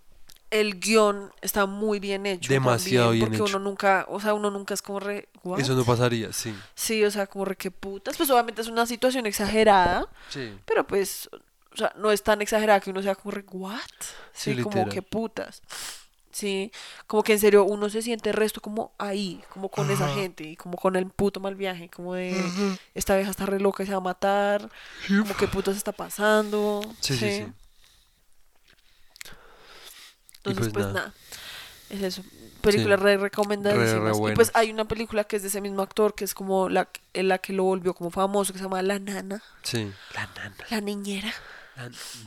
El 0.53 0.79
guion 0.79 1.33
está 1.41 1.65
muy 1.67 1.99
bien 1.99 2.27
hecho. 2.27 2.53
Demasiado 2.53 3.07
también, 3.07 3.31
bien 3.31 3.39
porque 3.39 3.49
hecho. 3.51 3.57
uno 3.57 3.65
nunca, 3.71 4.05
o 4.09 4.21
sea, 4.21 4.35
uno 4.35 4.51
nunca 4.51 4.75
es 4.75 4.83
como 4.83 5.01
re. 5.01 5.29
¿what? 5.43 5.59
Eso 5.59 5.75
no 5.75 5.85
pasaría, 5.85 6.33
sí. 6.33 6.55
Sí, 6.75 7.03
o 7.05 7.11
sea, 7.11 7.27
como 7.27 7.45
re 7.47 7.57
que 7.57 7.71
putas. 7.71 8.17
Pues 8.19 8.29
obviamente 8.31 8.61
es 8.61 8.69
una 8.69 8.85
situación 8.87 9.25
exagerada, 9.27 10.07
Sí. 10.29 10.53
pero 10.67 10.87
pues, 10.87 11.31
o 11.73 11.77
sea, 11.77 11.93
no 11.97 12.13
es 12.13 12.23
tan 12.23 12.43
exagerada 12.43 12.81
que 12.81 12.91
uno 12.91 13.03
sea 13.03 13.15
como 13.15 13.33
re, 13.33 13.45
¿what? 13.51 13.81
Sí, 14.35 14.55
Sí, 14.55 14.63
como 14.63 14.87
que 14.91 15.01
putas. 15.01 15.63
Sí, 16.31 16.73
como 17.07 17.23
que 17.23 17.35
en 17.35 17.39
serio 17.39 17.65
uno 17.65 17.91
se 17.91 18.01
siente 18.01 18.31
el 18.31 18.35
resto 18.37 18.61
como 18.63 18.93
ahí, 18.99 19.43
como 19.53 19.69
con 19.69 19.91
esa 19.91 20.09
gente 20.15 20.45
y 20.45 20.57
como 20.57 20.79
con 20.79 20.97
el 20.97 21.07
puto 21.07 21.41
mal 21.41 21.55
viaje, 21.57 21.91
como 21.91 22.15
de 22.15 22.35
esta 22.95 23.15
vieja 23.17 23.31
está 23.31 23.45
re 23.45 23.61
loca 23.61 23.83
y 23.83 23.87
se 23.87 23.93
va 23.93 23.99
a 23.99 24.01
matar, 24.01 24.71
como 25.09 25.37
que 25.37 25.47
putas 25.47 25.77
está 25.77 25.93
pasando. 25.93 26.81
Sí, 27.01 27.17
sí, 27.19 27.31
sí. 27.31 27.47
Entonces, 30.45 30.73
pues 30.73 30.85
pues, 30.85 30.87
nada. 30.95 31.07
nada. 31.09 31.15
Es 31.91 32.03
eso. 32.03 32.23
Película 32.61 32.97
Sí. 32.97 33.03
re 33.03 33.17
recomendadísimas. 33.17 34.17
Re, 34.17 34.25
re 34.27 34.33
Y 34.33 34.35
pues 34.37 34.51
hay 34.55 34.71
una 34.71 34.85
película 34.87 35.25
que 35.25 35.37
es 35.37 35.43
de 35.43 35.49
ese 35.49 35.61
mismo 35.61 35.83
actor, 35.83 36.15
que 36.15 36.25
es 36.25 36.33
como 36.35 36.69
la, 36.69 36.89
en 37.13 37.29
la 37.29 37.39
que 37.39 37.53
lo 37.53 37.65
volvió 37.65 37.93
como 37.95 38.11
famoso, 38.11 38.53
que 38.53 38.59
se 38.59 38.65
llama 38.65 38.83
La 38.83 38.99
Nana, 38.99 39.43
Sí. 39.63 39.91
La 40.15 40.27
nana. 40.37 40.55
la 40.71 40.81
niñera. 40.81 41.33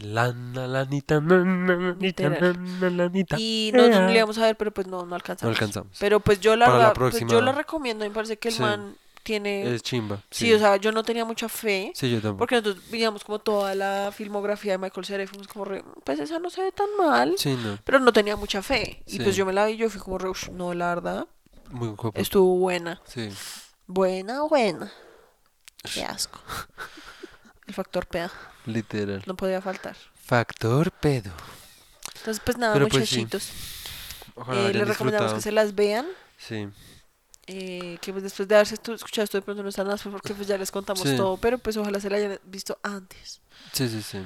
La 0.01 0.33
nana, 0.33 0.67
la 0.67 0.67
la 0.67 0.85
nita, 0.85 1.19
Literal. 1.19 2.57
nana, 2.81 2.89
la 2.89 3.09
nita. 3.09 3.35
Y 3.39 3.71
nosotros 3.73 3.99
no 4.01 4.05
Ea. 4.07 4.11
le 4.11 4.17
íbamos 4.17 4.37
a 4.39 4.41
ver, 4.45 4.57
pero 4.57 4.71
pues 4.71 4.87
no, 4.87 5.05
no 5.05 5.15
alcanzamos. 5.15 5.43
No 5.51 5.55
alcanzamos. 5.55 5.97
Pero 5.99 6.19
pues 6.19 6.39
yo 6.39 6.55
la 6.55 6.65
Para 6.65 6.77
la 6.79 6.93
pues, 6.93 6.97
próxima. 7.11 7.31
yo 7.31 7.41
la 7.41 7.51
recomiendo, 7.51 8.03
me 8.05 8.11
parece 8.11 8.37
que 8.37 8.47
el 8.49 8.53
Sí. 8.55 8.61
man 8.61 8.95
tiene... 9.25 9.75
Es 9.75 9.83
chimba. 9.83 10.21
sí. 10.31 10.53
o 10.53 10.59
sea, 10.59 10.77
yo 10.77 10.93
no 10.93 11.03
tenía 11.03 11.25
mucha 11.25 11.49
fe. 11.49 11.91
Sí, 11.93 12.09
yo 12.09 12.21
tampoco. 12.21 12.37
Porque 12.37 12.55
nosotros 12.55 12.89
veíamos 12.89 13.25
como 13.25 13.39
toda 13.39 13.75
la 13.75 14.13
filmografía 14.15 14.71
de 14.73 14.77
Michael 14.77 15.05
Cera 15.05 15.23
y 15.23 15.27
fuimos 15.27 15.47
como 15.49 15.65
re, 15.65 15.83
pues 16.05 16.19
esa 16.19 16.39
no 16.39 16.49
se 16.49 16.61
ve 16.61 16.71
tan 16.71 16.87
mal. 16.97 17.33
Sí, 17.37 17.57
no. 17.61 17.77
Pero 17.83 17.99
no 17.99 18.13
tenía 18.13 18.37
mucha 18.37 18.61
fe. 18.61 19.03
Y 19.05 19.11
Sí. 19.17 19.19
pues 19.19 19.35
yo 19.35 19.45
me 19.45 19.51
la 19.51 19.65
vi 19.65 19.73
y 19.73 19.77
yo 19.77 19.89
fui 19.89 19.99
como 19.99 20.17
re, 20.17 20.29
"Ush, 20.29 20.49
no, 20.51 20.73
la 20.73 20.87
verdad, 20.95 21.27
Muy 21.71 21.89
guapo. 21.89 22.13
estuvo 22.17 22.55
buena. 22.57 23.01
Sí. 23.05 23.29
Buena, 23.87 24.43
buena. 24.43 24.91
Qué 25.93 26.03
asco. 26.05 26.39
El 27.67 27.73
factor 27.73 28.05
peda. 28.07 28.31
Literal. 28.65 29.23
No 29.25 29.35
podía 29.35 29.61
faltar. 29.61 29.95
Factor 30.13 30.91
pedo. 30.91 31.31
Entonces, 32.17 32.41
pues 32.45 32.57
nada, 32.57 32.73
Pero 32.73 32.87
pues 32.87 33.01
muchachitos. 33.01 33.49
Ojalá 34.35 34.69
eh, 34.69 34.73
les 34.73 34.87
recomendamos 34.87 35.33
que 35.33 35.41
se 35.41 35.51
las 35.51 35.75
vean. 35.75 36.05
Sí. 36.37 36.67
Eh, 37.47 37.97
que 38.01 38.11
pues 38.11 38.23
después 38.23 38.47
de 38.47 38.55
haberse 38.55 38.75
escuchado 38.75 39.23
esto 39.23 39.37
de 39.37 39.41
pronto 39.43 39.61
no 39.63 39.69
están 39.69 39.87
las 39.87 40.01
porque 40.01 40.33
pues 40.33 40.47
ya 40.47 40.57
les 40.57 40.71
contamos 40.71 41.07
Sí. 41.07 41.15
todo. 41.15 41.37
Pero 41.37 41.57
pues 41.57 41.77
ojalá 41.77 41.99
se 41.99 42.09
la 42.09 42.17
hayan 42.17 42.39
visto 42.45 42.79
antes. 42.83 43.41
Sí, 43.71 43.87
sí, 43.89 44.01
sí. 44.01 44.19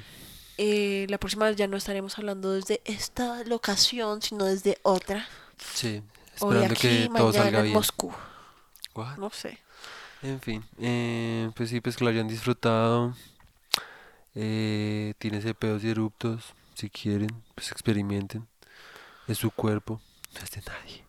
Eh, 0.58 1.06
la 1.10 1.18
próxima 1.18 1.46
vez 1.46 1.56
ya 1.56 1.68
no 1.68 1.78
estaremos 1.78 2.18
hablando 2.18 2.52
desde 2.52 2.82
esta 2.86 3.44
locación, 3.46 4.22
sino 4.22 4.46
desde 4.46 4.78
otra. 4.84 5.28
Sí. 5.58 6.02
Hoy 6.42 6.58
Esperando 6.58 6.74
aquí, 6.74 6.88
que 6.88 7.10
todo 7.18 7.34
salga 7.34 7.58
en 7.60 7.64
bien. 7.66 7.74
Moscú. 7.76 8.14
What? 8.96 9.18
No 9.18 9.30
sé. 9.30 9.60
En 10.22 10.42
fin, 10.42 10.66
eh, 10.80 11.50
pues 11.56 11.70
sí, 11.70 11.80
pues 11.80 11.96
que 11.96 12.04
lo 12.04 12.10
hayan 12.10 12.28
disfrutado. 12.28 13.16
Eh, 14.36 15.14
tírense 15.18 15.54
pedos 15.54 15.84
y 15.84 15.90
eruptos, 15.90 16.54
si 16.76 16.90
quieren, 16.90 17.30
pues 17.56 17.72
experimenten. 17.72 18.48
Es 19.28 19.38
su 19.38 19.52
cuerpo, 19.52 20.02
no 20.34 20.42
es 20.44 20.52
de 20.52 20.62
nadie 20.62 21.06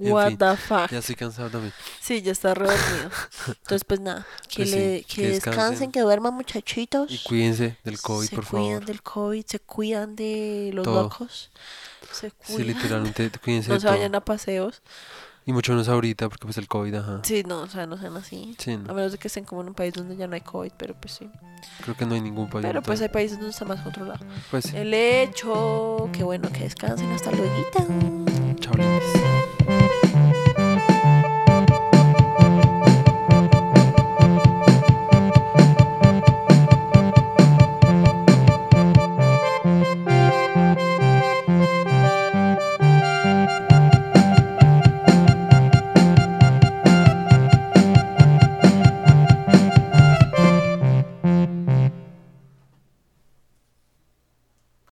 En 0.00 0.12
What 0.12 0.28
fin, 0.28 0.38
the 0.38 0.56
fuck. 0.56 0.90
Ya 0.90 0.98
estoy 0.98 1.14
cansado 1.14 1.50
también. 1.50 1.72
Sí, 2.00 2.22
ya 2.22 2.32
está 2.32 2.54
re 2.54 2.66
dormido. 2.66 3.10
Entonces, 3.48 3.84
pues 3.84 4.00
nada, 4.00 4.26
que, 4.48 4.56
Pues 4.56 4.70
sí, 4.70 4.76
le, 4.76 5.02
que, 5.02 5.14
que 5.14 5.28
descansen, 5.28 5.60
descansen. 5.60 5.92
que 5.92 6.00
duerman 6.00 6.34
muchachitos. 6.34 7.10
Y 7.10 7.18
cuídense 7.18 7.76
del 7.84 8.00
COVID, 8.00 8.28
se 8.28 8.36
por 8.36 8.46
cuidan 8.46 8.66
favor. 8.70 8.84
del 8.86 9.02
COVID, 9.02 9.44
se 9.46 9.60
cuidan 9.60 10.16
de 10.16 10.70
los 10.74 10.84
Todo. 10.84 11.02
locos. 11.04 11.50
Se 12.12 12.30
Sí, 12.30 12.34
cuidan. 12.54 12.66
literalmente, 12.66 13.30
cuídense 13.42 13.68
no 13.68 13.74
de 13.74 13.80
se 13.80 13.86
todo. 13.86 13.96
vayan 13.96 14.14
a 14.14 14.20
paseos. 14.20 14.82
Y 15.44 15.52
mucho 15.52 15.72
menos 15.72 15.88
ahorita, 15.88 16.28
porque 16.28 16.44
pues 16.46 16.56
el 16.58 16.68
COVID, 16.68 16.94
ajá. 16.94 17.20
Sí, 17.24 17.42
no, 17.44 17.62
o 17.62 17.66
sea, 17.66 17.84
no 17.84 17.98
sean 17.98 18.16
así. 18.16 18.54
Sí, 18.58 18.74
A 18.74 18.76
no, 18.76 18.94
menos 18.94 19.10
de 19.10 19.18
que 19.18 19.26
estén 19.26 19.44
como 19.44 19.62
en 19.62 19.68
un 19.70 19.74
país 19.74 19.92
donde 19.92 20.16
ya 20.16 20.28
no 20.28 20.34
hay 20.34 20.40
COVID, 20.40 20.70
pero 20.76 20.94
pues 20.94 21.14
sí. 21.14 21.28
creo 21.82 21.96
que 21.96 22.06
no 22.06 22.14
hay 22.14 22.20
ningún 22.20 22.48
país. 22.48 22.64
Pero 22.64 22.80
pues 22.80 23.00
hay 23.02 23.08
países 23.08 23.38
donde 23.38 23.50
está 23.50 23.64
más 23.64 23.80
controlado. 23.80 24.24
Pues 24.52 24.66
sí. 24.66 24.76
El 24.76 24.94
hecho, 24.94 26.08
que 26.12 26.22
bueno, 26.22 26.48
que 26.52 26.60
descansen 26.60 27.10
hasta 27.10 27.32
luego. 27.32 27.52